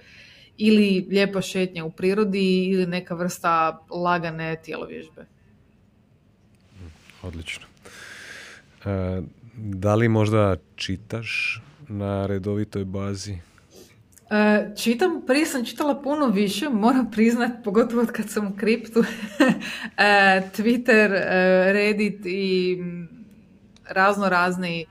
ili 0.57 1.07
lijepa 1.11 1.41
šetnja 1.41 1.85
u 1.85 1.91
prirodi 1.91 2.65
ili 2.65 2.87
neka 2.87 3.15
vrsta 3.15 3.81
lagane 3.91 4.57
tijelovježbe. 4.62 5.27
Odlično. 7.23 7.67
E, 8.85 9.23
da 9.55 9.95
li 9.95 10.09
možda 10.09 10.57
čitaš 10.77 11.62
na 11.89 12.27
redovitoj 12.27 12.85
bazi? 12.85 13.39
Uh, 14.31 14.77
čitam, 14.77 15.23
prije 15.27 15.47
sam 15.47 15.65
čitala 15.65 16.03
puno 16.03 16.27
više, 16.27 16.69
moram 16.69 17.11
priznat, 17.11 17.51
pogotovo 17.65 18.07
kad 18.12 18.31
sam 18.31 18.47
u 18.47 18.57
kriptu, 18.57 19.01
uh, 19.01 19.07
Twitter, 20.57 21.11
uh, 21.11 21.73
Reddit 21.73 22.27
i 22.27 22.79
razno 23.89 24.29
razni 24.29 24.87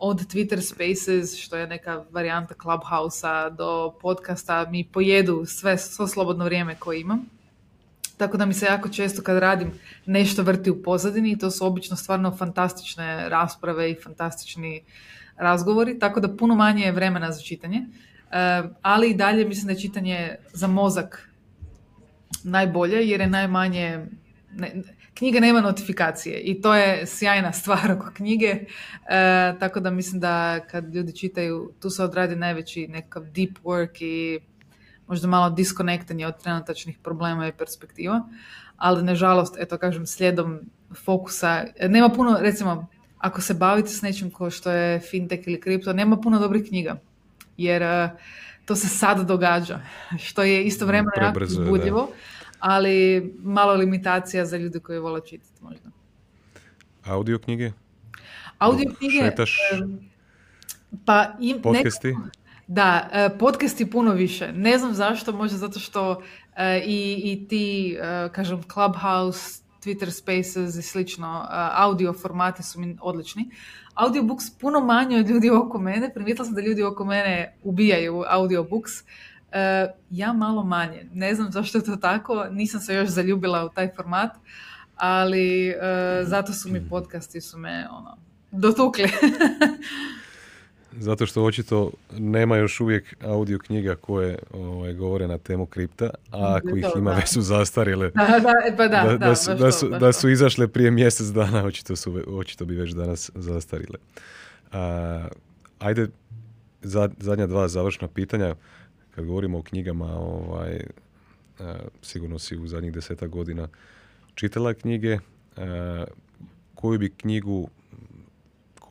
od 0.00 0.26
Twitter 0.26 0.60
Spaces, 0.60 1.36
što 1.36 1.56
je 1.56 1.66
neka 1.66 2.04
varijanta 2.10 2.54
Clubhouse-a, 2.62 3.50
do 3.50 3.94
podcasta, 4.00 4.66
mi 4.70 4.84
pojedu 4.84 5.44
sve, 5.46 5.78
svo 5.78 6.06
slobodno 6.06 6.44
vrijeme 6.44 6.74
koje 6.74 7.00
imam. 7.00 7.26
Tako 8.16 8.36
da 8.36 8.46
mi 8.46 8.54
se 8.54 8.66
jako 8.66 8.88
često 8.88 9.22
kad 9.22 9.38
radim 9.38 9.72
nešto 10.06 10.42
vrti 10.42 10.70
u 10.70 10.82
pozadini 10.82 11.32
i 11.32 11.38
to 11.38 11.50
su 11.50 11.66
obično 11.66 11.96
stvarno 11.96 12.36
fantastične 12.36 13.28
rasprave 13.28 13.90
i 13.90 14.00
fantastični 14.02 14.82
razgovori, 15.36 15.98
tako 15.98 16.20
da 16.20 16.36
puno 16.36 16.54
manje 16.54 16.84
je 16.84 16.92
vremena 16.92 17.32
za 17.32 17.42
čitanje. 17.42 17.78
E, 18.30 18.62
ali 18.82 19.10
i 19.10 19.14
dalje 19.14 19.48
mislim 19.48 19.66
da 19.66 19.72
je 19.72 19.80
čitanje 19.80 20.36
za 20.52 20.66
mozak 20.66 21.30
najbolje 22.44 23.08
jer 23.08 23.20
je 23.20 23.26
najmanje 23.26 24.06
ne, 24.52 24.72
knjiga 25.14 25.40
nema 25.40 25.60
notifikacije 25.60 26.40
i 26.40 26.60
to 26.60 26.74
je 26.74 27.06
sjajna 27.06 27.52
stvar 27.52 27.92
oko 27.92 28.10
knjige 28.14 28.46
e, 28.46 28.64
tako 29.60 29.80
da 29.80 29.90
mislim 29.90 30.20
da 30.20 30.60
kad 30.70 30.94
ljudi 30.94 31.16
čitaju 31.16 31.72
tu 31.80 31.90
se 31.90 32.04
odradi 32.04 32.36
najveći 32.36 32.88
nekakav 32.88 33.24
deep 33.24 33.58
work 33.64 34.02
i 34.04 34.40
možda 35.06 35.28
malo 35.28 35.50
disconnectanje 35.50 36.26
od 36.26 36.42
trenutačnih 36.42 36.98
problema 36.98 37.48
i 37.48 37.52
perspektiva, 37.52 38.20
ali 38.76 39.02
nažalost, 39.02 39.56
eto 39.58 39.78
kažem, 39.78 40.06
slijedom 40.06 40.60
fokusa, 41.04 41.64
nema 41.88 42.08
puno, 42.08 42.38
recimo, 42.40 42.86
ako 43.18 43.40
se 43.40 43.54
bavite 43.54 43.88
s 43.88 44.02
nečim 44.02 44.30
kao 44.30 44.50
što 44.50 44.70
je 44.70 45.00
fintech 45.00 45.46
ili 45.46 45.60
kripto, 45.60 45.92
nema 45.92 46.16
puno 46.16 46.38
dobrih 46.38 46.68
knjiga, 46.68 46.96
jer 47.56 47.82
uh, 47.82 48.20
to 48.64 48.76
se 48.76 48.88
sad 48.88 49.26
događa, 49.26 49.80
što 50.18 50.42
je 50.42 50.64
istovremeno 50.64 51.10
jako 51.22 51.40
budljivo, 51.68 52.10
ali 52.60 53.32
malo 53.38 53.74
limitacija 53.74 54.46
za 54.46 54.56
ljude 54.56 54.80
koji 54.80 54.98
vole 54.98 55.20
čitati 55.26 55.62
možda. 55.62 55.90
Audio 57.04 57.38
knjige? 57.38 57.72
Audio 58.58 58.92
knjige... 58.98 59.32
Pa 61.04 61.26
im, 61.40 61.62
Podcasti? 61.62 62.16
Da, 62.66 63.08
e, 63.12 63.38
podcasti 63.38 63.90
puno 63.90 64.12
više. 64.12 64.52
Ne 64.52 64.78
znam 64.78 64.94
zašto, 64.94 65.32
možda 65.32 65.58
zato 65.58 65.78
što 65.78 66.22
e, 66.56 66.82
i, 66.86 67.20
i 67.24 67.48
ti, 67.48 67.96
kažem, 68.32 68.62
Clubhouse, 68.72 69.62
Twitter 69.84 70.10
Spaces 70.10 70.74
i 70.74 70.82
slično, 70.82 71.46
audio 71.74 72.12
formati 72.12 72.62
su 72.62 72.80
mi 72.80 72.96
odlični. 73.00 73.50
Audiobooks 73.94 74.50
puno 74.60 74.80
manje 74.80 75.18
od 75.18 75.28
ljudi 75.28 75.50
oko 75.50 75.78
mene. 75.78 76.14
Primijetila 76.14 76.44
sam 76.44 76.54
da 76.54 76.60
ljudi 76.60 76.82
oko 76.82 77.04
mene 77.04 77.56
ubijaju 77.62 78.24
audiobooks. 78.28 78.92
Ja 80.10 80.32
malo 80.32 80.64
manje. 80.64 81.06
Ne 81.12 81.34
znam 81.34 81.52
zašto 81.52 81.78
je 81.78 81.84
to 81.84 81.96
tako. 81.96 82.44
Nisam 82.50 82.80
se 82.80 82.94
još 82.94 83.08
zaljubila 83.08 83.64
u 83.64 83.68
taj 83.68 83.90
format, 83.96 84.30
ali 84.96 85.74
zato 86.22 86.52
su 86.52 86.68
mi 86.68 86.88
podcasti 86.88 87.40
su 87.40 87.58
me 87.58 87.86
ono, 87.90 88.16
dotukli. 88.50 89.08
zato 90.92 91.26
što 91.26 91.44
očito 91.44 91.90
nema 92.18 92.56
još 92.56 92.80
uvijek 92.80 93.16
audio 93.20 93.58
knjiga 93.58 93.94
koje 93.94 94.38
ovaj, 94.52 94.92
govore 94.92 95.28
na 95.28 95.38
temu 95.38 95.66
kripta, 95.66 96.10
a 96.30 96.56
ako 96.56 96.76
ih 96.76 96.84
ima 96.96 97.12
već 97.12 97.28
su 97.28 97.40
zastarjele. 97.40 98.10
Da, 98.10 100.08
e, 100.08 100.12
su, 100.12 100.28
izašle 100.28 100.68
prije 100.68 100.90
mjesec 100.90 101.26
dana, 101.26 101.64
očito, 101.68 101.96
su, 101.96 102.22
očito 102.26 102.64
bi 102.64 102.74
već 102.74 102.90
danas 102.90 103.30
zastarile. 103.34 103.98
A, 104.72 105.28
ajde, 105.78 106.08
zadnja 107.18 107.46
dva 107.46 107.68
završna 107.68 108.08
pitanja. 108.08 108.54
Kad 109.14 109.24
govorimo 109.24 109.58
o 109.58 109.62
knjigama, 109.62 110.18
ovaj, 110.18 110.80
sigurno 112.02 112.38
si 112.38 112.56
u 112.56 112.66
zadnjih 112.66 112.92
desetak 112.92 113.30
godina 113.30 113.68
čitala 114.34 114.74
knjige. 114.74 115.18
koju 116.74 116.98
bi 116.98 117.10
knjigu 117.10 117.68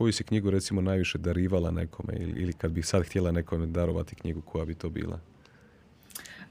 koju 0.00 0.12
si 0.12 0.24
knjigu 0.24 0.50
recimo 0.50 0.80
najviše 0.80 1.18
darivala 1.18 1.70
nekome 1.70 2.14
ili, 2.16 2.42
ili 2.42 2.52
kad 2.52 2.72
bi 2.72 2.82
sad 2.82 3.06
htjela 3.06 3.32
nekome 3.32 3.66
darovati 3.66 4.14
knjigu, 4.14 4.40
koja 4.40 4.64
bi 4.64 4.74
to 4.74 4.88
bila? 4.88 5.20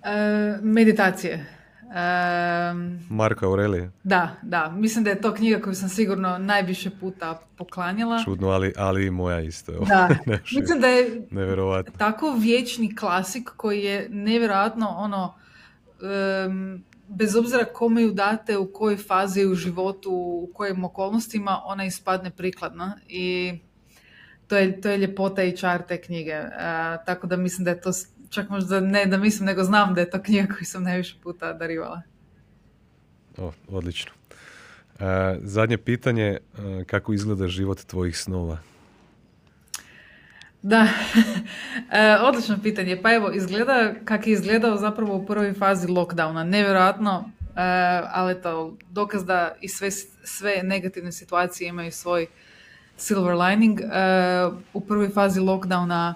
E, 0.04 0.58
meditacije. 0.62 1.59
E, 1.90 2.74
Marka 3.10 3.46
Aurelije? 3.46 3.92
Da, 4.04 4.36
da. 4.42 4.70
Mislim 4.70 5.04
da 5.04 5.10
je 5.10 5.22
to 5.22 5.34
knjiga 5.34 5.62
koju 5.62 5.76
sam 5.76 5.90
sigurno 5.90 6.38
najviše 6.38 6.90
puta 7.00 7.42
poklanjala. 7.58 8.24
Čudno, 8.26 8.48
ali, 8.48 8.74
ali 8.78 9.06
i 9.06 9.12
moja 9.12 9.40
isto. 9.40 9.72
Da. 9.72 10.10
Mislim 10.58 10.82
da 10.82 10.88
je 10.88 11.28
tako 11.98 12.36
vječni 12.40 12.96
klasik 12.96 13.50
koji 13.58 13.84
je 13.84 14.08
nevjerojatno 14.10 14.88
ono 14.88 15.36
bez 17.08 17.36
obzira 17.36 17.66
kome 17.66 18.02
ju 18.02 18.12
date, 18.12 18.58
u 18.58 18.74
kojoj 18.74 18.98
fazi 18.98 19.46
u 19.46 19.56
životu, 19.56 20.12
u 20.12 20.50
kojim 20.54 20.84
okolnostima, 20.84 21.62
ona 21.66 21.86
ispadne 21.86 22.32
prikladna 22.32 23.00
i 23.08 23.54
to 24.48 24.58
je, 24.58 24.82
to 24.82 24.90
je 24.90 24.98
ljepota 24.98 25.44
i 25.44 25.58
čar 25.58 25.82
te 25.88 26.02
knjige. 26.02 26.40
Uh, 26.40 27.06
tako 27.06 27.28
da 27.28 27.38
mislim 27.38 27.66
da 27.66 27.72
je 27.72 27.82
to, 27.82 27.92
čak 28.30 28.50
možda 28.50 28.80
ne 28.80 29.06
da 29.06 29.18
mislim, 29.18 29.46
nego 29.46 29.64
znam 29.64 29.94
da 29.94 30.02
je 30.02 30.10
to 30.10 30.22
knjiga 30.22 30.54
koju 30.54 30.66
sam 30.66 30.84
najviše 30.84 31.16
puta 31.24 31.54
darivala. 31.54 32.02
O, 33.38 33.52
odlično. 33.68 34.12
Uh, 34.94 35.06
zadnje 35.40 35.78
pitanje, 35.78 36.38
uh, 36.54 36.84
kako 36.86 37.14
izgleda 37.14 37.48
život 37.48 37.86
tvojih 37.86 38.18
snova? 38.18 38.58
Da, 40.62 40.88
e, 41.92 42.18
odlično 42.22 42.58
pitanje. 42.64 43.02
Pa 43.02 43.14
evo, 43.14 43.32
izgleda 43.32 43.94
kak 44.06 44.28
je 44.28 44.34
izgledao 44.34 44.78
zapravo 44.78 45.16
u 45.16 45.26
prvoj 45.26 45.54
fazi 45.54 45.88
lockdowna. 45.88 46.44
Nevjerojatno, 46.44 47.32
e, 47.42 47.62
ali 48.12 48.42
to 48.42 48.78
dokaz 48.90 49.26
da 49.26 49.56
i 49.62 49.68
sve, 49.68 49.92
sve 50.24 50.64
negativne 50.64 51.12
situacije 51.12 51.68
imaju 51.68 51.92
svoj 51.92 52.28
silver 52.98 53.36
lining. 53.36 53.80
E, 53.82 53.86
u 54.74 54.82
prvoj 54.82 55.10
fazi 55.10 55.40
lockdowna 55.40 56.14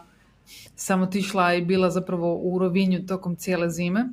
sam 0.76 1.02
otišla 1.02 1.54
i 1.54 1.62
bila 1.62 1.90
zapravo 1.90 2.36
u 2.36 2.60
Rovinju 2.60 3.06
tokom 3.06 3.36
cijele 3.36 3.70
zime 3.70 4.06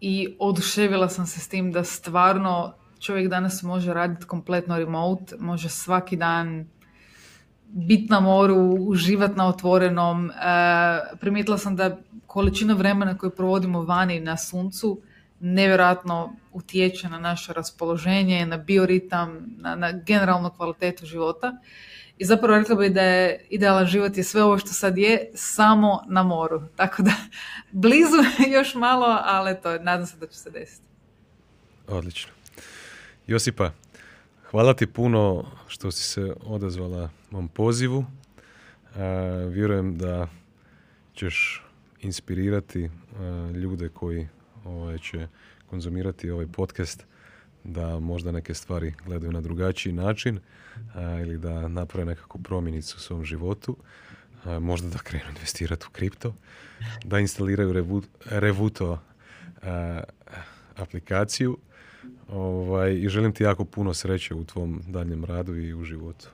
i 0.00 0.36
oduševila 0.38 1.08
sam 1.08 1.26
se 1.26 1.40
s 1.40 1.48
tim 1.48 1.72
da 1.72 1.84
stvarno 1.84 2.74
čovjek 3.00 3.28
danas 3.28 3.62
može 3.62 3.94
raditi 3.94 4.26
kompletno 4.26 4.78
remote, 4.78 5.36
može 5.38 5.68
svaki 5.68 6.16
dan 6.16 6.66
bit 7.68 8.10
na 8.10 8.20
moru, 8.20 8.76
uživat 8.78 9.36
na 9.36 9.48
otvorenom. 9.48 10.30
E, 10.30 10.34
primijetila 11.20 11.58
sam 11.58 11.76
da 11.76 11.98
količina 12.26 12.74
vremena 12.74 13.18
koju 13.18 13.30
provodimo 13.30 13.82
vani 13.82 14.20
na 14.20 14.36
suncu 14.36 15.00
nevjerojatno 15.40 16.32
utječe 16.52 17.08
na 17.08 17.18
naše 17.18 17.52
raspoloženje, 17.52 18.46
na 18.46 18.56
bioritam, 18.56 19.54
na, 19.58 19.74
na 19.74 19.92
generalnu 19.92 20.50
kvalitetu 20.50 21.06
života. 21.06 21.52
I 22.18 22.24
zapravo 22.24 22.58
rekla 22.58 22.76
bih 22.76 22.92
da 22.92 23.02
je 23.02 23.46
idealan 23.50 23.86
život 23.86 24.16
je 24.16 24.24
sve 24.24 24.42
ovo 24.42 24.58
što 24.58 24.68
sad 24.68 24.98
je 24.98 25.30
samo 25.34 26.04
na 26.08 26.22
moru. 26.22 26.62
Tako 26.76 27.02
da 27.02 27.12
blizu 27.82 28.16
još 28.56 28.74
malo, 28.74 29.18
ali 29.24 29.56
to 29.62 29.78
nadam 29.78 30.06
se 30.06 30.16
da 30.16 30.26
će 30.26 30.38
se 30.38 30.50
desiti. 30.50 30.86
Odlično. 31.86 32.32
Josipa, 33.26 33.70
hvala 34.50 34.74
ti 34.74 34.86
puno 34.86 35.44
što 35.66 35.90
si 35.90 36.02
se 36.02 36.32
odazvala 36.46 37.10
mom 37.30 37.48
pozivu. 37.48 38.04
vjerujem 39.48 39.98
da 39.98 40.28
ćeš 41.14 41.64
inspirirati 42.00 42.90
ljude 43.54 43.88
koji 43.88 44.28
ovaj, 44.64 44.98
će 44.98 45.28
konzumirati 45.70 46.30
ovaj 46.30 46.46
podcast 46.46 47.04
da 47.68 47.98
možda 47.98 48.32
neke 48.32 48.54
stvari 48.54 48.94
gledaju 49.06 49.32
na 49.32 49.40
drugačiji 49.40 49.92
način 49.92 50.40
ili 51.22 51.38
da 51.38 51.68
naprave 51.68 52.04
nekakvu 52.04 52.42
promjenicu 52.42 52.96
u 52.96 53.00
svom 53.00 53.24
životu. 53.24 53.76
možda 54.60 54.88
da 54.88 54.98
krenu 54.98 55.24
investirati 55.28 55.86
u 55.88 55.92
kripto, 55.92 56.34
da 57.04 57.18
instaliraju 57.18 58.02
Revuto 58.24 58.98
aplikaciju 60.76 61.58
ovaj, 62.28 62.94
i 62.94 63.08
želim 63.08 63.32
ti 63.32 63.42
jako 63.42 63.64
puno 63.64 63.94
sreće 63.94 64.34
u 64.34 64.44
tvom 64.44 64.82
daljem 64.88 65.24
radu 65.24 65.56
i 65.56 65.74
u 65.74 65.84
životu. 65.84 66.28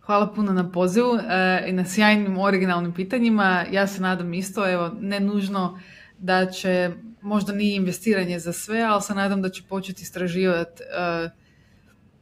Hvala 0.00 0.32
puno 0.34 0.52
na 0.52 0.70
pozivu 0.70 1.16
e, 1.16 1.64
i 1.68 1.72
na 1.72 1.84
sjajnim 1.84 2.38
originalnim 2.38 2.92
pitanjima. 2.92 3.64
Ja 3.70 3.86
se 3.86 4.02
nadam 4.02 4.34
isto, 4.34 4.72
evo, 4.72 4.90
ne 5.00 5.20
nužno 5.20 5.80
da 6.18 6.46
će, 6.46 6.90
možda 7.22 7.52
nije 7.52 7.76
investiranje 7.76 8.38
za 8.38 8.52
sve, 8.52 8.80
ali 8.80 9.02
se 9.02 9.14
nadam 9.14 9.42
da 9.42 9.48
će 9.48 9.62
početi 9.68 10.02
istraživati 10.02 10.82
e, 10.82 11.30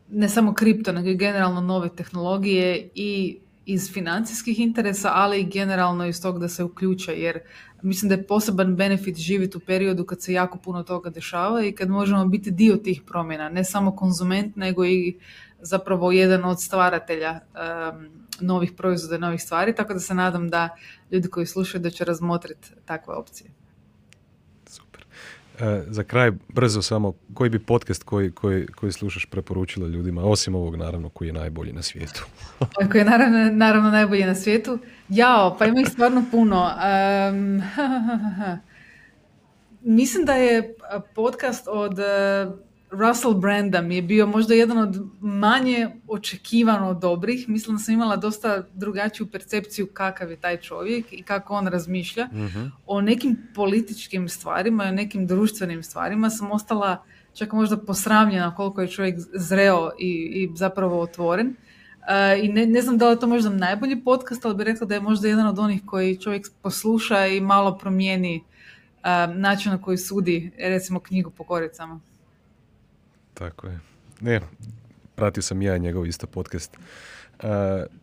ne 0.08 0.28
samo 0.28 0.54
kripto, 0.54 0.92
nego 0.92 1.08
i 1.08 1.16
generalno 1.16 1.60
nove 1.60 1.88
tehnologije 1.96 2.88
i 2.94 3.38
iz 3.66 3.92
financijskih 3.92 4.60
interesa, 4.60 5.10
ali 5.14 5.40
i 5.40 5.50
generalno 5.50 6.06
iz 6.06 6.22
tog 6.22 6.38
da 6.38 6.48
se 6.48 6.64
uključe, 6.64 7.12
jer 7.12 7.38
mislim 7.82 8.08
da 8.08 8.14
je 8.14 8.26
poseban 8.26 8.76
benefit 8.76 9.16
živjeti 9.16 9.56
u 9.56 9.60
periodu 9.60 10.04
kad 10.04 10.22
se 10.22 10.32
jako 10.32 10.58
puno 10.58 10.82
toga 10.82 11.10
dešava 11.10 11.64
i 11.64 11.72
kad 11.72 11.88
možemo 11.88 12.26
biti 12.26 12.50
dio 12.50 12.76
tih 12.76 13.02
promjena, 13.06 13.48
ne 13.48 13.64
samo 13.64 13.96
konzument, 13.96 14.56
nego 14.56 14.84
i 14.84 15.18
zapravo 15.60 16.12
jedan 16.12 16.44
od 16.44 16.62
stvaratelja 16.62 17.40
novih 18.40 18.72
proizvoda, 18.72 19.18
novih 19.18 19.42
stvari, 19.42 19.74
tako 19.74 19.94
da 19.94 20.00
se 20.00 20.14
nadam 20.14 20.48
da 20.48 20.68
ljudi 21.10 21.28
koji 21.28 21.46
slušaju 21.46 21.82
da 21.82 21.90
će 21.90 22.04
razmotriti 22.04 22.68
takve 22.84 23.14
opcije. 23.14 23.50
E, 25.60 25.82
za 25.86 26.02
kraj, 26.02 26.32
brzo 26.48 26.82
samo, 26.82 27.12
koji 27.34 27.50
bi 27.50 27.58
podcast 27.58 28.02
koji, 28.02 28.30
koji, 28.30 28.66
koji 28.66 28.92
slušaš 28.92 29.26
preporučila 29.26 29.88
ljudima, 29.88 30.24
osim 30.24 30.54
ovog 30.54 30.76
naravno 30.76 31.08
koji 31.08 31.28
je 31.28 31.32
najbolji 31.32 31.72
na 31.72 31.82
svijetu? 31.82 32.26
koji 32.90 33.00
je 33.00 33.04
naravno, 33.04 33.50
naravno 33.52 33.90
najbolji 33.90 34.24
na 34.24 34.34
svijetu? 34.34 34.78
Jao, 35.08 35.56
pa 35.58 35.66
ima 35.66 35.80
ih 35.80 35.88
stvarno 35.88 36.24
puno. 36.30 36.70
Um, 37.32 37.62
mislim 39.98 40.24
da 40.24 40.32
je 40.32 40.74
podcast 41.14 41.68
od 41.68 41.98
Russell 42.90 43.34
Branda 43.34 43.80
mi 43.80 43.96
je 43.96 44.02
bio 44.02 44.26
možda 44.26 44.54
jedan 44.54 44.78
od 44.78 44.96
manje 45.20 45.88
očekivano 46.08 46.94
dobrih. 46.94 47.48
Mislim 47.48 47.76
da 47.76 47.82
sam 47.82 47.94
imala 47.94 48.16
dosta 48.16 48.62
drugačiju 48.74 49.26
percepciju 49.26 49.86
kakav 49.86 50.30
je 50.30 50.36
taj 50.36 50.56
čovjek 50.56 51.12
i 51.12 51.22
kako 51.22 51.54
on 51.54 51.66
razmišlja. 51.66 52.26
Mhm. 52.32 52.66
O 52.86 53.00
nekim 53.00 53.36
političkim 53.54 54.28
stvarima 54.28 54.84
i 54.84 54.88
o 54.88 54.92
nekim 54.92 55.26
društvenim 55.26 55.82
stvarima 55.82 56.30
sam 56.30 56.52
ostala 56.52 57.04
čak 57.34 57.52
možda 57.52 57.76
posramljena 57.76 58.54
koliko 58.54 58.80
je 58.80 58.88
čovjek 58.88 59.18
zreo 59.34 59.90
i, 59.98 60.10
i 60.10 60.50
zapravo 60.56 61.00
otvoren. 61.00 61.46
Uh, 61.48 62.44
I 62.44 62.48
ne, 62.48 62.66
ne 62.66 62.82
znam 62.82 62.98
da 62.98 63.06
li 63.06 63.12
je 63.12 63.20
to 63.20 63.26
možda 63.26 63.50
najbolji 63.50 64.04
podcast, 64.04 64.44
ali 64.44 64.54
bih 64.54 64.66
rekla 64.66 64.86
da 64.86 64.94
je 64.94 65.00
možda 65.00 65.28
jedan 65.28 65.46
od 65.46 65.58
onih 65.58 65.82
koji 65.86 66.16
čovjek 66.16 66.46
posluša 66.62 67.26
i 67.26 67.40
malo 67.40 67.78
promijeni 67.78 68.40
uh, 68.40 69.36
način 69.36 69.72
na 69.72 69.82
koji 69.82 69.98
sudi, 69.98 70.50
recimo 70.58 71.00
knjigu 71.00 71.30
po 71.30 71.44
koricama. 71.44 72.00
Tako 73.40 73.66
je. 73.66 73.80
Ne, 74.20 74.40
pratio 75.16 75.42
sam 75.42 75.62
ja 75.62 75.78
njegov 75.78 76.06
isto 76.06 76.26
podcast. 76.26 76.76
Uh, 76.76 77.46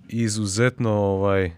izuzetno 0.09 0.91
ovaj, 0.91 1.45
uh, 1.45 1.51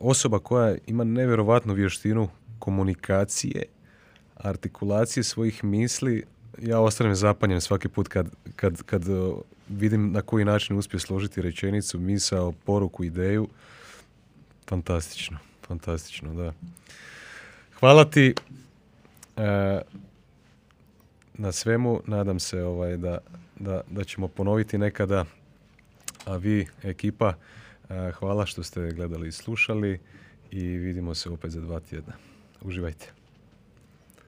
osoba 0.00 0.38
koja 0.38 0.76
ima 0.86 1.04
nevjerovatnu 1.04 1.74
vještinu 1.74 2.28
komunikacije, 2.58 3.62
artikulacije 4.36 5.24
svojih 5.24 5.64
misli. 5.64 6.24
Ja 6.58 6.80
ostanem 6.80 7.14
zapanjen 7.14 7.60
svaki 7.60 7.88
put 7.88 8.08
kad, 8.08 8.28
kad, 8.56 8.82
kad 8.82 9.08
uh, 9.08 9.38
vidim 9.68 10.12
na 10.12 10.22
koji 10.22 10.44
način 10.44 10.78
uspije 10.78 11.00
složiti 11.00 11.42
rečenicu, 11.42 11.98
misao, 11.98 12.52
poruku, 12.52 13.04
ideju. 13.04 13.48
Fantastično, 14.66 15.38
fantastično, 15.66 16.34
da. 16.34 16.52
Hvala 17.80 18.04
ti. 18.04 18.34
Uh, 19.36 19.44
na 21.38 21.52
svemu. 21.52 22.00
Nadam 22.06 22.38
se 22.38 22.62
ovaj, 22.62 22.96
da, 22.96 23.18
da, 23.56 23.80
da 23.90 24.04
ćemo 24.04 24.28
ponoviti 24.28 24.78
nekada. 24.78 25.24
A 26.24 26.36
vi, 26.36 26.66
ekipa, 26.82 27.34
hvala 28.18 28.46
što 28.46 28.62
ste 28.62 28.92
gledali 28.92 29.28
i 29.28 29.32
slušali 29.32 30.00
i 30.50 30.62
vidimo 30.62 31.14
se 31.14 31.30
opet 31.30 31.50
za 31.50 31.60
dva 31.60 31.80
tjedna. 31.80 32.12
Uživajte. 32.62 33.17